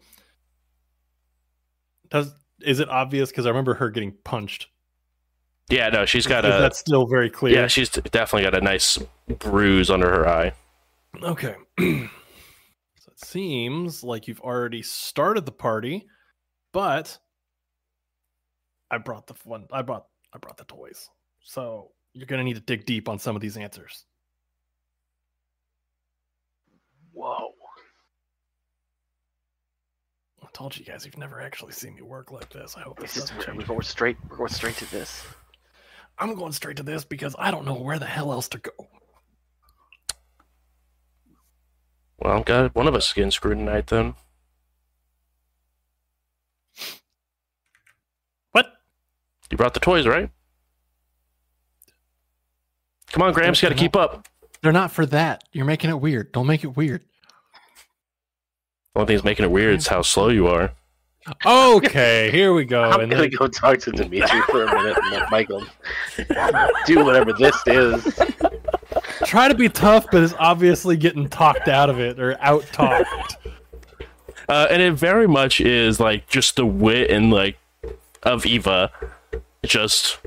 does 2.10 2.32
is 2.62 2.80
it 2.80 2.88
obvious? 2.90 3.30
Because 3.30 3.46
I 3.46 3.50
remember 3.50 3.74
her 3.74 3.90
getting 3.90 4.14
punched. 4.24 4.68
Yeah, 5.72 5.90
no, 5.90 6.06
she's 6.06 6.28
got 6.28 6.46
a 6.46 6.50
That's 6.50 6.80
still 6.80 7.06
very 7.08 7.30
clear? 7.30 7.56
yeah, 7.56 7.68
she's 7.68 7.90
definitely 7.90 8.44
got 8.44 8.56
a 8.56 8.62
nice 8.62 9.00
bruise 9.40 9.90
under 9.90 10.10
her 10.10 10.28
eye. 10.28 10.52
Okay. 11.24 11.56
so 11.80 13.12
it 13.12 13.20
seems 13.26 14.04
like 14.04 14.28
you've 14.28 14.42
already 14.42 14.82
started 14.82 15.46
the 15.46 15.52
party, 15.52 16.06
but 16.74 17.18
I 18.90 18.98
brought 18.98 19.28
the 19.28 19.36
one. 19.46 19.68
I 19.72 19.82
brought. 19.82 20.06
I 20.34 20.38
brought 20.38 20.58
the 20.58 20.66
toys. 20.66 21.10
So 21.42 21.92
you're 22.14 22.26
gonna 22.28 22.44
need 22.44 22.56
to 22.56 22.62
dig 22.62 22.86
deep 22.86 23.08
on 23.10 23.20
some 23.20 23.36
of 23.36 23.42
these 23.42 23.58
answers. 23.58 24.06
Whoa. 27.14 27.50
I 30.44 30.48
told 30.54 30.78
you 30.78 30.84
guys 30.86 31.06
you've 31.06 31.18
never 31.18 31.40
actually 31.42 31.72
seen 31.74 31.96
me 31.96 32.02
work 32.02 32.32
like 32.32 32.50
this. 32.50 32.76
I 32.78 32.82
hope 32.82 33.00
this 33.00 33.14
This 33.14 33.24
doesn't 33.24 33.38
we're, 33.38 33.44
change. 33.46 33.58
we're 33.60 33.66
going 33.66 33.82
straight. 33.84 34.18
We're 34.30 34.38
going 34.38 34.50
straight 34.50 34.76
to 34.78 34.92
this. 34.92 35.24
I'm 36.22 36.36
going 36.36 36.52
straight 36.52 36.78
to 36.78 36.84
this 36.84 37.04
because 37.04 37.36
I 37.40 37.50
don't 37.50 37.66
know 37.66 37.74
where 37.74 37.98
the 37.98 38.06
hell 38.06 38.32
else 38.32 38.48
to 38.50 38.60
go. 38.60 38.72
Well, 42.20 42.44
God, 42.44 42.70
one 42.76 42.88
of 42.88 42.94
us 42.94 43.08
is 43.08 43.14
getting 43.14 43.32
screwed 43.32 43.58
tonight 43.58 43.88
then. 43.88 44.14
What? 48.52 48.72
You 49.50 49.58
brought 49.58 49.74
the 49.74 49.80
toys, 49.80 50.06
right? 50.06 50.30
Come 53.12 53.24
on, 53.24 53.34
Graham, 53.34 53.56
you 53.56 53.62
got 53.62 53.70
to 53.70 53.76
keep 53.76 53.96
up. 53.96 54.28
They're 54.62 54.72
not 54.72 54.92
for 54.92 55.08
that. 55.08 55.44
You're 55.52 55.66
making 55.66 55.90
it 55.90 56.00
weird. 56.00 56.32
Don't 56.32 56.46
make 56.46 56.64
it 56.64 56.78
weird. 56.78 57.04
The 58.94 59.00
only 59.00 59.08
thing 59.08 59.16
that's 59.16 59.26
making 59.26 59.46
it 59.46 59.52
weird 59.52 59.80
is 59.80 59.88
how 59.88 60.04
slow 60.04 60.30
you 60.30 60.46
are. 60.48 60.74
Okay, 61.46 62.32
here 62.32 62.52
we 62.54 62.66
go. 62.66 62.84
I'm 62.84 63.02
and 63.02 63.12
gonna 63.12 63.24
then- 63.24 63.32
go 63.38 63.48
talk 63.48 63.78
to 63.80 63.92
Dimitri 63.92 64.42
for 64.50 64.64
a 64.64 64.74
minute 64.74 64.98
and 64.98 65.12
let 65.12 65.30
Michael 65.32 65.64
do 66.86 67.04
whatever 67.06 67.32
this 67.34 67.56
is. 67.68 68.20
try 69.26 69.48
to 69.48 69.54
be 69.54 69.70
tough, 69.70 70.08
but 70.12 70.24
is 70.24 70.34
obviously 70.40 70.98
getting 70.98 71.30
talked 71.30 71.68
out 71.68 71.90
of 71.90 72.00
it 72.00 72.20
or 72.20 72.38
out 72.42 72.64
talked. 72.74 73.38
Uh, 74.50 74.68
and 74.70 74.82
it 74.82 74.94
very 74.94 75.28
much 75.28 75.62
is 75.62 76.00
like 76.00 76.28
just 76.28 76.56
the 76.56 76.66
wit 76.66 77.10
and 77.12 77.32
like 77.32 77.58
of 78.24 78.46
Eva. 78.46 78.92
Just 79.64 80.18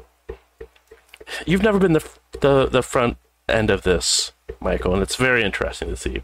you've 1.44 1.62
never 1.62 1.78
been 1.80 1.92
the 1.94 2.08
the 2.40 2.66
the 2.66 2.82
front 2.82 3.16
end 3.48 3.68
of 3.68 3.82
this, 3.82 4.30
Michael, 4.60 4.94
and 4.94 5.02
it's 5.02 5.16
very 5.16 5.42
interesting 5.42 5.88
to 5.88 5.96
see. 5.96 6.22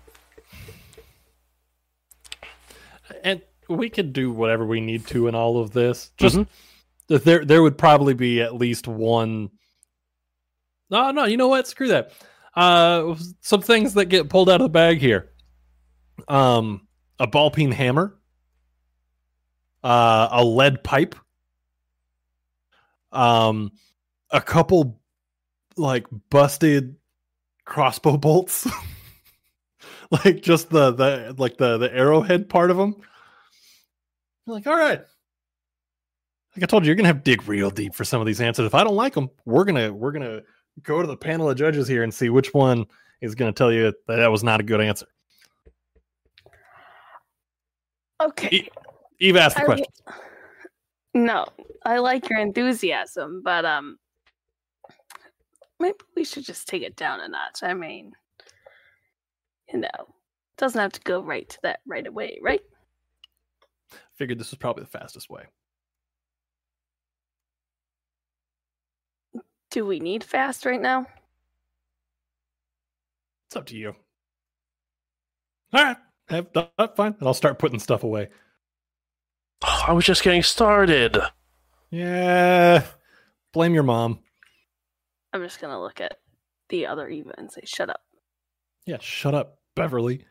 and 3.25 3.43
we 3.71 3.89
could 3.89 4.13
do 4.13 4.33
whatever 4.33 4.67
we 4.67 4.81
need 4.81 5.07
to 5.09 5.29
in 5.29 5.35
all 5.35 5.59
of 5.59 5.71
this. 5.71 6.11
Just 6.17 6.39
that 7.09 7.25
there, 7.25 7.45
there 7.45 7.63
would 7.63 7.79
probably 7.79 8.15
be 8.15 8.41
at 8.41 8.55
least 8.55 8.87
one. 8.87 9.51
No, 10.91 11.11
no, 11.13 11.25
you 11.25 11.37
know 11.37 11.49
what? 11.49 11.67
Screw 11.67 11.89
that. 11.89 12.13
Uh, 12.55 13.15
some 13.41 13.63
things 13.63 13.95
that 13.95 14.07
get 14.07 14.29
pulled 14.29 14.51
out 14.51 14.61
of 14.61 14.65
the 14.65 14.71
bag 14.71 14.99
here. 14.99 15.31
Um, 16.29 16.87
a 17.19 17.27
ball 17.27 17.51
peen 17.51 17.71
hammer. 17.71 18.17
Uh, 19.83 20.29
a 20.33 20.45
lead 20.45 20.83
pipe. 20.83 21.15
Um, 23.13 23.73
a 24.31 24.41
couple 24.41 25.01
like 25.77 26.07
busted 26.29 26.97
crossbow 27.65 28.17
bolts. 28.17 28.69
like 30.11 30.43
just 30.43 30.71
the 30.71 30.91
the 30.93 31.35
like 31.39 31.57
the 31.57 31.79
the 31.79 31.93
arrowhead 31.95 32.49
part 32.49 32.71
of 32.71 32.77
them. 32.77 32.97
You're 34.51 34.57
like, 34.57 34.67
all 34.67 34.77
right. 34.77 35.01
Like 36.57 36.65
I 36.65 36.67
told 36.67 36.83
you, 36.83 36.89
you're 36.89 36.97
gonna 36.97 37.07
have 37.07 37.23
to 37.23 37.31
dig 37.31 37.47
real 37.47 37.71
deep 37.71 37.95
for 37.95 38.05
some 38.05 38.21
of 38.21 38.27
these 38.27 38.41
answers. 38.41 38.67
If 38.67 38.75
I 38.75 38.83
don't 38.83 38.97
like 38.97 39.15
them, 39.15 39.31
we're 39.45 39.65
gonna 39.65 39.93
we're 39.93 40.11
gonna 40.11 40.41
go 40.83 41.01
to 41.01 41.07
the 41.07 41.17
panel 41.17 41.49
of 41.49 41.57
judges 41.57 41.87
here 41.87 42.03
and 42.03 42.13
see 42.13 42.29
which 42.29 42.53
one 42.53 42.87
is 43.21 43.37
gonna 43.37 43.53
tell 43.53 43.73
you 43.73 43.85
that 43.85 44.17
that 44.17 44.27
was 44.27 44.43
not 44.43 44.59
a 44.59 44.65
good 44.65 44.81
answer. 44.81 45.07
Okay. 48.21 48.69
Eve 49.21 49.37
asked 49.37 49.57
the 49.57 49.63
I 49.63 49.65
question. 49.65 49.87
No, 51.15 51.47
I 51.85 51.99
like 51.99 52.29
your 52.29 52.41
enthusiasm, 52.41 53.43
but 53.45 53.65
um, 53.65 53.99
maybe 55.79 55.97
we 56.17 56.25
should 56.25 56.45
just 56.45 56.69
take 56.69 56.83
it 56.83 56.97
down 56.97 57.21
a 57.21 57.29
notch. 57.29 57.63
I 57.63 57.75
mean, 57.75 58.13
you 59.73 59.81
know, 59.81 59.89
doesn't 60.57 60.81
have 60.81 60.93
to 60.93 61.01
go 61.03 61.23
right 61.23 61.49
to 61.49 61.59
that 61.63 61.81
right 61.87 62.07
away, 62.07 62.39
right? 62.43 62.61
Figured 64.21 64.39
this 64.39 64.51
was 64.51 64.59
probably 64.59 64.85
the 64.85 64.91
fastest 64.91 65.31
way. 65.31 65.45
Do 69.71 69.87
we 69.87 69.99
need 69.99 70.23
fast 70.23 70.67
right 70.67 70.79
now? 70.81 71.07
It's 73.49 73.57
up 73.57 73.65
to 73.69 73.77
you. 73.79 73.95
All 75.73 75.83
right, 75.83 75.97
have 76.29 76.49
fine, 76.97 77.15
and 77.19 77.27
I'll 77.27 77.33
start 77.33 77.59
putting 77.59 77.79
stuff 77.79 78.05
away. 78.05 78.29
Oh, 79.63 79.85
I 79.89 79.93
was 79.95 80.05
just 80.05 80.23
getting 80.23 80.43
started. 80.43 81.17
Yeah, 81.91 82.85
blame 83.55 83.73
your 83.73 83.85
mom. 83.85 84.19
I'm 85.33 85.43
just 85.43 85.63
gonna 85.63 85.81
look 85.81 86.03
at 86.03 86.19
the 86.69 86.87
other 86.87 87.09
Eva 87.09 87.33
and 87.39 87.51
say, 87.51 87.63
"Shut 87.65 87.89
up." 87.89 88.03
Yeah, 88.85 88.99
shut 89.01 89.35
up, 89.35 89.61
Beverly. 89.75 90.27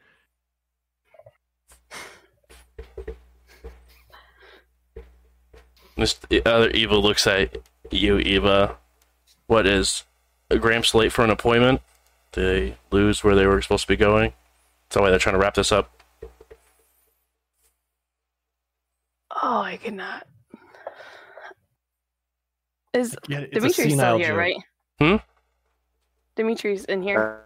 This 6.00 6.20
other 6.46 6.70
Eva 6.72 6.96
looks 6.98 7.28
at 7.28 7.56
you, 7.92 8.20
Eva. 8.20 8.78
What 9.48 9.66
is 9.68 10.04
Gramps 10.50 10.94
late 10.96 11.12
for 11.12 11.24
an 11.24 11.30
appointment? 11.30 11.82
They 12.34 12.76
lose 12.92 13.24
where 13.24 13.36
they 13.36 13.46
were 13.46 13.62
supposed 13.62 13.84
to 13.84 13.88
be 13.88 13.96
going? 13.96 14.34
That's 14.90 15.02
why 15.02 15.10
they're 15.10 15.20
trying 15.20 15.36
to 15.36 15.40
wrap 15.40 15.56
this 15.56 15.72
up. 15.72 15.92
Oh, 19.42 19.62
I 19.62 19.78
cannot. 19.78 20.28
Is 22.94 23.16
Yeah, 23.28 23.46
Dimitri's 23.52 23.94
still 23.94 24.18
here, 24.18 24.28
joke. 24.30 24.38
right? 24.38 24.56
Hmm? 25.00 25.16
Dimitri's 26.36 26.86
in 26.86 27.02
here. 27.02 27.44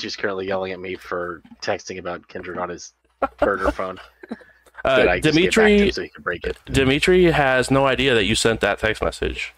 He's 0.00 0.16
currently 0.16 0.46
yelling 0.46 0.72
at 0.72 0.80
me 0.80 0.96
for 0.96 1.42
texting 1.60 1.98
about 1.98 2.26
Kindred 2.28 2.58
on 2.58 2.68
his 2.68 2.92
burner 3.38 3.70
phone. 3.70 3.98
Uh, 4.84 4.96
that 4.96 5.08
I 5.08 5.20
just 5.20 5.36
get 5.36 5.44
back 5.44 5.52
to 5.54 5.60
him 5.62 5.68
Dimitri, 5.68 5.92
so 5.92 6.02
he 6.02 6.08
can 6.08 6.22
break 6.22 6.44
it. 6.44 6.58
Dimitri 6.66 7.24
has 7.26 7.70
no 7.70 7.86
idea 7.86 8.14
that 8.14 8.24
you 8.24 8.34
sent 8.34 8.60
that 8.60 8.78
text 8.78 9.02
message. 9.02 9.54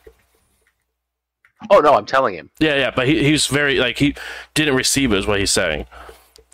Oh 1.71 1.81
no, 1.81 1.95
I'm 1.95 2.07
telling 2.07 2.35
him. 2.35 2.51
Yeah, 2.59 2.75
yeah, 2.77 2.91
but 2.95 3.09
he, 3.09 3.25
he's 3.25 3.47
very 3.47 3.79
like 3.79 3.99
he 3.99 4.15
didn't 4.53 4.75
receive 4.75 5.13
it 5.13 5.19
is 5.19 5.27
what 5.27 5.41
he's 5.41 5.51
saying. 5.51 5.87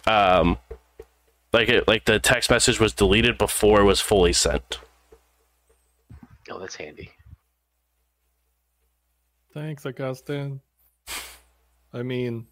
Um, 0.06 0.58
like 1.52 1.68
it, 1.68 1.88
like 1.88 2.04
the 2.04 2.18
text 2.18 2.50
message 2.50 2.78
was 2.78 2.92
deleted 2.92 3.38
before 3.38 3.80
it 3.80 3.84
was 3.84 4.00
fully 4.00 4.32
sent. 4.32 4.78
Oh, 6.48 6.58
that's 6.58 6.76
handy. 6.76 7.10
Thanks, 9.52 9.84
Augustine. 9.84 10.60
I 11.92 12.02
mean, 12.02 12.46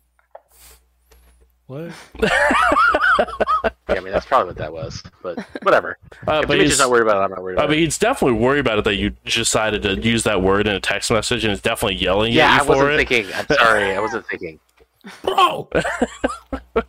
what? 1.67 1.93
Yeah, 3.89 3.95
I 3.97 4.01
mean 4.01 4.13
that's 4.13 4.27
probably 4.27 4.49
what 4.49 4.57
that 4.59 4.73
was. 4.73 5.03
But 5.23 5.39
whatever. 5.63 5.99
Uh, 6.27 6.43
but 6.43 6.49
Dimitri's 6.57 6.71
he's, 6.73 6.79
not 6.81 6.91
worried 6.91 7.03
about 7.03 7.21
it, 7.21 7.25
I'm 7.25 7.31
not 7.31 7.43
worried 7.43 7.55
about 7.55 7.65
it. 7.65 7.69
I 7.69 7.71
mean, 7.71 7.79
it. 7.81 7.85
he's 7.85 7.99
definitely 7.99 8.39
worried 8.39 8.59
about 8.61 8.79
it 8.79 8.85
that 8.85 8.97
you 8.97 9.11
decided 9.25 9.83
to 9.83 9.95
use 10.01 10.25
that 10.25 10.43
word 10.43 10.67
in 10.67 10.75
a 10.75 10.81
text 10.81 11.11
message, 11.11 11.45
and 11.45 11.53
is 11.53 11.61
definitely 11.63 11.97
yelling 11.97 12.33
Yeah, 12.33 12.47
at 12.47 12.63
I 12.63 12.65
you 12.65 12.73
for 12.75 12.91
it. 12.91 13.11
Yeah, 13.11 13.19
I 13.19 13.21
wasn't 13.21 13.27
thinking. 13.27 13.35
I'm 13.35 13.57
sorry, 13.57 13.95
I 13.95 14.01
wasn't 14.01 14.27
thinking. 14.27 14.61
Bro! 15.23 15.69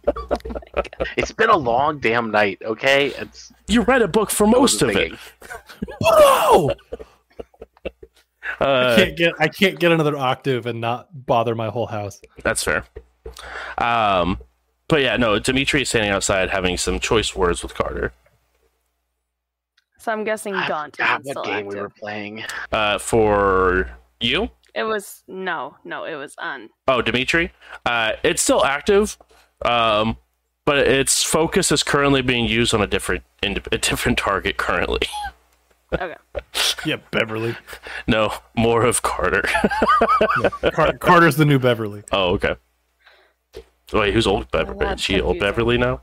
It's 1.17 1.31
been 1.31 1.49
a 1.49 1.57
long 1.57 1.99
damn 1.99 2.31
night. 2.31 2.59
Okay, 2.63 3.07
it's 3.17 3.51
You 3.67 3.81
read 3.81 4.01
a 4.01 4.07
book 4.07 4.29
for 4.31 4.47
most 4.47 4.81
of 4.81 4.87
wasn't 4.89 5.05
it. 5.13 5.19
thinking. 5.19 5.89
Bro! 6.01 6.69
I 8.61 8.65
Uh, 8.65 8.95
can't 8.95 9.17
get 9.17 9.33
I 9.39 9.47
can't 9.47 9.79
get 9.79 9.91
another 9.91 10.17
octave 10.17 10.65
and 10.65 10.81
not 10.81 11.25
bother 11.25 11.55
my 11.55 11.69
whole 11.69 11.85
house. 11.87 12.19
That's 12.43 12.63
fair. 12.63 12.83
Um, 13.77 14.39
but 14.89 15.01
yeah, 15.01 15.15
no, 15.15 15.39
Dimitri 15.39 15.83
is 15.83 15.89
standing 15.89 16.11
outside 16.11 16.49
having 16.49 16.75
some 16.75 16.99
choice 16.99 17.33
words 17.35 17.63
with 17.63 17.73
Carter. 17.73 18.11
So 19.97 20.11
I'm 20.11 20.23
guessing 20.23 20.55
I 20.55 20.67
Gaunt 20.67 20.95
forgot 20.97 21.23
what 21.23 21.31
still 21.31 21.43
game 21.43 21.65
we 21.65 21.75
were 21.75 21.89
playing. 21.89 22.43
Uh, 22.71 22.97
for 22.99 23.89
you, 24.19 24.49
It 24.73 24.83
was 24.83 25.23
no, 25.27 25.75
no, 25.83 26.03
it 26.05 26.15
was 26.15 26.35
on. 26.37 26.69
oh 26.87 27.01
Dimitri, 27.01 27.51
uh, 27.85 28.13
it's 28.23 28.41
still 28.41 28.65
active, 28.65 29.17
um, 29.63 30.17
but 30.65 30.77
its 30.79 31.23
focus 31.23 31.71
is 31.71 31.83
currently 31.83 32.21
being 32.21 32.45
used 32.45 32.73
on 32.73 32.81
a 32.81 32.87
different 32.87 33.23
in, 33.43 33.61
a 33.71 33.77
different 33.77 34.17
target 34.17 34.57
currently. 34.57 35.01
Okay. 35.93 36.15
Yeah, 36.85 36.95
Beverly. 37.11 37.57
no, 38.07 38.31
more 38.55 38.85
of 38.85 39.01
Carter. 39.01 39.41
Car- 40.73 40.93
Carter's 40.97 41.35
the 41.35 41.43
new 41.43 41.59
Beverly. 41.59 42.03
oh, 42.13 42.35
okay. 42.35 42.55
Wait, 43.93 44.13
who's 44.13 44.27
old 44.27 44.49
Beverly? 44.51 44.77
that's 44.79 45.01
Is 45.01 45.05
she 45.05 45.21
old. 45.21 45.39
Beverly 45.39 45.77
now? 45.77 46.01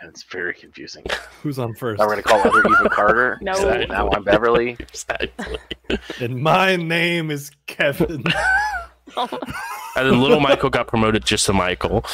And 0.00 0.10
it's 0.10 0.22
very 0.24 0.52
confusing. 0.54 1.04
Who's 1.42 1.58
on 1.58 1.74
first? 1.74 1.98
Now 1.98 2.06
we're 2.06 2.20
gonna 2.20 2.22
call 2.22 2.40
other 2.40 2.58
Eva 2.68 2.90
Carter. 2.90 3.38
No. 3.42 3.54
So 3.54 3.84
now 3.84 4.10
I'm 4.12 4.22
Beverly. 4.22 4.76
Exactly. 4.78 5.56
And 6.20 6.42
my 6.42 6.76
name 6.76 7.30
is 7.30 7.50
Kevin. 7.66 8.22
And 9.16 9.28
then 9.96 10.20
little 10.20 10.40
Michael 10.40 10.68
got 10.70 10.88
promoted 10.88 11.24
just 11.24 11.46
to 11.46 11.52
Michael. 11.52 12.04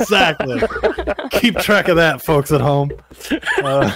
exactly. 0.00 0.62
Keep 1.32 1.56
track 1.58 1.88
of 1.88 1.96
that, 1.96 2.22
folks 2.22 2.52
at 2.52 2.60
home. 2.60 2.90
Uh, 3.62 3.92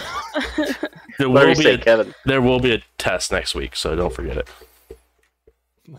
There 1.19 1.29
Larry 1.29 1.49
will 1.51 1.57
be 1.57 1.63
said 1.63 1.81
a, 1.81 1.83
Kevin. 1.85 2.15
there 2.25 2.41
will 2.43 2.61
be 2.61 2.75
a 2.75 2.83
test 2.99 3.31
next 3.33 3.55
week, 3.55 3.77
so 3.77 3.95
don't 3.95 4.13
forget 4.13 4.37
it. 4.37 4.49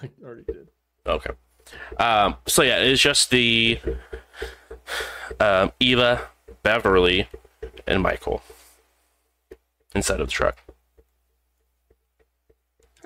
I 0.01 0.09
already 0.23 0.43
did. 0.43 0.67
Okay. 1.07 1.31
Um, 1.97 2.35
so 2.47 2.63
yeah, 2.63 2.77
it's 2.79 3.01
just 3.01 3.29
the 3.29 3.79
um, 5.39 5.71
Eva, 5.79 6.29
Beverly, 6.63 7.27
and 7.87 8.01
Michael 8.01 8.41
inside 9.95 10.19
of 10.19 10.27
the 10.27 10.31
truck. 10.31 10.57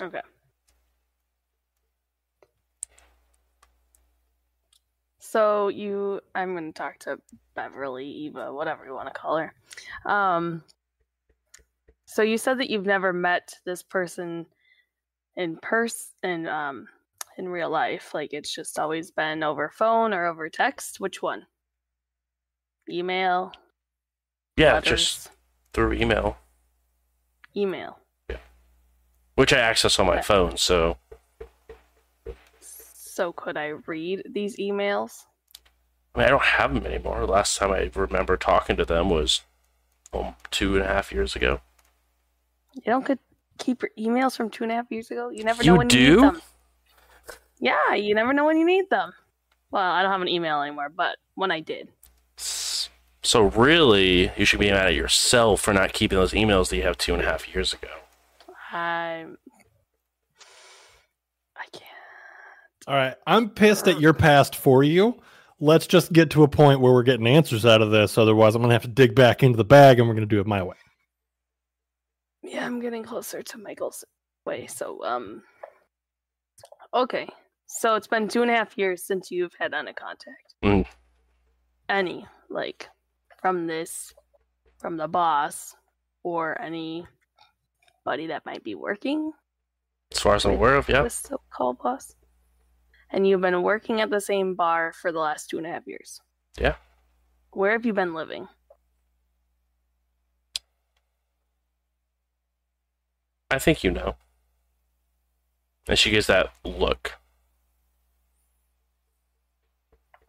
Okay. 0.01 0.21
So 5.19 5.67
you, 5.67 6.21
I'm 6.33 6.53
going 6.53 6.71
to 6.71 6.77
talk 6.77 6.99
to 6.99 7.19
Beverly, 7.55 8.07
Eva, 8.07 8.53
whatever 8.53 8.85
you 8.85 8.93
want 8.93 9.13
to 9.13 9.19
call 9.19 9.37
her. 9.37 9.53
Um, 10.05 10.63
so 12.05 12.21
you 12.21 12.37
said 12.37 12.59
that 12.59 12.69
you've 12.69 12.85
never 12.85 13.11
met 13.11 13.55
this 13.65 13.83
person 13.83 14.45
in 15.35 15.57
person 15.57 16.47
um 16.47 16.87
in 17.37 17.49
real 17.49 17.69
life? 17.69 18.13
Like 18.13 18.33
it's 18.33 18.53
just 18.53 18.79
always 18.79 19.11
been 19.11 19.43
over 19.43 19.69
phone 19.69 20.13
or 20.13 20.25
over 20.25 20.49
text? 20.49 20.99
Which 20.99 21.21
one? 21.21 21.45
Email, 22.89 23.51
Yeah, 24.57 24.73
letters, 24.73 25.01
just 25.01 25.29
through 25.73 25.93
email, 25.93 26.37
email. 27.55 27.99
Yeah. 28.29 28.37
Which 29.35 29.51
I 29.53 29.59
access 29.59 29.97
on 29.99 30.05
my 30.07 30.13
Okay. 30.15 30.21
phone. 30.23 30.57
So 30.57 30.97
So 32.59 33.31
could 33.31 33.57
I 33.57 33.67
read 33.87 34.23
these 34.29 34.57
emails? 34.57 35.23
I 36.13 36.19
mean, 36.19 36.27
I 36.27 36.29
don't 36.29 36.43
have 36.43 36.73
them 36.73 36.85
anymore. 36.85 37.25
Last 37.25 37.57
time 37.57 37.71
I 37.71 37.89
remember 37.95 38.37
talking 38.37 38.75
to 38.77 38.85
them 38.85 39.09
was 39.09 39.41
um, 40.13 40.35
two 40.51 40.75
and 40.75 40.83
a 40.83 40.87
half 40.87 41.11
years 41.11 41.35
ago. 41.35 41.61
You 42.73 42.81
don't 42.85 43.05
could 43.05 43.19
keep 43.57 43.81
your 43.81 43.91
emails 43.97 44.35
from 44.35 44.49
two 44.49 44.63
and 44.63 44.71
a 44.71 44.75
half 44.75 44.91
years 44.91 45.11
ago. 45.11 45.29
You 45.29 45.43
never 45.43 45.63
You 45.63 45.71
know 45.71 45.77
when 45.77 45.89
you 45.89 45.97
do? 45.97 46.15
need 46.15 46.21
them. 46.21 46.41
Yeah, 47.59 47.95
you 47.95 48.13
never 48.15 48.33
know 48.33 48.45
when 48.45 48.57
you 48.57 48.65
need 48.65 48.89
them. 48.89 49.11
Well, 49.71 49.81
I 49.91 50.01
don't 50.01 50.11
have 50.11 50.21
an 50.21 50.27
email 50.27 50.61
anymore, 50.61 50.89
but 50.89 51.17
when 51.35 51.51
I 51.51 51.61
did. 51.61 51.89
S- 53.25 53.29
So 53.29 53.43
really, 53.43 54.31
you 54.37 54.45
should 54.45 54.59
be 54.59 54.69
mad 54.69 54.87
at 54.87 54.93
yourself 54.93 55.61
for 55.61 55.73
not 55.73 55.93
keeping 55.93 56.17
those 56.17 56.33
emails 56.33 56.69
that 56.69 56.77
you 56.77 56.83
have 56.83 56.97
two 56.97 57.13
and 57.13 57.23
a 57.23 57.25
half 57.25 57.53
years 57.53 57.73
ago. 57.73 57.89
I'm. 58.71 59.37
I 61.55 61.65
can't. 61.71 61.83
All 62.87 62.95
right, 62.95 63.15
I'm 63.25 63.49
pissed 63.49 63.87
at 63.87 63.99
your 63.99 64.13
past 64.13 64.55
for 64.55 64.83
you. 64.83 65.21
Let's 65.59 65.87
just 65.87 66.11
get 66.11 66.29
to 66.31 66.43
a 66.43 66.47
point 66.47 66.81
where 66.81 66.91
we're 66.93 67.03
getting 67.03 67.27
answers 67.27 67.65
out 67.65 67.81
of 67.81 67.89
this. 67.91 68.17
Otherwise, 68.17 68.55
I'm 68.55 68.61
gonna 68.61 68.73
have 68.73 68.81
to 68.83 68.87
dig 68.89 69.15
back 69.15 69.41
into 69.41 69.57
the 69.57 69.63
bag, 69.65 69.99
and 69.99 70.07
we're 70.07 70.13
gonna 70.15 70.25
do 70.25 70.39
it 70.41 70.47
my 70.47 70.61
way. 70.61 70.75
Yeah, 72.43 72.65
I'm 72.65 72.79
getting 72.79 73.03
closer 73.03 73.41
to 73.41 73.57
Michael's 73.57 74.03
way. 74.45 74.67
So, 74.67 75.03
um. 75.03 75.41
Okay. 76.93 77.27
So 77.67 77.95
it's 77.95 78.07
been 78.07 78.27
two 78.27 78.41
and 78.43 78.51
a 78.51 78.53
half 78.55 78.77
years 78.77 79.05
since 79.07 79.31
you've 79.31 79.53
had 79.59 79.73
any 79.73 79.93
contact. 79.93 80.53
Mm. 80.63 80.85
Any, 81.89 82.25
like, 82.49 82.89
from 83.45 83.67
this, 83.67 84.11
from 84.79 84.97
the 84.97 85.07
boss, 85.07 85.75
or 86.23 86.59
anybody 86.59 87.05
that 88.25 88.43
might 88.43 88.63
be 88.63 88.73
working 88.73 89.31
As 90.11 90.19
far 90.19 90.33
as 90.33 90.45
I'm 90.45 90.53
aware 90.53 90.73
of, 90.73 90.89
yeah. 90.89 91.03
this 91.03 91.13
so-called 91.13 91.77
boss. 91.77 92.15
And 93.11 93.27
you've 93.27 93.41
been 93.41 93.61
working 93.61 94.01
at 94.01 94.09
the 94.09 94.19
same 94.19 94.55
bar 94.55 94.93
for 94.99 95.11
the 95.11 95.19
last 95.19 95.47
two 95.47 95.59
and 95.59 95.67
a 95.67 95.69
half 95.69 95.85
years. 95.85 96.19
Yeah. 96.59 96.73
Where 97.51 97.73
have 97.73 97.85
you 97.85 97.93
been 97.93 98.15
living? 98.15 98.47
I 103.51 103.59
think 103.59 103.83
you 103.83 103.91
know. 103.91 104.15
And 105.87 105.99
she 105.99 106.09
gives 106.09 106.25
that 106.25 106.51
look. 106.63 107.11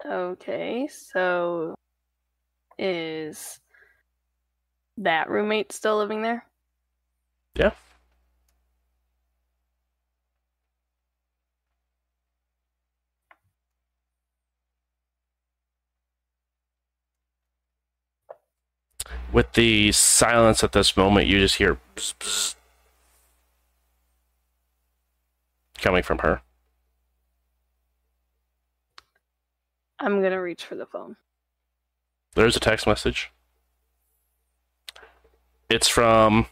Okay, 0.05 0.87
so 0.89 1.77
is 2.79 3.61
that 4.99 5.29
roommate 5.29 5.73
still 5.73 5.99
living 5.99 6.23
there? 6.23 6.45
Yeah. 7.55 7.73
With 19.33 19.53
the 19.53 19.93
silence 19.93 20.65
at 20.65 20.73
this 20.73 20.97
moment, 20.97 21.27
you 21.27 21.39
just 21.39 21.57
hear 21.57 21.79
pss, 21.95 22.15
pss 22.19 22.55
coming 25.79 26.03
from 26.03 26.19
her. 26.19 26.43
I'm 29.99 30.23
gonna 30.23 30.41
reach 30.41 30.65
for 30.65 30.75
the 30.75 30.87
phone. 30.87 31.17
There's 32.37 32.55
a 32.55 32.61
text 32.61 32.87
message. 32.87 33.33
It's 35.71 35.89
from 35.89 36.47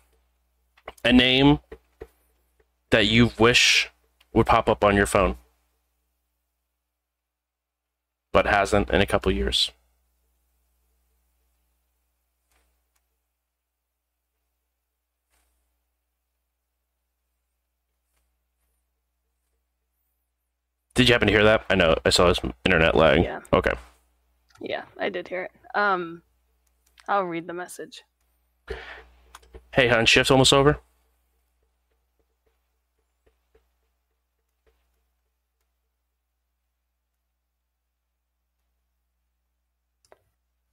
a 1.05 1.12
name 1.12 1.61
that 2.89 3.06
you 3.06 3.32
wish 3.39 3.90
would 4.32 4.47
pop 4.47 4.66
up 4.66 4.82
on 4.82 4.97
your 4.97 5.05
phone, 5.05 5.36
but 8.32 8.47
hasn't 8.47 8.89
in 8.89 9.02
a 9.02 9.06
couple 9.06 9.31
years. 9.31 9.73
Did 20.94 21.09
you 21.09 21.12
happen 21.12 21.28
to 21.28 21.35
hear 21.35 21.44
that? 21.44 21.66
I 21.69 21.74
know 21.74 21.94
I 22.06 22.09
saw 22.09 22.28
this 22.28 22.40
internet 22.65 22.94
lag. 22.94 23.23
Yeah. 23.23 23.40
Okay. 23.52 23.73
Yeah, 24.60 24.85
I 24.98 25.09
did 25.09 25.28
hear 25.28 25.44
it. 25.44 25.52
Um, 25.74 26.22
I'll 27.09 27.24
read 27.24 27.47
the 27.47 27.52
message. 27.55 28.02
Hey, 29.72 29.89
hon, 29.89 30.06
shift's 30.06 30.31
almost 30.31 30.52
over. 30.52 30.78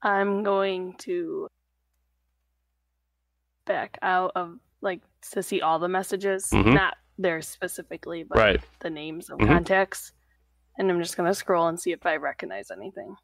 I'm 0.01 0.43
going 0.43 0.95
to 0.99 1.47
back 3.65 3.97
out 4.01 4.31
of 4.35 4.57
like 4.81 5.01
to 5.31 5.43
see 5.43 5.61
all 5.61 5.77
the 5.79 5.87
messages, 5.87 6.49
Mhm. 6.49 6.73
not 6.73 6.97
theirs 7.17 7.47
specifically, 7.47 8.23
but 8.23 8.37
Right. 8.37 8.61
the 8.79 8.89
names 8.89 9.29
of 9.29 9.37
Mhm. 9.39 9.47
contacts. 9.47 10.13
And 10.77 10.89
I'm 10.89 11.01
just 11.01 11.15
gonna 11.15 11.35
scroll 11.35 11.67
and 11.67 11.79
see 11.79 11.91
if 11.91 12.05
I 12.05 12.15
recognize 12.15 12.71
anything. 12.71 13.15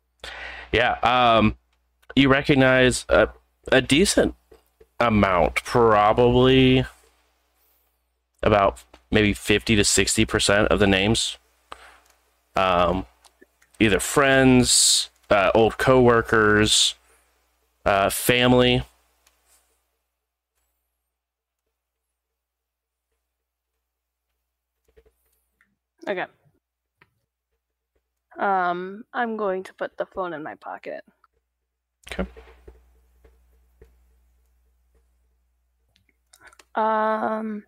Yeah. 0.72 0.98
Um, 1.04 1.58
you 2.16 2.30
recognize 2.30 3.06
a, 3.10 3.30
a 3.72 3.82
decent 3.82 4.36
amount, 5.00 5.64
probably 5.64 6.86
about 8.44 8.84
maybe 9.12 9.34
50 9.34 9.76
to 9.76 9.82
60% 9.82 10.68
of 10.68 10.80
the 10.80 10.88
names. 10.88 11.38
Um, 12.56 13.06
either 13.80 14.00
friends, 14.00 15.10
uh, 15.30 15.52
old 15.54 15.78
coworkers, 15.78 16.96
uh, 17.86 18.10
family. 18.10 18.84
Okay. 26.08 26.26
Um, 28.38 29.04
I'm 29.14 29.38
going 29.38 29.64
to 29.64 29.74
put 29.74 29.98
the 29.98 30.06
phone 30.06 30.34
in 30.34 30.44
my 30.44 30.56
pocket. 30.56 31.04
Okay. 32.12 32.30
Um, 36.76 37.64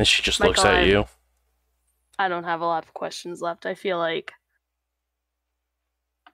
And 0.00 0.08
she 0.08 0.22
just 0.22 0.40
Michael, 0.40 0.52
looks 0.52 0.64
at 0.64 0.86
you. 0.86 1.04
I 2.18 2.28
don't 2.28 2.44
have 2.44 2.62
a 2.62 2.64
lot 2.64 2.86
of 2.86 2.94
questions 2.94 3.42
left. 3.42 3.66
I 3.66 3.74
feel 3.74 3.98
like 3.98 4.32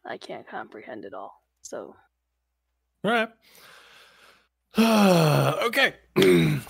I 0.04 0.18
can't 0.18 0.46
comprehend 0.46 1.04
it 1.04 1.12
all. 1.12 1.42
So 1.62 1.96
All 3.02 3.10
right. 3.10 3.28
okay. 5.66 5.94
I'm 6.16 6.62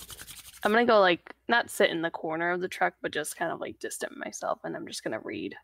gonna 0.63 0.87
go 0.87 1.01
like 1.01 1.35
not 1.49 1.71
sit 1.71 1.91
in 1.91 2.03
the 2.03 2.11
corner 2.11 2.51
of 2.51 2.61
the 2.61 2.69
truck, 2.69 2.95
but 3.03 3.13
just 3.13 3.37
kind 3.37 3.53
of 3.53 3.61
like 3.61 3.79
distant 3.79 4.17
myself, 4.17 4.61
and 4.65 4.77
I'm 4.77 4.87
just 4.87 5.03
gonna 5.05 5.21
read 5.21 5.55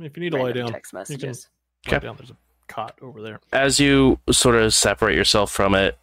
if 0.00 0.16
you 0.16 0.22
need 0.22 0.32
to 0.32 0.42
lie 0.42 0.52
down, 0.52 0.72
text 0.72 0.92
you 0.92 0.96
can 0.96 1.00
messages. 1.00 1.48
lie 1.86 1.96
Okay. 1.96 2.06
down. 2.06 2.16
There's 2.16 2.30
a 2.30 2.36
cot 2.68 2.96
over 3.02 3.20
there. 3.20 3.40
as 3.52 3.80
you 3.80 4.18
sort 4.30 4.54
of 4.56 4.72
separate 4.72 5.16
yourself 5.16 5.50
from 5.50 5.74
it 5.74 5.98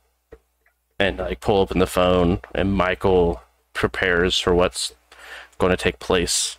and 0.99 1.17
like 1.19 1.39
pull 1.39 1.57
open 1.59 1.79
the 1.79 1.87
phone 1.87 2.41
and 2.53 2.73
michael 2.73 3.41
prepares 3.73 4.37
for 4.37 4.53
what's 4.53 4.93
going 5.59 5.69
to 5.69 5.77
take 5.77 5.97
place 5.99 6.57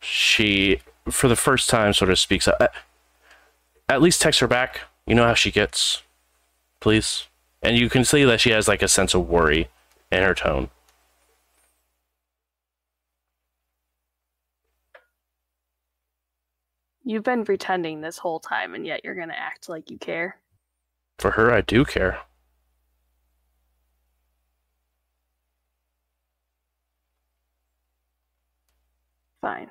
she 0.00 0.78
for 1.10 1.26
the 1.26 1.34
first 1.34 1.68
time 1.68 1.92
sort 1.92 2.08
of 2.10 2.18
speaks 2.20 2.46
up 2.46 2.56
"Uh, 2.60 2.68
at 3.88 4.00
least 4.00 4.20
text 4.22 4.38
her 4.38 4.46
back 4.46 4.82
you 5.06 5.14
know 5.16 5.24
how 5.24 5.34
she 5.34 5.50
gets 5.50 6.02
please 6.78 7.26
and 7.62 7.76
you 7.76 7.90
can 7.90 8.04
see 8.04 8.22
that 8.24 8.40
she 8.40 8.50
has 8.50 8.68
like 8.68 8.80
a 8.82 8.86
sense 8.88 9.12
of 9.12 9.28
worry 9.28 9.68
in 10.12 10.22
her 10.22 10.34
tone 10.34 10.70
You've 17.04 17.24
been 17.24 17.44
pretending 17.44 18.00
this 18.00 18.18
whole 18.18 18.38
time, 18.40 18.74
and 18.74 18.86
yet 18.86 19.04
you're 19.04 19.14
gonna 19.14 19.34
act 19.36 19.68
like 19.68 19.90
you 19.90 19.98
care. 19.98 20.36
for 21.18 21.32
her 21.32 21.52
i 21.52 21.60
do 21.60 21.84
care 21.84 22.18
Fine. 29.40 29.70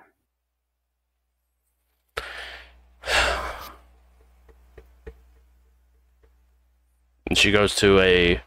and 7.27 7.37
she 7.37 7.51
goes 7.51 7.75
to 7.75 7.99
a 7.99 8.41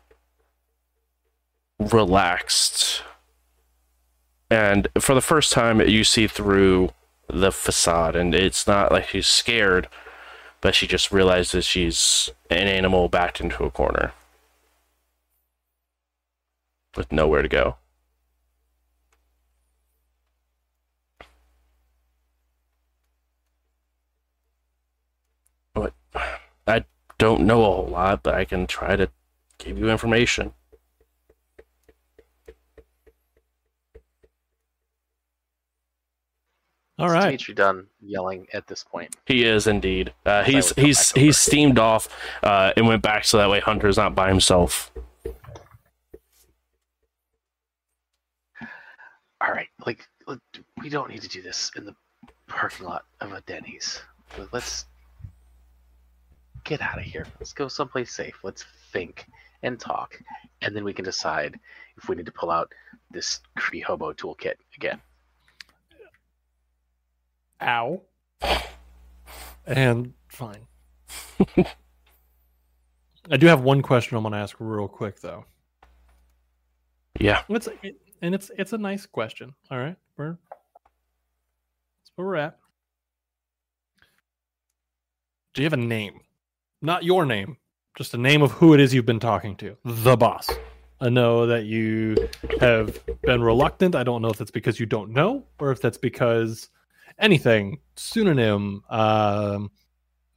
relaxed. 1.79 3.03
And 4.51 4.89
for 5.01 5.15
the 5.15 5.23
first 5.23 5.53
time, 5.53 5.81
you 5.81 6.05
see 6.05 6.27
through 6.27 6.91
the 7.29 7.53
facade, 7.53 8.17
and 8.17 8.35
it's 8.35 8.67
not 8.67 8.93
like 8.93 9.09
she's 9.09 9.27
scared, 9.27 9.89
but 10.61 10.75
she 10.75 10.87
just 10.87 11.13
realizes 11.13 11.65
she's 11.65 12.31
an 12.51 12.69
animal 12.69 13.09
backed 13.09 13.41
into 13.41 13.65
a 13.65 13.71
corner 13.71 14.13
with 16.97 17.13
nowhere 17.13 17.43
to 17.43 17.49
go. 17.49 17.77
But 25.75 25.93
I 26.67 26.85
don't 27.19 27.43
know 27.43 27.63
a 27.63 27.65
whole 27.65 27.87
lot, 27.87 28.23
but 28.23 28.35
I 28.35 28.45
can 28.45 28.67
try 28.67 28.97
to 28.97 29.11
give 29.59 29.79
you 29.79 29.91
information. 29.91 30.55
All 36.99 37.07
Is 37.07 37.13
right. 37.13 37.25
Dimitri 37.27 37.55
done 37.55 37.87
yelling 38.01 38.47
at 38.53 38.67
this 38.69 38.85
point? 38.85 39.17
He 39.27 39.45
is 39.45 39.67
indeed. 39.67 40.13
Uh, 40.25 40.45
he's 40.45 40.71
he's 40.77 41.11
he's 41.13 41.37
steamed 41.37 41.79
off 41.79 42.09
uh, 42.43 42.73
and 42.77 42.87
went 42.87 43.03
back 43.03 43.25
so 43.25 43.37
that 43.39 43.51
way 43.51 43.61
Hunter's 43.61 43.97
not 43.97 44.15
by 44.15 44.29
himself. 44.29 44.93
All 49.41 49.51
right, 49.53 49.69
like 49.85 50.07
let- 50.27 50.39
we 50.81 50.89
don't 50.89 51.11
need 51.11 51.23
to 51.23 51.29
do 51.29 51.43
this 51.43 51.71
in 51.77 51.85
the 51.85 51.95
parking 52.47 52.87
lot 52.87 53.05
of 53.21 53.33
a 53.33 53.41
Denny's. 53.43 54.01
Let's 54.53 54.87
get 56.63 56.81
out 56.81 56.99
of 56.99 57.05
here. 57.05 57.27
Let's 57.41 57.53
go 57.53 57.69
someplace 57.69 58.15
safe. 58.15 58.39
Let's 58.43 58.65
think 58.93 59.27
and 59.63 59.79
talk, 59.79 60.19
and 60.63 60.75
then 60.77 60.85
we 60.85 60.93
can 60.93 61.05
decide 61.05 61.59
if 61.97 62.09
we 62.09 62.15
need 62.15 62.27
to 62.27 62.33
pull 62.33 62.51
out 62.51 62.73
this 63.11 63.41
Cree 63.57 63.81
hobo 63.81 64.13
toolkit 64.13 64.55
again. 64.77 65.01
Ow. 67.63 68.03
And 69.67 70.13
fine. 70.29 70.67
I 73.31 73.37
do 73.39 73.47
have 73.47 73.63
one 73.63 73.81
question 73.81 74.17
I'm 74.17 74.23
going 74.23 74.33
to 74.33 74.39
ask 74.39 74.57
real 74.59 74.89
quick 74.89 75.21
though. 75.21 75.45
Yeah. 77.19 77.43
It's 77.49 77.69
it, 77.83 77.97
and 78.25 78.35
it's 78.35 78.51
it's 78.59 78.73
a 78.73 78.79
nice 78.79 79.07
question. 79.07 79.55
All 79.71 79.79
right, 79.79 79.97
we're 80.17 80.31
that's 80.31 82.11
where 82.17 82.27
we're 82.27 82.37
at. 82.37 82.59
Do 85.53 85.63
you 85.63 85.67
have 85.67 85.75
a 85.75 85.77
name? 85.77 86.21
Not 86.83 87.05
your 87.05 87.25
name, 87.25 87.59
just 87.97 88.15
a 88.15 88.19
name 88.19 88.43
of 88.43 88.51
who 88.53 88.75
it 88.75 88.81
is 88.81 88.93
you've 88.93 89.07
been 89.07 89.21
talking 89.21 89.57
to. 89.57 89.77
The 89.85 90.17
boss. 90.17 90.51
I 91.01 91.11
know 91.11 91.47
that 91.47 91.67
you 91.67 92.17
have 92.61 92.99
been 93.23 93.43
reluctant. 93.43 93.95
I 93.95 94.05
don't 94.05 94.23
know 94.23 94.29
if 94.29 94.39
that's 94.39 94.51
because 94.51 94.81
you 94.81 94.87
don't 94.87 95.11
know 95.11 95.45
or 95.61 95.71
if 95.71 95.81
that's 95.81 95.99
because 95.99 96.71
anything 97.19 97.81
pseudonym, 97.97 98.83
um, 98.91 99.71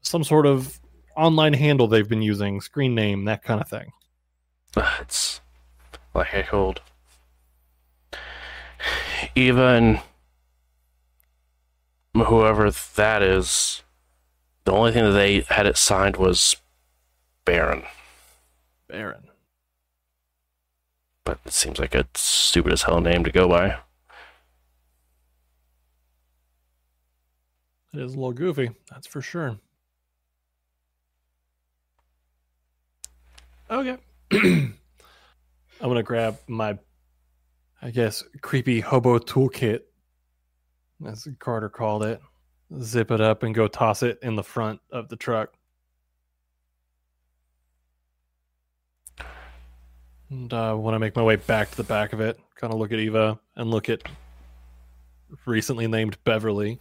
some 0.02 0.24
sort 0.24 0.46
of 0.46 0.80
online 1.16 1.54
handle 1.54 1.88
they've 1.88 2.08
been 2.10 2.22
using, 2.22 2.62
screen 2.62 2.94
name, 2.96 3.26
that 3.26 3.44
kind 3.44 3.62
of 3.62 3.70
thing. 3.70 3.92
It's 5.02 5.42
like 6.14 6.34
I 6.34 6.42
told 6.42 6.82
even 9.36 10.00
whoever 12.14 12.72
that 12.72 13.22
is. 13.22 13.84
The 14.66 14.74
only 14.74 14.92
thing 14.92 15.04
that 15.06 15.12
they 15.12 15.42
had 15.42 15.66
it 15.66 15.78
signed 15.78 16.18
was 16.18 16.58
Baron, 17.46 17.84
Baron. 18.90 19.30
but 21.24 21.40
it 21.46 21.54
seems 21.54 21.80
like 21.80 21.96
a 21.96 22.06
stupid 22.16 22.74
as 22.74 22.84
hell 22.84 23.00
name 23.00 23.24
to 23.24 23.32
go 23.32 23.48
by. 23.48 23.78
It 27.94 28.02
is 28.02 28.14
a 28.14 28.18
little 28.18 28.34
goofy, 28.34 28.72
that's 28.90 29.08
for 29.08 29.22
sure. 29.22 29.58
Okay. 33.70 33.98
I'm 34.32 34.74
gonna 35.82 36.04
grab 36.04 36.38
my, 36.48 36.78
I 37.82 37.92
guess, 37.92 38.24
creepy 38.42 38.80
hobo 38.80 39.20
toolkit, 39.20 39.82
as 41.06 41.28
Carter 41.40 41.70
called 41.70 42.04
it. 42.04 42.22
Zip 42.82 43.12
it 43.12 43.22
up 43.22 43.44
and 43.44 43.56
go 43.56 43.68
toss 43.68 44.04
it 44.04 44.20
in 44.22 44.36
the 44.36 44.44
front 44.44 44.82
of 44.92 45.08
the 45.08 45.16
truck. 45.16 45.54
And 50.30 50.54
uh, 50.54 50.76
when 50.76 50.94
I 50.94 50.98
make 50.98 51.16
my 51.16 51.24
way 51.24 51.38
back 51.38 51.72
to 51.72 51.78
the 51.78 51.84
back 51.84 52.12
of 52.12 52.20
it, 52.20 52.38
kind 52.56 52.74
of 52.74 52.80
look 52.80 52.92
at 52.92 53.00
Eva 53.00 53.40
and 53.56 53.72
look 53.72 53.88
at 53.88 54.02
recently 55.46 55.88
named 55.88 56.18
Beverly. 56.26 56.80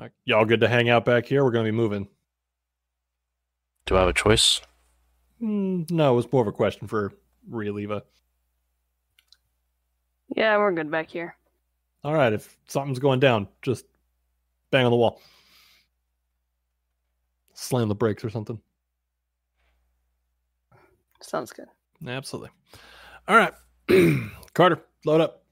Like, 0.00 0.12
y'all 0.24 0.46
good 0.46 0.60
to 0.60 0.68
hang 0.68 0.88
out 0.88 1.04
back 1.04 1.26
here? 1.26 1.44
We're 1.44 1.50
gonna 1.50 1.66
be 1.66 1.72
moving. 1.72 2.08
Do 3.84 3.96
I 3.96 4.00
have 4.00 4.08
a 4.08 4.14
choice? 4.14 4.62
Mm, 5.42 5.90
no, 5.90 6.14
it 6.14 6.16
was 6.16 6.32
more 6.32 6.40
of 6.40 6.48
a 6.48 6.52
question 6.52 6.88
for 6.88 7.12
real 7.46 7.78
Eva. 7.78 8.02
Yeah, 10.34 10.56
we're 10.56 10.72
good 10.72 10.90
back 10.90 11.10
here. 11.10 11.36
All 12.02 12.14
right, 12.14 12.32
if 12.32 12.56
something's 12.66 12.98
going 12.98 13.20
down, 13.20 13.46
just 13.60 13.84
bang 14.70 14.86
on 14.86 14.90
the 14.90 14.96
wall. 14.96 15.20
Slam 17.52 17.88
the 17.88 17.94
brakes 17.94 18.24
or 18.24 18.30
something. 18.30 18.58
Sounds 21.20 21.52
good. 21.52 21.66
Absolutely. 22.06 22.48
All 23.28 23.36
right. 23.36 23.52
Carter, 24.54 24.82
load 25.04 25.20
up. 25.20 25.44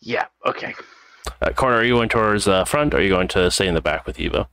Yeah. 0.00 0.26
Okay. 0.44 0.74
Uh, 1.42 1.52
Carter, 1.52 1.76
are 1.76 1.84
you 1.84 1.94
going 1.94 2.08
towards 2.08 2.44
the 2.46 2.64
front 2.64 2.94
or 2.94 2.98
are 2.98 3.00
you 3.00 3.10
going 3.10 3.28
to 3.28 3.50
stay 3.50 3.66
in 3.68 3.74
the 3.74 3.80
back 3.80 4.06
with 4.06 4.18
Eva? 4.18 4.48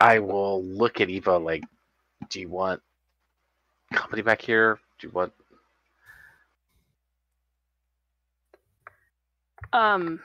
I 0.00 0.18
will 0.18 0.64
look 0.64 1.00
at 1.00 1.10
Eva 1.10 1.36
like, 1.38 1.62
do 2.28 2.40
you 2.40 2.48
want 2.48 2.82
company 3.92 4.22
back 4.22 4.42
here? 4.42 4.80
Do 4.98 5.06
you 5.06 5.12
want? 5.12 5.32
Um, 9.72 10.20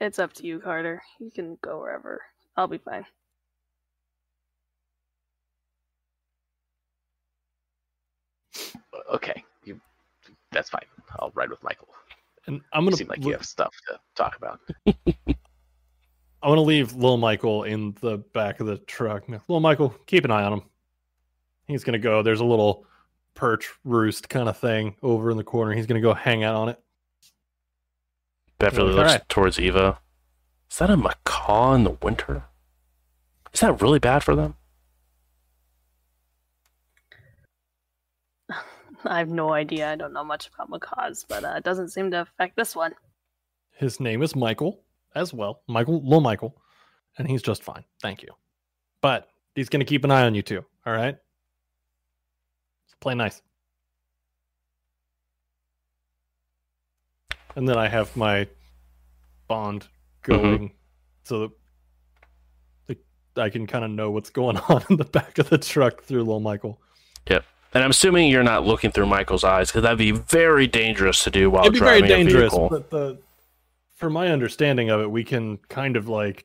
it's 0.00 0.18
up 0.18 0.32
to 0.34 0.46
you, 0.46 0.60
Carter. 0.60 1.02
You 1.18 1.30
can 1.30 1.58
go 1.62 1.80
wherever. 1.80 2.22
I'll 2.56 2.68
be 2.68 2.78
fine. 2.78 3.04
Okay, 9.12 9.34
you. 9.36 9.55
That's 10.52 10.70
fine. 10.70 10.84
I'll 11.18 11.32
ride 11.34 11.50
with 11.50 11.62
Michael. 11.62 11.88
And 12.46 12.60
I'm 12.72 12.84
gonna 12.84 12.96
seem 12.96 13.08
like 13.08 13.24
you 13.24 13.32
have 13.32 13.44
stuff 13.44 13.74
to 13.88 13.98
talk 14.14 14.36
about. 14.36 14.60
I 14.86 16.48
want 16.48 16.58
to 16.58 16.62
leave 16.62 16.94
Lil 16.94 17.16
Michael 17.16 17.64
in 17.64 17.96
the 18.00 18.18
back 18.18 18.60
of 18.60 18.66
the 18.66 18.78
truck. 18.78 19.24
Lil 19.48 19.60
Michael, 19.60 19.90
keep 20.06 20.24
an 20.24 20.30
eye 20.30 20.44
on 20.44 20.52
him. 20.52 20.62
He's 21.66 21.82
gonna 21.82 21.98
go. 21.98 22.22
There's 22.22 22.40
a 22.40 22.44
little 22.44 22.86
perch 23.34 23.68
roost 23.84 24.28
kind 24.28 24.48
of 24.48 24.56
thing 24.56 24.94
over 25.02 25.30
in 25.30 25.36
the 25.36 25.44
corner. 25.44 25.72
He's 25.72 25.86
gonna 25.86 26.00
go 26.00 26.14
hang 26.14 26.44
out 26.44 26.54
on 26.54 26.68
it. 26.68 26.80
Beverly 28.58 28.90
All 28.90 28.96
looks 28.96 29.12
right. 29.12 29.28
towards 29.28 29.58
Eva. 29.58 29.98
Is 30.70 30.78
that 30.78 30.90
a 30.90 30.96
macaw 30.96 31.74
in 31.74 31.84
the 31.84 31.96
winter? 32.02 32.44
Is 33.52 33.60
that 33.60 33.80
really 33.80 33.98
bad 33.98 34.22
for 34.22 34.36
them? 34.36 34.56
I 39.10 39.18
have 39.18 39.28
no 39.28 39.52
idea. 39.52 39.90
I 39.90 39.96
don't 39.96 40.12
know 40.12 40.24
much 40.24 40.48
about 40.48 40.70
macaws, 40.70 41.24
but 41.28 41.44
uh, 41.44 41.54
it 41.56 41.64
doesn't 41.64 41.90
seem 41.90 42.10
to 42.12 42.22
affect 42.22 42.56
this 42.56 42.74
one. 42.74 42.94
His 43.72 44.00
name 44.00 44.22
is 44.22 44.34
Michael 44.34 44.80
as 45.14 45.32
well. 45.32 45.62
Michael, 45.66 46.02
Lil 46.04 46.20
Michael, 46.20 46.56
and 47.18 47.28
he's 47.28 47.42
just 47.42 47.62
fine. 47.62 47.84
Thank 48.00 48.22
you. 48.22 48.28
But 49.00 49.28
he's 49.54 49.68
gonna 49.68 49.84
keep 49.84 50.04
an 50.04 50.10
eye 50.10 50.22
on 50.22 50.34
you 50.34 50.42
too. 50.42 50.64
All 50.86 50.92
right. 50.92 51.16
So 52.86 52.94
play 53.00 53.14
nice. 53.14 53.42
And 57.54 57.68
then 57.68 57.78
I 57.78 57.88
have 57.88 58.14
my 58.16 58.46
bond 59.48 59.88
going 60.22 60.72
so 61.24 61.52
that 62.86 62.98
I 63.38 63.50
can 63.50 63.66
kind 63.66 63.84
of 63.84 63.90
know 63.90 64.10
what's 64.10 64.30
going 64.30 64.56
on 64.68 64.84
in 64.90 64.96
the 64.96 65.04
back 65.04 65.38
of 65.38 65.48
the 65.50 65.58
truck 65.58 66.02
through 66.02 66.24
Lil 66.24 66.40
Michael. 66.40 66.80
And 67.76 67.84
I'm 67.84 67.90
assuming 67.90 68.30
you're 68.30 68.42
not 68.42 68.64
looking 68.64 68.90
through 68.90 69.06
Michael's 69.06 69.44
eyes 69.44 69.68
because 69.70 69.82
that'd 69.82 69.98
be 69.98 70.10
very 70.12 70.66
dangerous 70.66 71.22
to 71.24 71.30
do 71.30 71.50
while 71.50 71.62
It'd 71.64 71.74
be 71.74 71.78
very 71.80 72.00
dangerous, 72.02 72.52
a 72.52 72.56
vehicle. 72.56 72.68
but 72.70 72.90
the 72.90 73.18
from 73.94 74.12
my 74.14 74.28
understanding 74.28 74.90
of 74.90 75.00
it, 75.00 75.10
we 75.10 75.24
can 75.24 75.58
kind 75.68 75.96
of 75.96 76.08
like 76.08 76.44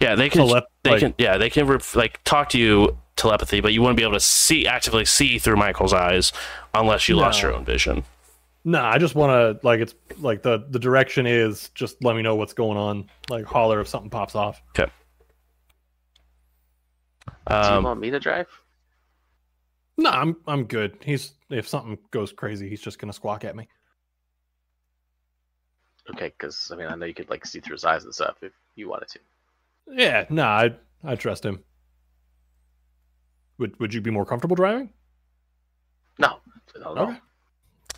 yeah, 0.00 0.14
they 0.16 0.28
can. 0.28 0.42
telep- 0.42 0.64
they 0.82 0.90
like- 0.90 1.00
can. 1.00 1.14
Yeah, 1.18 1.38
they 1.38 1.48
can 1.50 1.66
ref- 1.66 1.94
like 1.96 2.22
talk 2.24 2.48
to 2.50 2.58
you 2.58 2.98
telepathy, 3.16 3.60
but 3.60 3.72
you 3.72 3.80
wouldn't 3.82 3.96
be 3.96 4.02
able 4.02 4.12
to 4.14 4.20
see 4.20 4.66
actively 4.66 5.04
see 5.04 5.38
through 5.38 5.56
Michael's 5.56 5.92
eyes 5.92 6.32
unless 6.74 7.08
you 7.08 7.16
lost 7.16 7.40
your 7.42 7.54
own 7.54 7.64
vision. 7.64 8.04
No, 8.64 8.82
I 8.82 8.98
just 8.98 9.14
want 9.14 9.30
to 9.60 9.66
like 9.66 9.80
it's 9.80 9.94
like 10.20 10.42
the 10.42 10.64
the 10.70 10.78
direction 10.78 11.26
is 11.26 11.70
just 11.74 12.02
let 12.04 12.16
me 12.16 12.22
know 12.22 12.34
what's 12.36 12.52
going 12.52 12.76
on. 12.76 13.08
Like 13.30 13.44
holler 13.44 13.80
if 13.80 13.88
something 13.88 14.10
pops 14.10 14.34
off. 14.34 14.60
Okay. 14.78 14.90
Do 17.48 17.54
you 17.54 17.60
Um, 17.60 17.84
want 17.84 18.00
me 18.00 18.10
to 18.10 18.20
drive? 18.20 18.46
No, 19.98 20.10
I'm 20.10 20.36
I'm 20.46 20.64
good. 20.64 20.96
He's 21.04 21.32
if 21.50 21.66
something 21.66 21.98
goes 22.12 22.32
crazy, 22.32 22.68
he's 22.68 22.80
just 22.80 23.00
gonna 23.00 23.12
squawk 23.12 23.44
at 23.44 23.56
me. 23.56 23.68
Okay, 26.10 26.28
because 26.28 26.70
I 26.72 26.76
mean, 26.76 26.86
I 26.86 26.94
know 26.94 27.04
you 27.04 27.14
could 27.14 27.28
like 27.28 27.44
see 27.44 27.60
through 27.60 27.74
his 27.74 27.84
eyes 27.84 28.04
and 28.04 28.14
stuff 28.14 28.36
if 28.40 28.52
you 28.76 28.88
wanted 28.88 29.08
to. 29.08 29.18
Yeah, 29.90 30.24
no, 30.30 30.44
I 30.44 30.72
I 31.04 31.16
trust 31.16 31.44
him. 31.44 31.64
Would 33.58 33.78
Would 33.80 33.92
you 33.92 34.00
be 34.00 34.12
more 34.12 34.24
comfortable 34.24 34.54
driving? 34.54 34.90
No, 36.18 36.38
not 36.76 36.92
at 36.92 36.98
all. 36.98 37.16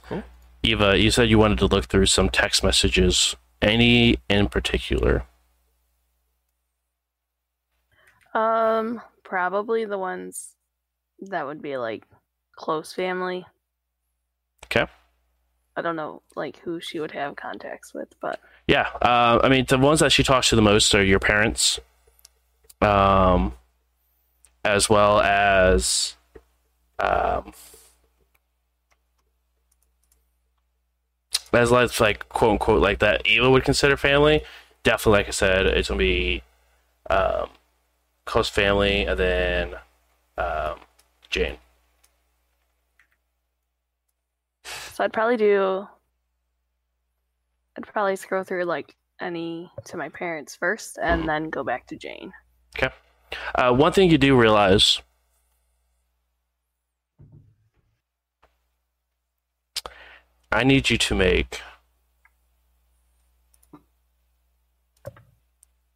Okay. 0.07 0.23
Eva, 0.63 0.99
you 0.99 1.11
said 1.11 1.31
you 1.31 1.39
wanted 1.39 1.59
to 1.59 1.67
look 1.67 1.87
through 1.87 2.07
some 2.07 2.29
text 2.29 2.65
messages. 2.65 3.37
Any 3.63 4.17
in 4.29 4.49
particular? 4.49 5.25
Um, 8.33 9.01
probably 9.23 9.85
the 9.85 9.99
ones 9.99 10.57
that 11.23 11.47
would 11.47 11.63
be 11.63 11.77
like 11.77 12.05
close 12.57 12.93
family. 12.93 13.47
Okay. 14.67 14.87
I 15.77 15.83
don't 15.83 15.97
know 15.97 16.23
like 16.37 16.59
who 16.59 16.81
she 16.81 17.01
would 17.01 17.13
have 17.13 17.37
contacts 17.37 17.95
with, 17.95 18.09
but 18.21 18.41
Yeah, 18.67 18.89
uh, 19.03 19.41
I 19.43 19.49
mean 19.49 19.65
the 19.69 19.79
ones 19.79 20.01
that 20.01 20.13
she 20.13 20.23
talks 20.23 20.49
to 20.51 20.57
the 20.57 20.63
most 20.63 20.95
are 20.95 21.03
your 21.05 21.19
parents, 21.21 21.81
um, 22.81 23.55
as 24.65 24.91
well 24.91 25.21
as, 25.21 26.17
um, 26.99 27.53
as 31.53 31.71
like 31.71 31.99
like 32.01 32.29
quote 32.29 32.53
unquote 32.53 32.83
like 32.83 32.99
that 32.99 33.27
Eva 33.27 33.51
would 33.51 33.65
consider 33.65 33.97
family. 33.97 34.43
Definitely, 34.83 35.19
like 35.19 35.29
I 35.29 35.33
said, 35.33 35.67
it's 35.67 35.89
gonna 35.89 35.99
be 35.99 36.43
um, 37.09 37.51
close 38.25 38.49
family, 38.49 39.05
and 39.05 39.19
then 39.19 39.75
um, 40.39 40.81
Jane. 41.31 41.57
so 44.65 45.05
I'd 45.05 45.13
probably 45.13 45.37
do. 45.37 45.87
I'd 47.77 47.87
probably 47.87 48.17
scroll 48.17 48.45
through 48.45 48.65
like 48.65 48.95
any 49.21 49.71
to 49.87 49.97
my 49.97 50.09
parents 50.09 50.57
first, 50.57 50.99
and 51.01 51.29
then 51.29 51.49
go 51.49 51.65
back 51.65 51.87
to 51.87 51.97
Jane. 51.97 52.33
Okay. 52.77 52.93
Uh, 53.55 53.73
one 53.73 53.93
thing 53.93 54.11
you 54.11 54.19
do 54.19 54.37
realize 54.37 55.01
I 60.53 60.65
need 60.65 60.91
you 60.91 60.99
to 60.99 61.15
make 61.15 61.61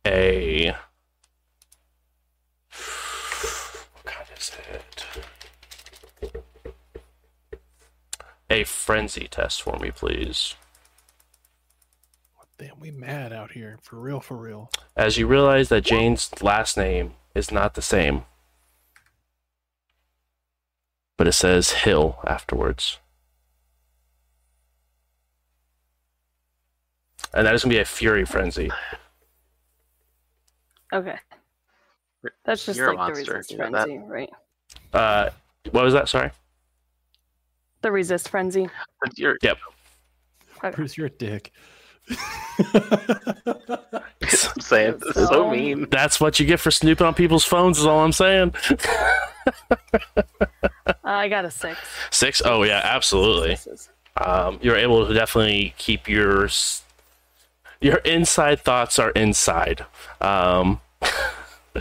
a 0.07 0.75
what 3.93 4.05
kind 4.05 4.27
is 4.39 4.53
it? 4.71 4.84
A 8.51 8.65
frenzy 8.65 9.27
test 9.29 9.63
for 9.63 9.79
me, 9.79 9.91
please. 9.91 10.55
What 12.37 12.49
damn, 12.59 12.79
we 12.79 12.91
mad 12.91 13.33
out 13.33 13.53
here 13.53 13.79
for 13.83 13.97
real, 13.97 14.21
for 14.21 14.37
real. 14.37 14.71
As 14.97 15.17
you 15.17 15.27
realize 15.27 15.71
that 15.71 15.83
Jane's 15.85 16.31
last 16.43 16.77
name 16.77 17.15
is 17.35 17.51
not 17.51 17.75
the 17.75 17.83
same, 17.83 18.25
but 21.17 21.27
it 21.27 21.33
says 21.33 21.71
Hill 21.71 22.19
afterwards. 22.27 22.99
And 27.33 27.47
that 27.47 27.55
is 27.55 27.65
going 27.65 27.71
to 27.71 27.77
be 27.77 27.81
a 27.81 27.85
Fury 27.85 28.25
Frenzy. 28.25 28.71
Okay, 30.93 31.17
that's 32.45 32.65
just 32.65 32.79
You're 32.79 32.95
like 32.95 32.95
the 32.95 33.15
monster, 33.15 33.33
resist 33.35 33.51
you 33.51 33.59
know 33.59 33.71
that? 33.71 33.87
frenzy, 33.87 33.99
right? 34.07 34.31
Uh, 34.93 35.31
what 35.73 35.83
was 35.83 35.95
that? 35.95 36.09
Sorry. 36.09 36.31
The 37.85 37.93
resist 37.93 38.31
frenzy. 38.31 38.67
But 39.03 39.19
you're 39.19 39.37
Yep. 39.43 39.59
Okay. 40.57 40.71
Bruce, 40.75 40.97
you're 40.97 41.09
a 41.09 41.11
dick. 41.11 41.53
I'm 42.09 42.17
saying 44.59 45.01
this 45.01 45.15
so 45.15 45.27
So- 45.27 45.51
mean. 45.51 45.87
That's 45.91 46.19
what 46.19 46.41
you 46.41 46.47
get 46.47 46.61
for 46.61 46.71
snooping 46.71 47.07
on 47.07 47.13
people's 47.13 47.45
phones, 47.45 47.79
is 47.79 47.85
all 47.85 48.01
I'm 48.01 48.13
saying. 48.13 48.55
Uh, 48.71 49.77
I 51.05 51.29
got 51.29 51.45
a 51.45 51.51
six. 51.51 51.79
Six? 52.11 52.41
Oh, 52.43 52.63
yeah, 52.63 52.81
absolutely. 52.83 53.59
Um, 54.17 54.59
you're 54.63 54.77
able 54.77 55.07
to 55.07 55.13
definitely 55.13 55.75
keep 55.77 56.09
your 56.09 56.49
your 57.83 57.99
inside 57.99 58.61
thoughts 58.61 58.99
are 58.99 59.11
inside. 59.11 59.85
Um, 60.23 60.81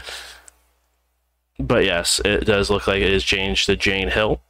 but 1.58 1.86
yes, 1.86 2.20
it 2.26 2.44
does 2.44 2.70
look 2.70 2.88
like 2.88 3.02
it 3.02 3.14
is 3.14 3.24
changed 3.24 3.68
to 3.68 3.78
Jane 3.78 4.10
Hill. 4.10 4.42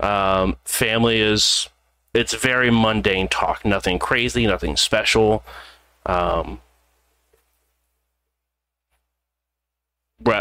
Um, 0.00 0.56
family 0.64 1.20
is 1.20 1.68
it's 2.12 2.34
very 2.34 2.70
mundane 2.70 3.28
talk, 3.28 3.64
nothing 3.64 3.98
crazy, 3.98 4.46
nothing 4.46 4.76
special. 4.76 5.44
Um, 6.06 6.60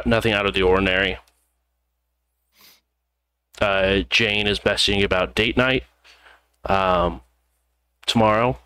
nothing 0.06 0.34
out 0.34 0.46
of 0.46 0.54
the 0.54 0.62
ordinary. 0.62 1.18
Uh, 3.62 4.02
Jane 4.10 4.48
is 4.48 4.60
messaging 4.60 5.04
about 5.04 5.36
date 5.36 5.58
night 5.58 5.84
um, 6.66 7.22
tomorrow. 8.06 8.58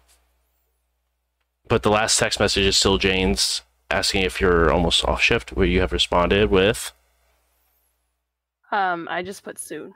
But 1.68 1.84
the 1.84 1.90
last 1.92 2.18
text 2.18 2.40
message 2.40 2.66
is 2.66 2.78
still 2.78 2.98
Jane's 2.98 3.62
asking 3.92 4.24
if 4.24 4.40
you're 4.40 4.72
almost 4.72 5.04
off 5.06 5.22
shift, 5.22 5.52
where 5.54 5.66
you 5.68 5.82
have 5.82 5.92
responded 5.92 6.50
with, 6.50 6.92
Um, 8.72 9.08
I 9.10 9.24
just 9.24 9.44
put 9.44 9.60
soon, 9.60 9.94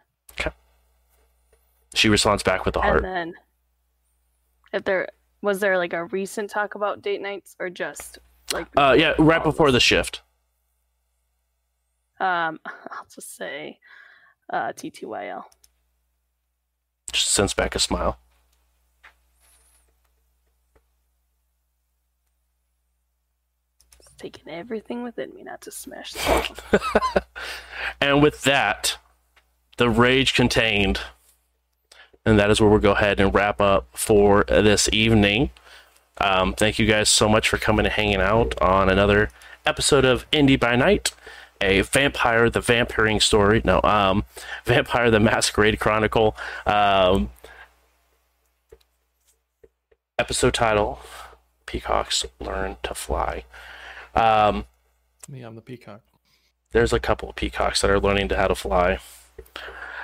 she 1.94 2.10
responds 2.10 2.44
back 2.44 2.66
with 2.66 2.76
a 2.76 2.82
heart. 2.82 3.04
and 3.04 3.06
then 3.06 3.34
if 4.74 4.84
there 4.84 5.08
was 5.42 5.60
there 5.60 5.78
like 5.78 5.94
a 5.94 6.06
recent 6.06 6.50
talk 6.50 6.76
about 6.76 7.02
date 7.02 7.22
nights 7.22 7.56
or 7.60 7.70
just 7.70 8.20
like 8.54 8.68
Uh, 8.78 8.96
yeah, 8.98 9.14
right 9.18 9.44
before 9.44 9.72
the 9.72 9.80
shift. 9.80 10.22
Um, 12.20 12.60
I'll 12.66 13.08
just 13.14 13.36
say 13.36 13.80
uh, 14.52 14.72
TTYL. 14.74 15.44
Just 17.12 17.30
sends 17.30 17.54
back 17.54 17.76
a 17.76 17.80
smile. 17.80 18.18
It's 24.00 24.10
taking 24.18 24.50
everything 24.50 25.04
within 25.04 25.34
me 25.34 25.44
not 25.44 25.62
to 25.62 25.72
smash. 25.72 26.14
The 26.14 27.24
And 28.02 28.22
with 28.22 28.42
that, 28.44 28.98
the 29.78 29.90
rage 29.90 30.34
contained. 30.34 31.02
And 32.26 32.38
that 32.38 32.52
is 32.52 32.62
where 32.62 32.70
we'll 32.70 32.80
go 32.80 32.92
ahead 32.92 33.20
and 33.20 33.34
wrap 33.34 33.60
up 33.60 33.88
for 33.94 34.44
this 34.48 34.88
evening. 34.94 35.50
Um, 36.20 36.54
thank 36.54 36.78
you 36.78 36.86
guys 36.86 37.10
so 37.10 37.28
much 37.28 37.50
for 37.50 37.58
coming 37.58 37.86
and 37.86 37.94
hanging 37.94 38.22
out 38.22 38.60
on 38.62 38.90
another 38.90 39.30
episode 39.66 40.06
of 40.06 40.26
Indy 40.32 40.56
by 40.56 40.76
Night, 40.76 41.14
a 41.60 41.82
vampire 41.82 42.50
the 42.50 42.60
vampiring 42.60 43.22
story. 43.22 43.62
No, 43.66 43.82
um, 43.84 44.26
Vampire 44.66 45.10
the 45.10 45.20
Masquerade 45.20 45.80
Chronicle. 45.80 46.36
Um, 46.68 47.32
episode 50.20 50.54
title 50.54 51.00
Peacocks 51.66 52.26
Learn 52.40 52.78
to 52.84 52.94
Fly. 52.94 53.46
Um, 54.14 54.66
Me, 55.28 55.42
I'm 55.42 55.56
the 55.56 55.62
peacock. 55.62 56.02
there's 56.72 56.94
a 56.94 57.00
couple 57.00 57.30
of 57.30 57.36
peacocks 57.36 57.82
that 57.82 57.90
are 57.90 58.00
learning 58.00 58.28
to 58.28 58.38
how 58.38 58.48
to 58.48 58.56
fly. 58.56 59.00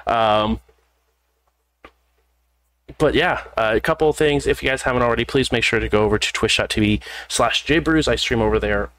Um, 0.08 0.62
but 2.98 3.14
yeah, 3.14 3.44
uh, 3.58 3.74
a 3.76 3.80
couple 3.80 4.10
of 4.10 4.18
things. 4.18 4.48
If 4.48 4.64
you 4.64 4.70
guys 4.70 4.84
haven't 4.84 5.02
already, 5.02 5.26
please 5.26 5.52
make 5.52 5.64
sure 5.64 5.80
to 5.80 5.90
go 5.90 6.04
over 6.04 6.18
to 6.18 6.34
twitch.tv 6.34 7.02
slash 7.28 7.66
jbrews. 7.66 8.08
I 8.08 8.16
stream 8.16 8.42
over 8.42 8.60
there 8.60 8.90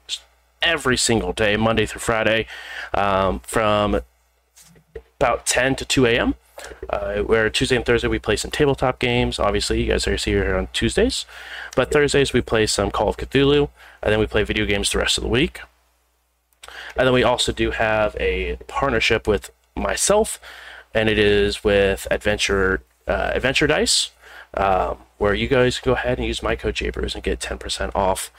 every 0.61 0.97
single 0.97 1.33
day, 1.33 1.57
Monday 1.57 1.85
through 1.85 2.01
Friday, 2.01 2.45
um, 2.93 3.39
from 3.39 4.01
about 5.19 5.45
10 5.45 5.75
to 5.77 5.85
2 5.85 6.05
a.m. 6.05 6.35
Uh, 6.89 7.19
where 7.19 7.49
Tuesday 7.49 7.75
and 7.75 7.85
Thursday 7.85 8.07
we 8.07 8.19
play 8.19 8.35
some 8.35 8.51
tabletop 8.51 8.99
games. 8.99 9.39
Obviously, 9.39 9.81
you 9.81 9.91
guys 9.91 10.07
are 10.07 10.15
here 10.15 10.55
on 10.55 10.67
Tuesdays, 10.73 11.25
but 11.75 11.91
Thursdays 11.91 12.33
we 12.33 12.41
play 12.41 12.67
some 12.67 12.91
Call 12.91 13.09
of 13.09 13.17
Cthulhu, 13.17 13.69
and 14.03 14.11
then 14.11 14.19
we 14.19 14.27
play 14.27 14.43
video 14.43 14.65
games 14.65 14.91
the 14.91 14.99
rest 14.99 15.17
of 15.17 15.23
the 15.23 15.29
week. 15.29 15.61
And 16.97 17.07
then 17.07 17.13
we 17.13 17.23
also 17.23 17.51
do 17.51 17.71
have 17.71 18.15
a 18.19 18.57
partnership 18.67 19.27
with 19.27 19.51
myself, 19.75 20.39
and 20.93 21.07
it 21.07 21.17
is 21.17 21.63
with 21.63 22.07
Adventure 22.11 22.81
uh, 23.09 23.31
Adventure 23.33 23.67
Dice, 23.67 24.11
um, 24.53 24.99
where 25.17 25.33
you 25.33 25.47
guys 25.47 25.79
can 25.79 25.91
go 25.91 25.95
ahead 25.95 26.17
and 26.17 26.27
use 26.27 26.43
my 26.43 26.55
code 26.55 26.75
JBrews 26.75 27.15
and 27.15 27.23
get 27.23 27.39
10% 27.39 27.91
off 27.95 28.31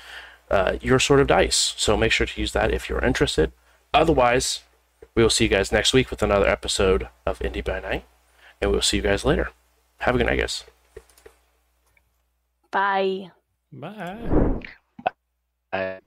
uh, 0.51 0.76
your 0.80 0.98
sort 0.98 1.20
of 1.20 1.26
dice. 1.26 1.74
So 1.76 1.97
make 1.97 2.12
sure 2.12 2.26
to 2.26 2.40
use 2.40 2.52
that 2.52 2.72
if 2.72 2.88
you're 2.88 3.05
interested. 3.05 3.52
Otherwise, 3.92 4.62
we 5.14 5.22
will 5.22 5.30
see 5.30 5.44
you 5.44 5.51
guys 5.51 5.72
next 5.72 5.92
week 5.92 6.10
with 6.10 6.22
another 6.22 6.47
episode 6.47 7.09
of 7.26 7.42
Indy 7.42 7.60
by 7.60 7.80
Night, 7.80 8.05
and 8.60 8.70
we'll 8.70 8.82
see 8.82 8.98
you 8.98 9.02
guys 9.02 9.24
later. 9.24 9.51
Have 9.98 10.14
a 10.14 10.18
good 10.18 10.26
night, 10.26 10.38
guys. 10.38 10.64
Bye. 12.70 13.30
Bye. 13.72 14.60
I, 15.72 15.98